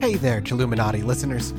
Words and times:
Hey 0.00 0.14
there, 0.14 0.40
Chilluminati 0.40 1.04
listeners. 1.04 1.52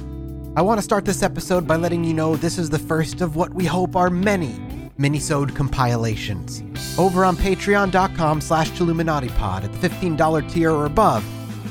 I 0.55 0.63
want 0.63 0.79
to 0.79 0.81
start 0.81 1.05
this 1.05 1.21
episode 1.21 1.67
by 1.67 1.75
letting 1.75 2.03
you 2.03 2.15
know 2.15 2.35
this 2.35 2.57
is 2.57 2.71
the 2.71 2.79
first 2.79 3.21
of 3.21 3.35
what 3.35 3.53
we 3.53 3.65
hope 3.65 3.95
are 3.95 4.09
many 4.09 4.53
minisode 4.97 5.55
compilations. 5.55 6.63
Over 6.97 7.23
on 7.23 7.37
patreon.com 7.37 8.41
slash 8.41 8.71
Chilluminatipod 8.71 9.65
at 9.65 9.71
the 9.71 9.87
$15 9.87 10.51
tier 10.51 10.71
or 10.71 10.87
above, 10.87 11.23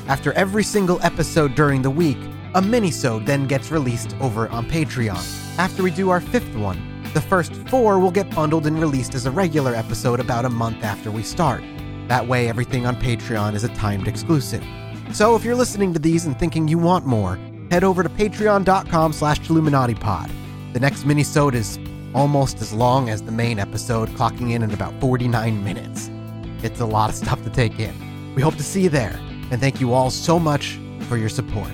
after 0.07 0.31
every 0.31 0.63
single 0.63 1.01
episode 1.01 1.55
during 1.55 1.81
the 1.81 1.89
week, 1.89 2.19
a 2.55 2.61
minisode 2.61 3.25
then 3.25 3.47
gets 3.47 3.69
released 3.69 4.15
over 4.21 4.47
on 4.47 4.65
Patreon. 4.65 5.59
After 5.59 5.83
we 5.83 5.91
do 5.91 6.09
our 6.09 6.21
fifth 6.21 6.55
one, 6.55 7.03
the 7.13 7.19
first 7.19 7.53
four 7.67 7.99
will 7.99 8.11
get 8.11 8.33
bundled 8.33 8.65
and 8.65 8.79
released 8.79 9.13
as 9.13 9.25
a 9.25 9.31
regular 9.31 9.75
episode 9.75 10.21
about 10.21 10.45
a 10.45 10.49
month 10.49 10.85
after 10.85 11.11
we 11.11 11.23
start. 11.23 11.65
That 12.07 12.29
way, 12.29 12.47
everything 12.47 12.85
on 12.85 12.95
Patreon 12.95 13.55
is 13.55 13.65
a 13.65 13.75
timed 13.75 14.07
exclusive. 14.07 14.63
So 15.13 15.35
if 15.35 15.43
you're 15.43 15.55
listening 15.55 15.93
to 15.93 15.99
these 15.99 16.25
and 16.25 16.37
thinking 16.39 16.67
you 16.67 16.77
want 16.77 17.05
more, 17.05 17.37
head 17.69 17.83
over 17.83 18.01
to 18.01 18.09
patreon.com 18.09 19.13
slash 19.13 19.41
Chilluminatipod. 19.41 20.31
The 20.73 20.79
next 20.79 21.03
minisode 21.03 21.53
is 21.53 21.77
almost 22.13 22.61
as 22.61 22.71
long 22.73 23.09
as 23.09 23.21
the 23.21 23.31
main 23.31 23.59
episode, 23.59 24.09
clocking 24.09 24.51
in 24.51 24.63
at 24.63 24.73
about 24.73 24.99
49 25.01 25.63
minutes. 25.63 26.09
It's 26.63 26.79
a 26.79 26.85
lot 26.85 27.09
of 27.09 27.15
stuff 27.15 27.43
to 27.43 27.49
take 27.49 27.79
in. 27.79 28.33
We 28.35 28.41
hope 28.41 28.55
to 28.55 28.63
see 28.63 28.83
you 28.83 28.89
there, 28.89 29.19
and 29.51 29.59
thank 29.59 29.81
you 29.81 29.93
all 29.93 30.11
so 30.11 30.39
much 30.39 30.79
for 31.07 31.17
your 31.17 31.29
support. 31.29 31.71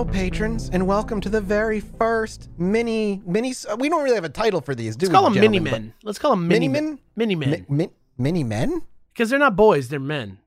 Hello, 0.00 0.10
patrons, 0.10 0.70
and 0.72 0.86
welcome 0.86 1.20
to 1.20 1.28
the 1.28 1.42
very 1.42 1.78
first 1.78 2.48
mini 2.56 3.20
mini. 3.26 3.52
Uh, 3.68 3.76
we 3.76 3.90
don't 3.90 4.02
really 4.02 4.14
have 4.14 4.24
a 4.24 4.30
title 4.30 4.62
for 4.62 4.74
these, 4.74 4.96
do 4.96 5.04
Let's 5.04 5.10
we? 5.10 5.14
call 5.14 5.24
them 5.24 5.34
mini 5.34 5.58
gentlemen? 5.58 5.72
men. 5.88 5.94
Let's 6.02 6.18
call 6.18 6.30
them 6.30 6.48
mini 6.48 6.68
Mini-men? 6.68 6.98
Mini 7.16 7.34
men. 7.34 7.50
Mi- 7.50 7.64
mi- 7.68 7.90
mini 8.16 8.42
men? 8.42 8.80
Because 9.12 9.28
they're 9.28 9.38
not 9.38 9.56
boys, 9.56 9.90
they're 9.90 10.00
men. 10.00 10.38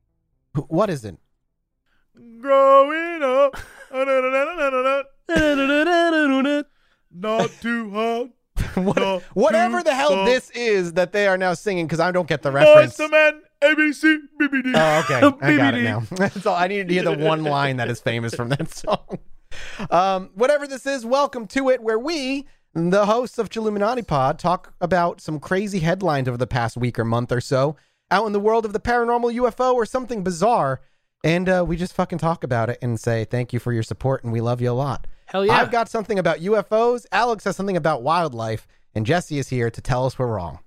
What 0.70 0.90
is 0.90 1.06
it? 1.06 1.18
Growing 2.42 3.22
up, 3.22 3.56
not 7.12 7.52
too 7.62 7.92
hot. 7.92 8.30
What- 8.84 8.98
No, 8.98 9.22
whatever 9.36 9.82
two, 9.82 9.84
the 9.84 9.94
hell 9.94 10.16
no. 10.16 10.26
this 10.26 10.50
is 10.50 10.94
that 10.94 11.14
they 11.14 11.28
are 11.28 11.38
now 11.38 11.54
singing, 11.54 11.86
because 11.86 12.00
I 12.00 12.12
don't 12.12 12.28
get 12.28 12.42
the 12.42 12.50
Boys 12.50 12.66
reference. 12.66 12.98
to 12.98 13.08
men, 13.08 13.42
ABC, 13.62 14.17
BBD. 14.42 14.72
Oh, 14.73 15.00
okay. 15.02 15.38
I 15.45 15.58
got 15.58 15.76
it 15.76 15.86
BBD. 15.86 16.20
now. 16.20 16.28
so 16.42 16.56
I 16.56 16.67
needed 16.67 16.88
to 16.88 16.94
hear 16.95 17.04
the 17.04 17.16
one 17.23 17.44
line 17.44 17.78
that 17.78 17.92
is 17.92 18.00
famous 18.02 18.34
from 18.34 18.50
that 18.50 18.73
song. 18.73 19.20
Um, 19.90 20.32
whatever 20.36 20.68
this 20.68 20.86
is, 20.86 21.06
welcome 21.06 21.48
to 21.48 21.70
it, 21.70 21.82
where 21.82 22.00
we, 22.00 22.46
the 22.73 23.06
hosts 23.06 23.38
of 23.38 23.50
Chilluminati 23.50 24.06
Pod, 24.06 24.40
talk 24.40 24.73
about 24.82 25.22
some 25.22 25.40
crazy 25.40 25.80
headlines 25.80 26.28
over 26.28 26.38
the 26.38 26.48
past 26.48 26.78
week 26.78 26.98
or 26.98 27.06
month 27.06 27.32
or 27.32 27.42
so 27.42 27.76
out 28.12 28.28
in 28.28 28.32
the 28.32 28.40
world 28.40 28.66
of 28.66 28.73
the 28.73 28.80
paranormal 28.80 29.34
UFO 29.36 29.73
or 29.73 29.86
something 29.86 30.23
bizarre. 30.23 30.82
And 31.23 31.50
uh, 31.50 31.66
we 31.68 31.78
just 31.78 31.94
fucking 31.94 32.20
talk 32.20 32.44
about 32.44 32.70
it 32.70 32.78
and 32.82 33.00
say 33.00 33.26
thank 33.26 33.54
you 33.54 33.60
for 33.60 33.73
your 33.73 33.84
support 33.84 34.23
and 34.23 34.32
we 34.32 34.42
love 34.42 34.62
you 34.62 34.70
a 34.70 34.73
lot. 34.73 35.08
Hell 35.26 35.45
yeah. 35.45 35.54
I've 35.54 35.72
got 35.72 35.90
something 35.90 36.20
about 36.20 36.40
UFOs. 36.40 37.06
Alex 37.12 37.45
has 37.45 37.56
something 37.56 37.78
about 37.78 38.04
wildlife. 38.04 38.67
And 38.94 39.06
Jesse 39.06 39.40
is 39.40 39.50
here 39.50 39.72
to 39.72 39.82
tell 39.82 40.06
us 40.06 40.20
we're 40.20 40.28
wrong. 40.28 40.60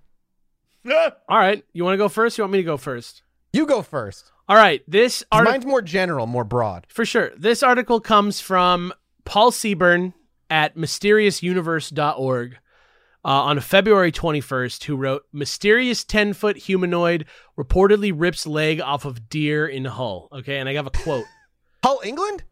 All 0.91 1.12
right. 1.39 1.65
You 1.72 1.84
want 1.84 1.94
to 1.94 1.99
go 1.99 2.09
first? 2.09 2.37
You 2.37 2.43
want 2.43 2.53
me 2.53 2.59
to 2.59 2.65
go 2.65 2.77
first? 2.77 3.22
You 3.56 3.65
go 3.65 3.81
first. 3.81 4.33
All 4.50 4.56
right. 4.56 4.83
This 4.87 5.25
article, 5.33 5.53
Mine's 5.53 5.65
more 5.65 5.81
general, 5.81 6.27
more 6.27 6.44
broad. 6.44 6.87
for 6.89 7.06
sure. 7.06 7.33
This 7.39 7.62
article 7.62 8.00
comes 8.00 8.39
from 8.39 8.93
Paul 9.25 9.50
Seaburn 9.50 10.12
at 10.50 10.77
mysteriousuniverse.org 10.77 12.55
uh, 12.55 13.28
on 13.28 13.61
February 13.61 14.12
21st, 14.12 14.84
who 14.84 14.97
wrote 14.97 15.25
Mysterious 15.33 16.05
10 16.05 16.34
foot 16.34 16.59
humanoid 16.59 17.25
reportedly 17.59 18.12
rips 18.15 18.47
leg 18.47 18.83
off 18.83 19.06
of 19.06 19.31
deer 19.31 19.66
in 19.66 19.87
Hull. 19.87 20.28
Okay. 20.33 20.59
And 20.59 20.69
I 20.69 20.75
have 20.75 20.87
a 20.87 20.91
quote. 20.91 21.25
Hull, 21.83 22.00
England? 22.05 22.45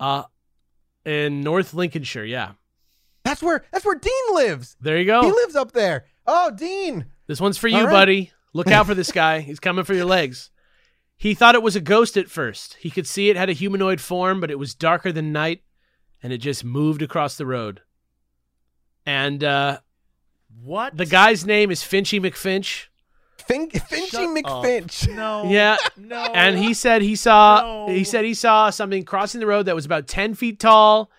Uh, 0.00 0.24
in 1.04 1.42
North 1.42 1.74
Lincolnshire. 1.74 2.24
Yeah. 2.24 2.54
That's 3.22 3.40
where 3.40 3.64
that's 3.70 3.84
where 3.84 3.94
Dean 3.94 4.34
lives. 4.34 4.76
There 4.80 4.98
you 4.98 5.04
go. 5.04 5.22
He 5.22 5.30
lives 5.30 5.54
up 5.54 5.70
there. 5.72 6.06
Oh, 6.26 6.50
Dean. 6.50 7.06
This 7.28 7.40
one's 7.40 7.56
for 7.56 7.68
you, 7.68 7.84
right. 7.84 7.92
buddy. 7.92 8.32
Look 8.52 8.68
out 8.68 8.86
for 8.86 8.94
this 8.94 9.12
guy. 9.12 9.40
He's 9.40 9.60
coming 9.60 9.84
for 9.84 9.94
your 9.94 10.04
legs. 10.06 10.50
He 11.16 11.34
thought 11.34 11.54
it 11.54 11.62
was 11.62 11.76
a 11.76 11.80
ghost 11.80 12.16
at 12.16 12.28
first. 12.30 12.74
He 12.80 12.90
could 12.90 13.06
see 13.06 13.28
it 13.30 13.36
had 13.36 13.50
a 13.50 13.54
humanoid 13.54 14.00
form, 14.00 14.40
but 14.40 14.50
it 14.50 14.58
was 14.58 14.74
darker 14.74 15.12
than 15.12 15.32
night, 15.32 15.62
and 16.22 16.32
it 16.32 16.38
just 16.38 16.64
moved 16.64 17.02
across 17.02 17.36
the 17.36 17.46
road. 17.46 17.82
And 19.06 19.42
uh, 19.44 19.80
What? 20.62 20.96
the 20.96 21.06
guy's 21.06 21.44
name 21.46 21.70
is 21.70 21.82
Finchy 21.82 22.20
McFinch. 22.20 22.86
Fin- 23.38 23.70
Finchy 23.70 24.10
Shut 24.10 24.28
McFinch. 24.28 25.14
No. 25.14 25.44
Yeah. 25.50 25.76
No. 25.96 26.16
And 26.34 26.58
he 26.58 26.74
said 26.74 27.02
he 27.02 27.16
saw 27.16 27.86
No. 27.86 27.92
he 27.92 28.04
said 28.04 28.24
he 28.24 28.34
saw 28.34 28.70
something 28.70 29.04
crossing 29.04 29.40
the 29.40 29.46
road 29.46 29.66
that 29.66 29.74
was 29.74 29.86
about 29.86 30.06
ten 30.06 30.34
feet 30.34 30.60
tall. 30.60 31.10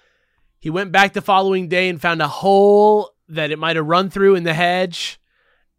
He 0.59 0.69
went 0.69 0.91
back 0.91 1.13
the 1.13 1.21
following 1.21 1.67
day 1.67 1.89
and 1.89 1.99
found 1.99 2.21
a 2.21 2.27
hole 2.27 3.11
that 3.29 3.51
it 3.51 3.57
might 3.59 3.75
have 3.75 3.87
run 3.87 4.09
through 4.09 4.35
in 4.35 4.43
the 4.43 4.53
hedge, 4.53 5.19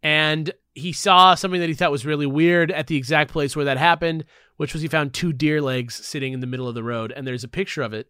and 0.01 0.51
he 0.75 0.91
saw 0.91 1.35
something 1.35 1.59
that 1.61 1.69
he 1.69 1.75
thought 1.75 1.91
was 1.91 2.05
really 2.05 2.25
weird 2.25 2.71
at 2.71 2.87
the 2.87 2.95
exact 2.97 3.31
place 3.31 3.55
where 3.55 3.65
that 3.65 3.77
happened, 3.77 4.25
which 4.57 4.73
was 4.73 4.81
he 4.81 4.87
found 4.87 5.13
two 5.13 5.31
deer 5.33 5.61
legs 5.61 5.95
sitting 5.95 6.33
in 6.33 6.39
the 6.39 6.47
middle 6.47 6.67
of 6.67 6.75
the 6.75 6.83
road, 6.83 7.11
and 7.15 7.27
there's 7.27 7.43
a 7.43 7.47
picture 7.47 7.81
of 7.81 7.93
it 7.93 8.07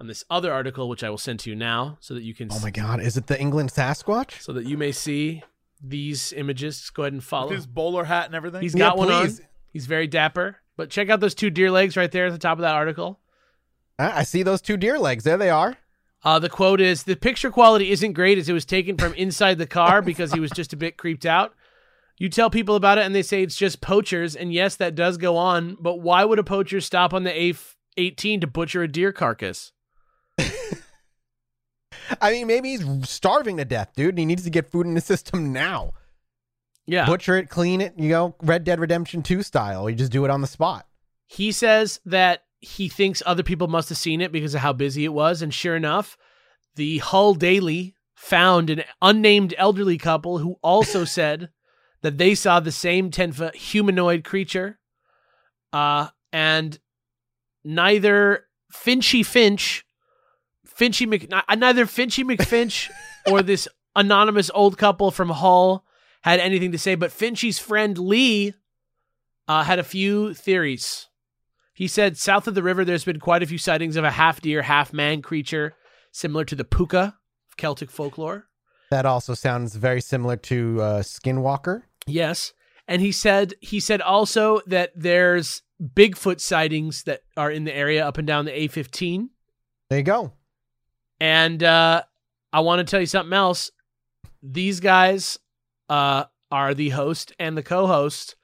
on 0.00 0.06
this 0.06 0.24
other 0.30 0.52
article, 0.52 0.88
which 0.88 1.02
I 1.04 1.10
will 1.10 1.18
send 1.18 1.40
to 1.40 1.50
you 1.50 1.56
now, 1.56 1.98
so 2.00 2.14
that 2.14 2.22
you 2.22 2.34
can 2.34 2.48
Oh 2.52 2.60
my 2.60 2.70
God! 2.70 3.00
Is 3.00 3.16
it 3.16 3.26
the 3.26 3.40
England 3.40 3.70
Sasquatch? 3.70 4.40
so 4.42 4.52
that 4.52 4.64
you 4.66 4.76
may 4.76 4.92
see 4.92 5.42
these 5.82 6.32
images. 6.32 6.78
Just 6.80 6.94
go 6.94 7.02
ahead 7.04 7.12
and 7.12 7.22
follow. 7.22 7.48
With 7.48 7.56
his 7.56 7.66
bowler 7.66 8.04
hat 8.04 8.26
and 8.26 8.34
everything. 8.34 8.60
He's 8.62 8.74
got 8.74 8.96
one 8.96 9.10
on. 9.10 9.24
please. 9.26 9.40
He's 9.72 9.86
very 9.86 10.06
dapper. 10.06 10.56
But 10.76 10.90
check 10.90 11.08
out 11.10 11.20
those 11.20 11.34
two 11.34 11.50
deer 11.50 11.70
legs 11.70 11.96
right 11.96 12.10
there 12.10 12.26
at 12.26 12.32
the 12.32 12.38
top 12.38 12.58
of 12.58 12.62
that 12.62 12.74
article. 12.74 13.18
I 13.98 14.20
I 14.20 14.22
see 14.22 14.42
those 14.42 14.60
two 14.60 14.76
deer 14.76 14.98
legs. 14.98 15.24
There 15.24 15.36
they 15.36 15.50
are. 15.50 15.76
Uh, 16.24 16.38
the 16.38 16.48
quote 16.48 16.80
is 16.80 17.04
The 17.04 17.14
picture 17.16 17.50
quality 17.50 17.90
isn't 17.92 18.12
great 18.12 18.38
as 18.38 18.48
it 18.48 18.52
was 18.52 18.64
taken 18.64 18.96
from 18.96 19.14
inside 19.14 19.58
the 19.58 19.66
car 19.66 20.02
because 20.02 20.32
he 20.32 20.40
was 20.40 20.50
just 20.50 20.72
a 20.72 20.76
bit 20.76 20.96
creeped 20.96 21.26
out. 21.26 21.54
You 22.18 22.28
tell 22.28 22.50
people 22.50 22.74
about 22.74 22.98
it 22.98 23.06
and 23.06 23.14
they 23.14 23.22
say 23.22 23.42
it's 23.42 23.56
just 23.56 23.80
poachers. 23.80 24.34
And 24.34 24.52
yes, 24.52 24.76
that 24.76 24.94
does 24.94 25.16
go 25.16 25.36
on. 25.36 25.76
But 25.80 26.00
why 26.00 26.24
would 26.24 26.38
a 26.38 26.44
poacher 26.44 26.80
stop 26.80 27.14
on 27.14 27.22
the 27.24 27.40
A 27.40 27.54
18 27.96 28.40
to 28.40 28.46
butcher 28.46 28.82
a 28.82 28.88
deer 28.88 29.12
carcass? 29.12 29.72
I 32.20 32.32
mean, 32.32 32.46
maybe 32.46 32.70
he's 32.70 33.08
starving 33.08 33.58
to 33.58 33.64
death, 33.64 33.92
dude, 33.94 34.10
and 34.10 34.18
he 34.18 34.24
needs 34.24 34.44
to 34.44 34.50
get 34.50 34.70
food 34.70 34.86
in 34.86 34.94
the 34.94 35.00
system 35.00 35.52
now. 35.52 35.92
Yeah. 36.86 37.04
Butcher 37.06 37.36
it, 37.36 37.50
clean 37.50 37.80
it, 37.80 37.94
you 37.98 38.08
know, 38.08 38.34
Red 38.42 38.64
Dead 38.64 38.80
Redemption 38.80 39.22
2 39.22 39.42
style. 39.42 39.90
You 39.90 39.96
just 39.96 40.10
do 40.12 40.24
it 40.24 40.30
on 40.30 40.40
the 40.40 40.46
spot. 40.46 40.86
He 41.26 41.52
says 41.52 42.00
that 42.06 42.44
he 42.60 42.88
thinks 42.88 43.22
other 43.26 43.42
people 43.42 43.68
must 43.68 43.90
have 43.90 43.98
seen 43.98 44.20
it 44.20 44.32
because 44.32 44.54
of 44.54 44.62
how 44.62 44.72
busy 44.72 45.04
it 45.04 45.12
was. 45.12 45.42
And 45.42 45.52
sure 45.52 45.76
enough, 45.76 46.16
the 46.76 46.98
Hull 46.98 47.34
Daily 47.34 47.94
found 48.14 48.70
an 48.70 48.84
unnamed 49.02 49.54
elderly 49.58 49.98
couple 49.98 50.38
who 50.38 50.56
also 50.62 51.04
said 51.04 51.50
that 52.02 52.18
they 52.18 52.34
saw 52.34 52.60
the 52.60 52.72
same 52.72 53.10
10 53.10 53.32
foot 53.32 53.56
humanoid 53.56 54.24
creature. 54.24 54.78
Uh, 55.72 56.08
and 56.32 56.78
neither 57.64 58.46
Finchy 58.72 59.24
Finch, 59.24 59.84
Finchy 60.66 61.06
Mc, 61.06 61.28
neither 61.56 61.86
Finchy 61.86 62.24
McFinch 62.24 62.90
or 63.30 63.42
this 63.42 63.68
anonymous 63.96 64.50
old 64.54 64.78
couple 64.78 65.10
from 65.10 65.30
Hull 65.30 65.84
had 66.22 66.40
anything 66.40 66.72
to 66.72 66.78
say, 66.78 66.94
but 66.94 67.10
Finchy's 67.10 67.58
friend 67.58 67.96
Lee 67.98 68.54
uh, 69.46 69.64
had 69.64 69.78
a 69.78 69.84
few 69.84 70.34
theories. 70.34 71.08
He 71.72 71.86
said 71.86 72.16
south 72.16 72.48
of 72.48 72.54
the 72.54 72.62
river, 72.62 72.84
there's 72.84 73.04
been 73.04 73.20
quite 73.20 73.42
a 73.42 73.46
few 73.46 73.58
sightings 73.58 73.96
of 73.96 74.04
a 74.04 74.10
half 74.10 74.40
deer, 74.40 74.62
half 74.62 74.92
man 74.92 75.22
creature 75.22 75.74
similar 76.12 76.44
to 76.44 76.56
the 76.56 76.64
puka 76.64 77.16
of 77.50 77.56
Celtic 77.56 77.90
folklore. 77.90 78.47
That 78.90 79.06
also 79.06 79.34
sounds 79.34 79.76
very 79.76 80.00
similar 80.00 80.36
to 80.36 80.80
uh, 80.80 81.02
Skinwalker. 81.02 81.82
Yes. 82.06 82.52
And 82.86 83.02
he 83.02 83.12
said 83.12 83.54
he 83.60 83.80
said 83.80 84.00
also 84.00 84.60
that 84.66 84.92
there's 84.96 85.62
Bigfoot 85.82 86.40
sightings 86.40 87.02
that 87.04 87.20
are 87.36 87.50
in 87.50 87.64
the 87.64 87.74
area 87.76 88.06
up 88.06 88.18
and 88.18 88.26
down 88.26 88.46
the 88.46 88.50
A15. 88.52 89.28
There 89.90 89.98
you 89.98 90.04
go. 90.04 90.32
And 91.20 91.62
uh, 91.62 92.02
I 92.52 92.60
want 92.60 92.86
to 92.86 92.90
tell 92.90 93.00
you 93.00 93.06
something 93.06 93.32
else. 93.32 93.70
These 94.42 94.80
guys 94.80 95.38
uh, 95.88 96.24
are 96.50 96.74
the 96.74 96.90
host 96.90 97.32
and 97.38 97.56
the 97.56 97.62
co-host 97.62 98.36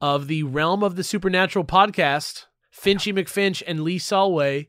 of 0.00 0.26
the 0.26 0.42
Realm 0.42 0.82
of 0.82 0.96
the 0.96 1.04
Supernatural 1.04 1.64
podcast. 1.64 2.46
Finchy 2.74 3.12
McFinch 3.12 3.62
and 3.66 3.82
Lee 3.84 3.98
Solway 3.98 4.68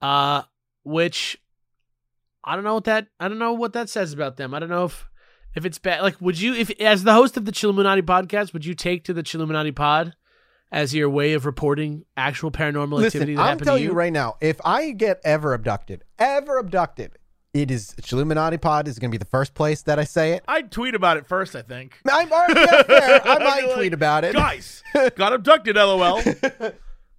Uh, 0.00 0.42
which 0.82 1.36
I 2.44 2.54
don't 2.54 2.64
know 2.64 2.74
what 2.74 2.84
that 2.84 3.08
I 3.18 3.28
don't 3.28 3.38
know 3.38 3.52
what 3.52 3.72
that 3.74 3.88
says 3.88 4.12
about 4.12 4.36
them. 4.36 4.54
I 4.54 4.58
don't 4.58 4.68
know 4.68 4.84
if 4.84 5.08
if 5.54 5.64
it's 5.64 5.78
bad. 5.78 6.02
Like, 6.02 6.20
would 6.20 6.40
you, 6.40 6.54
if 6.54 6.70
as 6.80 7.04
the 7.04 7.12
host 7.12 7.36
of 7.36 7.44
the 7.44 7.52
Chilluminati 7.52 8.02
podcast, 8.02 8.52
would 8.52 8.64
you 8.64 8.74
take 8.74 9.04
to 9.04 9.12
the 9.12 9.22
Chilluminati 9.22 9.74
pod 9.74 10.14
as 10.72 10.94
your 10.94 11.10
way 11.10 11.32
of 11.32 11.44
reporting 11.46 12.04
actual 12.16 12.50
paranormal 12.50 13.04
activity 13.04 13.32
Listen, 13.32 13.34
that 13.34 13.40
I'm 13.40 13.46
happened 13.46 13.58
to 13.60 13.64
telling 13.64 13.82
you? 13.82 13.88
you 13.88 13.94
right 13.94 14.12
now, 14.12 14.36
if 14.40 14.60
I 14.64 14.92
get 14.92 15.20
ever 15.24 15.52
abducted, 15.52 16.04
ever 16.18 16.58
abducted, 16.58 17.18
it 17.52 17.70
is 17.70 17.94
Chilluminati 18.00 18.60
Pod 18.60 18.86
is 18.86 19.00
going 19.00 19.10
to 19.10 19.12
be 19.12 19.18
the 19.18 19.24
first 19.24 19.54
place 19.54 19.82
that 19.82 19.98
I 19.98 20.04
say 20.04 20.34
it. 20.34 20.44
I'd 20.46 20.70
tweet 20.70 20.94
about 20.94 21.16
it 21.16 21.26
first, 21.26 21.56
I 21.56 21.62
think. 21.62 21.98
I'm 22.08 22.32
already 22.32 22.60
yeah, 22.60 22.82
fair. 22.84 23.26
I 23.26 23.38
might 23.42 23.64
like, 23.64 23.74
tweet 23.74 23.92
about 23.92 24.22
it. 24.24 24.34
Guys, 24.34 24.84
got 25.16 25.32
abducted, 25.32 25.74
lol. 25.76 26.22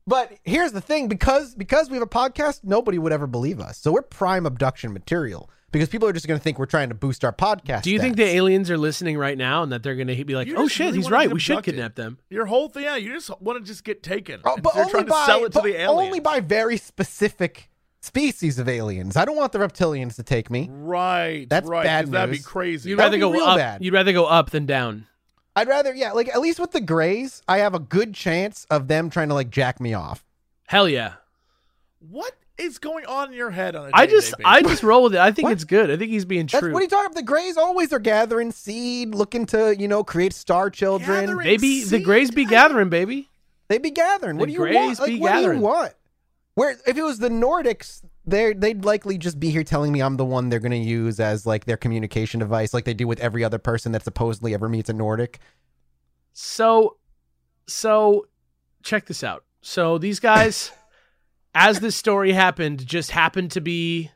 But 0.07 0.31
here's 0.44 0.71
the 0.71 0.81
thing: 0.81 1.07
because 1.07 1.56
because 1.56 1.89
we 1.89 1.95
have 1.95 2.03
a 2.03 2.07
podcast, 2.07 2.62
nobody 2.63 2.98
would 2.98 3.12
ever 3.12 3.27
believe 3.27 3.59
us. 3.59 3.77
So 3.77 3.92
we're 3.92 4.01
prime 4.01 4.45
abduction 4.45 4.94
material 4.94 5.50
because 5.71 5.88
people 5.89 6.07
are 6.07 6.13
just 6.13 6.27
going 6.27 6.39
to 6.39 6.44
think 6.44 6.57
we're 6.59 6.65
trying 6.65 6.89
to 6.89 6.95
boost 6.95 7.24
our 7.24 7.31
podcast. 7.31 7.83
Do 7.83 7.92
you 7.92 8.00
think 8.00 8.18
the 8.18 8.24
aliens 8.25 8.69
are 8.71 8.77
listening 8.77 9.18
right 9.18 9.38
now 9.38 9.63
and 9.63 9.71
that 9.71 9.83
they're 9.83 9.95
going 9.95 10.07
to 10.07 10.25
be 10.25 10.36
like, 10.36 10.48
You 10.48 10.56
"Oh 10.57 10.68
shit, 10.68 10.88
really 10.88 10.98
he's 10.98 11.12
right. 11.12 11.31
We 11.31 11.39
should 11.39 11.63
kidnap 11.63 11.95
them." 11.95 12.18
Your 12.30 12.45
whole 12.48 12.68
thing, 12.68 12.83
yeah, 12.83 12.95
you 12.98 13.13
just 13.13 13.30
want 13.42 13.59
to 13.59 13.65
just 13.65 13.83
get 13.83 14.01
taken. 14.03 14.42
Oh, 14.44 14.57
but 14.57 14.74
you're 14.75 14.81
only 14.86 14.92
trying 14.92 15.06
to 15.06 15.25
sell 15.25 15.45
it 15.45 15.51
to 15.53 15.62
the 15.62 15.75
aliens. 15.80 15.89
only 16.07 16.19
by 16.19 16.39
very 16.39 16.77
specific 16.77 17.69
species 18.01 18.57
of 18.57 18.68
aliens. 18.68 19.15
I 19.15 19.25
don't 19.25 19.38
want 19.38 19.51
the 19.51 19.59
reptilians 19.59 20.15
to 20.15 20.24
take 20.24 20.50
me. 20.50 20.68
Right. 20.71 21.48
That's 21.48 21.68
right, 21.69 21.83
bad 21.83 22.06
'cause 22.06 22.12
That'd 22.12 22.33
be 22.36 22.39
crazy. 22.42 22.89
You'd 22.89 22.98
That'd 22.98 23.12
rather 23.12 23.18
be 23.18 23.21
go 23.21 23.31
real 23.31 23.44
up. 23.45 23.57
bad. 23.59 23.83
You'd 23.86 23.94
rather 23.94 24.12
go 24.13 24.25
up 24.25 24.50
than 24.50 24.65
down. 24.65 25.06
I'd 25.56 25.68
rather, 25.68 25.94
yeah, 25.94 26.12
like 26.13 26.30
at 26.30 26.39
least 26.39 26.59
with 26.59 26.71
the 26.71 26.81
Greys, 26.81 27.42
I 27.48 27.57
have 27.59 27.74
a 27.75 27.80
good 27.80 28.13
chance 28.13 28.65
of 28.69 28.88
them 28.88 29.09
trying 29.09 29.27
to 29.30 29.33
like 29.33 29.50
jack 29.50 29.80
me 29.81 29.94
off. 29.94 30.24
Hell 30.68 30.88
yeah. 30.88 31.13
what 32.00 32.33
is 32.57 32.77
going 32.77 33.06
on 33.07 33.30
in 33.30 33.33
your 33.33 33.50
head 33.50 33.75
on 33.75 33.88
a 33.88 33.92
I 33.94 34.06
day-to-day 34.06 34.12
just 34.27 34.33
I 34.45 34.62
just 34.62 34.83
roll 34.83 35.03
with 35.03 35.15
it. 35.15 35.19
I 35.19 35.31
think 35.31 35.45
What? 35.45 35.53
it's 35.53 35.63
good. 35.63 35.89
I 35.89 35.98
think 35.98 36.12
he's 36.12 36.25
being 36.25 36.45
That's 36.45 36.59
true. 36.62 36.71
what 36.71 36.80
are 36.80 36.83
you 36.83 36.89
talking 36.89 37.07
about? 37.07 37.15
The 37.15 37.24
Greys 37.24 37.57
always 37.57 37.92
are 37.92 38.00
gathering 38.00 38.51
seed, 38.51 39.15
looking 39.15 39.45
to 39.48 39.75
you 39.77 39.88
know 39.88 40.03
create 40.03 40.33
star 40.33 40.69
children. 40.69 41.21
Gathering 41.21 41.48
Maybe 41.48 41.80
the 41.81 41.88
seed? 41.88 42.03
Greys 42.06 42.30
be 42.31 42.45
gathering, 42.45 42.89
baby. 42.89 43.30
They 43.68 43.77
be 43.80 43.89
gathering. 43.92 44.38
What 44.38 44.45
The 44.48 44.53
do 44.53 44.53
you 44.53 44.59
Greys 44.59 44.75
want? 44.75 45.00
Like, 45.00 45.07
be 45.07 45.19
what 45.19 45.30
do 45.33 45.39
gathering. 45.39 45.57
you 45.59 45.63
want? 45.65 45.94
Where 46.53 46.77
if 46.86 46.98
it 46.98 47.03
was 47.03 47.18
the 47.19 47.30
Nordics, 47.30 48.03
they 48.25 48.53
they'd 48.53 48.85
likely 48.85 49.18
just 49.18 49.39
be 49.39 49.50
here 49.50 49.63
telling 49.63 49.91
me 49.91 50.01
I'm 50.01 50.18
the 50.18 50.25
one 50.25 50.50
they're 50.50 50.59
going 50.59 50.71
to 50.71 50.77
use 50.77 51.19
as 51.19 51.45
like 51.45 51.65
their 51.65 51.77
communication 51.77 52.39
device, 52.39 52.73
like 52.73 52.85
they 52.85 52.94
do 52.94 53.07
with 53.07 53.19
every 53.19 53.44
other 53.44 53.57
person 53.57 53.91
that 53.94 54.03
supposedly 54.03 54.53
ever 54.53 54.69
meets 54.69 54.89
a 54.89 54.94
Nordic. 54.94 55.39
So, 56.33 56.97
so 57.68 58.27
check 58.83 59.06
this 59.07 59.23
out. 59.23 59.44
So 59.62 59.97
these 59.97 60.19
guys, 60.19 60.71
as 61.56 61.79
this 61.79 61.95
story 61.95 62.31
happened, 62.31 62.85
just 62.85 63.12
happened 63.12 63.51
to 63.51 63.62
be 63.62 64.12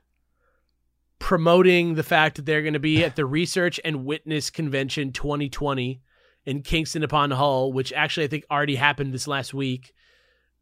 promoting 1.20 1.96
the 1.96 2.04
fact 2.04 2.36
that 2.36 2.46
they're 2.46 2.62
going 2.62 2.74
to 2.74 2.80
be 2.80 3.04
at 3.04 3.16
the 3.16 3.26
Research 3.26 3.80
and 3.84 4.06
Witness 4.06 4.50
Convention 4.50 5.12
2020 5.12 6.02
in 6.46 6.62
Kingston 6.62 7.04
upon 7.04 7.32
Hull, 7.32 7.74
which 7.74 7.92
actually 7.94 8.26
I 8.26 8.28
think 8.28 8.46
already 8.52 8.76
happened 8.76 9.14
this 9.14 9.28
last 9.28 9.54
week. 9.54 9.94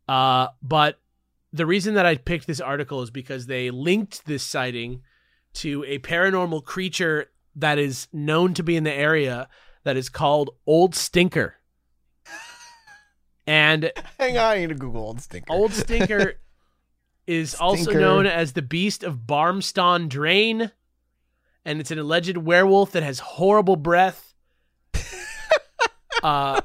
Uh, 0.08 0.48
but 0.62 1.00
the 1.54 1.68
reason 1.68 1.94
that 1.94 2.06
I 2.06 2.16
picked 2.18 2.48
this 2.48 2.60
article 2.60 3.04
is 3.04 3.12
because 3.12 3.46
they 3.46 3.70
linked 3.70 4.26
this 4.26 4.44
sighting 4.44 5.02
to 5.54 5.86
a 5.88 6.00
paranormal 6.00 6.66
creature 6.66 7.28
that 7.56 7.78
is 7.78 8.08
known 8.12 8.56
to 8.56 8.64
be 8.64 8.76
in 8.76 8.84
the 8.84 8.94
area 8.94 9.48
that 9.84 9.96
is 9.96 10.10
called 10.10 10.50
Old 10.66 10.96
Stinker. 10.96 11.58
And 13.46 13.92
Hang 14.20 14.38
on, 14.38 14.52
I 14.52 14.60
need 14.60 14.70
to 14.70 14.76
Google 14.76 15.04
old 15.04 15.22
stinker. 15.22 15.54
Old 15.54 15.74
Stinker 15.74 16.34
is 17.28 17.54
also 17.56 17.92
known 17.92 18.26
as 18.26 18.54
the 18.54 18.62
Beast 18.62 19.04
of 19.04 19.28
Barmston 19.28 20.10
Drain, 20.10 20.72
and 21.66 21.80
it's 21.80 21.92
an 21.92 22.00
alleged 22.00 22.38
werewolf 22.38 22.94
that 22.94 23.04
has 23.04 23.20
horrible 23.20 23.76
breath. 23.76 24.34
uh, 26.24 26.62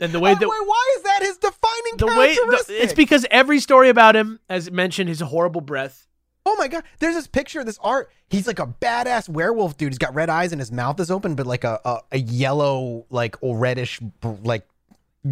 and 0.00 0.12
the 0.12 0.20
way 0.20 0.32
Oh, 0.32 0.34
that 0.34 0.48
wait, 0.48 0.66
why 0.66 0.94
is 0.96 1.02
that 1.04 1.22
his 1.22 1.36
defining 1.38 1.96
the 1.98 2.06
way 2.06 2.28
the, 2.30 2.34
characteristic? 2.40 2.76
it's 2.80 2.92
because 2.92 3.26
every 3.30 3.60
story 3.60 3.88
about 3.88 4.14
him, 4.16 4.40
as 4.48 4.70
mentioned, 4.70 5.08
his 5.08 5.20
horrible 5.20 5.60
breath. 5.60 6.06
Oh 6.46 6.56
my 6.56 6.68
god! 6.68 6.84
There's 6.98 7.14
this 7.14 7.26
picture, 7.26 7.62
this 7.64 7.78
art. 7.82 8.10
He's 8.30 8.46
like 8.46 8.58
a 8.58 8.66
badass 8.66 9.28
werewolf 9.28 9.76
dude. 9.76 9.92
He's 9.92 9.98
got 9.98 10.14
red 10.14 10.30
eyes 10.30 10.52
and 10.52 10.60
his 10.60 10.72
mouth 10.72 10.98
is 11.00 11.10
open, 11.10 11.34
but 11.34 11.46
like 11.46 11.64
a 11.64 11.78
a, 11.84 12.00
a 12.12 12.18
yellow, 12.18 13.04
like 13.10 13.36
or 13.42 13.58
reddish, 13.58 14.00
like 14.42 14.66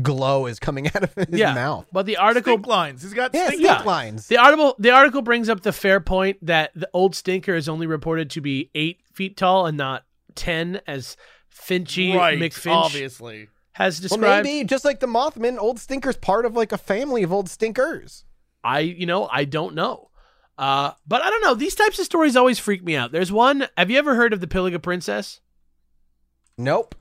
glow 0.03 0.45
is 0.47 0.59
coming 0.59 0.89
out 0.95 1.05
of 1.05 1.15
his 1.15 1.29
yeah, 1.31 1.55
mouth. 1.55 1.87
but 1.93 2.05
the 2.05 2.17
article 2.19 2.55
Stink 2.55 2.67
lines. 2.67 3.03
He's 3.03 3.15
got 3.15 3.31
Yeah, 3.33 3.47
stink 3.47 3.61
stink 3.61 3.65
yeah. 3.67 3.75
lines. 3.77 3.87
lines. 3.87 4.27
The 4.29 4.37
article 4.37 4.75
the 4.79 4.91
article 4.91 5.23
brings 5.23 5.49
up 5.49 5.63
the 5.63 5.73
fair 5.73 6.01
point 6.01 6.37
that 6.45 6.73
the 6.75 6.91
old 6.93 7.15
stinker 7.15 7.55
is 7.55 7.67
only 7.69 7.87
reported 7.87 8.29
to 8.31 8.41
be 8.43 8.71
eight 8.75 9.01
feet 9.15 9.37
tall 9.39 9.65
and 9.67 9.79
not 9.79 10.05
ten, 10.35 10.81
as 10.87 11.17
Finchy 11.51 12.15
Right. 12.15 12.39
McFinch 12.39 12.75
Obviously. 12.75 13.49
Has 13.77 14.01
Well, 14.11 14.19
maybe 14.21 14.65
just 14.65 14.87
like 14.87 15.01
the 15.01 15.07
Mothman, 15.07 15.59
old 15.59 15.79
stinker's 15.79 16.17
part 16.17 16.47
of 16.47 16.55
like 16.57 16.73
a 16.73 16.79
family 16.79 17.23
of 17.23 17.31
old 17.31 17.51
stinkers. 17.51 18.25
I 18.65 18.81
you 18.81 19.05
know 19.05 19.29
I 19.31 19.45
don't 19.45 19.75
know, 19.75 20.11
uh, 20.57 20.93
but 21.07 21.23
I 21.23 21.29
don't 21.29 21.43
know. 21.43 21.55
These 21.55 21.75
types 21.75 21.99
of 21.99 22.07
stories 22.07 22.37
always 22.37 22.59
freak 22.59 22.83
me 22.83 22.97
out. 22.97 23.13
There's 23.13 23.31
one. 23.31 23.67
Have 23.77 23.91
you 23.91 23.99
ever 23.99 24.15
heard 24.15 24.33
of 24.33 24.41
the 24.41 24.47
Pilliga 24.47 24.83
Princess? 24.83 25.41
Nope. 26.57 26.95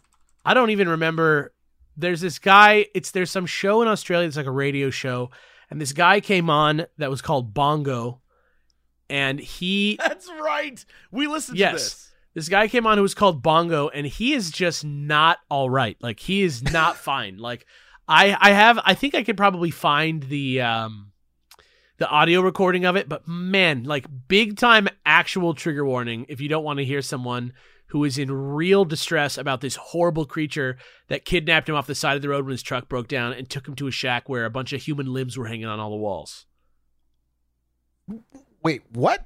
I 0.44 0.54
don't 0.54 0.70
even 0.70 0.90
remember. 0.90 1.54
There's 1.96 2.20
this 2.20 2.40
guy. 2.40 2.88
It's 2.94 3.12
there's 3.12 3.32
some 3.32 3.46
show 3.46 3.82
in 3.82 3.88
Australia. 3.88 4.28
It's 4.28 4.36
like 4.38 4.46
a 4.46 4.52
radio 4.52 4.90
show, 4.90 5.32
and 5.70 5.80
this 5.80 5.94
guy 5.94 6.20
came 6.20 6.50
on 6.50 6.88
that 6.98 7.10
was 7.10 7.22
called 7.22 7.54
Bongo, 7.54 8.20
and 9.10 9.40
he 9.40 9.96
That's 10.00 10.30
right. 10.42 10.84
We 11.10 11.28
listened 11.28 11.58
Yes. 11.58 11.72
to 11.72 11.78
this. 11.78 12.12
This 12.36 12.50
guy 12.50 12.68
came 12.68 12.86
on 12.86 12.98
who 12.98 13.02
was 13.02 13.14
called 13.14 13.42
Bongo, 13.42 13.88
and 13.88 14.06
he 14.06 14.34
is 14.34 14.52
just 14.52 14.84
not 14.84 15.40
all 15.50 15.70
right. 15.70 15.98
Like 16.02 16.20
he 16.20 16.44
is 16.44 16.62
not 16.62 16.98
fine. 16.98 17.38
Like 17.38 17.66
I, 18.08 18.38
I 18.40 18.52
have, 18.52 18.78
I 18.84 18.94
think 18.94 19.16
I 19.16 19.24
could 19.24 19.38
probably 19.38 19.72
find 19.72 20.22
the, 20.22 20.62
um, 20.62 21.14
the 21.98 22.10
audio 22.10 22.42
recording 22.42 22.86
of 22.86 22.98
it. 22.98 23.08
But 23.08 23.26
man, 23.26 23.86
like 23.86 24.06
big 24.28 24.58
time 24.58 24.90
actual 25.06 25.54
trigger 25.54 25.86
warning 25.86 26.26
if 26.28 26.42
you 26.42 26.50
don't 26.50 26.66
want 26.66 26.80
to 26.80 26.86
hear 26.86 27.02
someone 27.02 27.54
who 27.88 28.04
is 28.04 28.18
in 28.18 28.30
real 28.30 28.84
distress 28.84 29.38
about 29.38 29.62
this 29.62 29.76
horrible 29.76 30.26
creature 30.26 30.78
that 31.08 31.24
kidnapped 31.24 31.70
him 31.70 31.76
off 31.76 31.88
the 31.88 31.96
side 31.96 32.18
of 32.18 32.22
the 32.22 32.28
road 32.28 32.44
when 32.44 32.52
his 32.52 32.64
truck 32.64 32.90
broke 32.90 33.08
down 33.08 33.32
and 33.32 33.50
took 33.50 33.66
him 33.68 33.76
to 33.76 33.88
a 33.88 33.92
shack 33.92 34.28
where 34.28 34.44
a 34.44 34.50
bunch 34.50 34.74
of 34.74 34.82
human 34.82 35.14
limbs 35.14 35.38
were 35.38 35.46
hanging 35.46 35.68
on 35.68 35.80
all 35.80 35.92
the 35.92 35.96
walls. 35.96 36.46
Wait, 38.62 38.82
what? 38.92 39.26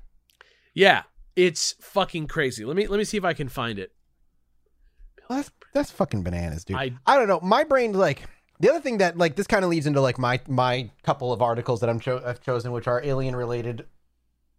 Yeah, 0.76 1.04
it's 1.36 1.76
fucking 1.82 2.28
crazy. 2.28 2.66
Let 2.66 2.76
me 2.76 2.88
let 2.88 2.98
me 2.98 3.04
see 3.04 3.18
if 3.18 3.26
I 3.26 3.34
can 3.34 3.50
find 3.50 3.80
it. 3.80 3.92
That's 5.30 5.52
that's 5.74 5.92
fucking 5.92 6.24
bananas, 6.24 6.66
dude. 6.66 6.78
I 6.78 6.94
I 7.06 7.18
don't 7.18 7.28
know. 7.28 7.40
My 7.42 7.64
brain 7.64 7.94
like 7.94 8.28
the 8.60 8.70
other 8.70 8.80
thing 8.80 8.98
that 8.98 9.18
like 9.18 9.36
this 9.36 9.48
kind 9.48 9.64
of 9.64 9.70
leads 9.70 9.88
into 9.88 10.02
like 10.02 10.18
my 10.18 10.40
my 10.48 10.90
couple 11.04 11.32
of 11.32 11.42
articles 11.42 11.80
that 11.82 11.90
I'm 11.90 12.00
cho- 12.00 12.22
I've 12.26 12.42
chosen, 12.42 12.72
which 12.72 12.88
are 12.88 13.02
alien 13.04 13.36
related, 13.36 13.86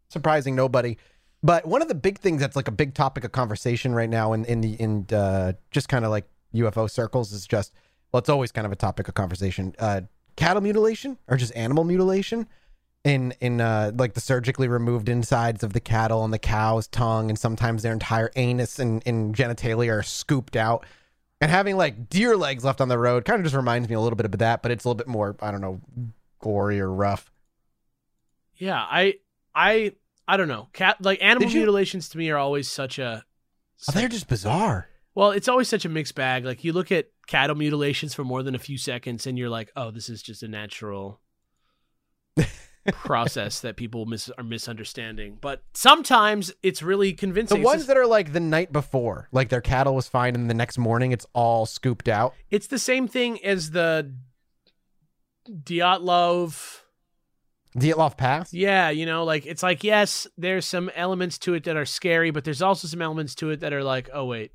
surprising 0.08 0.54
nobody. 0.54 0.96
But 1.42 1.66
one 1.66 1.82
of 1.82 1.88
the 1.88 1.94
big 1.94 2.18
things 2.18 2.40
that's 2.40 2.56
like 2.56 2.68
a 2.68 2.72
big 2.72 2.94
topic 2.94 3.24
of 3.24 3.32
conversation 3.32 3.94
right 3.94 4.10
now 4.10 4.32
in 4.32 4.44
in 4.44 4.60
the 4.60 4.74
in 4.74 5.06
uh, 5.12 5.54
just 5.70 5.88
kind 5.88 6.04
of 6.04 6.10
like 6.10 6.28
UFO 6.54 6.90
circles 6.90 7.32
is 7.32 7.46
just 7.46 7.72
well, 8.12 8.18
it's 8.18 8.28
always 8.28 8.52
kind 8.52 8.66
of 8.66 8.72
a 8.72 8.76
topic 8.76 9.08
of 9.08 9.14
conversation. 9.14 9.74
Uh, 9.78 10.02
cattle 10.36 10.62
mutilation 10.62 11.18
or 11.28 11.36
just 11.36 11.54
animal 11.54 11.84
mutilation 11.84 12.46
in 13.04 13.32
in 13.40 13.60
uh 13.60 13.90
like 13.96 14.12
the 14.14 14.20
surgically 14.20 14.68
removed 14.68 15.08
insides 15.08 15.62
of 15.62 15.72
the 15.72 15.80
cattle 15.80 16.22
and 16.24 16.32
the 16.34 16.38
cow's 16.38 16.86
tongue 16.88 17.30
and 17.30 17.38
sometimes 17.38 17.82
their 17.82 17.92
entire 17.94 18.30
anus 18.36 18.78
and, 18.78 19.02
and 19.06 19.34
genitalia 19.34 19.90
are 19.98 20.02
scooped 20.02 20.54
out 20.54 20.84
and 21.40 21.50
having 21.50 21.76
like 21.78 22.10
deer 22.10 22.36
legs 22.36 22.62
left 22.62 22.80
on 22.80 22.88
the 22.88 22.98
road 22.98 23.24
kind 23.24 23.38
of 23.40 23.44
just 23.44 23.56
reminds 23.56 23.88
me 23.88 23.94
a 23.94 24.00
little 24.00 24.16
bit 24.16 24.26
of 24.26 24.32
that 24.38 24.62
but 24.62 24.70
it's 24.70 24.84
a 24.84 24.88
little 24.88 24.98
bit 24.98 25.08
more 25.08 25.34
i 25.40 25.50
don't 25.50 25.62
know 25.62 25.80
gory 26.40 26.78
or 26.78 26.92
rough 26.92 27.30
Yeah, 28.58 28.78
I 28.78 29.14
I 29.54 29.92
I 30.28 30.36
don't 30.36 30.48
know. 30.48 30.68
Cat 30.74 30.98
like 31.00 31.22
animal 31.22 31.48
you- 31.48 31.56
mutilations 31.60 32.10
to 32.10 32.18
me 32.18 32.28
are 32.30 32.36
always 32.36 32.68
such 32.68 32.98
a 32.98 33.24
oh, 33.88 33.92
they're 33.92 34.08
just 34.08 34.28
bizarre 34.28 34.86
well, 35.14 35.32
it's 35.32 35.48
always 35.48 35.68
such 35.68 35.84
a 35.84 35.88
mixed 35.88 36.14
bag. 36.14 36.44
Like 36.44 36.62
you 36.64 36.72
look 36.72 36.92
at 36.92 37.08
cattle 37.26 37.56
mutilations 37.56 38.14
for 38.14 38.22
more 38.24 38.42
than 38.44 38.54
a 38.54 38.58
few 38.60 38.78
seconds 38.78 39.26
and 39.26 39.36
you're 39.36 39.48
like, 39.50 39.72
"Oh, 39.74 39.90
this 39.90 40.08
is 40.08 40.22
just 40.22 40.42
a 40.44 40.48
natural 40.48 41.20
process 42.92 43.60
that 43.60 43.76
people 43.76 44.06
mis- 44.06 44.30
are 44.38 44.44
misunderstanding." 44.44 45.38
But 45.40 45.62
sometimes 45.74 46.52
it's 46.62 46.82
really 46.82 47.10
the 47.10 47.16
convincing. 47.16 47.58
It's 47.58 47.64
ones 47.64 47.78
just- 47.80 47.88
that 47.88 47.96
are 47.96 48.06
like 48.06 48.32
the 48.32 48.40
night 48.40 48.72
before 48.72 49.28
like 49.32 49.48
their 49.48 49.60
cattle 49.60 49.94
was 49.94 50.08
fine 50.08 50.34
and 50.34 50.48
the 50.50 50.54
next 50.54 50.78
morning 50.78 51.12
it's 51.12 51.26
all 51.34 51.66
scooped 51.66 52.08
out 52.08 52.34
it's 52.50 52.66
the 52.68 52.78
same 52.78 53.06
thing 53.08 53.42
as 53.44 53.70
the 53.72 54.12
Dyatlov 55.50 56.80
Dyatlov 57.78 58.16
Pass. 58.16 58.52
Yeah, 58.52 58.90
you 58.90 59.06
know, 59.06 59.24
like 59.24 59.46
it's 59.46 59.62
like 59.62 59.84
yes, 59.84 60.26
there's 60.36 60.66
some 60.66 60.90
elements 60.94 61.38
to 61.40 61.54
it 61.54 61.64
that 61.64 61.76
are 61.76 61.84
scary, 61.86 62.30
but 62.30 62.44
there's 62.44 62.62
also 62.62 62.88
some 62.88 63.00
elements 63.02 63.34
to 63.36 63.50
it 63.50 63.60
that 63.60 63.72
are 63.72 63.84
like, 63.84 64.10
oh 64.12 64.24
wait, 64.24 64.52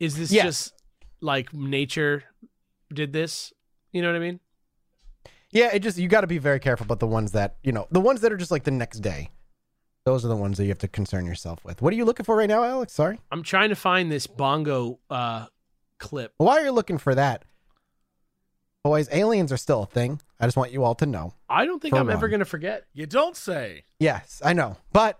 is 0.00 0.16
this 0.16 0.32
Yes. 0.32 0.44
just 0.44 0.74
like 1.20 1.52
nature 1.54 2.24
did 2.92 3.12
this? 3.12 3.52
You 3.92 4.02
know 4.02 4.08
what 4.08 4.16
I 4.16 4.20
mean? 4.20 4.40
Yeah, 5.54 5.70
it 5.72 5.78
just 5.78 5.96
you 5.96 6.08
got 6.08 6.22
to 6.22 6.26
be 6.26 6.38
very 6.38 6.58
careful 6.60 6.84
about 6.84 7.00
the 7.00 7.06
ones 7.06 7.32
that 7.32 7.56
you 7.62 7.72
know, 7.72 7.86
the 7.90 8.00
ones 8.00 8.20
that 8.20 8.32
are 8.32 8.36
just 8.36 8.50
like 8.50 8.64
the 8.64 8.70
next 8.70 8.98
day. 8.98 9.30
Those 10.04 10.22
are 10.22 10.28
the 10.28 10.36
ones 10.36 10.58
that 10.58 10.64
you 10.64 10.68
have 10.68 10.78
to 10.78 10.88
concern 10.88 11.24
yourself 11.24 11.64
with. 11.64 11.80
What 11.80 11.94
are 11.94 11.96
you 11.96 12.04
looking 12.04 12.24
for 12.24 12.36
right 12.36 12.48
now, 12.48 12.62
Alex? 12.62 12.92
Sorry. 12.92 13.18
I'm 13.30 13.42
trying 13.42 13.70
to 13.70 13.76
find 13.76 14.12
this 14.12 14.26
bongo 14.26 14.98
uh, 15.08 15.46
clip. 15.98 16.34
While 16.36 16.60
you're 16.60 16.72
looking 16.72 16.98
for 16.98 17.14
that, 17.14 17.46
boys, 18.82 19.08
aliens 19.12 19.50
are 19.50 19.56
still 19.56 19.84
a 19.84 19.86
thing. 19.86 20.20
I 20.38 20.46
just 20.46 20.58
want 20.58 20.72
you 20.72 20.84
all 20.84 20.94
to 20.96 21.06
know. 21.06 21.32
I 21.48 21.64
don't 21.64 21.80
think 21.80 21.94
I'm 21.94 22.10
ever 22.10 22.28
going 22.28 22.40
to 22.40 22.44
forget. 22.44 22.84
You 22.92 23.06
don't 23.06 23.34
say. 23.34 23.84
Yes, 23.98 24.42
I 24.44 24.52
know. 24.52 24.76
But 24.92 25.18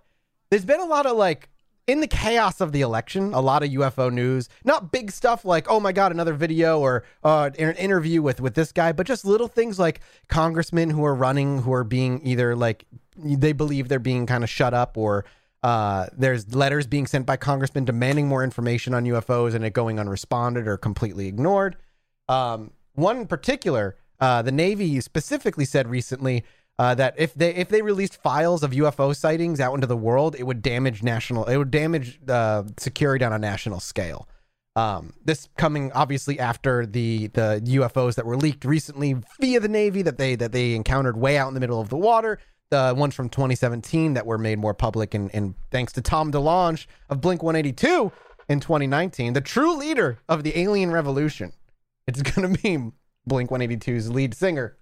there's 0.51 0.65
been 0.65 0.81
a 0.81 0.85
lot 0.85 1.07
of 1.07 1.17
like 1.17 1.49
in 1.87 2.01
the 2.01 2.07
chaos 2.07 2.61
of 2.61 2.71
the 2.71 2.81
election, 2.81 3.33
a 3.33 3.41
lot 3.41 3.61
of 3.63 3.69
UFO 3.69 4.11
news. 4.11 4.49
Not 4.63 4.91
big 4.91 5.11
stuff 5.11 5.45
like, 5.45 5.67
oh 5.69 5.79
my 5.79 5.91
god, 5.91 6.11
another 6.11 6.33
video 6.33 6.79
or 6.79 7.03
uh, 7.23 7.51
an 7.59 7.75
interview 7.75 8.21
with 8.21 8.41
with 8.41 8.55
this 8.55 8.71
guy, 8.71 8.91
but 8.91 9.05
just 9.05 9.25
little 9.25 9.47
things 9.47 9.77
like 9.77 10.01
congressmen 10.27 10.89
who 10.89 11.05
are 11.05 11.15
running 11.15 11.61
who 11.61 11.73
are 11.73 11.83
being 11.83 12.25
either 12.25 12.55
like 12.55 12.85
they 13.17 13.53
believe 13.53 13.87
they're 13.87 13.99
being 13.99 14.25
kind 14.25 14.43
of 14.43 14.49
shut 14.49 14.73
up 14.73 14.97
or 14.97 15.25
uh, 15.63 16.07
there's 16.15 16.53
letters 16.55 16.85
being 16.85 17.07
sent 17.07 17.25
by 17.25 17.37
congressmen 17.37 17.85
demanding 17.85 18.27
more 18.27 18.43
information 18.43 18.93
on 18.93 19.03
UFOs 19.05 19.53
and 19.55 19.63
it 19.65 19.73
going 19.73 19.97
unresponded 19.97 20.67
or 20.67 20.77
completely 20.77 21.27
ignored. 21.27 21.77
Um, 22.27 22.71
one 22.93 23.17
in 23.17 23.27
particular, 23.27 23.95
uh, 24.19 24.41
the 24.41 24.51
Navy 24.51 24.99
specifically 25.01 25.65
said 25.65 25.87
recently 25.87 26.43
uh, 26.77 26.95
that 26.95 27.15
if 27.17 27.33
they 27.33 27.55
if 27.55 27.69
they 27.69 27.81
released 27.81 28.21
files 28.21 28.63
of 28.63 28.71
UFO 28.71 29.15
sightings 29.15 29.59
out 29.59 29.73
into 29.73 29.87
the 29.87 29.97
world, 29.97 30.35
it 30.37 30.43
would 30.43 30.61
damage 30.61 31.03
national 31.03 31.45
it 31.45 31.57
would 31.57 31.71
damage 31.71 32.19
uh, 32.27 32.63
security 32.77 33.23
on 33.23 33.33
a 33.33 33.39
national 33.39 33.79
scale. 33.79 34.27
Um, 34.75 35.13
this 35.23 35.47
coming 35.57 35.91
obviously 35.93 36.37
after 36.37 36.85
the 36.85 37.27
the 37.27 37.61
UFOs 37.65 38.15
that 38.15 38.25
were 38.25 38.35
leaked 38.35 38.65
recently 38.65 39.15
via 39.39 39.59
the 39.61 39.69
Navy 39.69 40.01
that 40.01 40.17
they 40.17 40.35
that 40.35 40.51
they 40.51 40.75
encountered 40.75 41.15
way 41.15 41.37
out 41.37 41.47
in 41.47 41.53
the 41.53 41.61
middle 41.61 41.79
of 41.79 41.89
the 41.89 41.97
water. 41.97 42.39
The 42.71 42.93
ones 42.97 43.13
from 43.13 43.29
2017 43.29 44.15
that 44.15 44.25
were 44.25 44.39
made 44.39 44.57
more 44.57 44.73
public, 44.73 45.13
and, 45.13 45.29
and 45.35 45.53
thanks 45.69 45.93
to 45.93 46.01
Tom 46.01 46.31
DeLonge 46.31 46.87
of 47.09 47.21
Blink 47.21 47.43
182 47.43 48.11
in 48.49 48.59
2019, 48.59 49.33
the 49.33 49.39
true 49.39 49.77
leader 49.77 50.17
of 50.27 50.43
the 50.43 50.59
alien 50.59 50.91
revolution. 50.91 51.53
It's 52.07 52.21
to 52.53 52.61
be 52.61 52.91
Blink 53.27 53.51
182's 53.51 54.09
lead 54.09 54.33
singer, 54.33 54.77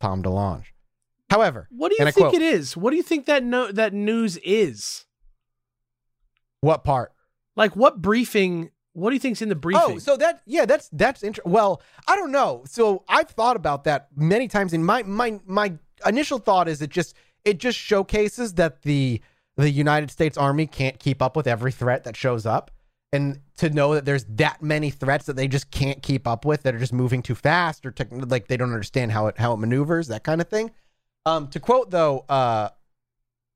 Tom 0.00 0.22
DeLonge. 0.22 0.64
However, 1.30 1.66
What 1.70 1.90
do 1.90 1.96
you 1.98 2.04
think 2.04 2.16
quote, 2.16 2.34
it 2.34 2.42
is? 2.42 2.76
What 2.76 2.90
do 2.90 2.96
you 2.96 3.02
think 3.02 3.26
that 3.26 3.42
no- 3.42 3.72
that 3.72 3.92
news 3.92 4.36
is? 4.38 5.04
What 6.60 6.84
part? 6.84 7.12
Like 7.56 7.74
what 7.74 8.00
briefing? 8.00 8.70
What 8.92 9.10
do 9.10 9.14
you 9.14 9.20
think's 9.20 9.42
in 9.42 9.48
the 9.48 9.56
oh, 9.56 9.58
briefing? 9.58 9.96
Oh, 9.96 9.98
so 9.98 10.16
that 10.16 10.42
yeah, 10.46 10.66
that's 10.66 10.88
that's 10.92 11.22
interesting. 11.22 11.52
Well, 11.52 11.82
I 12.06 12.16
don't 12.16 12.32
know. 12.32 12.62
So 12.66 13.04
I've 13.08 13.28
thought 13.28 13.56
about 13.56 13.84
that 13.84 14.08
many 14.14 14.48
times. 14.48 14.72
And 14.72 14.84
my 14.84 15.02
my 15.02 15.40
my 15.46 15.74
initial 16.06 16.38
thought 16.38 16.68
is 16.68 16.80
it 16.80 16.90
just 16.90 17.14
it 17.44 17.58
just 17.58 17.78
showcases 17.78 18.54
that 18.54 18.82
the 18.82 19.20
the 19.56 19.70
United 19.70 20.10
States 20.10 20.36
Army 20.36 20.66
can't 20.66 20.98
keep 20.98 21.22
up 21.22 21.36
with 21.36 21.46
every 21.46 21.72
threat 21.72 22.04
that 22.04 22.16
shows 22.16 22.46
up, 22.46 22.70
and 23.12 23.40
to 23.56 23.70
know 23.70 23.94
that 23.94 24.04
there's 24.04 24.24
that 24.24 24.62
many 24.62 24.90
threats 24.90 25.26
that 25.26 25.36
they 25.36 25.48
just 25.48 25.70
can't 25.70 26.02
keep 26.02 26.26
up 26.26 26.44
with 26.44 26.62
that 26.62 26.74
are 26.74 26.78
just 26.78 26.92
moving 26.92 27.22
too 27.22 27.34
fast 27.34 27.84
or 27.84 27.90
tech 27.90 28.08
like 28.10 28.48
they 28.48 28.56
don't 28.56 28.72
understand 28.72 29.12
how 29.12 29.26
it 29.26 29.38
how 29.38 29.52
it 29.54 29.58
maneuvers 29.58 30.08
that 30.08 30.24
kind 30.24 30.40
of 30.40 30.48
thing. 30.48 30.70
Um, 31.26 31.48
to 31.48 31.60
quote 31.60 31.90
though, 31.90 32.24
uh, 32.28 32.70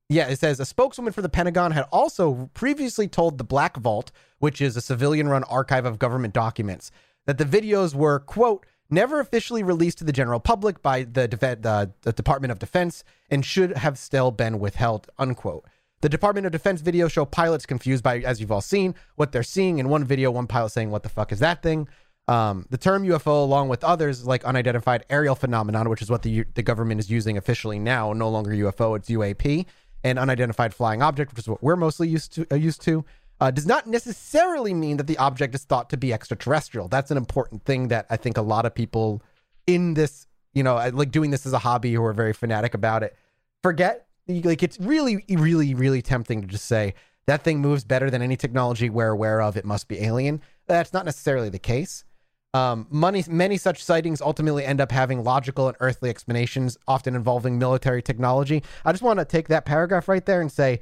yeah, 0.09 0.27
it 0.27 0.37
says 0.39 0.59
a 0.59 0.65
spokeswoman 0.65 1.13
for 1.13 1.21
the 1.21 1.29
Pentagon 1.29 1.71
had 1.71 1.85
also 1.91 2.49
previously 2.53 3.07
told 3.07 3.37
the 3.37 3.45
Black 3.45 3.77
Vault, 3.77 4.11
which 4.39 4.59
is 4.59 4.75
a 4.75 4.81
civilian 4.81 5.29
run 5.29 5.45
archive 5.45 5.85
of 5.85 5.97
government 5.97 6.33
documents, 6.33 6.91
that 7.25 7.37
the 7.37 7.45
videos 7.45 7.95
were, 7.95 8.19
quote, 8.19 8.65
never 8.89 9.21
officially 9.21 9.63
released 9.63 9.99
to 9.99 10.03
the 10.03 10.11
general 10.11 10.41
public 10.41 10.81
by 10.81 11.03
the, 11.03 11.29
def- 11.29 11.61
the 11.61 12.13
Department 12.13 12.51
of 12.51 12.59
Defense 12.59 13.05
and 13.29 13.45
should 13.45 13.77
have 13.77 13.97
still 13.97 14.31
been 14.31 14.59
withheld, 14.59 15.09
unquote. 15.17 15.65
The 16.01 16.09
Department 16.09 16.45
of 16.45 16.51
Defense 16.51 16.81
videos 16.81 17.11
show 17.11 17.23
pilots 17.23 17.65
confused 17.65 18.03
by, 18.03 18.19
as 18.19 18.41
you've 18.41 18.51
all 18.51 18.59
seen, 18.59 18.95
what 19.15 19.31
they're 19.31 19.43
seeing. 19.43 19.77
In 19.77 19.87
one 19.87 20.03
video, 20.03 20.29
one 20.31 20.47
pilot 20.47 20.71
saying, 20.71 20.89
What 20.89 21.03
the 21.03 21.09
fuck 21.09 21.31
is 21.31 21.39
that 21.39 21.63
thing? 21.63 21.87
Um, 22.31 22.65
the 22.69 22.77
term 22.77 23.03
UFO, 23.03 23.43
along 23.43 23.67
with 23.67 23.83
others 23.83 24.25
like 24.25 24.45
unidentified 24.45 25.05
aerial 25.09 25.35
phenomenon, 25.35 25.89
which 25.89 26.01
is 26.01 26.09
what 26.09 26.21
the 26.21 26.45
the 26.53 26.63
government 26.63 27.01
is 27.01 27.11
using 27.11 27.37
officially 27.37 27.77
now, 27.77 28.13
no 28.13 28.29
longer 28.29 28.51
UFO, 28.51 28.95
it's 28.95 29.09
UAP, 29.09 29.65
and 30.05 30.17
unidentified 30.17 30.73
flying 30.73 31.01
object, 31.01 31.31
which 31.31 31.39
is 31.39 31.49
what 31.49 31.61
we're 31.61 31.75
mostly 31.75 32.07
used 32.07 32.31
to 32.35 32.47
uh, 32.49 32.55
used 32.55 32.81
to, 32.83 33.03
uh, 33.41 33.51
does 33.51 33.65
not 33.65 33.85
necessarily 33.85 34.73
mean 34.73 34.95
that 34.95 35.07
the 35.07 35.17
object 35.17 35.53
is 35.55 35.65
thought 35.65 35.89
to 35.89 35.97
be 35.97 36.13
extraterrestrial. 36.13 36.87
That's 36.87 37.11
an 37.11 37.17
important 37.17 37.65
thing 37.65 37.89
that 37.89 38.05
I 38.09 38.15
think 38.15 38.37
a 38.37 38.41
lot 38.41 38.65
of 38.65 38.73
people 38.73 39.21
in 39.67 39.93
this, 39.95 40.25
you 40.53 40.63
know, 40.63 40.75
like 40.93 41.11
doing 41.11 41.31
this 41.31 41.45
as 41.45 41.51
a 41.51 41.59
hobby 41.59 41.93
who 41.93 42.03
are 42.05 42.13
very 42.13 42.31
fanatic 42.31 42.73
about 42.73 43.03
it, 43.03 43.13
forget. 43.61 44.07
Like 44.29 44.63
it's 44.63 44.79
really, 44.79 45.25
really, 45.27 45.73
really 45.73 46.01
tempting 46.01 46.39
to 46.39 46.47
just 46.47 46.63
say 46.63 46.93
that 47.25 47.43
thing 47.43 47.59
moves 47.59 47.83
better 47.83 48.09
than 48.09 48.21
any 48.21 48.37
technology 48.37 48.89
we're 48.89 49.09
aware 49.09 49.41
of. 49.41 49.57
It 49.57 49.65
must 49.65 49.89
be 49.89 50.01
alien. 50.01 50.41
That's 50.67 50.93
not 50.93 51.03
necessarily 51.03 51.49
the 51.49 51.59
case. 51.59 52.05
Um, 52.53 52.87
money, 52.89 53.23
many 53.29 53.55
such 53.55 53.81
sightings 53.83 54.19
ultimately 54.21 54.65
end 54.65 54.81
up 54.81 54.91
having 54.91 55.23
logical 55.23 55.69
and 55.69 55.77
earthly 55.79 56.09
explanations, 56.09 56.77
often 56.85 57.15
involving 57.15 57.57
military 57.57 58.01
technology. 58.01 58.61
I 58.83 58.91
just 58.91 59.03
want 59.03 59.19
to 59.19 59.25
take 59.25 59.47
that 59.47 59.65
paragraph 59.65 60.09
right 60.09 60.25
there 60.25 60.41
and 60.41 60.51
say, 60.51 60.81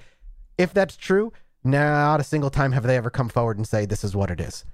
if 0.57 0.73
that's 0.73 0.97
true, 0.97 1.31
not 1.63 2.19
a 2.19 2.23
single 2.23 2.49
time 2.49 2.71
have 2.71 2.83
they 2.83 2.97
ever 2.97 3.11
come 3.11 3.29
forward 3.29 3.57
and 3.57 3.67
say 3.67 3.85
this 3.85 4.03
is 4.03 4.15
what 4.15 4.31
it 4.31 4.41
is. 4.41 4.65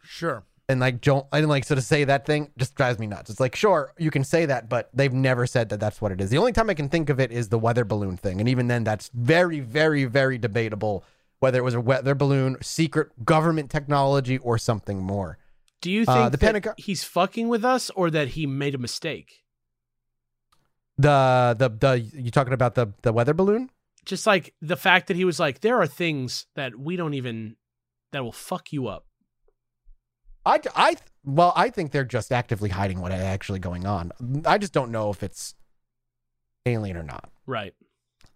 Sure. 0.00 0.44
And 0.68 0.78
like, 0.80 1.00
don't 1.00 1.26
and 1.32 1.48
like, 1.48 1.64
so 1.64 1.74
to 1.74 1.82
say 1.82 2.04
that 2.04 2.26
thing 2.26 2.52
just 2.56 2.76
drives 2.76 2.98
me 3.00 3.08
nuts. 3.08 3.30
It's 3.30 3.40
like, 3.40 3.56
sure, 3.56 3.92
you 3.98 4.12
can 4.12 4.22
say 4.22 4.46
that, 4.46 4.68
but 4.68 4.90
they've 4.94 5.12
never 5.12 5.46
said 5.46 5.70
that 5.70 5.80
that's 5.80 6.00
what 6.00 6.12
it 6.12 6.20
is. 6.20 6.30
The 6.30 6.38
only 6.38 6.52
time 6.52 6.70
I 6.70 6.74
can 6.74 6.88
think 6.88 7.10
of 7.10 7.18
it 7.18 7.32
is 7.32 7.48
the 7.48 7.58
weather 7.58 7.84
balloon 7.84 8.16
thing, 8.16 8.38
and 8.38 8.48
even 8.48 8.68
then, 8.68 8.84
that's 8.84 9.10
very, 9.14 9.60
very, 9.60 10.04
very 10.04 10.38
debatable 10.38 11.04
whether 11.40 11.58
it 11.58 11.62
was 11.62 11.74
a 11.74 11.80
weather 11.80 12.14
balloon, 12.14 12.56
secret 12.60 13.24
government 13.24 13.70
technology, 13.70 14.38
or 14.38 14.58
something 14.58 14.98
more. 15.00 15.38
Do 15.80 15.90
you 15.90 16.04
uh, 16.06 16.14
think 16.14 16.32
the 16.32 16.38
that 16.38 16.40
Pentagon- 16.40 16.74
he's 16.76 17.04
fucking 17.04 17.48
with 17.48 17.64
us 17.64 17.90
or 17.90 18.10
that 18.10 18.28
he 18.28 18.46
made 18.46 18.74
a 18.74 18.78
mistake? 18.78 19.44
The 20.96 21.54
the 21.56 21.68
the 21.68 22.00
you 22.00 22.30
talking 22.30 22.52
about 22.52 22.74
the 22.74 22.92
the 23.02 23.12
weather 23.12 23.34
balloon? 23.34 23.70
Just 24.04 24.26
like 24.26 24.54
the 24.60 24.76
fact 24.76 25.08
that 25.08 25.16
he 25.16 25.24
was 25.24 25.38
like, 25.38 25.60
there 25.60 25.80
are 25.80 25.86
things 25.86 26.46
that 26.56 26.78
we 26.78 26.96
don't 26.96 27.14
even 27.14 27.56
that 28.12 28.24
will 28.24 28.32
fuck 28.32 28.72
you 28.72 28.88
up. 28.88 29.06
I 30.44 30.60
I 30.74 30.96
well, 31.24 31.52
I 31.54 31.70
think 31.70 31.92
they're 31.92 32.04
just 32.04 32.32
actively 32.32 32.70
hiding 32.70 33.00
what 33.00 33.12
actually 33.12 33.58
going 33.58 33.86
on. 33.86 34.12
I 34.44 34.58
just 34.58 34.72
don't 34.72 34.90
know 34.90 35.10
if 35.10 35.22
it's 35.22 35.54
alien 36.66 36.96
or 36.96 37.02
not. 37.02 37.30
Right. 37.46 37.74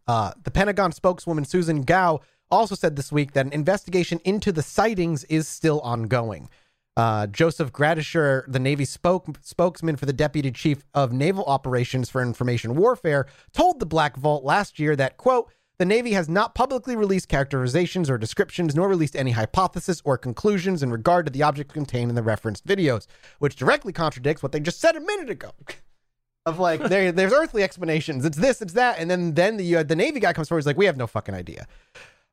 Uh, 0.07 0.33
the 0.43 0.51
Pentagon 0.51 0.93
spokeswoman 0.93 1.45
Susan 1.45 1.83
Gao 1.83 2.21
also 2.51 2.75
said 2.75 2.97
this 2.97 3.11
week 3.11 3.33
that 3.33 3.47
an 3.47 3.53
investigation 3.53 4.21
into 4.25 4.53
the 4.53 4.63
sightings 4.63 5.25
is 5.25 5.49
still 5.49 5.81
ongoing. 5.81 6.49
Uh, 6.97 7.27
Joseph 7.27 7.73
Gradisher, 7.73 8.45
the 8.47 8.59
Navy 8.59 8.85
spoke, 8.85 9.27
spokesman 9.41 9.97
for 9.97 10.05
the 10.05 10.13
Deputy 10.13 10.51
Chief 10.51 10.85
of 10.93 11.13
Naval 11.13 11.45
Operations 11.45 12.11
for 12.11 12.23
Information 12.23 12.75
Warfare, 12.77 13.27
told 13.53 13.81
the 13.81 13.87
Black 13.87 14.17
Vault 14.17 14.45
last 14.45 14.79
year 14.79 14.95
that, 14.97 15.17
quote, 15.17 15.51
the 15.79 15.87
Navy 15.87 16.13
has 16.13 16.29
not 16.29 16.55
publicly 16.55 16.95
released 16.95 17.29
characterizations 17.29 18.11
or 18.11 18.19
descriptions, 18.19 18.75
nor 18.75 18.89
released 18.89 19.17
any 19.17 19.31
hypothesis 19.31 20.03
or 20.05 20.19
conclusions 20.19 20.83
in 20.83 20.91
regard 20.91 21.25
to 21.27 21.33
the 21.33 21.43
objects 21.43 21.73
contained 21.73 22.11
in 22.11 22.15
the 22.15 22.23
referenced 22.23 22.67
videos, 22.67 23.07
which 23.39 23.57
directly 23.57 23.93
contradicts 23.93 24.43
what 24.43 24.53
they 24.53 24.61
just 24.61 24.81
said 24.81 24.95
a 24.95 25.01
minute 25.01 25.31
ago. 25.31 25.53
of 26.47 26.59
like 26.59 26.83
there, 26.83 27.11
there's 27.11 27.33
earthly 27.33 27.63
explanations. 27.63 28.25
It's 28.25 28.37
this, 28.37 28.61
it's 28.61 28.75
that, 28.75 28.99
and 28.99 29.11
then 29.11 29.35
then 29.35 29.57
the 29.57 29.77
uh, 29.77 29.83
the 29.83 29.97
Navy 29.97 30.21
guy 30.21 30.33
comes 30.33 30.49
forward. 30.49 30.61
He's 30.61 30.67
like, 30.67 30.77
we 30.77 30.87
have 30.87 30.97
no 30.97 31.07
fucking 31.07 31.35
idea. 31.35 31.67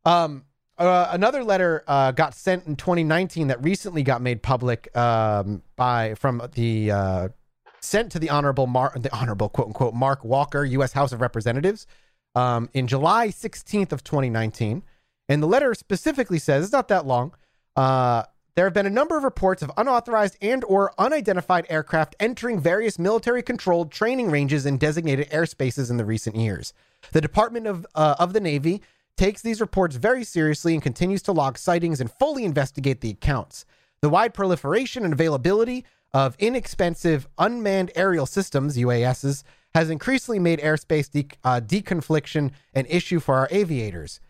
Um, 0.05 0.45
uh, 0.79 1.09
another 1.11 1.43
letter 1.43 1.83
uh, 1.87 2.11
got 2.11 2.33
sent 2.33 2.65
in 2.65 2.75
2019 2.75 3.47
that 3.47 3.61
recently 3.63 4.01
got 4.01 4.21
made 4.21 4.41
public 4.41 4.95
um, 4.95 5.61
by 5.75 6.15
from 6.15 6.41
the 6.53 6.91
uh, 6.91 7.29
sent 7.81 8.11
to 8.13 8.19
the 8.19 8.29
honorable 8.29 8.65
the 8.65 9.09
honorable 9.11 9.49
quote 9.49 9.67
unquote 9.67 9.93
Mark 9.93 10.23
Walker, 10.23 10.63
U.S. 10.63 10.93
House 10.93 11.11
of 11.11 11.19
Representatives, 11.21 11.85
um, 12.33 12.69
in 12.73 12.87
July 12.87 13.27
16th 13.27 13.91
of 13.91 14.03
2019, 14.03 14.83
and 15.27 15.43
the 15.43 15.47
letter 15.47 15.73
specifically 15.73 16.39
says 16.39 16.63
it's 16.63 16.73
not 16.73 16.87
that 16.87 17.05
long. 17.05 17.33
Uh, 17.75 18.23
there 18.55 18.65
have 18.65 18.73
been 18.73 18.85
a 18.85 18.89
number 18.89 19.17
of 19.17 19.23
reports 19.23 19.61
of 19.61 19.71
unauthorized 19.77 20.37
and 20.41 20.63
or 20.65 20.93
unidentified 20.97 21.65
aircraft 21.69 22.15
entering 22.19 22.59
various 22.59 22.97
military 22.97 23.41
controlled 23.41 23.91
training 23.91 24.31
ranges 24.31 24.65
and 24.65 24.79
designated 24.79 25.29
airspaces 25.29 25.89
in 25.89 25.97
the 25.97 26.05
recent 26.05 26.35
years. 26.35 26.73
The 27.11 27.21
Department 27.21 27.67
of 27.67 27.85
uh, 27.95 28.15
of 28.17 28.33
the 28.33 28.39
Navy 28.39 28.81
takes 29.19 29.41
these 29.41 29.59
reports 29.59 29.97
very 29.97 30.23
seriously 30.23 30.73
and 30.73 30.81
continues 30.81 31.21
to 31.21 31.33
log 31.33 31.57
sightings 31.57 31.99
and 31.99 32.09
fully 32.09 32.45
investigate 32.45 33.01
the 33.01 33.09
accounts. 33.09 33.65
The 34.01 34.07
wide 34.07 34.33
proliferation 34.33 35.03
and 35.03 35.11
availability 35.11 35.83
of 36.13 36.37
inexpensive 36.39 37.27
unmanned 37.37 37.91
aerial 37.95 38.25
systems 38.25 38.77
(UASs) 38.77 39.43
has 39.75 39.89
increasingly 39.89 40.39
made 40.39 40.59
airspace 40.59 41.11
de- 41.11 41.27
uh, 41.43 41.59
deconfliction 41.59 42.51
an 42.73 42.85
issue 42.85 43.19
for 43.19 43.35
our 43.35 43.49
aviators. 43.51 44.21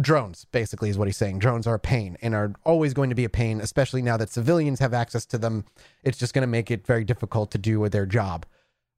Drones 0.00 0.46
basically 0.52 0.88
is 0.88 0.96
what 0.96 1.08
he's 1.08 1.16
saying. 1.16 1.40
Drones 1.40 1.66
are 1.66 1.74
a 1.74 1.80
pain 1.80 2.16
and 2.22 2.32
are 2.32 2.52
always 2.62 2.94
going 2.94 3.10
to 3.10 3.16
be 3.16 3.24
a 3.24 3.28
pain 3.28 3.60
especially 3.60 4.02
now 4.02 4.16
that 4.18 4.30
civilians 4.30 4.78
have 4.78 4.94
access 4.94 5.26
to 5.26 5.36
them. 5.36 5.64
It's 6.04 6.18
just 6.18 6.32
going 6.32 6.42
to 6.44 6.46
make 6.46 6.70
it 6.70 6.86
very 6.86 7.02
difficult 7.02 7.50
to 7.50 7.58
do 7.58 7.88
their 7.88 8.06
job 8.06 8.46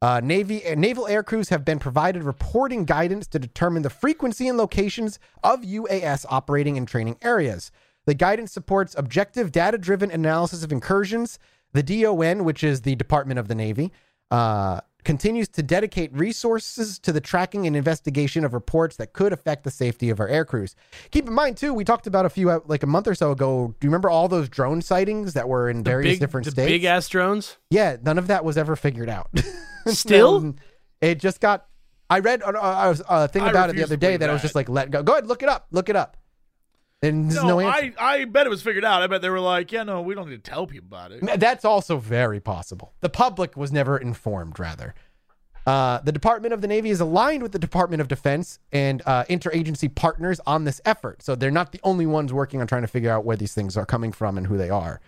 Uh, 0.00 0.20
Navy 0.22 0.64
uh, 0.64 0.76
naval 0.76 1.08
air 1.08 1.24
crews 1.24 1.48
have 1.48 1.64
been 1.64 1.80
provided 1.80 2.22
reporting 2.22 2.84
guidance 2.84 3.26
to 3.26 3.38
determine 3.38 3.82
the 3.82 3.90
frequency 3.90 4.46
and 4.46 4.56
locations 4.56 5.18
of 5.42 5.62
UAS 5.62 6.24
operating 6.28 6.76
in 6.76 6.86
training 6.86 7.16
areas. 7.20 7.72
The 8.06 8.14
guidance 8.14 8.52
supports 8.52 8.94
objective, 8.96 9.50
data-driven 9.50 10.10
analysis 10.10 10.62
of 10.62 10.70
incursions. 10.70 11.38
The 11.72 11.82
DON, 11.82 12.44
which 12.44 12.62
is 12.62 12.82
the 12.82 12.94
Department 12.94 13.40
of 13.40 13.48
the 13.48 13.56
Navy, 13.56 13.92
uh, 14.30 14.80
continues 15.08 15.48
to 15.48 15.62
dedicate 15.62 16.12
resources 16.12 16.98
to 16.98 17.12
the 17.12 17.20
tracking 17.20 17.66
and 17.66 17.74
investigation 17.74 18.44
of 18.44 18.52
reports 18.52 18.96
that 18.96 19.14
could 19.14 19.32
affect 19.32 19.64
the 19.64 19.70
safety 19.70 20.10
of 20.10 20.20
our 20.20 20.28
air 20.28 20.44
crews. 20.44 20.76
Keep 21.12 21.28
in 21.28 21.32
mind, 21.32 21.56
too, 21.56 21.72
we 21.72 21.82
talked 21.82 22.06
about 22.06 22.26
a 22.26 22.28
few, 22.28 22.50
uh, 22.50 22.60
like 22.66 22.82
a 22.82 22.86
month 22.86 23.08
or 23.08 23.14
so 23.14 23.30
ago. 23.32 23.74
Do 23.80 23.86
you 23.86 23.88
remember 23.88 24.10
all 24.10 24.28
those 24.28 24.50
drone 24.50 24.82
sightings 24.82 25.32
that 25.32 25.48
were 25.48 25.70
in 25.70 25.78
The 25.78 25.90
various 25.90 26.12
big, 26.12 26.20
different 26.20 26.44
the 26.44 26.50
states? 26.50 26.68
big 26.68 26.84
ass 26.84 27.08
drones. 27.08 27.56
Yeah, 27.70 27.96
none 28.02 28.18
of 28.18 28.26
that 28.26 28.44
was 28.44 28.58
ever 28.58 28.76
figured 28.76 29.08
out. 29.08 29.30
Still? 29.86 30.40
No, 30.42 30.54
it 31.00 31.18
just 31.18 31.40
got. 31.40 31.64
I 32.10 32.18
read 32.18 32.42
uh, 32.42 32.48
uh, 32.48 32.94
a 33.08 33.28
thing 33.28 33.48
about 33.48 33.70
it 33.70 33.76
the 33.76 33.84
other 33.84 33.96
day 33.96 34.08
believe 34.08 34.20
that, 34.20 34.28
I 34.28 34.34
was 34.34 34.42
just 34.42 34.54
like, 34.54 34.68
let 34.68 34.90
go. 34.90 35.02
Go 35.02 35.14
ahead, 35.14 35.26
look 35.26 35.42
it 35.42 35.48
up. 35.48 35.68
Look 35.70 35.88
it 35.88 35.96
up. 35.96 36.18
And 37.02 37.30
there's 37.30 37.42
no, 37.42 37.48
No, 37.48 37.60
answer. 37.60 37.94
I, 37.98 38.14
I 38.14 38.24
bet 38.24 38.46
it 38.46 38.50
was 38.50 38.62
figured 38.62 38.84
out. 38.84 39.02
I 39.02 39.06
bet 39.06 39.22
they 39.22 39.30
were 39.30 39.40
like, 39.40 39.70
yeah, 39.70 39.84
no, 39.84 40.00
we 40.02 40.14
don't 40.14 40.28
need 40.28 40.42
to 40.42 40.50
tell 40.50 40.66
people 40.66 40.88
about 40.88 41.12
it. 41.12 41.38
That's 41.40 41.64
also 41.64 41.96
very 41.98 42.40
possible. 42.40 42.92
The 43.00 43.08
public 43.08 43.56
was 43.56 43.70
never 43.70 43.96
informed, 43.96 44.58
rather. 44.58 44.94
Uh, 45.64 46.00
the 46.00 46.12
Department 46.12 46.54
of 46.54 46.60
the 46.62 46.66
Navy 46.66 46.88
is 46.90 46.98
aligned 46.98 47.42
with 47.42 47.52
the 47.52 47.58
Department 47.58 48.00
of 48.00 48.08
Defense 48.08 48.58
and 48.72 49.02
uh, 49.04 49.24
interagency 49.24 49.94
partners 49.94 50.40
on 50.46 50.64
this 50.64 50.80
effort. 50.86 51.22
So 51.22 51.34
they're 51.34 51.50
not 51.50 51.72
the 51.72 51.80
only 51.84 52.06
ones 52.06 52.32
working 52.32 52.60
on 52.60 52.66
trying 52.66 52.82
to 52.82 52.88
figure 52.88 53.10
out 53.10 53.24
where 53.24 53.36
these 53.36 53.52
things 53.54 53.76
are 53.76 53.84
coming 53.84 54.10
from 54.10 54.38
and 54.38 54.46
who 54.46 54.56
they 54.56 54.70
are. 54.70 55.00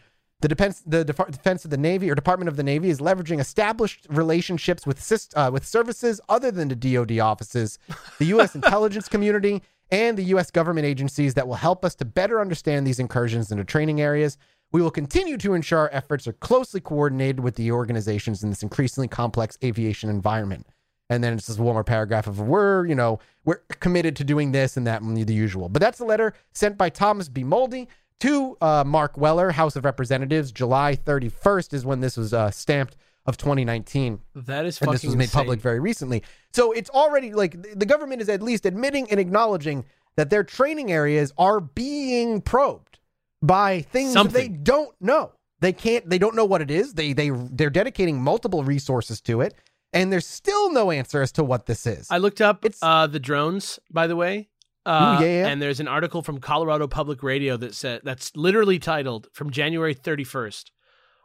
The 0.43 0.49
defense, 0.49 0.83
the 0.87 1.05
Def- 1.05 1.31
Defense 1.31 1.65
of 1.65 1.71
the 1.71 1.77
Navy 1.77 2.11
or 2.11 2.15
Department 2.15 2.49
of 2.49 2.57
the 2.57 2.63
Navy 2.63 2.91
is 2.91 2.99
leveraging 2.99 3.41
established 3.41 4.07
relationships 4.11 4.87
with 4.87 5.01
syst- 5.01 5.33
uh, 5.35 5.51
with 5.51 5.67
services 5.67 6.21
other 6.29 6.51
than 6.51 6.69
the 6.69 6.77
DoD 6.77 7.19
offices, 7.19 7.79
the 8.19 8.27
U.S. 8.27 8.55
intelligence 8.55 9.09
community, 9.09 9.63
and 9.91 10.17
the 10.17 10.25
U.S. 10.25 10.51
government 10.51 10.87
agencies 10.87 11.35
that 11.35 11.47
will 11.47 11.55
help 11.55 11.85
us 11.85 11.95
to 11.97 12.05
better 12.05 12.41
understand 12.41 12.87
these 12.87 12.99
incursions 12.99 13.51
into 13.51 13.65
training 13.65 14.01
areas. 14.01 14.39
We 14.73 14.83
will 14.83 14.91
continue 14.91 15.37
to 15.39 15.55
ensure 15.55 15.81
our 15.81 15.91
efforts 15.93 16.29
are 16.29 16.33
closely 16.33 16.81
coordinated 16.81 17.41
with 17.41 17.57
the 17.57 17.73
organizations 17.73 18.43
in 18.43 18.51
this 18.51 18.63
increasingly 18.63 19.09
complex 19.09 19.59
aviation 19.65 20.09
environment. 20.09 20.67
And 21.09 21.25
then 21.25 21.33
it's 21.33 21.49
just 21.49 21.59
one 21.59 21.75
more 21.75 21.83
paragraph 21.83 22.29
of 22.29 22.41
we're, 22.41 22.87
you 22.87 22.95
know, 22.95 23.19
we're 23.45 23.57
committed 23.81 24.15
to 24.17 24.25
doing 24.25 24.53
this 24.53 24.77
and 24.77 24.87
that 24.87 25.03
and 25.03 25.17
the 25.17 25.35
usual. 25.35 25.69
But 25.69 25.81
that's 25.83 25.99
a 25.99 26.05
letter 26.05 26.35
sent 26.53 26.79
by 26.79 26.89
Thomas 26.89 27.29
B. 27.29 27.43
Modly 27.43 27.89
to 28.21 28.57
uh, 28.61 28.85
Mark 28.87 29.17
Weller, 29.17 29.51
House 29.51 29.75
of 29.75 29.85
Representatives. 29.85 30.53
July 30.53 30.95
31st 30.95 31.75
is 31.75 31.85
when 31.85 32.01
this 32.01 32.17
was 32.17 32.33
uh, 32.33 32.53
stamped 32.53 32.97
of 33.27 33.37
2019 33.37 34.21
That 34.35 34.65
is 34.67 34.81
and 34.81 34.93
this 34.93 35.05
was 35.05 35.15
made 35.17 35.25
insane. 35.25 35.39
public 35.41 35.61
very 35.61 35.81
recently. 35.81 36.23
So 36.53 36.73
it's 36.73 36.91
already 36.91 37.33
like 37.33 37.61
the 37.79 37.87
government 37.87 38.23
is 38.23 38.29
at 38.29 38.43
least 38.43 38.67
admitting 38.67 39.11
and 39.11 39.21
acknowledging 39.21 39.85
that 40.17 40.31
their 40.31 40.43
training 40.45 40.91
areas 40.91 41.33
are 41.39 41.61
being 41.61 42.41
probed 42.41 42.99
by 43.43 43.83
things 43.83 44.15
they 44.33 44.49
don't 44.49 44.95
know. 45.01 45.33
They 45.61 45.73
can't. 45.73 46.09
They 46.09 46.19
don't 46.19 46.35
know 46.35 46.45
what 46.47 46.63
it 46.63 46.71
is. 46.71 46.95
They 46.95 47.13
they 47.13 47.31
they're 47.31 47.71
dedicating 47.71 48.21
multiple 48.23 48.65
resources 48.65 49.21
to 49.23 49.43
it, 49.43 49.55
and 49.93 50.11
there's 50.11 50.27
still 50.27 50.73
no 50.73 50.91
answer 50.91 51.21
as 51.21 51.33
to 51.33 51.45
what 51.45 51.67
this 51.67 51.87
is. 51.87 52.07
I 52.11 52.17
looked 52.19 52.41
up 52.41 52.65
It's- 52.65 52.79
uh, 52.83 53.07
the 53.07 53.21
drones, 53.21 53.79
by 53.91 54.07
the 54.07 54.17
way. 54.17 54.49
Uh, 54.87 55.19
Ooh, 55.21 55.25
yeah, 55.25 55.41
yeah. 55.43 55.47
And 55.49 55.61
there's 55.61 55.79
an 55.79 55.89
article 55.89 56.23
from 56.23 56.39
Colorado 56.39 56.89
Public 56.89 57.23
Radio 57.23 57.59
that 57.59 57.75
said 57.75 58.01
that's 58.03 58.35
literally 58.35 58.79
titled 58.79 59.29
from 59.35 59.51
January 59.51 59.95
31st. 59.95 60.71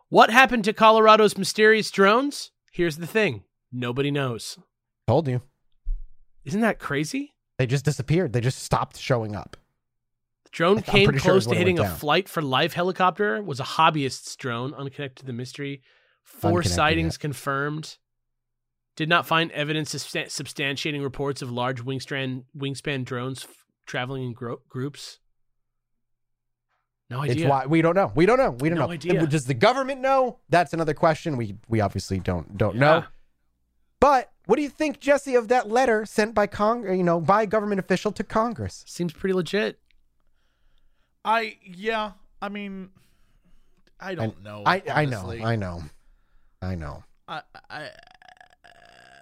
What 0.10 0.30
happened 0.30 0.64
to 0.66 0.74
Colorado's 0.74 1.38
mysterious 1.38 1.90
drones? 1.92 2.52
Here's 2.72 2.98
the 2.98 3.08
thing: 3.08 3.44
nobody 3.72 4.12
knows. 4.12 4.58
Told 5.08 5.28
you. 5.28 5.42
Isn't 6.44 6.62
that 6.62 6.80
crazy? 6.80 7.34
They 7.58 7.66
just 7.66 7.86
disappeared. 7.86 8.34
They 8.34 8.42
just 8.42 8.60
stopped 8.60 8.98
showing 8.98 9.36
up. 9.36 9.58
The 10.44 10.50
drone 10.52 10.82
came 10.82 11.06
pretty 11.06 11.20
sure 11.20 11.32
close 11.32 11.48
to 11.48 11.56
hitting 11.56 11.80
a 11.80 11.90
flight 11.90 12.30
for 12.30 12.42
life 12.42 12.74
helicopter. 12.74 13.42
Was 13.42 13.60
a 13.60 13.64
hobbyist's 13.64 14.36
drone, 14.36 14.74
unconnected 14.74 15.18
to 15.18 15.26
the 15.26 15.34
mystery. 15.34 15.82
Four 16.24 16.64
sightings 16.64 17.16
yeah. 17.16 17.22
confirmed. 17.22 17.98
Did 18.96 19.10
not 19.10 19.28
find 19.28 19.52
evidence 19.52 19.94
substantiating 19.94 21.04
reports 21.04 21.42
of 21.42 21.52
large 21.52 21.84
wingspan 21.84 22.44
wingspan 22.58 23.06
drones 23.06 23.44
f- 23.44 23.66
traveling 23.86 24.24
in 24.24 24.34
gro- 24.34 24.62
groups. 24.70 25.20
No 27.10 27.22
It's 27.22 27.32
idea. 27.34 27.50
why 27.50 27.66
we 27.68 27.82
don't 27.82 27.96
know. 27.96 28.12
We 28.16 28.26
don't 28.26 28.38
know. 28.38 28.52
We 28.52 28.70
don't 28.70 28.80
No 28.80 28.86
know. 28.88 28.92
idea. 28.92 29.26
Does 29.28 29.46
the 29.46 29.54
government 29.54 30.02
know? 30.02 30.40
That's 30.50 30.74
another 30.74 30.94
question. 30.94 31.38
We 31.38 31.56
we 31.68 31.80
obviously 31.82 32.20
don't 32.20 32.58
don't 32.58 32.76
Yeah. 32.76 32.80
know. 32.82 33.04
But 34.00 34.32
what 34.46 34.58
do 34.58 34.62
you 34.62 34.70
think, 34.70 35.00
Jesse, 35.00 35.36
of 35.36 35.48
that 35.48 35.70
letter 35.70 36.06
sent 36.06 36.36
by 36.36 36.48
Cong, 36.48 36.84
you 36.96 37.04
know, 37.04 37.20
by 37.20 37.44
a 37.44 37.48
government 37.48 37.80
official 37.80 38.12
to 38.12 38.24
Congress? 38.24 38.84
Seems 38.88 39.14
pretty 39.14 39.34
legit. 39.34 39.80
I, 41.24 41.58
yeah, 41.64 42.12
I 42.42 42.50
mean, 42.50 42.90
I 44.00 44.14
don't 44.14 44.44
know. 44.44 44.62
I 44.66 44.84
I 44.92 45.06
know. 45.06 45.32
I 45.32 45.56
know. 45.56 45.84
I 46.62 46.76
know. 46.76 47.04
I, 47.28 47.42
I, 47.70 47.90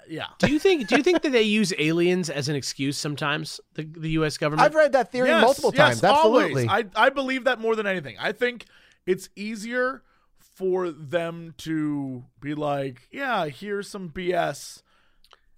yeah. 0.07 0.27
Do 0.39 0.51
you 0.51 0.59
think? 0.59 0.87
do 0.87 0.95
you 0.95 1.03
think 1.03 1.21
that 1.21 1.31
they 1.31 1.41
use 1.43 1.73
aliens 1.77 2.29
as 2.29 2.49
an 2.49 2.55
excuse 2.55 2.97
sometimes? 2.97 3.59
The 3.75 3.83
the 3.83 4.11
U.S. 4.11 4.37
government. 4.37 4.65
I've 4.65 4.75
read 4.75 4.93
that 4.93 5.11
theory 5.11 5.29
Yes, 5.29 5.41
multiple 5.41 5.71
yes, 5.73 6.01
times. 6.01 6.03
Absolutely. 6.03 6.67
Always. 6.67 6.85
I, 6.95 7.05
I 7.05 7.09
believe 7.09 7.43
that 7.45 7.59
more 7.59 7.75
than 7.75 7.87
anything. 7.87 8.15
I 8.19 8.31
think 8.31 8.65
it's 9.05 9.29
easier 9.35 10.03
for 10.37 10.91
them 10.91 11.53
to 11.57 12.25
be 12.39 12.53
like, 12.53 13.07
yeah, 13.11 13.47
here's 13.47 13.87
some 13.87 14.09
BS 14.09 14.81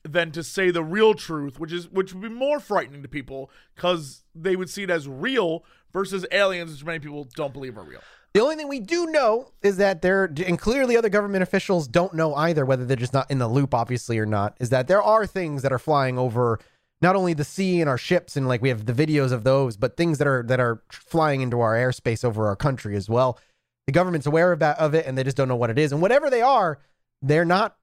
than 0.04 0.32
to 0.32 0.44
say 0.44 0.72
the 0.72 0.84
real 0.84 1.14
truth, 1.14 1.60
which 1.60 1.74
is 1.74 1.90
which 1.90 2.14
would 2.14 2.22
be 2.22 2.30
more 2.30 2.60
frightening 2.60 3.02
to 3.02 3.10
people 3.10 3.50
because 3.76 4.24
they 4.34 4.56
would 4.56 4.70
see 4.70 4.84
it 4.84 4.90
as 4.90 5.08
real 5.08 5.64
versus 5.92 6.26
aliens, 6.32 6.72
which 6.72 6.86
many 6.86 7.00
people 7.00 7.28
don't 7.36 7.54
believe 7.54 7.78
are 7.78 7.84
real. 7.84 8.02
The 8.36 8.42
only 8.42 8.58
thing 8.58 8.68
we 8.68 8.82
do 8.82 9.06
know 9.06 9.54
is 9.62 9.78
that 9.78 10.02
there, 10.02 10.26
and 10.26 10.60
clearly 10.60 10.98
other 10.98 11.08
government 11.08 11.42
officials 11.42 11.88
don't 11.88 12.14
know 12.14 12.36
either, 12.36 12.66
whether 12.66 12.84
they're 12.84 12.98
just 12.98 13.14
not 13.14 13.32
in 13.32 13.38
the 13.38 13.48
loop, 13.48 13.74
obviously, 13.74 14.20
or 14.20 14.26
not, 14.26 14.58
is 14.60 14.72
that 14.72 14.90
there 14.90 15.02
are 15.02 15.26
things 15.26 15.62
that 15.62 15.72
are 15.72 15.80
flying 15.80 16.18
over 16.18 16.60
not 17.02 17.16
only 17.16 17.34
the 17.34 17.46
sea 17.46 17.80
and 17.80 17.90
our 17.90 17.98
ships, 17.98 18.36
and 18.36 18.46
like 18.46 18.62
we 18.62 18.68
have 18.68 18.88
the 18.88 18.92
videos 18.92 19.32
of 19.32 19.46
those, 19.46 19.78
but 19.78 19.96
things 19.96 20.18
that 20.18 20.28
are 20.28 20.44
that 20.48 20.60
are 20.60 20.84
flying 20.92 21.40
into 21.40 21.62
our 21.62 21.76
airspace 21.76 22.26
over 22.26 22.48
our 22.48 22.58
country 22.58 22.98
as 22.98 23.08
well. 23.08 23.40
The 23.88 23.94
government's 23.94 24.28
aware 24.28 24.52
of 24.52 24.60
that 24.60 24.80
of 24.80 24.94
it, 24.96 25.06
and 25.06 25.18
they 25.18 25.24
just 25.24 25.38
don't 25.38 25.48
know 25.48 25.56
what 25.56 25.70
it 25.70 25.80
is. 25.80 25.94
And 25.94 26.02
whatever 26.02 26.30
they 26.30 26.42
are, 26.42 26.80
they're 27.22 27.46
not 27.46 27.78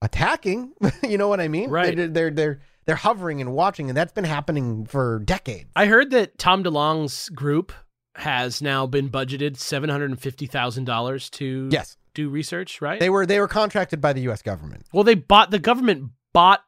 attacking. 0.00 0.72
you 1.02 1.18
know 1.18 1.28
what 1.28 1.38
I 1.38 1.48
mean? 1.48 1.68
Right. 1.68 1.94
They're 1.94 2.08
they're 2.08 2.30
they're, 2.30 2.60
they're 2.86 2.96
hovering 2.96 3.42
and 3.42 3.52
watching, 3.52 3.90
and 3.90 3.96
that's 3.98 4.14
been 4.14 4.24
happening 4.24 4.86
for 4.86 5.18
decades. 5.18 5.68
I 5.76 5.84
heard 5.84 6.12
that 6.12 6.38
Tom 6.38 6.64
DeLonge's 6.64 7.28
group 7.28 7.74
has 8.16 8.60
now 8.62 8.86
been 8.86 9.08
budgeted 9.10 9.56
seven 9.56 9.88
hundred 9.90 10.10
and 10.10 10.20
fifty 10.20 10.46
thousand 10.46 10.84
dollars 10.84 11.30
to 11.30 11.68
Yes, 11.72 11.96
do 12.14 12.28
research. 12.28 12.80
Right? 12.80 13.00
they 13.00 13.10
were 13.10 13.24
they 13.26 13.40
were 13.40 13.48
contracted 13.48 14.00
by 14.00 14.12
the 14.12 14.22
U.S. 14.22 14.42
government. 14.42 14.86
well, 14.92 15.04
they 15.04 15.14
bought 15.14 15.50
the 15.50 15.58
government 15.58 16.10
bought 16.32 16.62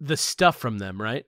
the 0.00 0.16
stuff 0.16 0.56
from 0.56 0.78
them, 0.78 1.00
right? 1.00 1.24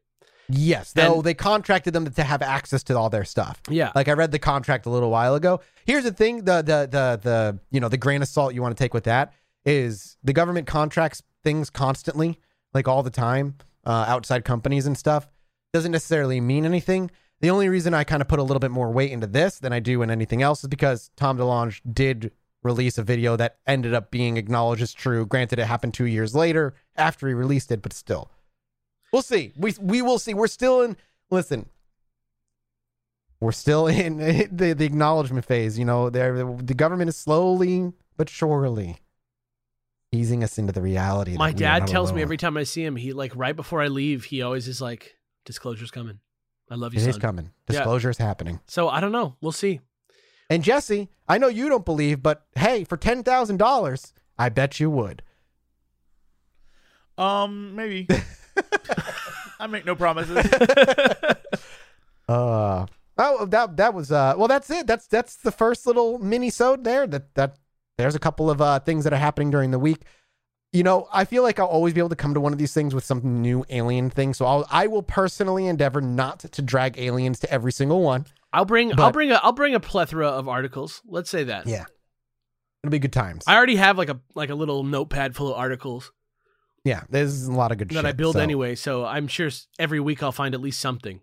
Yes, 0.48 0.92
though 0.92 1.22
they 1.22 1.32
contracted 1.32 1.94
them 1.94 2.10
to 2.10 2.22
have 2.22 2.42
access 2.42 2.82
to 2.84 2.98
all 2.98 3.08
their 3.08 3.24
stuff. 3.24 3.62
Yeah. 3.70 3.92
Like 3.94 4.08
I 4.08 4.12
read 4.12 4.30
the 4.30 4.38
contract 4.38 4.84
a 4.84 4.90
little 4.90 5.10
while 5.10 5.34
ago. 5.34 5.60
Here's 5.86 6.04
the 6.04 6.12
thing: 6.12 6.44
the 6.44 6.56
the 6.56 6.88
the 6.90 7.20
the 7.22 7.58
you 7.70 7.80
know 7.80 7.88
the 7.88 7.96
grain 7.96 8.20
of 8.20 8.28
salt 8.28 8.52
you 8.54 8.60
want 8.60 8.76
to 8.76 8.82
take 8.82 8.92
with 8.92 9.04
that 9.04 9.32
is 9.64 10.18
the 10.22 10.34
government 10.34 10.66
contracts 10.66 11.22
things 11.42 11.70
constantly, 11.70 12.38
like 12.74 12.86
all 12.88 13.02
the 13.02 13.10
time, 13.10 13.56
uh, 13.86 14.04
outside 14.06 14.44
companies 14.44 14.86
and 14.86 14.98
stuff. 14.98 15.26
Doesn't 15.72 15.92
necessarily 15.92 16.40
mean 16.42 16.66
anything. 16.66 17.10
The 17.40 17.50
only 17.50 17.68
reason 17.68 17.94
I 17.94 18.04
kind 18.04 18.22
of 18.22 18.28
put 18.28 18.38
a 18.38 18.42
little 18.42 18.60
bit 18.60 18.70
more 18.70 18.90
weight 18.90 19.12
into 19.12 19.26
this 19.26 19.58
than 19.58 19.72
I 19.72 19.80
do 19.80 20.02
in 20.02 20.10
anything 20.10 20.42
else 20.42 20.62
is 20.64 20.68
because 20.68 21.10
Tom 21.16 21.36
DeLonge 21.36 21.80
did 21.92 22.32
release 22.62 22.96
a 22.96 23.02
video 23.02 23.36
that 23.36 23.58
ended 23.66 23.92
up 23.94 24.10
being 24.10 24.36
acknowledged 24.36 24.82
as 24.82 24.94
true. 24.94 25.26
Granted, 25.26 25.58
it 25.58 25.66
happened 25.66 25.94
two 25.94 26.06
years 26.06 26.34
later 26.34 26.74
after 26.96 27.28
he 27.28 27.34
released 27.34 27.70
it, 27.70 27.82
but 27.82 27.92
still, 27.92 28.30
we'll 29.12 29.22
see. 29.22 29.52
We 29.56 29.74
we 29.80 30.02
will 30.02 30.18
see. 30.18 30.34
We're 30.34 30.46
still 30.46 30.80
in. 30.82 30.96
Listen, 31.30 31.66
we're 33.40 33.52
still 33.52 33.86
in 33.86 34.16
the, 34.50 34.72
the 34.72 34.84
acknowledgement 34.84 35.44
phase. 35.44 35.78
You 35.78 35.84
know, 35.84 36.10
there 36.10 36.34
the 36.56 36.74
government 36.74 37.10
is 37.10 37.16
slowly 37.16 37.92
but 38.16 38.28
surely 38.28 38.96
easing 40.12 40.44
us 40.44 40.58
into 40.58 40.72
the 40.72 40.80
reality. 40.80 41.36
My 41.36 41.52
dad 41.52 41.86
tells 41.86 42.12
me 42.12 42.22
every 42.22 42.36
time 42.36 42.56
I 42.56 42.62
see 42.62 42.84
him, 42.84 42.96
he 42.96 43.12
like 43.12 43.32
right 43.36 43.54
before 43.54 43.82
I 43.82 43.88
leave, 43.88 44.24
he 44.24 44.42
always 44.42 44.66
is 44.68 44.80
like, 44.80 45.16
"Disclosure's 45.44 45.90
coming. 45.90 46.20
I 46.70 46.74
love 46.76 46.94
you, 46.94 46.98
it 46.98 47.02
son." 47.02 47.10
is 47.10 47.18
coming. 47.18 47.50
Yeah. 47.68 47.78
Disclosure 47.78 48.10
is 48.10 48.18
happening. 48.18 48.60
So 48.66 48.88
I 48.88 49.00
don't 49.00 49.12
know. 49.12 49.36
We'll 49.40 49.52
see. 49.52 49.80
And 50.50 50.62
Jesse, 50.62 51.08
I 51.28 51.38
know 51.38 51.48
you 51.48 51.68
don't 51.68 51.84
believe, 51.84 52.22
but 52.22 52.44
hey, 52.56 52.84
for 52.84 52.96
ten 52.96 53.22
thousand 53.22 53.56
dollars, 53.58 54.12
I 54.38 54.48
bet 54.48 54.78
you 54.80 54.90
would. 54.90 55.22
Um, 57.16 57.74
maybe. 57.76 58.08
I 59.60 59.66
make 59.66 59.84
no 59.86 59.94
promises. 59.94 60.46
Uh 62.26 62.86
oh, 63.18 63.44
that 63.46 63.76
that 63.76 63.92
was 63.92 64.10
uh 64.10 64.32
well 64.38 64.48
that's 64.48 64.70
it. 64.70 64.86
That's 64.86 65.06
that's 65.06 65.36
the 65.36 65.52
first 65.52 65.86
little 65.86 66.18
mini 66.18 66.48
sode 66.48 66.82
there. 66.82 67.06
That 67.06 67.34
that 67.34 67.58
there's 67.98 68.14
a 68.14 68.18
couple 68.18 68.48
of 68.50 68.62
uh 68.62 68.80
things 68.80 69.04
that 69.04 69.12
are 69.12 69.18
happening 69.18 69.50
during 69.50 69.70
the 69.72 69.78
week. 69.78 70.00
You 70.74 70.82
know, 70.82 71.08
I 71.12 71.24
feel 71.24 71.42
like 71.42 71.58
I'll 71.58 71.66
always 71.66 71.94
be 71.94 72.00
able 72.00 72.10
to 72.10 72.16
come 72.16 72.34
to 72.34 72.40
one 72.40 72.52
of 72.52 72.58
these 72.58 72.74
things 72.74 72.94
with 72.94 73.04
some 73.04 73.40
new 73.40 73.64
alien 73.70 74.10
thing. 74.10 74.34
So 74.34 74.44
I'll, 74.44 74.66
I 74.70 74.86
will 74.86 75.02
personally 75.02 75.66
endeavor 75.66 76.02
not 76.02 76.40
to 76.40 76.62
drag 76.62 76.98
aliens 76.98 77.38
to 77.40 77.50
every 77.50 77.72
single 77.72 78.02
one. 78.02 78.26
I'll 78.52 78.64
bring 78.66 78.98
I'll 79.00 79.10
bring 79.12 79.32
a 79.32 79.36
I'll 79.36 79.52
bring 79.52 79.74
a 79.74 79.80
plethora 79.80 80.28
of 80.28 80.48
articles. 80.48 81.00
Let's 81.06 81.30
say 81.30 81.44
that. 81.44 81.66
Yeah. 81.66 81.86
It'll 82.82 82.90
be 82.92 82.98
good 82.98 83.12
times. 83.12 83.44
I 83.46 83.56
already 83.56 83.76
have 83.76 83.96
like 83.96 84.10
a 84.10 84.20
like 84.34 84.50
a 84.50 84.54
little 84.54 84.84
notepad 84.84 85.34
full 85.34 85.48
of 85.48 85.56
articles 85.56 86.12
yeah, 86.84 87.04
there's 87.08 87.44
a 87.44 87.52
lot 87.52 87.72
of 87.72 87.78
good 87.78 87.88
that 87.88 87.94
shit. 87.94 88.04
I 88.04 88.12
build 88.12 88.34
so- 88.34 88.40
anyway, 88.40 88.74
so 88.74 89.04
I'm 89.04 89.26
sure 89.26 89.50
every 89.78 90.00
week 90.00 90.22
I'll 90.22 90.32
find 90.32 90.54
at 90.54 90.60
least 90.60 90.80
something. 90.80 91.20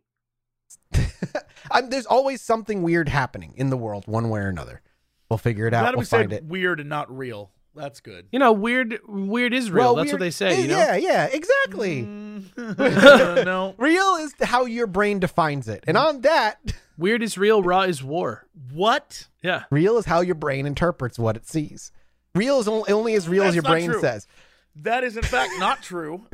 I'm, 1.71 1.89
there's 1.89 2.07
always 2.07 2.41
something 2.41 2.81
weird 2.81 3.07
happening 3.07 3.53
in 3.55 3.69
the 3.69 3.77
world, 3.77 4.05
one 4.07 4.29
way 4.29 4.41
or 4.41 4.49
another. 4.49 4.81
We'll 5.29 5.37
figure 5.37 5.67
it 5.67 5.73
out. 5.73 5.83
Glad 5.83 5.95
We'll 5.95 5.99
we 6.01 6.05
find 6.05 6.33
it. 6.33 6.43
weird 6.43 6.79
and 6.79 6.89
not 6.89 7.15
real. 7.15 7.51
That's 7.75 8.01
good. 8.01 8.27
You 8.31 8.39
know, 8.39 8.51
weird 8.51 8.99
weird 9.07 9.53
is 9.53 9.71
real. 9.71 9.95
That's 9.95 10.07
weird- 10.07 10.13
what 10.15 10.19
they 10.25 10.31
say, 10.31 10.61
you 10.61 10.67
know? 10.67 10.77
Yeah, 10.77 10.95
yeah, 10.97 11.25
exactly. 11.25 12.03
Mm, 12.03 13.45
no. 13.45 13.75
Real 13.77 14.15
is 14.17 14.33
how 14.41 14.65
your 14.65 14.87
brain 14.87 15.19
defines 15.19 15.67
it. 15.67 15.83
And 15.87 15.95
on 15.97 16.21
that, 16.21 16.57
Weird 16.97 17.23
is 17.23 17.35
real, 17.35 17.63
raw 17.63 17.81
is 17.81 18.03
war. 18.03 18.45
What? 18.71 19.27
Yeah. 19.41 19.63
real 19.71 19.97
is 19.97 20.05
how 20.05 20.21
your 20.21 20.35
brain 20.35 20.67
interprets 20.67 21.17
what 21.17 21.35
it 21.35 21.47
sees. 21.47 21.91
Real 22.35 22.59
is 22.59 22.67
only, 22.67 22.91
only 22.91 23.15
as 23.15 23.27
real 23.27 23.41
as 23.43 23.55
your 23.55 23.63
brain 23.63 23.89
true. 23.89 23.99
says. 23.99 24.27
That 24.75 25.03
is 25.03 25.17
in 25.17 25.23
fact 25.23 25.53
not 25.57 25.81
true. 25.81 26.25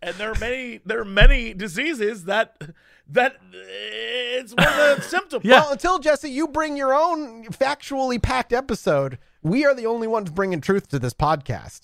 And 0.00 0.14
there 0.16 0.30
are 0.30 0.38
many 0.38 0.80
there 0.86 1.00
are 1.00 1.04
many 1.04 1.52
diseases 1.52 2.24
that 2.24 2.56
that 3.10 3.36
it's 3.52 4.54
one 4.54 4.66
of 4.66 4.96
the 4.96 5.02
symptoms. 5.02 5.44
Yeah. 5.44 5.60
Well, 5.60 5.72
until 5.72 5.98
Jesse, 5.98 6.30
you 6.30 6.48
bring 6.48 6.76
your 6.76 6.94
own 6.94 7.44
factually 7.46 8.22
packed 8.22 8.52
episode, 8.52 9.18
we 9.48 9.64
are 9.64 9.74
the 9.74 9.86
only 9.86 10.06
ones 10.06 10.30
bringing 10.30 10.60
truth 10.60 10.88
to 10.88 10.98
this 10.98 11.14
podcast. 11.14 11.82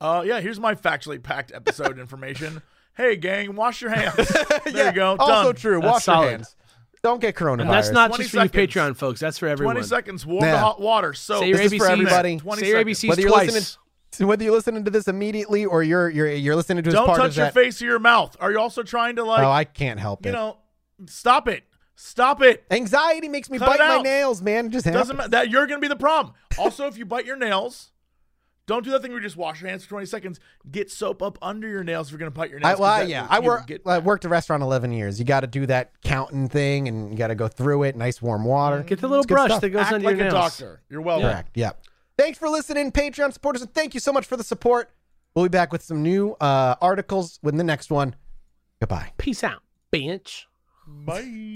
Uh, 0.00 0.22
yeah, 0.26 0.40
here's 0.40 0.58
my 0.58 0.74
factually 0.74 1.22
packed 1.22 1.52
episode 1.54 1.98
information. 1.98 2.62
Hey, 2.96 3.16
gang, 3.16 3.54
wash 3.56 3.80
your 3.80 3.90
hands. 3.90 4.14
There 4.64 4.74
Yeah, 4.74 4.86
you 4.86 4.92
go. 4.92 5.16
Also 5.18 5.52
Done. 5.52 5.54
true. 5.56 5.80
That's 5.80 5.92
Wash 5.92 6.04
solid. 6.04 6.22
your 6.24 6.30
hands. 6.32 6.56
Don't 7.02 7.20
get 7.20 7.34
coronavirus. 7.34 7.60
And 7.62 7.70
that's 7.70 7.90
not 7.90 8.08
20 8.08 8.22
just 8.24 8.34
for 8.34 8.42
you. 8.58 8.66
Patreon 8.68 8.96
folks. 8.96 9.18
That's 9.20 9.38
for 9.38 9.48
everyone. 9.48 9.74
20 9.76 9.86
seconds, 9.88 10.24
warm 10.26 10.44
Yeah. 10.44 10.52
the 10.52 10.58
hot 10.58 10.80
water. 10.80 11.14
So 11.14 11.40
Say 11.40 11.48
your 11.48 11.58
This 11.58 11.72
is 11.72 11.78
for 11.78 11.88
everybody. 11.88 12.38
20 12.38 12.60
Say 12.62 12.68
your 12.68 12.78
seconds. 12.78 12.98
ABCs 13.02 13.08
Whether 13.08 13.20
you're 13.22 13.30
twice. 13.30 13.52
listening- 13.52 13.78
So 14.12 14.26
whether 14.26 14.44
you're 14.44 14.52
listening 14.54 14.84
to 14.84 14.90
this 14.90 15.08
immediately 15.08 15.64
or 15.64 15.82
you're 15.82 16.08
you're 16.10 16.28
you're 16.30 16.54
listening 16.54 16.82
to 16.84 16.88
it 16.90 16.92
as 16.92 16.94
Don't 16.94 17.06
part 17.06 17.18
touch 17.18 17.30
of 17.30 17.36
your 17.38 17.46
that. 17.46 17.54
face 17.54 17.80
or 17.82 17.86
your 17.86 17.98
mouth. 17.98 18.36
Are 18.40 18.52
you 18.52 18.58
also 18.60 18.82
trying 18.82 19.16
to 19.16 19.24
like 19.24 19.42
oh, 19.42 19.50
I 19.50 19.64
can't 19.64 19.98
help 19.98 20.24
you 20.24 20.30
it. 20.30 20.34
You 20.34 20.38
know 20.38 20.58
stop 21.06 21.48
it. 21.48 21.64
Stop 22.04 22.42
it. 22.42 22.64
Anxiety 22.70 23.28
makes 23.28 23.48
me 23.48 23.58
Cut 23.58 23.66
bite 23.66 23.78
my 23.78 24.02
nails, 24.02 24.42
man. 24.42 24.66
It 24.66 24.70
just 24.72 24.84
happens. 24.84 25.02
Doesn't 25.02 25.16
matter. 25.16 25.28
That 25.30 25.50
you're 25.50 25.66
gonna 25.68 25.80
be 25.80 25.86
the 25.88 25.94
problem. 25.96 26.34
Also, 26.58 26.86
if 26.88 26.98
you 26.98 27.04
bite 27.06 27.24
your 27.26 27.36
nails, 27.36 27.92
don't 28.66 28.84
do 28.84 28.90
that 28.90 29.02
thing 29.02 29.12
where 29.12 29.20
you 29.20 29.26
just 29.26 29.36
wash 29.36 29.60
your 29.60 29.70
hands 29.70 29.84
for 29.84 29.90
20 29.90 30.06
seconds. 30.06 30.40
Get 30.70 30.90
soap 30.90 31.22
up 31.22 31.38
under 31.40 31.68
your 31.68 31.84
nails 31.84 32.08
if 32.08 32.12
you're 32.12 32.18
gonna 32.18 32.32
bite 32.32 32.50
your 32.50 32.58
I, 32.58 32.62
nails. 32.70 32.78
'cause 32.78 32.80
well, 32.80 33.08
yeah, 33.08 33.26
I 33.30 33.38
work. 33.38 33.68
Get, 33.68 33.82
I 33.86 33.98
worked 34.00 34.24
a 34.24 34.28
restaurant 34.28 34.64
11 34.64 34.92
years. 34.92 35.20
You 35.20 35.24
got 35.24 35.40
to 35.40 35.46
do 35.46 35.64
that 35.66 35.92
counting 36.02 36.48
thing, 36.48 36.88
and 36.88 37.10
you 37.12 37.16
got 37.16 37.28
to 37.28 37.34
go 37.36 37.46
through 37.46 37.84
it. 37.84 37.94
Nice 37.96 38.20
warm 38.20 38.44
water. 38.44 38.82
Get 38.82 39.00
the 39.00 39.06
little 39.06 39.22
It's 39.22 39.28
brush 39.32 39.58
that 39.60 39.70
goes 39.70 39.82
act 39.82 39.92
under 39.92 40.06
like 40.08 40.16
your 40.16 40.26
a 40.26 40.30
nails. 40.32 40.58
doctor. 40.58 40.82
You're 40.90 41.02
well. 41.02 41.20
Correct. 41.20 41.56
Yep. 41.56 41.82
Thanks 42.18 42.36
for 42.38 42.48
listening, 42.48 42.90
Patreon 42.92 43.32
supporters, 43.32 43.62
and 43.62 43.72
thank 43.72 43.94
you 43.94 44.00
so 44.00 44.12
much 44.12 44.26
for 44.26 44.36
the 44.36 44.44
support. 44.44 44.90
We'll 45.34 45.44
be 45.46 45.50
back 45.50 45.72
with 45.72 45.82
some 45.82 46.02
new 46.02 46.32
uh, 46.40 46.74
articles 46.80 47.38
with 47.42 47.56
the 47.56 47.64
next 47.64 47.90
one. 47.90 48.16
Goodbye. 48.80 49.12
Peace 49.18 49.42
out, 49.44 49.62
bench. 49.92 50.46
Bye. 50.92 51.52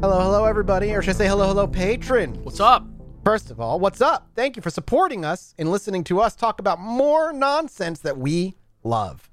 Hello, 0.00 0.18
hello, 0.18 0.44
everybody, 0.46 0.94
or 0.94 1.02
should 1.02 1.10
I 1.10 1.18
say 1.18 1.28
hello, 1.28 1.46
hello, 1.46 1.66
patron? 1.66 2.32
What's 2.42 2.58
up? 2.58 2.99
First 3.30 3.52
of 3.52 3.60
all, 3.60 3.78
what's 3.78 4.00
up? 4.00 4.26
Thank 4.34 4.56
you 4.56 4.62
for 4.62 4.70
supporting 4.70 5.24
us 5.24 5.54
and 5.56 5.70
listening 5.70 6.02
to 6.02 6.20
us 6.20 6.34
talk 6.34 6.58
about 6.58 6.80
more 6.80 7.32
nonsense 7.32 8.00
that 8.00 8.18
we 8.18 8.56
love. 8.82 9.30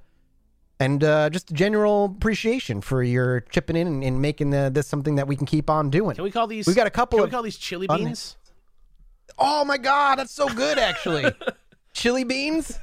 And 0.79 1.03
uh, 1.03 1.31
just 1.31 1.49
a 1.49 1.55
general 1.55 2.05
appreciation 2.05 2.81
for 2.81 3.01
your 3.01 3.39
chipping 3.49 3.75
in 3.75 3.87
and, 3.87 4.03
and 4.03 4.21
making 4.21 4.51
the, 4.51 4.69
this 4.71 4.85
something 4.85 5.15
that 5.15 5.27
we 5.27 5.35
can 5.35 5.47
keep 5.47 5.67
on 5.67 5.89
doing. 5.89 6.13
Can 6.13 6.23
we 6.23 6.29
call 6.29 6.45
these? 6.45 6.67
We've 6.67 6.75
got 6.75 6.85
a 6.85 6.91
couple 6.91 7.17
Can 7.17 7.23
of 7.23 7.29
we 7.29 7.31
call 7.31 7.41
these 7.41 7.57
chili 7.57 7.89
un- 7.89 7.97
beans? 7.97 8.37
Oh 9.39 9.65
my 9.65 9.79
god, 9.79 10.19
that's 10.19 10.31
so 10.31 10.47
good, 10.47 10.77
actually. 10.77 11.31
Chili 11.93 12.23
beans. 12.23 12.77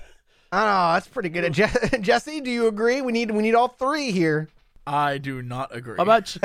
Oh, 0.51 0.95
that's 0.95 1.07
pretty 1.07 1.29
good. 1.29 1.53
Je- 1.53 1.69
Jesse, 2.01 2.41
do 2.41 2.51
you 2.51 2.67
agree? 2.67 3.03
We 3.03 3.13
need 3.13 3.31
we 3.31 3.41
need 3.41 3.55
all 3.55 3.69
three 3.69 4.11
here. 4.11 4.49
I 4.85 5.19
do 5.19 5.43
not 5.43 5.73
agree. 5.77 5.97
How 5.97 6.03
about 6.03 6.25
ch- 6.25 6.39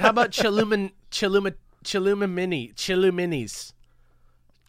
how 0.00 0.08
about 0.08 0.30
chilumin 0.30 0.92
chiluma 1.10 1.52
chilumini 1.84 2.74
chiluminis 2.74 3.74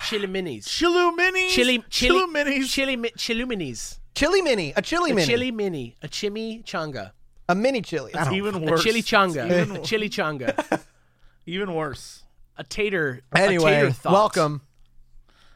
chiliminis 0.05 0.63
Chilluminis? 0.65 1.47
chili 1.49 1.79
minis. 1.79 1.89
chili 1.89 2.15
Chilluminis? 2.29 2.69
chili 2.71 2.95
mi- 2.95 3.11
chiluminis 3.17 3.99
Chili 4.15 4.41
mini, 4.41 4.71
a 4.77 4.81
chili 4.81 5.11
a 5.11 5.13
mini, 5.13 5.27
chili 5.27 5.51
mini 5.51 5.95
a 6.01 6.07
chimichanga 6.07 7.11
a 7.49 7.53
mini 7.55 7.81
chili. 7.81 8.13
I 8.15 8.19
It's 8.19 8.27
don't- 8.29 8.37
even 8.37 8.55
a 8.55 8.71
worse. 8.71 8.83
chili 8.83 8.99
It's 8.99 9.09
changa 9.09 9.45
Even, 9.61 9.75
a 9.75 9.81
chili 9.81 10.09
changa 10.09 10.81
even 11.45 11.73
worse. 11.73 12.23
a 12.57 12.63
tater 12.63 13.21
a 13.33 13.39
Anyway, 13.39 13.71
tater 13.73 13.91
thought. 13.91 14.13
welcome. 14.13 14.61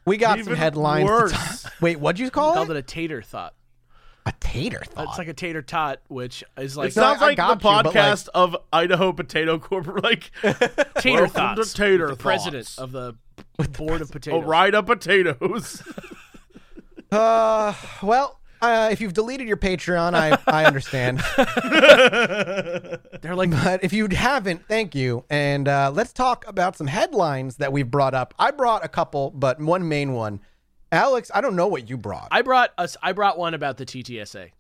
We 0.06 0.18
got 0.18 0.32
some 0.40 0.40
Even 0.40 0.56
headlines. 0.58 1.06
to 1.08 1.12
worse. 1.12 1.68
Wait, 1.82 2.00
what'd 2.00 2.20
you 2.20 2.26
We 2.26 2.28
it? 2.28 2.34
called 2.34 2.70
it? 2.70 2.72
it 2.72 2.78
a 2.78 2.82
tater 2.82 3.22
thought 3.22 3.54
A 4.26 4.34
tater 4.42 4.82
thought. 4.86 5.08
it's 5.10 5.18
like 5.18 5.28
a 5.30 5.34
tater 5.34 5.62
tot 5.62 6.02
which 6.10 6.44
is 6.58 6.76
like 6.76 6.90
It 6.90 6.94
sounds 6.96 7.22
like 7.22 7.38
the 7.38 7.48
you, 7.48 7.56
but, 7.56 7.86
like- 7.86 7.96
podcast 7.96 8.28
of 8.34 8.58
Idaho 8.74 9.14
Potato 9.14 9.58
Corp. 9.58 9.88
Like 10.04 10.32
tater 11.00 11.22
Welcome 11.24 11.30
thoughts 11.30 11.74
Tater 11.74 12.08
the 12.10 12.16
president 12.18 12.76
of 12.78 12.92
the 12.92 13.16
board 13.78 14.02
of 14.02 14.12
potatoes 14.12 14.44
a 14.44 14.46
ride 14.46 14.76
of 14.76 14.86
potatoes. 14.86 15.84
Uh, 17.12 17.74
well, 18.04 18.40
uh, 18.62 18.90
if 18.92 19.02
you've 19.02 19.14
deleted 19.14 19.48
your 19.48 19.58
Patreon, 19.58 20.14
I 20.14 20.38
I 20.46 20.66
understand. 20.66 21.18
they're 23.22 23.34
like 23.34 23.50
but 23.50 23.84
if 23.84 23.94
you 23.94 24.08
haven't, 24.12 24.68
thank 24.68 24.94
you. 24.94 25.26
And 25.28 25.68
uh, 25.68 25.90
let's 25.92 26.14
talk 26.14 26.48
about 26.48 26.78
some 26.78 26.86
headlines 26.86 27.56
that 27.56 27.74
we've 27.74 27.90
brought 27.90 28.14
up. 28.14 28.36
I 28.38 28.52
brought 28.52 28.86
a 28.86 28.88
couple, 28.88 29.32
but 29.32 29.60
one 29.60 29.90
main 29.90 30.14
one. 30.14 30.42
Alex, 30.92 31.32
I 31.34 31.42
don't 31.42 31.56
know 31.56 31.68
what 31.68 31.90
you 31.90 31.98
brought. 31.98 32.28
I 32.30 32.44
brought 32.44 32.74
us 32.78 32.96
I 33.02 33.14
brought 33.14 33.40
one 33.40 33.56
about 33.56 33.78
the 33.78 33.88
TTSA 33.88 34.52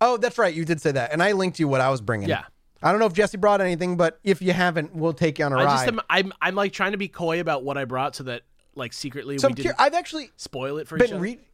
oh, 0.00 0.16
that's 0.16 0.38
right, 0.38 0.54
you 0.54 0.64
did 0.64 0.80
say 0.80 0.92
that, 0.92 1.12
and 1.12 1.22
I 1.22 1.32
linked 1.32 1.58
you 1.58 1.68
what 1.68 1.80
I 1.80 1.90
was 1.90 2.00
bringing. 2.00 2.28
Yeah. 2.28 2.44
I 2.82 2.90
don't 2.90 3.00
know 3.00 3.06
if 3.06 3.12
Jesse 3.14 3.36
brought 3.38 3.60
anything, 3.60 3.96
but 3.96 4.18
if 4.22 4.42
you 4.42 4.52
haven't, 4.52 4.94
we'll 4.94 5.12
take 5.14 5.38
you 5.38 5.44
on 5.46 5.52
a 5.52 5.56
I 5.58 5.64
ride. 5.64 5.74
just 5.76 5.88
am, 5.88 6.00
I'm 6.10 6.32
I'm 6.40 6.54
like 6.54 6.72
trying 6.72 6.92
to 6.92 6.98
be 6.98 7.08
coy 7.08 7.40
about 7.40 7.64
what 7.64 7.78
I 7.78 7.84
brought 7.84 8.14
so 8.16 8.24
that 8.24 8.42
like 8.74 8.92
secretly 8.92 9.38
so 9.38 9.48
we 9.48 9.52
I'm 9.52 9.54
didn't 9.54 9.70
cur- 9.76 9.82
I've 9.82 9.94
actually 9.94 10.30
spoil 10.36 10.78
it 10.78 10.86
for 10.86 10.96
each 10.98 11.10
other. 11.10 11.18
reading. 11.20 11.44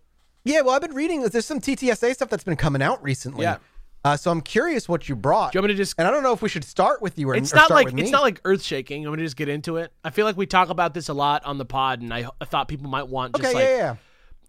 Yeah, 0.45 0.63
well, 0.63 0.75
I've 0.75 0.83
been 0.83 0.95
reading. 0.95 1.23
There's 1.23 1.47
some 1.47 1.61
TTSA 1.61 2.15
stuff 2.15 2.29
that's 2.29 2.43
been 2.45 2.57
coming 2.57 2.83
out 2.83 3.01
recently. 3.03 3.43
Yeah. 3.45 3.59
Uh, 4.05 4.17
so 4.17 4.33
I'm 4.33 4.41
curious 4.41 4.89
what 4.89 5.09
you 5.09 5.15
brought. 5.15 5.53
Do 5.53 5.59
you 5.59 5.63
want 5.63 5.69
me 5.69 5.75
to 5.75 5.79
just? 5.79 5.95
and 5.97 6.09
I 6.09 6.11
don't 6.11 6.25
know 6.25 6.33
if 6.33 6.43
we 6.43 6.49
should 6.49 6.65
start 6.65 7.01
with 7.01 7.17
you 7.21 7.31
or, 7.31 7.37
It's 7.37 7.53
or 7.53 7.57
not 7.57 7.67
start 7.67 7.79
like 7.79 7.85
with 7.87 7.95
me. 7.95 8.03
it's 8.03 8.11
not 8.11 8.23
like 8.23 8.41
earth 8.45 8.63
shaking. 8.63 9.07
I'm 9.07 9.13
gonna 9.13 9.23
just 9.23 9.37
get 9.37 9.49
into 9.49 9.77
it. 9.77 9.93
I 10.03 10.11
feel 10.11 10.27
like 10.27 10.37
we 10.37 10.47
talk 10.47 10.71
about 10.71 10.93
this 10.93 11.09
a 11.09 11.15
lot 11.15 11.45
on 11.45 11.59
the 11.59 11.65
pod, 11.65 12.01
and 12.03 12.13
I, 12.13 12.27
I 12.41 12.45
thought 12.45 12.67
people 12.67 12.91
might 12.91 13.07
want 13.07 13.37
just 13.37 13.45
okay, 13.45 13.55
like 13.55 13.65
yeah, 13.65 13.77
yeah. 13.77 13.97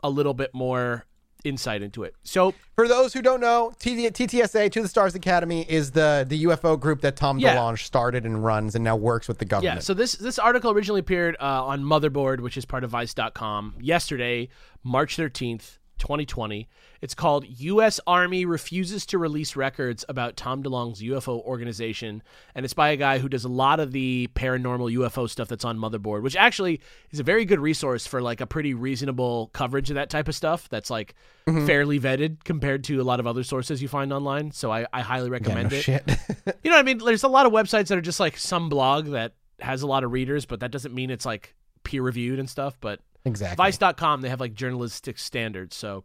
a 0.03 0.09
little 0.09 0.33
bit 0.33 0.55
more 0.55 1.05
insight 1.43 1.82
into 1.82 2.03
it. 2.03 2.15
So 2.23 2.53
For 2.75 2.88
those 2.88 3.13
who 3.13 3.21
don't 3.21 3.39
know, 3.41 3.71
TTSA, 3.79 4.71
To 4.71 4.82
the 4.82 4.88
Stars 4.88 5.15
Academy, 5.15 5.65
is 5.69 5.91
the 5.91 6.25
the 6.27 6.45
UFO 6.45 6.79
group 6.79 7.01
that 7.01 7.15
Tom 7.15 7.39
Yeah. 7.39 7.56
DeLonge 7.56 7.79
started 7.79 8.25
and 8.25 8.43
runs 8.43 8.75
and 8.75 8.84
now 8.84 8.95
works 8.95 9.27
with 9.27 9.38
the 9.39 9.45
government. 9.45 9.75
Yeah, 9.75 9.79
so 9.82 9.93
this 9.93 10.13
this 10.13 10.39
article 10.39 10.71
originally 10.71 10.99
appeared 11.01 11.36
uh, 11.39 11.65
on 11.65 11.84
Motherboard, 11.84 12.39
which 12.39 12.58
is 12.58 12.65
part 12.65 12.84
of 12.84 12.89
Vice.com, 12.91 13.75
yesterday, 13.79 14.49
March 14.84 15.17
13th, 15.17 15.77
2020. 15.99 16.67
It's 17.01 17.13
called 17.15 17.45
U.S. 17.47 17.99
Army 18.08 18.45
Refuses 18.45 19.06
to 19.08 19.17
Release 19.17 19.56
Records 19.56 20.03
About 20.10 20.36
Tom 20.38 20.63
DeLonge's 20.63 21.01
UFO 21.01 21.41
Organization. 21.43 22.21
And 22.56 22.63
it's 22.65 22.73
by 22.73 22.89
a 22.89 22.97
guy 22.97 23.19
who 23.19 23.29
does 23.29 23.43
a 23.45 23.49
lot 23.49 23.79
of 23.79 23.91
the 23.91 24.29
paranormal 24.36 24.93
UFO 24.97 25.29
stuff 25.29 25.47
that's 25.47 25.65
on 25.65 25.77
Motherboard, 25.77 26.21
which 26.21 26.36
actually 26.36 26.82
is 27.12 27.19
a 27.19 27.23
very 27.23 27.45
good 27.45 27.60
resource 27.60 28.06
for 28.08 28.21
like 28.21 28.41
a 28.41 28.47
pretty 28.47 28.73
reasonable 28.73 29.49
coverage 29.53 29.89
of 29.89 29.95
that 29.95 30.10
type 30.10 30.27
of 30.27 30.36
stuff 30.36 30.67
that's 30.69 30.89
like 30.89 31.15
Mm-hmm. 31.45 31.65
fairly 31.65 31.99
vetted 31.99 32.45
compared 32.45 32.86
to 32.86 33.01
a 33.01 33.03
lot 33.03 33.19
of 33.19 33.27
other 33.27 33.43
sources 33.43 33.82
you 33.82 33.89
find 33.89 34.13
online. 34.13 34.51
So 34.51 34.71
I, 34.71 34.86
I 34.93 35.01
highly 35.01 35.25
yeah, 35.27 35.34
recommend 35.34 35.71
no 35.71 35.77
it. 35.77 35.82
shit. 35.82 36.03
You 36.63 36.71
know 36.71 36.77
what 36.77 36.79
I 36.79 36.84
mean? 36.84 36.99
There's 36.99 37.23
a 37.23 37.27
lot 37.27 37.45
of 37.45 37.51
websites 37.51 37.88
that 37.88 37.97
are 37.97 38.01
just 38.01 38.21
like 38.21 38.38
some 38.38 38.69
blog 38.69 39.08
that 39.08 39.34
has 39.60 39.82
a 39.82 39.88
lot 39.88 40.06
of 40.06 40.13
readers, 40.13 40.45
but 40.45 40.62
that 40.62 40.71
doesn't 40.71 40.95
mean 40.95 41.10
it's 41.10 41.25
like 41.25 41.53
peer 41.84 42.02
reviewed 42.02 42.39
and 42.39 42.50
stuff. 42.50 42.78
But 42.80 43.00
exactly. 43.26 43.56
Vice.com, 43.58 44.22
they 44.22 44.30
have 44.30 44.39
like 44.39 44.54
journalistic 44.54 45.17
standards. 45.17 45.76
So 45.76 46.04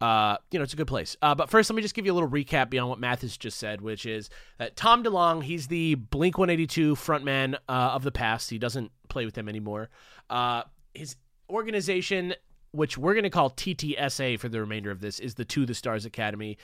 Uh, 0.00 0.38
you 0.50 0.58
know, 0.58 0.62
it's 0.62 0.72
a 0.72 0.76
good 0.76 0.86
place. 0.86 1.14
Uh, 1.20 1.34
but 1.34 1.50
first, 1.50 1.68
let 1.68 1.76
me 1.76 1.82
just 1.82 1.94
give 1.94 2.06
you 2.06 2.12
a 2.12 2.14
little 2.14 2.28
recap 2.30 2.70
beyond 2.70 2.88
what 2.88 2.98
Mathis 2.98 3.36
just 3.36 3.58
said, 3.58 3.82
which 3.82 4.06
is 4.06 4.30
that 4.58 4.74
Tom 4.74 5.04
DeLonge, 5.04 5.42
he's 5.42 5.66
the 5.66 5.94
Blink 5.96 6.38
182 6.38 6.96
frontman 6.96 7.54
uh, 7.68 7.92
of 7.92 8.02
the 8.02 8.10
past. 8.10 8.48
He 8.48 8.58
doesn't 8.58 8.90
play 9.10 9.26
with 9.26 9.34
them 9.34 9.46
anymore. 9.46 9.90
Uh, 10.30 10.62
his 10.94 11.16
organization, 11.50 12.34
which 12.72 12.96
we're 12.96 13.12
going 13.12 13.24
to 13.24 13.30
call 13.30 13.50
TTSA 13.50 14.38
for 14.38 14.48
the 14.48 14.60
remainder 14.60 14.90
of 14.90 15.00
this, 15.00 15.20
is 15.20 15.34
the 15.34 15.44
To 15.44 15.66
the 15.66 15.74
Stars 15.74 16.06
Academy. 16.06 16.56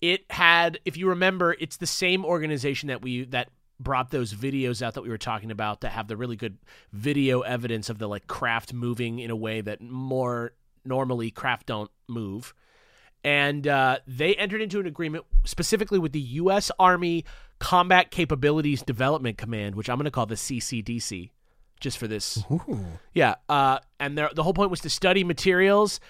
It 0.00 0.24
had, 0.30 0.78
if 0.86 0.96
you 0.96 1.08
remember, 1.10 1.56
it's 1.60 1.76
the 1.76 1.86
same 1.86 2.24
organization 2.24 2.86
that 2.88 3.02
we 3.02 3.24
that 3.24 3.50
brought 3.80 4.10
those 4.10 4.34
videos 4.34 4.82
out 4.82 4.94
that 4.94 5.02
we 5.02 5.08
were 5.08 5.18
talking 5.18 5.50
about 5.50 5.82
that 5.82 5.92
have 5.92 6.08
the 6.08 6.16
really 6.16 6.36
good 6.36 6.58
video 6.92 7.40
evidence 7.42 7.88
of 7.88 7.98
the 7.98 8.08
like 8.08 8.26
craft 8.26 8.72
moving 8.72 9.18
in 9.18 9.30
a 9.30 9.36
way 9.36 9.60
that 9.60 9.80
more 9.80 10.52
normally 10.84 11.30
craft 11.30 11.66
don't 11.66 11.90
move 12.08 12.54
and 13.24 13.66
uh, 13.66 13.98
they 14.06 14.34
entered 14.34 14.60
into 14.62 14.80
an 14.80 14.86
agreement 14.86 15.24
specifically 15.44 15.98
with 15.98 16.12
the 16.12 16.20
U.S. 16.20 16.70
Army 16.78 17.24
Combat 17.58 18.10
Capabilities 18.10 18.82
Development 18.82 19.36
Command, 19.36 19.74
which 19.74 19.90
I'm 19.90 19.96
going 19.96 20.04
to 20.04 20.10
call 20.10 20.26
the 20.26 20.36
CCDC, 20.36 21.30
just 21.80 21.98
for 21.98 22.06
this. 22.06 22.42
Ooh. 22.50 22.84
Yeah, 23.14 23.34
uh, 23.48 23.80
and 23.98 24.16
the 24.16 24.42
whole 24.42 24.54
point 24.54 24.70
was 24.70 24.80
to 24.80 24.90
study 24.90 25.24
materials 25.24 26.00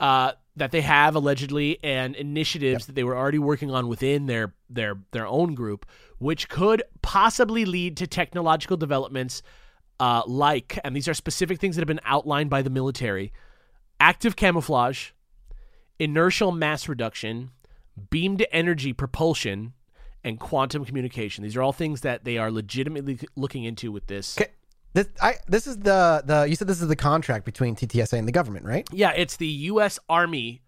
uh, 0.00 0.32
that 0.56 0.70
they 0.70 0.80
have 0.80 1.14
allegedly 1.14 1.78
and 1.82 2.16
initiatives 2.16 2.86
that 2.86 2.94
they 2.94 3.04
were 3.04 3.16
already 3.16 3.38
working 3.38 3.70
on 3.70 3.88
within 3.88 4.26
their 4.26 4.54
their 4.68 4.98
their 5.12 5.26
own 5.26 5.54
group, 5.54 5.86
which 6.18 6.48
could 6.48 6.82
possibly 7.02 7.64
lead 7.64 7.96
to 7.96 8.06
technological 8.06 8.76
developments 8.76 9.42
uh, 10.00 10.22
like, 10.26 10.78
and 10.84 10.94
these 10.94 11.08
are 11.08 11.14
specific 11.14 11.58
things 11.58 11.76
that 11.76 11.80
have 11.82 11.88
been 11.88 12.00
outlined 12.04 12.50
by 12.50 12.62
the 12.62 12.70
military: 12.70 13.32
active 14.00 14.36
camouflage 14.36 15.10
inertial 15.98 16.52
mass 16.52 16.88
reduction, 16.88 17.50
beamed 18.10 18.46
energy 18.52 18.92
propulsion, 18.92 19.72
and 20.24 20.38
quantum 20.38 20.84
communication. 20.84 21.42
These 21.42 21.56
are 21.56 21.62
all 21.62 21.72
things 21.72 22.02
that 22.02 22.24
they 22.24 22.38
are 22.38 22.50
legitimately 22.50 23.20
looking 23.36 23.64
into 23.64 23.90
with 23.90 24.06
this. 24.06 24.38
Okay. 24.38 24.52
This, 24.94 25.06
I, 25.20 25.34
this 25.46 25.66
is 25.66 25.78
the, 25.78 26.22
the 26.24 26.46
you 26.48 26.56
said 26.56 26.66
this 26.66 26.80
is 26.80 26.88
the 26.88 26.96
contract 26.96 27.44
between 27.44 27.76
TTSA 27.76 28.18
and 28.18 28.26
the 28.26 28.32
government, 28.32 28.64
right? 28.64 28.86
Yeah, 28.92 29.12
it's 29.14 29.36
the 29.36 29.46
U.S. 29.46 29.98
Army 30.08 30.62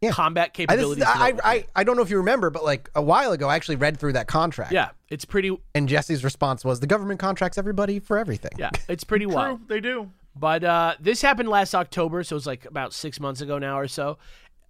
Yeah. 0.00 0.10
combat 0.10 0.48
I, 0.48 0.50
capabilities. 0.50 1.02
is, 1.02 1.08
I, 1.08 1.32
I, 1.42 1.64
I 1.74 1.84
don't 1.84 1.96
know 1.96 2.02
if 2.02 2.10
you 2.10 2.18
remember, 2.18 2.50
but 2.50 2.64
like 2.64 2.90
a 2.94 3.02
while 3.02 3.32
ago, 3.32 3.48
I 3.48 3.56
actually 3.56 3.76
read 3.76 3.98
through 3.98 4.12
that 4.12 4.26
contract. 4.28 4.72
yeah, 4.72 4.90
it's 5.08 5.24
pretty. 5.24 5.56
And 5.74 5.88
Jesse's 5.88 6.22
response 6.22 6.64
was 6.64 6.80
the 6.80 6.86
government 6.86 7.18
contracts 7.18 7.56
everybody 7.58 7.98
for 7.98 8.18
everything. 8.18 8.52
Yeah, 8.58 8.70
it's 8.88 9.04
pretty 9.04 9.26
wild. 9.26 9.58
True, 9.58 9.66
they 9.68 9.80
do. 9.80 10.10
But 10.36 10.64
uh, 10.64 10.94
this 11.00 11.20
happened 11.22 11.48
last 11.48 11.74
October, 11.74 12.22
so 12.24 12.34
it 12.34 12.38
was 12.38 12.46
like 12.46 12.64
about 12.66 12.92
six 12.94 13.20
months 13.20 13.40
ago 13.40 13.58
now 13.58 13.78
or 13.78 13.88
so. 13.88 14.18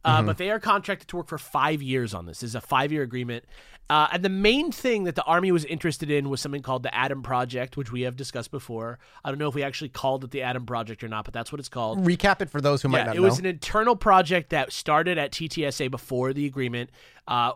Uh, 0.05 0.21
But 0.23 0.37
they 0.37 0.51
are 0.51 0.59
contracted 0.59 1.07
to 1.09 1.17
work 1.17 1.29
for 1.29 1.39
five 1.39 1.81
years 1.81 2.13
on 2.15 2.27
this. 2.27 2.41
This 2.41 2.49
is 2.51 2.55
a 2.57 2.61
five 2.61 2.91
year 2.91 3.03
agreement. 3.03 3.45
Uh, 3.91 4.09
and 4.13 4.25
the 4.25 4.29
main 4.31 4.73
thing 4.73 5.05
that 5.05 5.17
the 5.17 5.25
Army 5.25 5.53
was 5.53 5.65
interested 5.67 6.11
in 6.11 6.31
was 6.31 6.41
something 6.41 6.63
called 6.63 6.83
the 6.83 6.91
ADAM 6.91 7.23
Project, 7.23 7.77
which 7.77 7.93
we 7.93 8.03
have 8.03 8.17
discussed 8.17 8.51
before. 8.51 8.99
I 9.25 9.31
don't 9.31 9.39
know 9.39 9.49
if 9.49 9.55
we 9.55 9.63
actually 9.63 9.91
called 9.91 10.25
it 10.25 10.31
the 10.31 10.41
ADAM 10.41 10.67
Project 10.67 11.05
or 11.05 11.09
not, 11.09 11.25
but 11.25 11.35
that's 11.35 11.53
what 11.53 11.59
it's 11.59 11.69
called. 11.69 11.99
Recap 12.05 12.41
it 12.41 12.49
for 12.49 12.61
those 12.61 12.81
who 12.81 12.89
might 12.89 13.05
not 13.05 13.17
it 13.17 13.21
know. 13.21 13.27
It 13.27 13.29
was 13.29 13.39
an 13.39 13.47
internal 13.47 13.97
project 13.97 14.51
that 14.51 14.73
started 14.73 15.19
at 15.19 15.33
TTSA 15.33 15.91
before 15.91 16.33
the 16.33 16.47
agreement, 16.47 16.91
uh, 17.29 17.53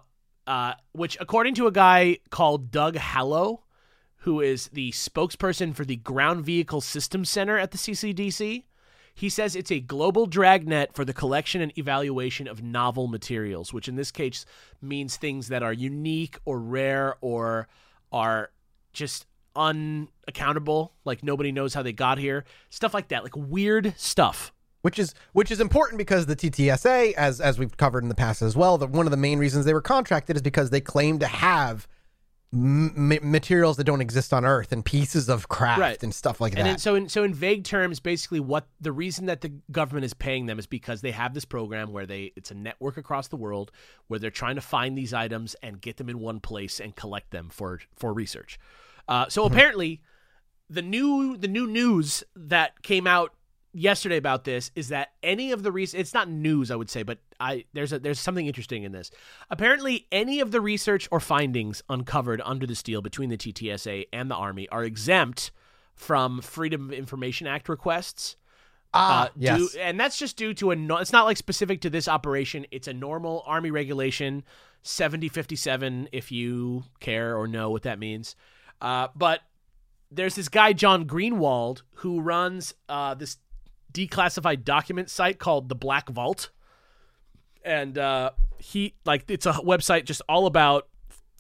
uh, 0.47 0.75
which, 0.93 1.17
according 1.21 1.55
to 1.55 1.69
a 1.69 1.73
guy 1.73 2.19
called 2.31 2.71
Doug 2.71 2.97
Halleaux, 2.97 3.62
who 4.19 4.41
is 4.41 4.69
the 4.69 4.91
spokesperson 4.91 5.75
for 5.75 5.85
the 5.85 5.97
Ground 5.97 6.45
Vehicle 6.45 6.81
Systems 6.81 7.31
Center 7.31 7.57
at 7.57 7.71
the 7.71 7.79
CCDC, 7.79 8.65
he 9.16 9.31
says 9.31 9.57
it's 9.57 9.72
a 9.72 9.81
global 9.81 10.26
dragnet 10.26 10.92
for 10.92 11.02
the 11.05 11.14
collection 11.14 11.62
and 11.62 11.76
evaluation 11.79 12.46
of 12.46 12.62
novel 12.62 13.09
materials, 13.09 13.72
which 13.72 13.88
in 13.88 13.96
this 13.96 14.11
case 14.11 14.44
means 14.83 15.16
things 15.16 15.48
that 15.48 15.62
are 15.62 15.72
unique 15.72 16.38
or 16.44 16.61
rare 16.61 17.16
or 17.22 17.66
are 18.12 18.50
just 18.92 19.26
unaccountable, 19.57 20.92
like 21.07 21.24
nobody 21.24 21.50
knows 21.50 21.72
how 21.72 21.83
they 21.83 21.94
got 21.94 22.18
here, 22.18 22.44
stuff 22.68 22.92
like 22.92 23.09
that, 23.09 23.22
like 23.22 23.35
weird 23.35 23.94
stuff. 23.96 24.52
which 24.83 24.98
is 24.98 25.14
which 25.33 25.50
is 25.50 25.61
important 25.61 25.96
because 25.96 26.26
the 26.26 26.37
TTSA, 26.37 27.14
as 27.14 27.40
as 27.40 27.59
we've 27.59 27.76
covered 27.79 28.02
in 28.02 28.11
the 28.11 28.14
past 28.14 28.42
as 28.42 28.55
well, 28.55 28.76
one 28.79 29.07
of 29.07 29.11
the 29.11 29.16
main 29.16 29.38
reasons 29.38 29.64
they 29.64 29.72
were 29.72 29.81
contracted 29.81 30.37
is 30.37 30.42
because 30.42 30.68
they 30.68 30.81
claim 30.83 31.18
to 31.20 31.26
have 31.26 31.88
m- 32.53 33.19
materials 33.23 33.77
that 33.77 33.85
don't 33.85 34.01
exist 34.01 34.33
on 34.33 34.45
Earth 34.45 34.73
and 34.73 34.85
pieces 34.85 35.29
of 35.29 35.49
craft 35.49 35.81
Right. 35.81 36.03
and 36.03 36.15
stuff 36.15 36.41
like 36.41 36.55
And 36.57 36.67
that. 36.67 36.71
in, 36.73 36.79
so, 36.79 36.95
in 36.95 37.09
so 37.09 37.25
in 37.25 37.35
vague 37.35 37.65
terms, 37.65 38.01
basically, 38.01 38.41
what 38.41 38.67
the 38.81 38.93
reason 38.93 39.27
that 39.27 39.41
the 39.41 39.53
government 39.71 40.05
is 40.05 40.15
paying 40.15 40.47
them 40.47 40.59
is 40.59 40.67
because 40.67 41.01
they 41.01 41.11
have 41.11 41.35
this 41.35 41.45
program 41.45 41.93
where 41.93 42.07
they 42.07 42.33
it's 42.37 42.51
a 42.51 42.55
network 42.55 42.97
across 42.97 43.29
the 43.29 43.37
world 43.37 43.71
where 44.09 44.19
they're 44.19 44.31
trying 44.31 44.55
to 44.57 44.61
find 44.61 44.97
these 44.97 45.13
items 45.13 45.55
and 45.63 45.81
get 45.81 45.97
them 45.97 46.09
in 46.09 46.19
one 46.21 46.41
place 46.41 46.81
and 46.81 46.95
collect 46.97 47.31
them 47.31 47.49
for 47.51 47.81
for 47.97 48.13
research. 48.13 48.59
Uh, 49.09 49.29
so 49.29 49.45
apparently, 49.45 50.01
the 50.71 50.83
new 50.83 51.37
the 51.37 51.49
new 51.49 51.67
news 51.67 52.25
that 52.35 52.83
came 52.83 53.07
out 53.07 53.33
yesterday 53.77 54.17
about 54.17 54.45
this 54.45 54.71
is 54.75 54.89
that 54.89 55.12
any 55.23 55.53
of 55.53 55.62
the 55.62 55.71
research 55.71 56.01
it's 56.01 56.15
not 56.15 56.29
news 56.29 56.71
I 56.71 56.77
would 56.77 56.89
say 56.91 57.03
but 57.03 57.19
I 57.39 57.65
there's 57.75 57.93
a 57.93 57.99
there's 57.99 58.19
something 58.21 58.47
interesting 58.47 58.83
in 58.85 58.93
this. 58.93 59.11
Apparently 59.51 60.07
any 60.11 60.41
of 60.41 60.51
the 60.51 60.61
research 60.61 61.09
or 61.11 61.21
findings 61.21 61.83
uncovered 61.89 62.41
under 62.45 62.67
this 62.67 62.83
deal 62.83 63.03
between 63.03 63.29
the 63.31 63.37
TTSA 63.37 64.07
and 64.12 64.31
the 64.31 64.35
army 64.35 64.69
are 64.71 64.83
exempt 64.85 65.51
from 65.95 66.41
Freedom 66.41 66.87
of 66.87 66.93
Information 66.93 67.47
Act 67.47 67.69
requests. 67.69 68.37
ah, 68.95 69.25
Uh, 69.25 69.29
yes. 69.37 69.59
due- 69.59 69.81
and 69.81 69.99
that's 70.01 70.19
just 70.19 70.37
due 70.37 70.55
to 70.55 70.71
a 70.71 70.77
no, 70.77 70.97
it's 70.99 71.12
not 71.12 71.25
like 71.25 71.37
specific 71.37 71.81
to 71.83 71.91
this 71.91 72.07
operation. 72.09 72.67
It's 72.71 72.89
a 72.89 72.93
normal 72.95 73.43
army 73.47 73.71
regulation 73.71 74.43
7057 74.83 76.09
if 76.12 76.31
you 76.31 76.85
care 77.01 77.37
or 77.37 77.47
know 77.49 77.71
what 77.71 77.83
that 77.83 77.99
means. 77.99 78.37
Uh, 78.81 79.09
but 79.17 79.41
there's 80.11 80.35
this 80.35 80.49
guy 80.49 80.73
John 80.73 81.07
Greenwald 81.07 81.83
who 81.97 82.21
runs 82.21 82.75
uh, 82.89 83.15
this 83.15 83.39
declassified 83.97 84.65
document 84.65 85.09
site 85.09 85.39
called 85.39 85.69
the 85.69 85.75
Black 85.75 86.09
Vault, 86.11 86.51
and 87.65 87.97
uh, 87.97 88.31
he 88.59 88.95
like 89.07 89.25
it's 89.29 89.47
a 89.47 89.53
website 89.53 90.05
just 90.05 90.21
all 90.29 90.47
about 90.47 90.89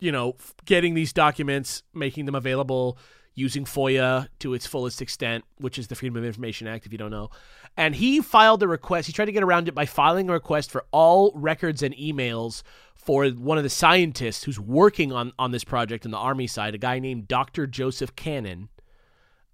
you 0.00 0.10
know 0.10 0.36
getting 0.64 0.94
these 0.94 1.12
documents, 1.12 1.82
making 1.92 2.24
them 2.24 2.34
available 2.34 2.98
using 3.38 3.66
FOIA 3.66 4.28
to 4.38 4.54
its 4.54 4.66
fullest 4.66 5.02
extent, 5.02 5.44
which 5.58 5.78
is 5.78 5.88
the 5.88 5.94
Freedom 5.94 6.16
of 6.16 6.24
Information 6.24 6.66
Act, 6.66 6.86
if 6.86 6.92
you 6.92 6.96
don't 6.96 7.10
know. 7.10 7.28
And 7.76 7.94
he 7.94 8.22
filed 8.22 8.62
a 8.62 8.68
request. 8.68 9.06
He 9.06 9.12
tried 9.12 9.26
to 9.26 9.32
get 9.32 9.42
around 9.42 9.68
it 9.68 9.74
by 9.74 9.84
filing 9.84 10.30
a 10.30 10.32
request 10.32 10.70
for 10.70 10.86
all 10.90 11.32
records 11.34 11.82
and 11.82 11.94
emails 11.96 12.62
for 12.94 13.28
one 13.28 13.58
of 13.58 13.64
the 13.64 13.70
scientists 13.70 14.44
who's 14.44 14.58
working 14.58 15.12
on 15.12 15.32
on 15.38 15.50
this 15.50 15.64
project 15.64 16.06
on 16.06 16.12
the 16.12 16.16
Army 16.16 16.46
side, 16.46 16.74
a 16.74 16.78
guy 16.78 16.98
named 16.98 17.28
Dr. 17.28 17.66
Joseph 17.66 18.16
Cannon. 18.16 18.70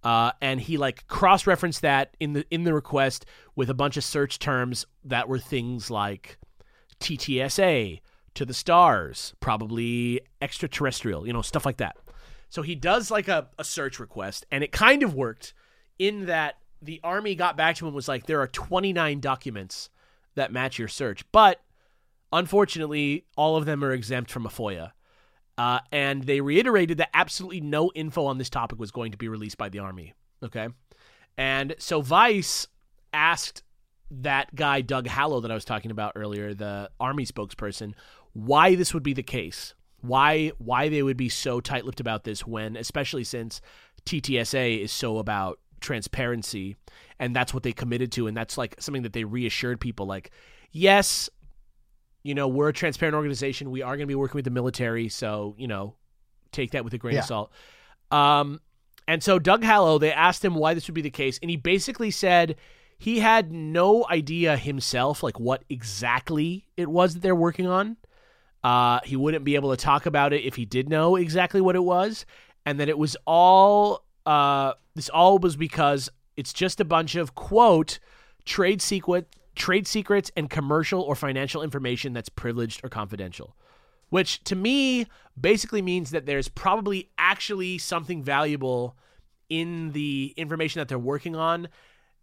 Uh, 0.04 0.32
and 0.40 0.60
he 0.60 0.76
like 0.76 1.06
cross-referenced 1.06 1.82
that 1.82 2.16
in 2.18 2.32
the 2.32 2.44
in 2.50 2.64
the 2.64 2.74
request 2.74 3.24
with 3.54 3.70
a 3.70 3.74
bunch 3.74 3.96
of 3.96 4.02
search 4.02 4.40
terms 4.40 4.84
that 5.04 5.28
were 5.28 5.38
things 5.38 5.90
like 5.90 6.38
TTSA, 6.98 8.00
to 8.34 8.44
the 8.44 8.54
stars, 8.54 9.34
probably 9.40 10.20
extraterrestrial, 10.40 11.26
you 11.26 11.32
know, 11.32 11.42
stuff 11.42 11.66
like 11.66 11.76
that. 11.78 11.96
So 12.48 12.62
he 12.62 12.74
does 12.74 13.10
like 13.10 13.28
a, 13.28 13.48
a 13.58 13.64
search 13.64 13.98
request, 13.98 14.46
and 14.50 14.62
it 14.64 14.72
kind 14.72 15.02
of 15.02 15.14
worked 15.14 15.54
in 15.98 16.26
that 16.26 16.56
the 16.80 17.00
army 17.04 17.34
got 17.34 17.56
back 17.56 17.76
to 17.76 17.84
him 17.84 17.88
and 17.88 17.94
was 17.94 18.08
like, 18.08 18.26
there 18.26 18.40
are 18.40 18.46
29 18.48 19.20
documents 19.20 19.90
that 20.34 20.52
match 20.52 20.78
your 20.78 20.88
search, 20.88 21.24
but 21.30 21.62
unfortunately, 22.32 23.26
all 23.36 23.56
of 23.56 23.66
them 23.66 23.84
are 23.84 23.92
exempt 23.92 24.30
from 24.30 24.46
a 24.46 24.50
FOIA. 24.50 24.92
Uh, 25.58 25.80
and 25.90 26.24
they 26.24 26.40
reiterated 26.40 26.98
that 26.98 27.10
absolutely 27.14 27.60
no 27.60 27.90
info 27.94 28.24
on 28.24 28.38
this 28.38 28.50
topic 28.50 28.78
was 28.78 28.90
going 28.90 29.12
to 29.12 29.18
be 29.18 29.28
released 29.28 29.58
by 29.58 29.68
the 29.68 29.78
army. 29.78 30.14
Okay. 30.42 30.68
And 31.36 31.74
so 31.78 32.00
Vice 32.00 32.66
asked 33.12 33.62
that 34.10 34.54
guy, 34.54 34.80
Doug 34.80 35.06
Halleaux, 35.06 35.40
that 35.42 35.50
I 35.50 35.54
was 35.54 35.64
talking 35.64 35.90
about 35.90 36.12
earlier, 36.16 36.54
the 36.54 36.90
army 37.00 37.24
spokesperson, 37.24 37.94
why 38.32 38.74
this 38.74 38.92
would 38.94 39.02
be 39.02 39.14
the 39.14 39.22
case. 39.22 39.74
Why 40.00 40.50
why 40.58 40.88
they 40.88 41.02
would 41.02 41.16
be 41.16 41.28
so 41.28 41.60
tight-lipped 41.60 42.00
about 42.00 42.24
this 42.24 42.44
when 42.44 42.76
especially 42.76 43.22
since 43.22 43.60
TTSA 44.04 44.80
is 44.82 44.90
so 44.90 45.18
about 45.18 45.60
transparency 45.80 46.76
and 47.20 47.36
that's 47.36 47.54
what 47.54 47.62
they 47.62 47.72
committed 47.72 48.10
to 48.12 48.26
and 48.26 48.36
that's 48.36 48.58
like 48.58 48.74
something 48.80 49.02
that 49.02 49.12
they 49.12 49.24
reassured 49.24 49.80
people 49.80 50.06
like 50.06 50.30
yes 50.72 51.28
you 52.22 52.34
know 52.34 52.48
we're 52.48 52.68
a 52.68 52.72
transparent 52.72 53.14
organization. 53.14 53.70
We 53.70 53.82
are 53.82 53.96
going 53.96 54.06
to 54.06 54.06
be 54.06 54.14
working 54.14 54.38
with 54.38 54.44
the 54.44 54.50
military 54.50 55.08
so 55.08 55.54
you 55.58 55.66
know 55.68 55.94
take 56.52 56.72
that 56.72 56.84
with 56.84 56.94
a 56.94 56.98
grain 56.98 57.14
Yeah. 57.14 57.20
of 57.20 57.26
salt. 57.26 57.52
Um 58.10 58.60
and 59.08 59.22
so 59.22 59.38
Doug 59.38 59.62
Halleaux 59.62 59.98
they 59.98 60.12
asked 60.12 60.44
him 60.44 60.54
why 60.54 60.74
this 60.74 60.86
would 60.88 60.94
be 60.94 61.02
the 61.02 61.10
case 61.10 61.38
and 61.42 61.50
he 61.50 61.56
basically 61.56 62.10
said 62.10 62.56
he 62.98 63.18
had 63.18 63.50
no 63.50 64.06
idea 64.08 64.56
himself 64.56 65.22
like 65.22 65.40
what 65.40 65.64
exactly 65.68 66.66
it 66.76 66.88
was 66.88 67.14
that 67.14 67.20
they're 67.20 67.34
working 67.34 67.66
on. 67.66 67.96
Uh, 68.62 69.00
he 69.04 69.16
wouldn't 69.16 69.44
be 69.44 69.56
able 69.56 69.70
to 69.72 69.76
talk 69.76 70.06
about 70.06 70.32
it 70.32 70.44
if 70.44 70.54
he 70.54 70.64
did 70.64 70.88
know 70.88 71.16
exactly 71.16 71.60
what 71.60 71.74
it 71.74 71.82
was, 71.82 72.24
and 72.64 72.78
that 72.78 72.88
it 72.88 72.96
was 72.96 73.16
all 73.26 74.04
uh, 74.24 74.72
this 74.94 75.08
all 75.08 75.38
was 75.38 75.56
because 75.56 76.08
it's 76.36 76.52
just 76.52 76.80
a 76.80 76.84
bunch 76.84 77.16
of 77.16 77.34
quote 77.34 77.98
trade 78.44 78.80
secret 78.80 79.26
trade 79.54 79.86
secrets 79.86 80.30
and 80.36 80.48
commercial 80.48 81.00
or 81.00 81.14
financial 81.14 81.62
information 81.62 82.12
that's 82.12 82.28
privileged 82.28 82.80
or 82.84 82.88
confidential. 82.88 83.56
Which 84.10 84.44
to 84.44 84.56
me 84.56 85.06
basically 85.40 85.80
means 85.80 86.10
that 86.10 86.26
there's 86.26 86.48
probably 86.48 87.10
actually 87.16 87.78
something 87.78 88.22
valuable 88.22 88.96
in 89.48 89.92
the 89.92 90.34
information 90.36 90.80
that 90.80 90.88
they're 90.88 90.98
working 90.98 91.34
on 91.34 91.68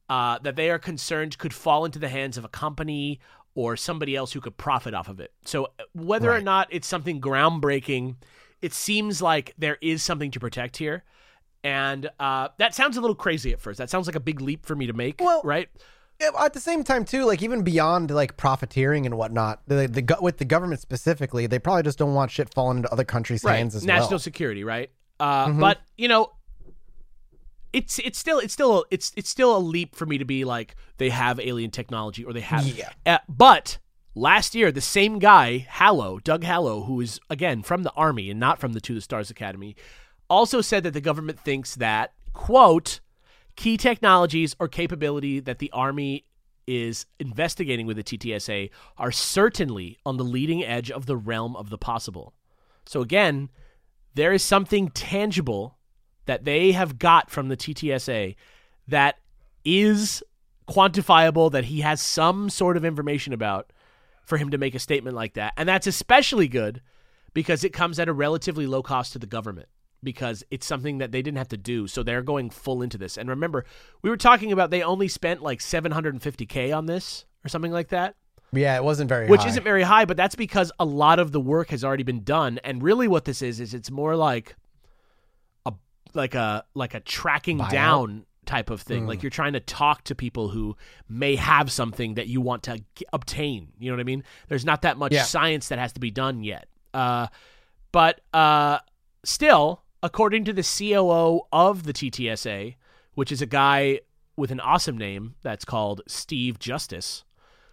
uh, 0.09 0.39
that 0.39 0.55
they 0.55 0.69
are 0.69 0.79
concerned 0.79 1.37
could 1.37 1.53
fall 1.53 1.85
into 1.85 1.99
the 1.99 2.09
hands 2.09 2.37
of 2.37 2.43
a 2.43 2.49
company 2.49 3.19
or 3.53 3.77
somebody 3.77 4.15
else 4.15 4.33
who 4.33 4.41
could 4.41 4.57
profit 4.57 4.93
off 4.93 5.07
of 5.07 5.19
it. 5.19 5.31
So 5.45 5.65
uh, 5.65 5.83
whether 5.93 6.31
or 6.31 6.41
not 6.41 6.67
it's 6.71 6.87
something 6.87 7.21
groundbreaking, 7.21 8.15
it 8.61 8.73
seems 8.73 9.21
like 9.21 9.53
there 9.57 9.77
is 9.81 10.01
something 10.01 10.31
to 10.31 10.39
protect 10.39 10.77
here. 10.77 11.03
And 11.63 12.09
uh, 12.19 12.49
that 12.57 12.73
sounds 12.73 12.97
a 12.97 13.01
little 13.01 13.15
crazy 13.15 13.51
at 13.51 13.59
first. 13.59 13.77
That 13.77 13.89
sounds 13.89 14.07
like 14.07 14.15
a 14.15 14.21
big 14.21 14.41
leap 14.41 14.65
for 14.65 14.75
me 14.75 14.87
to 14.87 14.93
make, 14.93 15.19
Well, 15.19 15.41
right? 15.43 15.69
At 16.21 16.53
the 16.53 16.59
same 16.59 16.83
time, 16.83 17.05
too, 17.05 17.23
like 17.25 17.41
even 17.41 17.63
beyond 17.63 18.11
like 18.11 18.35
profiteering 18.35 19.05
and 19.05 19.15
whatnot, 19.17 19.61
the 19.67 19.87
the 19.87 20.17
with 20.21 20.37
the 20.37 20.45
government 20.45 20.81
specifically, 20.81 21.47
they 21.47 21.59
probably 21.59 21.83
just 21.83 21.97
don't 21.97 22.13
want 22.13 22.29
shit 22.31 22.53
falling 22.53 22.77
into 22.77 22.91
other 22.91 23.05
countries' 23.05 23.41
hands 23.43 23.73
as 23.73 23.85
national 23.85 24.09
well. 24.11 24.19
security, 24.19 24.63
right? 24.63 24.91
Uh, 25.19 25.51
But 25.51 25.79
you 25.97 26.07
know, 26.09 26.33
it's 27.71 27.99
it's 27.99 28.19
still 28.19 28.39
it's 28.39 28.53
still 28.53 28.85
it's 28.91 29.13
it's 29.15 29.29
still 29.29 29.55
a 29.55 29.59
leap 29.59 29.95
for 29.95 30.05
me 30.05 30.17
to 30.17 30.25
be 30.25 30.43
like 30.43 30.75
they 30.97 31.09
have 31.09 31.39
alien 31.39 31.71
technology 31.71 32.25
or 32.25 32.33
they 32.33 32.41
have. 32.41 32.67
Yeah. 32.67 32.89
Uh, 33.05 33.19
but 33.29 33.77
last 34.13 34.55
year, 34.55 34.71
the 34.71 34.81
same 34.81 35.19
guy, 35.19 35.59
Halleaux, 35.69 36.19
Doug 36.19 36.43
Halleaux, 36.43 36.83
who 36.85 36.99
is 36.99 37.19
again 37.29 37.63
from 37.63 37.83
the 37.83 37.91
army 37.93 38.29
and 38.29 38.39
not 38.39 38.59
from 38.59 38.73
the 38.73 38.81
To 38.81 38.93
the 38.93 39.01
Stars 39.01 39.29
Academy, 39.29 39.75
also 40.29 40.59
said 40.61 40.83
that 40.83 40.91
the 40.91 41.01
government 41.01 41.39
thinks 41.39 41.75
that 41.75 42.13
quote 42.33 42.99
key 43.59 43.75
technologies 43.75 44.55
or 44.57 44.69
capability 44.69 45.41
that 45.41 45.59
the 45.59 45.69
army 45.71 46.23
is 46.65 47.05
investigating 47.19 47.85
with 47.85 47.97
the 47.97 48.03
TTSA 48.03 48.69
are 48.97 49.11
certainly 49.11 49.97
on 50.05 50.15
the 50.15 50.23
leading 50.23 50.63
edge 50.63 50.89
of 50.89 51.07
the 51.07 51.17
realm 51.17 51.57
of 51.57 51.69
the 51.69 51.77
possible. 51.77 52.33
So 52.85 53.01
again, 53.01 53.49
there 54.13 54.31
is 54.31 54.43
something 54.43 54.87
tangible 54.91 55.77
that 56.25 56.45
they 56.45 56.71
have 56.71 56.97
got 56.97 57.29
from 57.29 57.49
the 57.49 57.57
TTSA 57.57 58.37
that 58.87 59.19
is 59.65 60.23
quantifiable 60.69 61.51
that 61.51 61.65
he 61.65 61.81
has 61.81 61.99
some 61.99 62.49
sort 62.49 62.77
of 62.77 62.85
information 62.85 63.33
about 63.33 63.73
for 64.23 64.37
him 64.37 64.51
to 64.51 64.57
make 64.57 64.73
a 64.73 64.79
statement 64.79 65.17
like 65.17 65.33
that. 65.33 65.51
And 65.57 65.67
that's 65.67 65.85
especially 65.85 66.47
good 66.47 66.81
because 67.33 67.65
it 67.65 67.73
comes 67.73 67.99
at 67.99 68.07
a 68.07 68.13
relatively 68.13 68.67
low 68.67 68.83
cost 68.83 69.11
to 69.13 69.19
the 69.19 69.27
government 69.27 69.67
because 70.03 70.43
it's 70.51 70.65
something 70.65 70.99
that 70.99 71.11
they 71.11 71.21
didn't 71.21 71.37
have 71.37 71.49
to 71.49 71.57
do. 71.57 71.87
So 71.87 72.03
they're 72.03 72.21
going 72.21 72.49
full 72.49 72.81
into 72.81 72.97
this. 72.97 73.17
And 73.17 73.29
remember, 73.29 73.65
we 74.01 74.09
were 74.09 74.17
talking 74.17 74.51
about 74.51 74.69
they 74.71 74.81
only 74.83 75.07
spent 75.07 75.41
like 75.41 75.59
750k 75.59 76.75
on 76.75 76.85
this 76.85 77.25
or 77.45 77.49
something 77.49 77.71
like 77.71 77.89
that 77.89 78.15
Yeah, 78.51 78.75
it 78.75 78.83
wasn't 78.83 79.09
very 79.09 79.27
which 79.27 79.41
high. 79.41 79.49
isn't 79.49 79.63
very 79.63 79.83
high, 79.83 80.05
but 80.05 80.17
that's 80.17 80.35
because 80.35 80.71
a 80.79 80.85
lot 80.85 81.19
of 81.19 81.31
the 81.31 81.39
work 81.41 81.69
has 81.69 81.83
already 81.83 82.03
been 82.03 82.23
done. 82.23 82.59
And 82.63 82.81
really, 82.81 83.07
what 83.07 83.25
this 83.25 83.41
is 83.41 83.59
is 83.59 83.73
it's 83.73 83.91
more 83.91 84.15
like 84.15 84.55
a 85.65 85.73
like 86.13 86.35
a 86.35 86.63
like 86.73 86.93
a 86.93 86.99
tracking 86.99 87.59
Buyout? 87.59 87.71
down 87.71 88.25
type 88.45 88.71
of 88.71 88.81
thing. 88.81 89.05
Like 89.05 89.21
you're 89.21 89.29
trying 89.29 89.53
to 89.53 89.59
talk 89.59 90.03
to 90.05 90.15
people 90.15 90.49
who 90.49 90.75
may 91.07 91.35
have 91.35 91.71
something 91.71 92.15
that 92.15 92.25
you 92.27 92.41
want 92.41 92.63
to 92.63 92.79
g- 92.95 93.05
obtain. 93.13 93.67
You 93.77 93.91
know 93.91 93.97
what 93.97 94.01
I 94.01 94.05
mean? 94.05 94.23
There's 94.47 94.65
not 94.65 94.81
that 94.81 94.97
much 94.97 95.13
Yeah. 95.13 95.21
science 95.23 95.67
that 95.67 95.77
has 95.77 95.93
to 95.93 95.99
be 95.99 96.09
done 96.09 96.43
yet. 96.43 96.67
Uh, 96.91 97.27
but 97.91 98.21
uh, 98.33 98.79
still, 99.23 99.83
according 100.01 100.45
to 100.45 100.53
the 100.53 100.63
COO 100.63 101.41
of 101.51 101.83
the 101.83 101.93
TTSA, 101.93 102.75
which 103.15 103.31
is 103.31 103.41
a 103.41 103.45
guy 103.45 103.99
with 104.35 104.51
an 104.51 104.59
awesome 104.59 104.97
name 104.97 105.35
that's 105.41 105.65
called 105.65 106.01
Steve 106.07 106.59
Justice, 106.59 107.25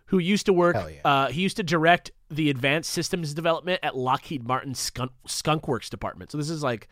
who 0.06 0.18
used 0.18 0.46
to 0.46 0.52
work. 0.52 0.76
Yeah. 0.76 1.00
Uh, 1.04 1.28
he 1.28 1.42
used 1.42 1.56
to 1.56 1.62
direct 1.62 2.10
the 2.28 2.50
advanced 2.50 2.90
systems 2.90 3.34
development 3.34 3.80
at 3.82 3.96
Lockheed 3.96 4.46
Martin's 4.46 4.78
Skunk, 4.80 5.12
Skunk 5.26 5.68
Works 5.68 5.88
department. 5.88 6.32
So 6.32 6.38
this 6.38 6.50
is 6.50 6.62
like 6.62 6.88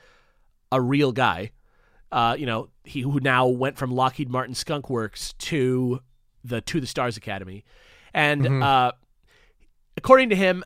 a 0.70 0.80
real 0.80 1.12
guy. 1.12 1.50
Uh, 2.12 2.36
you 2.38 2.46
know, 2.46 2.68
he 2.84 3.00
who 3.00 3.18
now 3.18 3.48
went 3.48 3.76
from 3.76 3.90
Lockheed 3.90 4.28
Martin 4.28 4.54
Skunk 4.54 4.88
Works 4.88 5.32
to 5.34 6.00
the 6.44 6.60
to 6.60 6.80
the 6.80 6.86
Stars 6.86 7.16
Academy, 7.16 7.64
and 8.12 8.62
uh, 8.62 8.92
according 9.96 10.28
to 10.28 10.36
him, 10.36 10.62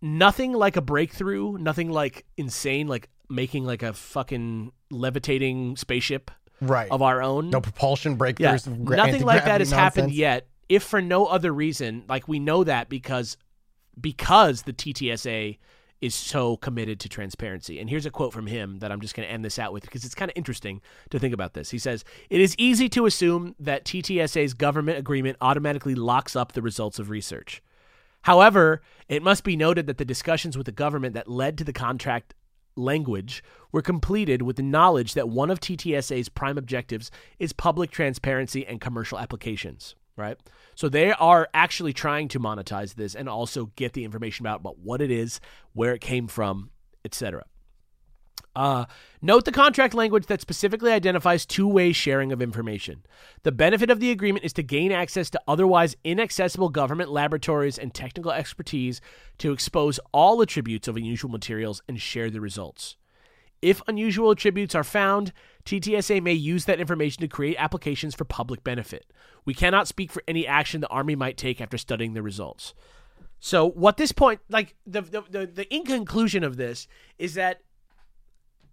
nothing 0.00 0.52
like 0.52 0.76
a 0.76 0.80
breakthrough, 0.82 1.58
nothing 1.58 1.90
like 1.90 2.24
insane, 2.36 2.86
like 2.86 3.08
making 3.34 3.64
like 3.64 3.82
a 3.82 3.92
fucking 3.92 4.72
levitating 4.90 5.76
spaceship 5.76 6.30
right. 6.60 6.90
of 6.90 7.02
our 7.02 7.22
own. 7.22 7.50
no 7.50 7.60
propulsion 7.60 8.12
Yeah, 8.12 8.18
breakthroughs. 8.18 8.66
of 8.66 8.84
gra- 8.84 8.96
nothing 8.96 9.24
like 9.24 9.44
that 9.44 9.60
has 9.60 9.70
happened 9.70 10.12
yet. 10.12 10.46
If 10.68 10.82
for 10.82 11.02
no 11.02 11.26
other 11.26 11.52
reason, 11.52 12.04
like 12.08 12.26
we 12.26 12.38
know 12.38 12.64
that 12.64 12.88
because 12.88 13.36
because 14.00 14.62
the 14.62 14.72
TTSA 14.72 15.58
is 16.00 16.14
so 16.14 16.56
committed 16.56 17.00
to 17.00 17.08
transparency. 17.08 17.78
And 17.78 17.88
here's 17.88 18.04
a 18.04 18.10
quote 18.10 18.32
from 18.32 18.46
him 18.46 18.80
that 18.80 18.90
I'm 18.92 19.00
just 19.00 19.14
going 19.14 19.26
to 19.26 19.32
end 19.32 19.44
this 19.44 19.58
out 19.58 19.72
with 19.72 19.84
because 19.84 20.04
it's 20.04 20.14
kind 20.14 20.30
of 20.30 20.36
interesting 20.36 20.82
to 21.10 21.18
think 21.18 21.32
about 21.32 21.54
this. 21.54 21.70
He 21.70 21.78
says, 21.78 22.04
"It 22.28 22.40
is 22.40 22.54
easy 22.58 22.88
to 22.90 23.06
assume 23.06 23.54
that 23.58 23.84
TTSA's 23.84 24.52
government 24.54 24.98
agreement 24.98 25.36
automatically 25.40 25.94
locks 25.94 26.36
up 26.36 26.52
the 26.52 26.62
results 26.62 26.98
of 26.98 27.08
research. 27.10 27.62
However, 28.22 28.82
it 29.08 29.22
must 29.22 29.44
be 29.44 29.56
noted 29.56 29.86
that 29.86 29.98
the 29.98 30.04
discussions 30.04 30.56
with 30.56 30.66
the 30.66 30.72
government 30.72 31.14
that 31.14 31.28
led 31.28 31.58
to 31.58 31.64
the 31.64 31.72
contract 31.74 32.34
language 32.76 33.42
were 33.72 33.82
completed 33.82 34.42
with 34.42 34.56
the 34.56 34.62
knowledge 34.62 35.14
that 35.14 35.28
one 35.28 35.50
of 35.50 35.60
TTSA's 35.60 36.28
prime 36.28 36.58
objectives 36.58 37.10
is 37.38 37.52
public 37.52 37.90
transparency 37.90 38.66
and 38.66 38.80
commercial 38.80 39.18
applications, 39.18 39.94
right? 40.16 40.38
So 40.74 40.88
they 40.88 41.12
are 41.12 41.48
actually 41.54 41.92
trying 41.92 42.28
to 42.28 42.40
monetize 42.40 42.94
this 42.94 43.14
and 43.14 43.28
also 43.28 43.70
get 43.76 43.92
the 43.92 44.04
information 44.04 44.46
about, 44.46 44.78
what 44.78 45.00
it 45.00 45.10
is, 45.10 45.40
where 45.72 45.94
it 45.94 46.00
came 46.00 46.26
from, 46.26 46.70
etc. 47.04 47.44
Uh, 48.56 48.84
note 49.20 49.44
the 49.44 49.52
contract 49.52 49.94
language 49.94 50.26
that 50.26 50.40
specifically 50.40 50.92
identifies 50.92 51.44
two 51.44 51.66
way 51.66 51.92
sharing 51.92 52.32
of 52.32 52.40
information. 52.40 53.04
The 53.42 53.52
benefit 53.52 53.90
of 53.90 54.00
the 54.00 54.10
agreement 54.10 54.44
is 54.44 54.52
to 54.54 54.62
gain 54.62 54.92
access 54.92 55.28
to 55.30 55.40
otherwise 55.48 55.96
inaccessible 56.04 56.68
government 56.68 57.10
laboratories 57.10 57.78
and 57.78 57.92
technical 57.92 58.30
expertise 58.30 59.00
to 59.38 59.52
expose 59.52 59.98
all 60.12 60.40
attributes 60.40 60.86
of 60.86 60.96
unusual 60.96 61.30
materials 61.30 61.82
and 61.88 62.00
share 62.00 62.30
the 62.30 62.40
results. 62.40 62.96
If 63.60 63.80
unusual 63.88 64.30
attributes 64.30 64.74
are 64.74 64.84
found, 64.84 65.32
TTSA 65.64 66.22
may 66.22 66.34
use 66.34 66.66
that 66.66 66.80
information 66.80 67.22
to 67.22 67.28
create 67.28 67.56
applications 67.58 68.14
for 68.14 68.24
public 68.24 68.62
benefit. 68.62 69.10
We 69.46 69.54
cannot 69.54 69.88
speak 69.88 70.12
for 70.12 70.22
any 70.28 70.46
action 70.46 70.82
the 70.82 70.88
Army 70.88 71.16
might 71.16 71.38
take 71.38 71.60
after 71.60 71.78
studying 71.78 72.12
the 72.12 72.22
results. 72.22 72.74
So, 73.40 73.70
what 73.70 73.96
this 73.96 74.12
point, 74.12 74.40
like 74.48 74.74
the 74.86 75.00
the 75.00 75.22
the, 75.30 75.46
the 75.46 75.74
in 75.74 75.84
conclusion 75.84 76.44
of 76.44 76.56
this 76.56 76.86
is 77.18 77.34
that 77.34 77.62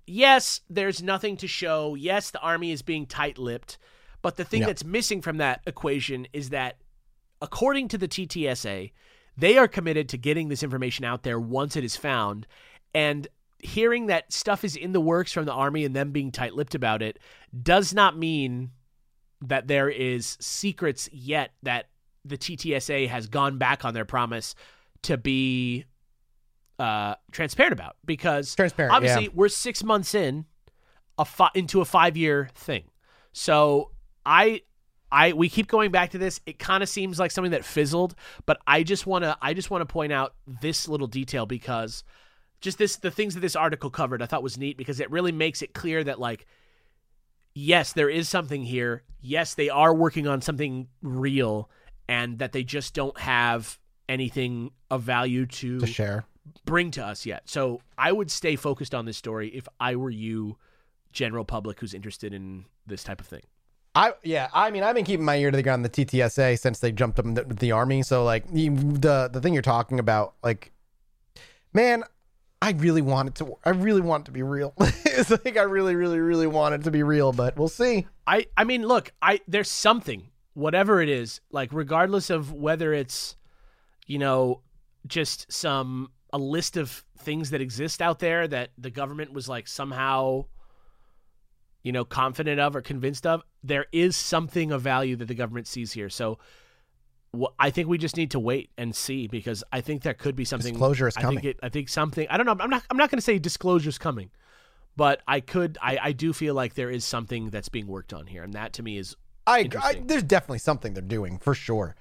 yes, 0.06 0.62
there's 0.70 1.02
nothing 1.02 1.38
to 1.38 1.48
show. 1.48 1.96
Yes, 1.96 2.32
the 2.32 2.40
army 2.42 2.72
is 2.72 2.82
being 2.82 3.06
tight-lipped, 3.06 3.78
but 4.22 4.38
the 4.38 4.44
thing 4.44 4.62
Yeah. 4.62 4.68
that's 4.68 4.84
missing 4.84 5.22
from 5.22 5.38
that 5.38 5.62
equation 5.66 6.28
is 6.34 6.50
that 6.50 6.78
according 7.42 7.88
to 7.90 7.98
the 7.98 8.08
TTSA, 8.08 8.92
they 9.38 9.58
are 9.58 9.68
committed 9.68 10.10
to 10.10 10.18
getting 10.18 10.50
this 10.50 10.64
information 10.64 11.06
out 11.06 11.24
there 11.24 11.40
once 11.40 11.76
it 11.76 11.84
is 11.84 11.96
found 11.96 12.46
and 12.94 13.28
hearing 13.60 14.08
that 14.08 14.32
stuff 14.34 14.64
is 14.64 14.76
in 14.76 14.92
the 14.92 15.00
works 15.02 15.32
from 15.32 15.46
the 15.46 15.54
army 15.54 15.86
and 15.86 15.96
them 15.96 16.12
being 16.12 16.32
tight-lipped 16.32 16.76
about 16.76 17.02
it 17.02 17.20
does 17.62 17.94
not 17.94 18.18
mean 18.18 18.72
that 19.42 19.68
there 19.68 19.90
is 19.90 20.38
secrets 20.40 21.10
yet 21.12 21.52
that 21.64 21.88
the 22.26 22.38
TTSA 22.38 23.08
has 23.08 23.28
gone 23.28 23.58
back 23.58 23.86
on 23.86 23.94
their 23.94 24.06
promise 24.06 24.54
to 25.04 25.18
be 25.18 25.86
uh, 26.82 27.16
transparent 27.32 27.74
about 27.74 27.96
because 28.04 28.56
Transparent, 28.56 28.94
obviously 28.94 29.26
yeah. 29.26 29.30
we're 29.36 29.50
six 29.50 29.84
months 29.84 30.16
in 30.16 30.46
a 31.20 31.26
fi- 31.26 31.52
into 31.54 31.80
a 31.80 31.86
five 31.86 32.18
year 32.18 32.50
thing. 32.56 32.86
So 33.34 33.92
I 34.26 34.62
I 35.12 35.34
we 35.34 35.48
keep 35.48 35.68
going 35.68 35.92
back 35.92 36.10
to 36.12 36.18
this. 36.18 36.42
It 36.48 36.58
kind 36.58 36.82
of 36.82 36.90
seems 36.90 37.20
like 37.20 37.30
something 37.30 37.52
that 37.52 37.64
fizzled, 37.64 38.16
but 38.48 38.60
I 38.66 38.82
just 38.82 39.06
want 39.06 39.24
to 39.24 39.38
I 39.42 39.54
just 39.54 39.70
want 39.70 39.84
to 39.84 39.86
point 39.86 40.12
out 40.12 40.34
this 40.48 40.88
little 40.88 41.06
detail 41.06 41.46
because 41.46 42.04
just 42.62 42.80
this 42.80 42.96
the 42.98 43.12
things 43.12 43.36
that 43.36 43.42
this 43.42 43.56
article 43.56 43.92
covered 43.92 44.24
I 44.24 44.26
thought 44.26 44.42
was 44.42 44.58
neat 44.58 44.76
because 44.76 45.00
it 45.00 45.12
really 45.12 45.32
makes 45.32 45.62
it 45.62 45.76
clear 45.76 46.04
that 46.04 46.20
like 46.20 46.48
yes, 47.54 47.94
there 47.94 48.10
is 48.10 48.28
something 48.28 48.64
here. 48.64 49.04
Yes, 49.22 49.54
they 49.54 49.70
are 49.70 49.94
working 49.94 50.28
on 50.28 50.42
something 50.42 50.88
real 51.04 51.70
and 52.10 52.40
that 52.40 52.54
they 52.54 52.64
just 52.64 52.96
don't 52.96 53.20
have 53.20 53.78
anything 54.10 54.72
of 54.90 55.04
value 55.04 55.46
to, 55.46 55.80
to 55.80 55.86
share. 55.88 56.26
Bring 56.66 56.92
to 56.92 57.06
us 57.06 57.26
yet. 57.26 57.50
So 57.50 57.82
I 57.98 58.12
would 58.12 58.32
stay 58.32 58.56
focused 58.56 58.94
on 58.96 59.06
this 59.06 59.18
story 59.18 59.50
if 59.50 59.68
I 59.80 59.96
were 59.96 60.10
you, 60.10 60.58
general 61.12 61.46
public 61.46 61.80
who's 61.80 61.94
interested 61.94 62.34
in 62.34 62.66
this 62.86 63.04
type 63.04 63.20
of 63.20 63.28
thing. 63.28 63.44
I 63.94 64.14
yeah, 64.24 64.48
I 64.54 64.72
mean, 64.72 64.84
I've 64.84 64.96
been 64.96 65.06
keeping 65.06 65.26
my 65.26 65.36
ear 65.36 65.52
to 65.52 65.58
the 65.58 65.64
ground 65.64 65.84
the 65.84 65.90
TTSA 65.90 66.58
since 66.58 66.80
they 66.80 66.92
jumped 66.92 67.20
up 67.20 67.26
in 67.26 67.34
the, 67.34 67.44
the 67.44 67.72
army. 67.74 68.04
So 68.04 68.24
like 68.24 68.46
you, 68.52 68.74
the 68.76 69.30
the 69.32 69.42
thing 69.42 69.54
you're 69.54 69.62
talking 69.62 70.00
about, 70.00 70.36
like, 70.42 70.72
man, 71.74 72.06
I 72.62 72.72
really 72.72 73.02
want 73.02 73.30
it 73.30 73.36
to. 73.36 73.58
I 73.66 73.72
really 73.72 74.02
want 74.02 74.24
it 74.24 74.26
to 74.26 74.32
be 74.32 74.44
real. 74.44 74.74
it's 74.80 75.30
like 75.30 75.58
I 75.58 75.64
really, 75.64 75.96
really, 75.96 76.20
really 76.20 76.48
want 76.48 76.76
it 76.76 76.84
to 76.84 76.92
be 76.92 77.04
real, 77.04 77.34
but 77.34 77.58
we'll 77.58 77.68
see. 77.68 78.08
I 78.26 78.46
I 78.56 78.64
mean, 78.64 78.88
look, 78.88 79.12
I 79.22 79.42
there's 79.48 79.70
something 79.70 80.30
whatever 80.54 81.02
it 81.02 81.10
is, 81.10 81.42
like 81.52 81.70
regardless 81.72 82.30
of 82.30 82.54
whether 82.54 82.94
it's, 82.94 83.36
you 84.06 84.20
know, 84.20 84.62
just 85.08 85.52
some 85.52 86.12
a 86.34 86.38
list 86.38 86.78
of 86.78 87.04
things 87.18 87.50
that 87.52 87.62
exist 87.62 88.02
out 88.02 88.20
there 88.20 88.48
that 88.48 88.72
the 88.78 88.90
government 88.90 89.34
was 89.34 89.48
like 89.50 89.68
somehow 89.68 90.46
you 91.84 91.92
know 91.92 92.06
confident 92.06 92.60
of 92.60 92.76
or 92.76 92.82
convinced 92.82 93.26
of 93.26 93.44
there 93.64 93.86
is 93.92 94.16
something 94.16 94.72
of 94.72 94.82
value 94.82 95.16
that 95.16 95.28
the 95.28 95.36
government 95.36 95.68
sees 95.68 95.92
here 95.94 96.10
so 96.10 96.38
I 97.58 97.70
think 97.70 97.88
we 97.88 97.98
just 97.98 98.18
need 98.18 98.32
to 98.32 98.40
wait 98.40 98.72
and 98.78 98.94
see 98.96 99.28
because 99.28 99.64
I 99.72 99.80
think 99.80 100.02
there 100.02 100.14
could 100.14 100.36
be 100.36 100.44
something. 100.44 100.74
Disclosure 100.74 101.08
is 101.08 101.16
I 101.16 101.22
coming. 101.22 101.40
think, 101.40 101.56
it, 101.56 101.60
I 101.64 101.70
think 101.70 101.88
something. 101.88 102.28
I 102.30 102.36
don't 102.36 102.46
know. 102.46 102.58
I'm 102.60 102.70
not. 102.70 102.84
I'm 102.90 102.98
not 102.98 103.10
going 103.10 103.20
to 103.20 103.24
say 103.24 103.40
disclosure's 103.40 103.98
coming, 103.98 104.32
but 104.98 105.22
I 105.28 105.40
could. 105.40 105.78
I, 105.82 105.98
I 106.02 106.12
do 106.12 106.34
feel 106.34 106.54
like 106.56 106.74
there 106.74 106.90
is 106.90 107.06
something 107.06 107.50
that's 107.50 107.70
being 107.70 107.88
worked 107.88 108.12
on 108.12 108.28
here, 108.28 108.44
and 108.44 108.52
that 108.54 108.74
to 108.74 108.84
me 108.84 108.98
is 108.98 109.16
I, 109.48 109.70
I 109.82 110.02
there's 110.06 110.24
definitely 110.24 110.60
something 110.60 110.94
they're 110.94 111.02
doing 111.02 111.38
for 111.38 111.56
sure. 111.56 111.96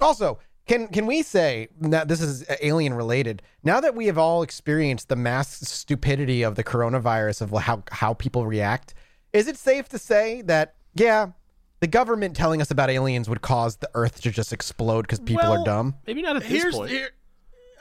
Also, 0.00 0.38
can 0.70 0.86
can 0.86 1.06
we 1.06 1.22
say 1.22 1.66
that 1.80 2.06
this 2.06 2.20
is 2.20 2.44
alien 2.62 2.94
related? 2.94 3.42
Now 3.64 3.80
that 3.80 3.96
we 3.96 4.06
have 4.06 4.16
all 4.18 4.42
experienced 4.42 5.08
the 5.08 5.16
mass 5.16 5.48
stupidity 5.68 6.44
of 6.44 6.54
the 6.54 6.62
coronavirus 6.62 7.42
of 7.42 7.50
how 7.62 7.82
how 7.90 8.14
people 8.14 8.46
react, 8.46 8.94
is 9.32 9.48
it 9.48 9.56
safe 9.56 9.88
to 9.88 9.98
say 9.98 10.42
that 10.42 10.76
yeah, 10.94 11.32
the 11.80 11.88
government 11.88 12.36
telling 12.36 12.60
us 12.60 12.70
about 12.70 12.88
aliens 12.88 13.28
would 13.28 13.42
cause 13.42 13.76
the 13.78 13.90
Earth 13.94 14.20
to 14.22 14.30
just 14.30 14.52
explode 14.52 15.02
because 15.02 15.18
people 15.18 15.42
Well, 15.50 15.62
are 15.62 15.64
dumb? 15.64 15.96
maybe 16.06 16.22
not 16.22 16.36
at 16.36 16.42
this 16.42 16.50
Here's 16.62 16.76
point. 16.76 16.90
here, 16.90 17.10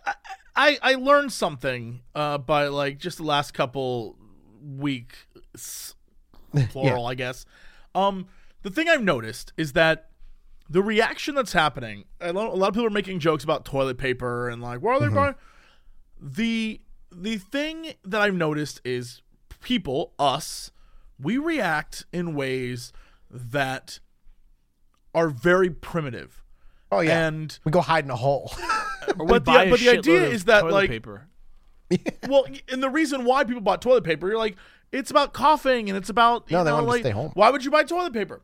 I, 0.03 0.13
I 0.55 0.77
I 0.81 0.93
learned 0.95 1.31
something 1.31 2.01
uh, 2.15 2.39
by 2.39 2.69
like 2.69 2.97
just 2.97 3.17
the 3.17 3.23
last 3.23 3.53
couple 3.53 4.17
weeks, 4.63 5.93
plural, 6.69 7.05
I 7.05 7.13
guess. 7.13 7.45
Um, 7.93 8.29
the 8.63 8.71
thing 8.71 8.89
I've 8.89 9.03
noticed 9.03 9.53
is 9.57 9.73
that 9.73 10.09
the 10.69 10.83
reaction 10.83 11.35
that's 11.35 11.53
happening. 11.53 12.05
A 12.21 12.31
lot, 12.31 12.49
a 12.49 12.55
lot 12.55 12.69
of 12.69 12.73
people 12.73 12.85
are 12.85 12.91
making 12.91 13.19
jokes 13.19 13.43
about 13.43 13.65
toilet 13.65 13.97
paper 13.97 14.49
and 14.49 14.61
like, 14.61 14.79
where 14.81 14.93
are 14.93 14.99
they 14.99 15.07
mm-hmm. 15.07 15.15
buying. 15.15 15.35
The 16.21 16.81
the 17.11 17.37
thing 17.37 17.93
that 18.05 18.21
I've 18.21 18.35
noticed 18.35 18.81
is 18.85 19.21
people, 19.61 20.13
us, 20.19 20.71
we 21.19 21.37
react 21.37 22.05
in 22.13 22.35
ways 22.35 22.93
that 23.31 23.99
are 25.15 25.29
very 25.29 25.69
primitive. 25.69 26.43
Oh 26.91 26.99
yeah, 27.01 27.27
And 27.27 27.57
we 27.65 27.71
go 27.71 27.81
hide 27.81 28.05
in 28.05 28.11
a 28.11 28.15
hole. 28.15 28.51
But 29.17 29.43
the- 29.43 29.67
but 29.71 29.79
the 29.79 29.89
idea 29.89 30.23
is 30.23 30.45
that, 30.45 30.67
like- 30.67 30.89
paper. 30.89 31.27
well, 32.27 32.45
and 32.71 32.83
the 32.83 32.89
reason 32.89 33.25
why 33.25 33.43
people 33.43 33.61
bought 33.61 33.81
toilet 33.81 34.03
paper, 34.03 34.27
you're 34.27 34.37
like, 34.37 34.55
it's 34.91 35.09
about 35.09 35.33
coughing 35.33 35.89
and 35.89 35.97
it's 35.97 36.09
about 36.09 36.43
you 36.47 36.55
No, 36.57 36.63
they 36.63 36.69
know, 36.69 36.75
wanted 36.75 36.85
to 36.85 36.91
like, 36.91 37.01
stay 37.01 37.09
home. 37.09 37.31
Why 37.33 37.49
would 37.49 37.65
you 37.65 37.71
buy 37.71 37.83
toilet 37.85 38.13
paper? 38.13 38.43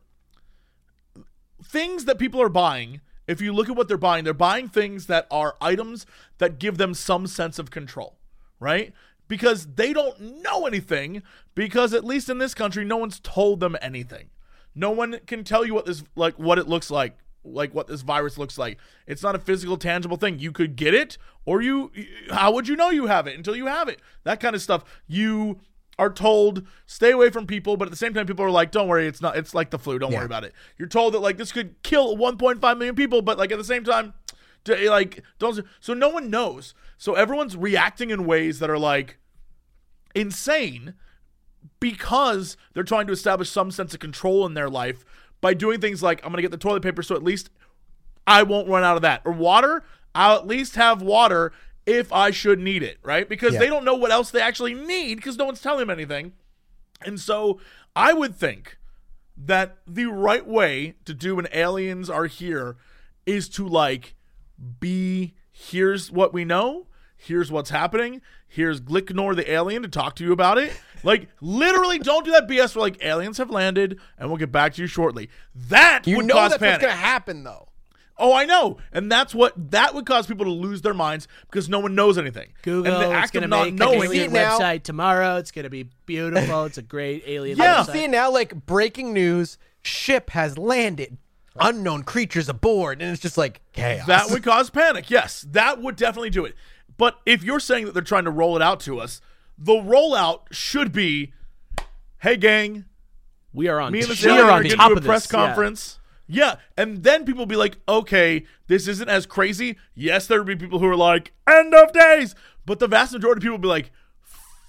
Things 1.68 2.05
that 2.05 2.20
people 2.20 2.41
are 2.41 2.49
buying, 2.49 3.01
if 3.28 3.41
you 3.41 3.51
look 3.51 3.70
at 3.70 3.76
what 3.76 3.88
they're 3.88 3.97
buying, 3.97 4.24
they're 4.24 4.34
buying 4.34 4.70
things 4.70 5.07
that 5.07 5.28
are 5.32 5.55
items 5.59 6.05
that 6.38 6.59
give 6.59 6.78
them 6.78 6.93
some 6.93 7.28
sense 7.28 7.59
of 7.59 7.72
control, 7.72 8.18
right? 8.59 8.93
Because 9.28 9.66
they 9.76 9.91
don't 9.91 10.43
know 10.43 10.68
anything, 10.68 11.24
because 11.55 11.93
at 11.93 12.05
least 12.05 12.30
in 12.30 12.38
this 12.38 12.53
country, 12.53 12.86
no 12.86 12.97
one's 12.97 13.20
told 13.20 13.59
them 13.59 13.76
anything. 13.82 14.30
No 14.76 14.91
one 14.91 15.20
can 15.26 15.43
tell 15.43 15.66
you 15.66 15.74
what 15.74 15.86
this 15.86 16.03
like 16.16 16.38
what 16.38 16.59
it 16.59 16.68
looks 16.68 16.91
like, 16.91 17.18
like 17.43 17.74
what 17.74 17.88
this 17.88 18.01
virus 18.01 18.38
looks 18.38 18.57
like. 18.57 18.78
It's 19.07 19.24
not 19.24 19.36
a 19.36 19.39
physical, 19.39 19.78
tangible 19.78 20.18
thing. 20.18 20.38
You 20.38 20.51
could 20.51 20.76
get 20.76 20.93
it, 20.93 21.18
or 21.45 21.61
you. 21.61 21.91
How 22.30 22.51
would 22.51 22.68
you 22.68 22.76
know 22.76 22.89
you 22.89 23.07
have 23.07 23.26
it 23.26 23.36
until 23.36 23.55
you 23.55 23.66
have 23.66 23.88
it? 23.88 23.99
That 24.24 24.39
kind 24.39 24.55
of 24.55 24.61
stuff. 24.61 24.84
You 25.07 25.59
are 25.98 26.12
told 26.12 26.66
stay 26.86 27.12
away 27.12 27.30
from 27.30 27.48
people, 27.48 27.78
but 27.78 27.88
at 27.88 27.91
the 27.91 27.98
same 27.98 28.14
time, 28.14 28.26
people 28.26 28.43
are 28.46 28.52
like, 28.52 28.72
"Don't 28.72 28.88
worry, 28.88 29.08
it's 29.08 29.22
not. 29.22 29.38
It's 29.38 29.54
like 29.54 29.70
the 29.70 29.80
flu. 29.80 29.98
Don't 29.98 30.12
Yeah. 30.12 30.18
worry 30.20 30.26
about 30.26 30.43
it." 30.43 30.54
You're 30.78 30.88
told 30.89 31.14
that 31.14 31.20
like 31.20 31.38
this 31.38 31.52
could 31.52 31.82
kill 31.84 32.18
1.5 32.18 32.78
million 32.78 32.96
people, 32.96 33.22
but 33.22 33.38
like 33.38 33.52
at 33.52 33.58
the 33.58 33.64
same 33.64 33.84
time, 33.84 34.14
d- 34.66 34.74
eh, 34.74 34.89
like 34.89 35.24
don't. 35.39 35.60
So 35.80 35.93
no 35.93 36.10
one 36.10 36.30
knows. 36.30 36.74
So 36.98 37.14
everyone's 37.14 37.56
reacting 37.56 38.10
in 38.10 38.26
ways 38.26 38.60
that 38.60 38.70
are 38.70 38.80
like 38.80 39.18
insane 40.14 40.96
because 41.80 42.58
they're 42.74 42.84
trying 42.84 43.08
to 43.08 43.14
establish 43.14 43.50
some 43.50 43.72
sense 43.72 43.93
of 43.93 44.00
control 44.00 44.46
in 44.46 44.54
their 44.54 44.70
life 44.70 45.04
by 45.41 45.54
doing 45.54 45.80
things 45.82 46.02
like 46.02 46.24
I'm 46.26 46.34
to 46.34 46.41
get 46.41 46.52
the 46.52 46.58
toilet 46.58 46.84
paper 46.84 47.04
so 47.04 47.16
at 47.16 47.24
least 47.24 47.50
I 48.28 48.43
won't 48.43 48.68
run 48.68 48.84
out 48.84 48.96
of 48.96 49.02
that. 49.04 49.22
Or 49.26 49.32
water, 49.32 49.84
I'll 50.16 50.38
at 50.38 50.48
least 50.48 50.76
have 50.76 51.02
water 51.02 51.52
if 51.86 52.12
I 52.12 52.32
should 52.32 52.60
need 52.60 52.82
it, 52.84 52.98
right? 53.04 53.28
Because 53.30 53.54
Yeah. 53.54 53.60
they 53.60 53.68
don't 53.68 53.86
know 53.86 53.96
what 53.96 54.12
else 54.12 54.32
they 54.32 54.42
actually 54.42 54.74
need 54.74 55.16
because 55.16 55.38
no 55.38 55.46
one's 55.46 55.62
telling 55.62 55.80
them 55.80 55.90
anything. 55.90 56.34
And 57.02 57.20
so 57.20 57.60
I 57.96 58.14
would 58.14 58.36
think 58.36 58.78
that 59.38 59.78
the 59.86 60.06
right 60.06 60.46
way 60.48 60.96
to 61.06 61.14
do 61.14 61.36
when 61.36 61.48
aliens 61.54 62.10
are 62.10 62.26
here 62.26 62.78
is 63.26 63.50
to 63.50 63.68
like 63.68 64.16
be 64.80 65.34
here's 65.52 66.12
what 66.12 66.34
we 66.34 66.46
know, 66.46 66.88
here's 67.16 67.52
what's 67.52 67.70
happening, 67.70 68.22
here's 68.48 68.80
Glicknor 68.82 69.36
the 69.36 69.50
alien 69.52 69.82
to 69.84 69.88
talk 69.88 70.16
to 70.16 70.24
you 70.24 70.32
about 70.32 70.58
it. 70.58 70.72
Like 71.04 71.28
literally 71.40 72.00
don't 72.00 72.26
do 72.26 72.32
that 72.32 72.48
BS 72.48 72.76
where 72.76 72.82
like 72.82 72.98
aliens 73.06 73.38
have 73.38 73.52
landed 73.52 74.00
and 74.18 74.28
we'll 74.28 74.40
get 74.40 74.52
back 74.52 74.74
to 74.74 74.82
you 74.82 74.88
shortly. 74.88 75.30
That 75.54 76.08
you 76.08 76.18
would 76.18 76.26
know 76.26 76.34
cause 76.34 76.50
that's 76.52 76.60
panic. 76.60 76.82
what's 76.82 76.94
gonna 76.96 76.96
happen 77.06 77.44
though. 77.44 77.68
Oh, 78.18 78.34
I 78.34 78.45
know, 78.45 78.78
and 78.93 79.11
that's 79.11 79.36
what 79.36 79.53
that 79.72 79.93
would 79.93 80.05
cause 80.05 80.26
people 80.26 80.45
to 80.45 80.51
lose 80.51 80.82
their 80.82 80.93
minds 80.93 81.28
because 81.51 81.68
no 81.68 81.80
one 81.80 81.95
knows 81.95 82.18
anything. 82.18 82.53
Google. 82.61 82.93
and 82.93 83.01
the 83.03 83.07
it's 83.09 83.13
act 83.26 83.34
going 83.34 83.43
of 83.43 83.49
to 83.49 83.55
not 83.57 83.63
make 83.63 83.72
an 83.72 83.76
knowing 83.76 83.99
See 84.09 84.18
alien 84.20 84.32
it 84.32 84.34
now. 84.34 84.57
website 84.57 84.84
tomorrow. 84.84 85.36
It's 85.36 85.51
going 85.51 85.63
to 85.63 85.70
be 85.70 85.89
beautiful. 86.05 86.63
it's 86.63 86.78
a 86.78 86.82
great 86.82 87.24
alien 87.28 87.57
Yeah. 87.57 87.84
website. 87.84 87.91
See 87.91 88.07
now, 88.07 88.32
like 88.32 88.66
breaking 88.66 89.11
news: 89.13 89.57
ship 89.82 90.30
has 90.30 90.57
landed, 90.57 91.18
unknown 91.59 92.03
creatures 92.03 92.47
aboard, 92.47 93.01
and 93.01 93.11
it's 93.11 93.22
just 93.22 93.38
like 93.38 93.59
chaos. 93.74 94.07
that 94.07 94.30
would 94.30 94.43
cause 94.45 94.70
panic. 94.70 95.09
Yes, 95.11 95.45
that 95.51 95.82
would 95.82 95.97
definitely 95.97 96.30
do 96.30 96.45
it. 96.45 96.55
But 96.97 97.18
if 97.26 97.43
you're 97.43 97.59
saying 97.59 97.84
that 97.86 97.93
they're 97.93 98.01
trying 98.01 98.24
to 98.24 98.32
roll 98.32 98.55
it 98.55 98.61
out 98.61 98.80
to 98.82 98.97
us, 99.01 99.20
the 99.57 99.74
rollout 99.74 100.43
should 100.51 100.93
be, 100.93 101.34
"Hey, 102.20 102.38
gang, 102.38 102.86
We 103.51 103.68
are 103.68 103.80
on. 103.82 103.91
me 103.91 103.99
and 103.99 104.09
this 104.09 104.24
we 104.24 104.32
are 104.32 104.43
are 104.45 104.51
on 104.51 104.61
going 104.61 104.70
to 104.70 104.76
top 104.78 104.88
do 104.89 104.93
a 104.93 104.97
of 104.99 105.03
press 105.03 105.24
this. 105.24 105.32
conference." 105.32 105.99
Yeah. 105.99 106.01
And 106.78 107.03
then 107.03 107.26
people 107.26 107.39
will 107.41 107.45
be 107.45 107.55
like, 107.55 107.78
"Okay, 107.88 108.45
this 108.67 108.88
isn't 108.88 109.09
as 109.09 109.26
crazy." 109.26 109.78
Yes, 109.93 110.28
there 110.28 110.39
would 110.39 110.47
be 110.47 110.55
people 110.55 110.80
who 110.80 110.88
are 110.88 110.95
like, 110.95 111.34
"End 111.47 111.73
of 111.73 111.93
days," 111.93 112.36
but 112.65 112.80
the 112.80 112.88
vast 112.88 113.13
majority 113.13 113.39
of 113.39 113.41
people 113.43 113.57
will 113.57 113.61
be 113.61 113.67
like, 113.67 113.91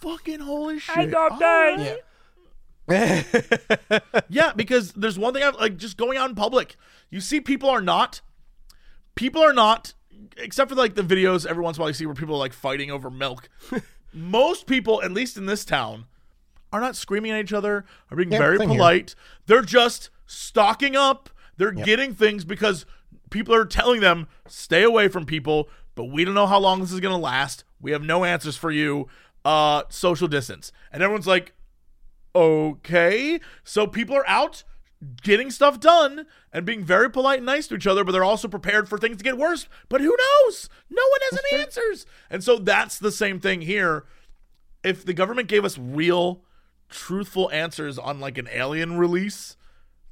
"Fucking 0.00 0.40
holy 0.40 0.78
shit!" 0.78 0.96
End 0.96 1.14
of 1.14 1.32
oh, 1.32 1.38
days. 1.38 1.78
right." 1.78 1.88
Yeah. 1.88 1.96
Yeah, 4.28 4.52
because 4.54 4.92
there's 4.92 5.18
one 5.18 5.34
thing 5.34 5.42
I've 5.42 5.57
like 5.57 5.76
just 5.76 5.96
going 5.96 6.18
out 6.18 6.28
in 6.28 6.36
public. 6.36 6.76
You 7.11 7.20
see, 7.20 7.40
people 7.40 7.68
are 7.70 7.80
not. 7.80 8.20
People 9.14 9.42
are 9.42 9.52
not, 9.52 9.94
except 10.36 10.70
for 10.70 10.76
like 10.76 10.94
the 10.94 11.02
videos 11.02 11.46
every 11.46 11.62
once 11.62 11.76
in 11.78 11.80
a 11.80 11.82
while 11.82 11.90
you 11.90 11.94
see 11.94 12.07
where 12.07 12.14
people 12.14 12.34
are 12.34 12.38
like 12.38 12.52
fighting 12.52 12.90
over 12.90 13.11
milk. 13.11 13.48
Most 14.12 14.66
people, 14.66 15.02
at 15.02 15.11
least 15.12 15.36
in 15.36 15.46
this 15.46 15.64
town, 15.64 16.04
are 16.72 16.80
not 16.80 16.96
screaming 16.96 17.32
at 17.32 17.40
each 17.40 17.52
other, 17.52 17.84
are 18.11 18.16
being 18.16 18.30
Yeah, 18.30 18.38
very 18.38 18.59
same 18.59 18.68
here. 18.68 18.76
polite. 18.78 19.14
They're 19.46 19.62
just 19.62 20.11
stocking 20.26 20.96
up. 20.96 21.30
They're 21.57 21.72
getting 21.72 22.14
things 22.14 22.44
because 22.44 22.86
people 23.30 23.54
are 23.54 23.64
telling 23.64 24.00
them 24.00 24.28
stay 24.46 24.82
away 24.82 25.09
from 25.09 25.26
people, 25.26 25.68
but 25.94 26.04
we 26.04 26.24
don't 26.24 26.34
know 26.34 26.46
how 26.46 26.59
long 26.59 26.80
this 26.80 26.92
is 26.92 27.00
going 27.00 27.14
to 27.14 27.20
last. 27.20 27.64
We 27.80 27.92
have 27.92 28.02
no 28.02 28.24
answers 28.24 28.57
for 28.57 28.70
you. 28.70 29.09
Uh, 29.44 29.84
social 29.88 30.26
distance. 30.26 30.72
And 30.92 31.02
everyone's 31.02 31.26
like, 31.26 31.52
okay. 32.34 33.40
So 33.62 33.86
people 33.86 34.16
are 34.16 34.28
out 34.28 34.64
getting 35.22 35.50
stuff 35.50 35.78
done 35.78 36.26
and 36.52 36.66
being 36.66 36.82
very 36.82 37.11
polite 37.11 37.38
and 37.38 37.46
nice 37.46 37.68
to 37.68 37.76
each 37.76 37.86
other, 37.86 38.02
but 38.04 38.12
they're 38.12 38.24
also 38.24 38.48
prepared 38.48 38.88
for 38.88 38.98
things 38.98 39.18
to 39.18 39.24
get 39.24 39.38
worse. 39.38 39.68
But 39.88 40.00
who 40.00 40.16
knows? 40.16 40.68
No 40.90 41.02
one 41.02 41.20
has 41.30 41.40
any 41.52 41.62
answers. 41.62 42.07
And 42.30 42.42
so 42.42 42.59
that's 42.59 42.98
the 42.98 43.12
same 43.12 43.40
thing 43.40 43.62
here. 43.62 44.04
If 44.82 45.04
the 45.04 45.14
government 45.14 45.48
gave 45.48 45.64
us 45.64 45.78
real, 45.78 46.42
truthful 46.88 47.50
answers 47.50 47.98
on 47.98 48.20
like 48.20 48.38
an 48.38 48.48
alien 48.52 48.98
release, 48.98 49.57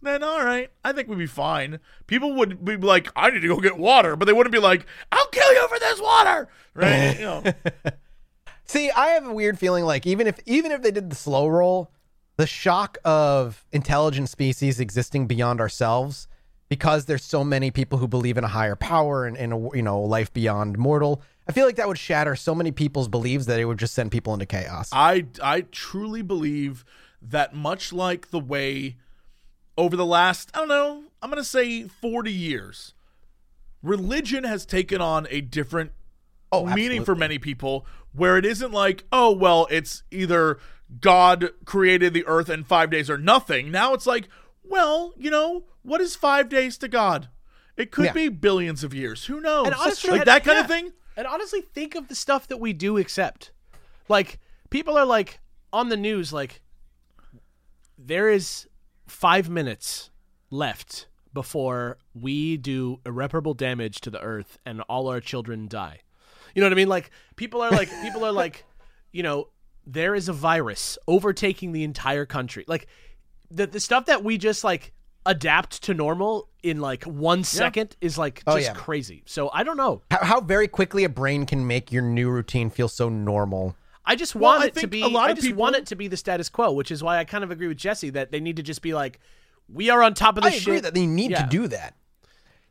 then 0.04 0.22
all 0.22 0.44
right, 0.44 0.70
I 0.84 0.92
think 0.92 1.08
we'd 1.08 1.18
be 1.18 1.26
fine. 1.26 1.80
People 2.06 2.34
would 2.34 2.64
be 2.64 2.76
like, 2.76 3.10
I 3.16 3.30
need 3.30 3.40
to 3.40 3.48
go 3.48 3.60
get 3.60 3.78
water, 3.78 4.16
but 4.16 4.26
they 4.26 4.32
wouldn't 4.32 4.52
be 4.52 4.60
like, 4.60 4.86
I'll 5.12 5.26
kill 5.28 5.52
you 5.52 5.68
for 5.68 5.78
this 5.78 6.00
water. 6.00 6.48
Right? 6.74 7.18
you 7.18 7.24
know. 7.24 7.42
See, 8.66 8.90
I 8.90 9.08
have 9.08 9.26
a 9.26 9.32
weird 9.32 9.58
feeling 9.58 9.84
like 9.84 10.06
even 10.06 10.26
if 10.26 10.38
even 10.46 10.72
if 10.72 10.82
they 10.82 10.90
did 10.90 11.10
the 11.10 11.16
slow 11.16 11.46
roll, 11.46 11.90
the 12.36 12.46
shock 12.46 12.98
of 13.04 13.64
intelligent 13.72 14.28
species 14.28 14.80
existing 14.80 15.26
beyond 15.26 15.60
ourselves, 15.60 16.28
because 16.68 17.04
there's 17.04 17.22
so 17.22 17.44
many 17.44 17.70
people 17.70 17.98
who 17.98 18.08
believe 18.08 18.38
in 18.38 18.44
a 18.44 18.48
higher 18.48 18.76
power 18.76 19.26
and, 19.26 19.36
and 19.36 19.52
a, 19.52 19.68
you 19.74 19.82
know 19.82 20.00
life 20.00 20.32
beyond 20.32 20.78
mortal. 20.78 21.22
I 21.46 21.52
feel 21.52 21.66
like 21.66 21.76
that 21.76 21.88
would 21.88 21.98
shatter 21.98 22.34
so 22.36 22.54
many 22.54 22.72
people's 22.72 23.08
beliefs 23.08 23.46
that 23.46 23.60
it 23.60 23.66
would 23.66 23.78
just 23.78 23.94
send 23.94 24.10
people 24.10 24.32
into 24.32 24.46
chaos. 24.46 24.88
I 24.92 25.26
I 25.42 25.62
truly 25.62 26.22
believe 26.22 26.84
that 27.20 27.54
much 27.54 27.92
like 27.92 28.30
the 28.30 28.40
way 28.40 28.96
over 29.76 29.96
the 29.96 30.06
last 30.06 30.50
I 30.54 30.58
don't 30.58 30.68
know 30.68 31.04
I'm 31.22 31.30
gonna 31.30 31.44
say 31.44 31.84
40 31.84 32.32
years, 32.32 32.94
religion 33.82 34.44
has 34.44 34.66
taken 34.66 35.00
on 35.00 35.26
a 35.30 35.40
different 35.40 35.92
oh, 36.52 36.66
meaning 36.66 37.04
for 37.04 37.14
many 37.14 37.38
people 37.38 37.86
where 38.12 38.36
it 38.36 38.44
isn't 38.44 38.72
like 38.72 39.04
oh 39.12 39.32
well 39.32 39.66
it's 39.70 40.02
either 40.10 40.58
God 41.00 41.50
created 41.64 42.12
the 42.14 42.26
earth 42.26 42.50
in 42.50 42.62
five 42.64 42.90
days 42.90 43.08
or 43.10 43.18
nothing. 43.18 43.70
Now 43.70 43.94
it's 43.94 44.06
like 44.06 44.28
well, 44.66 45.12
you 45.16 45.30
know, 45.30 45.64
what 45.82 46.00
is 46.00 46.16
five 46.16 46.48
days 46.48 46.78
to 46.78 46.88
God? 46.88 47.28
It 47.76 47.90
could 47.90 48.06
Yeah. 48.06 48.12
be 48.12 48.28
billions 48.28 48.82
of 48.84 48.94
years. 48.94 49.26
Who 49.26 49.40
knows? 49.40 49.66
And 49.66 49.74
honestly, 49.74 50.10
like 50.10 50.24
that 50.24 50.44
kind 50.44 50.56
yeah. 50.56 50.62
of 50.62 50.68
thing. 50.68 50.92
And 51.16 51.26
honestly, 51.26 51.60
think 51.60 51.94
of 51.94 52.08
the 52.08 52.14
stuff 52.14 52.48
that 52.48 52.58
we 52.58 52.72
do 52.72 52.98
accept. 52.98 53.50
Like 54.08 54.38
people 54.70 54.96
are 54.96 55.04
like 55.04 55.40
on 55.72 55.88
the 55.88 55.96
news, 55.96 56.32
like 56.32 56.62
there 57.98 58.28
is 58.28 58.66
five 59.06 59.48
minutes 59.48 60.10
left 60.50 61.08
before 61.32 61.98
we 62.14 62.56
do 62.56 63.00
irreparable 63.04 63.54
damage 63.54 64.00
to 64.00 64.10
the 64.10 64.20
earth 64.20 64.58
and 64.64 64.80
all 64.82 65.08
our 65.08 65.20
children 65.20 65.66
die. 65.68 66.00
You 66.54 66.60
know 66.62 66.66
what 66.66 66.72
I 66.72 66.76
mean? 66.76 66.88
Like 66.88 67.10
people 67.36 67.60
are 67.60 67.70
like 67.70 67.90
people 68.02 68.24
are 68.24 68.32
like, 68.32 68.64
you 69.10 69.22
know, 69.22 69.48
there 69.86 70.14
is 70.14 70.28
a 70.28 70.32
virus 70.32 70.96
overtaking 71.08 71.72
the 71.72 71.82
entire 71.82 72.24
country. 72.26 72.64
Like 72.68 72.86
the 73.50 73.66
the 73.66 73.80
stuff 73.80 74.06
that 74.06 74.22
we 74.22 74.38
just 74.38 74.62
like 74.62 74.92
adapt 75.26 75.82
to 75.84 75.94
normal 75.94 76.48
in 76.62 76.80
like 76.80 77.02
one 77.04 77.42
second 77.42 77.96
is 78.00 78.16
like 78.16 78.42
Oh, 78.46 78.54
just 78.56 78.68
yeah. 78.68 78.74
crazy. 78.74 79.22
So 79.26 79.50
I 79.52 79.64
don't 79.64 79.76
know. 79.76 80.02
How, 80.10 80.24
how 80.24 80.40
very 80.40 80.68
quickly 80.68 81.02
a 81.04 81.08
brain 81.08 81.46
can 81.46 81.66
make 81.66 81.90
your 81.90 82.02
new 82.02 82.30
routine 82.30 82.70
feel 82.70 82.88
so 82.88 83.08
normal. 83.08 83.74
I 84.06 84.16
just 84.16 84.34
Well, 84.34 84.42
want 84.52 84.62
I 84.62 84.66
it 84.66 84.74
to 84.76 84.86
be. 84.86 85.02
a 85.02 85.06
lot 85.08 85.28
I 85.28 85.30
of 85.32 85.36
just 85.36 85.46
people- 85.48 85.60
want 85.62 85.76
it 85.76 85.86
to 85.86 85.96
be 85.96 86.08
the 86.08 86.16
status 86.16 86.48
quo, 86.48 86.72
which 86.72 86.90
is 86.90 87.02
why 87.02 87.18
I 87.18 87.24
kind 87.24 87.42
of 87.44 87.50
agree 87.50 87.68
with 87.68 87.78
Jesse 87.78 88.10
that 88.10 88.30
they 88.32 88.40
need 88.40 88.56
to 88.56 88.62
just 88.62 88.82
be 88.82 88.92
like, 88.94 89.18
we 89.68 89.88
are 89.90 90.02
on 90.02 90.12
top 90.14 90.36
of 90.36 90.42
the 90.42 90.50
ship. 90.50 90.54
I 90.54 90.58
this 90.58 90.66
agree 90.66 90.80
that 90.80 90.94
they 90.94 91.06
need 91.06 91.30
Yeah. 91.30 91.42
to 91.44 91.48
do 91.48 91.68
that. 91.68 91.94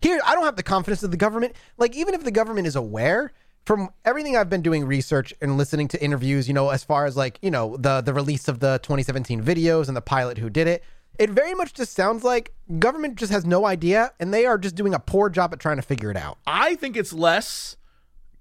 Here, 0.01 0.19
I 0.25 0.35
don't 0.35 0.43
have 0.43 0.57
the 0.57 0.63
confidence 0.63 1.01
of 1.01 1.11
the 1.11 1.17
government. 1.17 1.55
Like, 1.77 1.95
even 1.95 2.13
if 2.13 2.23
the 2.23 2.31
government 2.31 2.67
is 2.67 2.75
aware, 2.75 3.31
from 3.65 3.89
everything 4.03 4.35
I've 4.35 4.49
been 4.49 4.61
doing 4.61 4.85
research 4.85 5.33
and 5.41 5.57
listening 5.57 5.87
to 5.87 6.03
interviews, 6.03 6.47
you 6.49 6.53
know, 6.53 6.69
as 6.69 6.83
far 6.83 7.05
as 7.05 7.15
like, 7.15 7.39
you 7.41 7.49
know, 7.49 7.77
the 7.77 8.01
the 8.01 8.13
release 8.13 8.47
of 8.49 8.59
the 8.59 8.79
2017 8.83 9.41
videos 9.41 9.87
and 9.87 9.95
the 9.95 10.01
pilot 10.01 10.37
who 10.37 10.49
did 10.49 10.67
it, 10.67 10.83
it 11.17 11.29
very 11.29 11.53
much 11.53 11.73
just 11.73 11.93
sounds 11.93 12.23
like 12.25 12.53
government 12.79 13.15
just 13.15 13.31
has 13.31 13.45
no 13.45 13.65
idea 13.65 14.11
and 14.19 14.33
they 14.33 14.45
are 14.45 14.57
just 14.57 14.75
doing 14.75 14.93
a 14.93 14.99
poor 14.99 15.29
job 15.29 15.53
at 15.53 15.59
trying 15.61 15.77
to 15.77 15.81
figure 15.81 16.11
it 16.11 16.17
out. 16.17 16.37
I 16.45 16.75
think 16.75 16.97
it's 16.97 17.13
less 17.13 17.77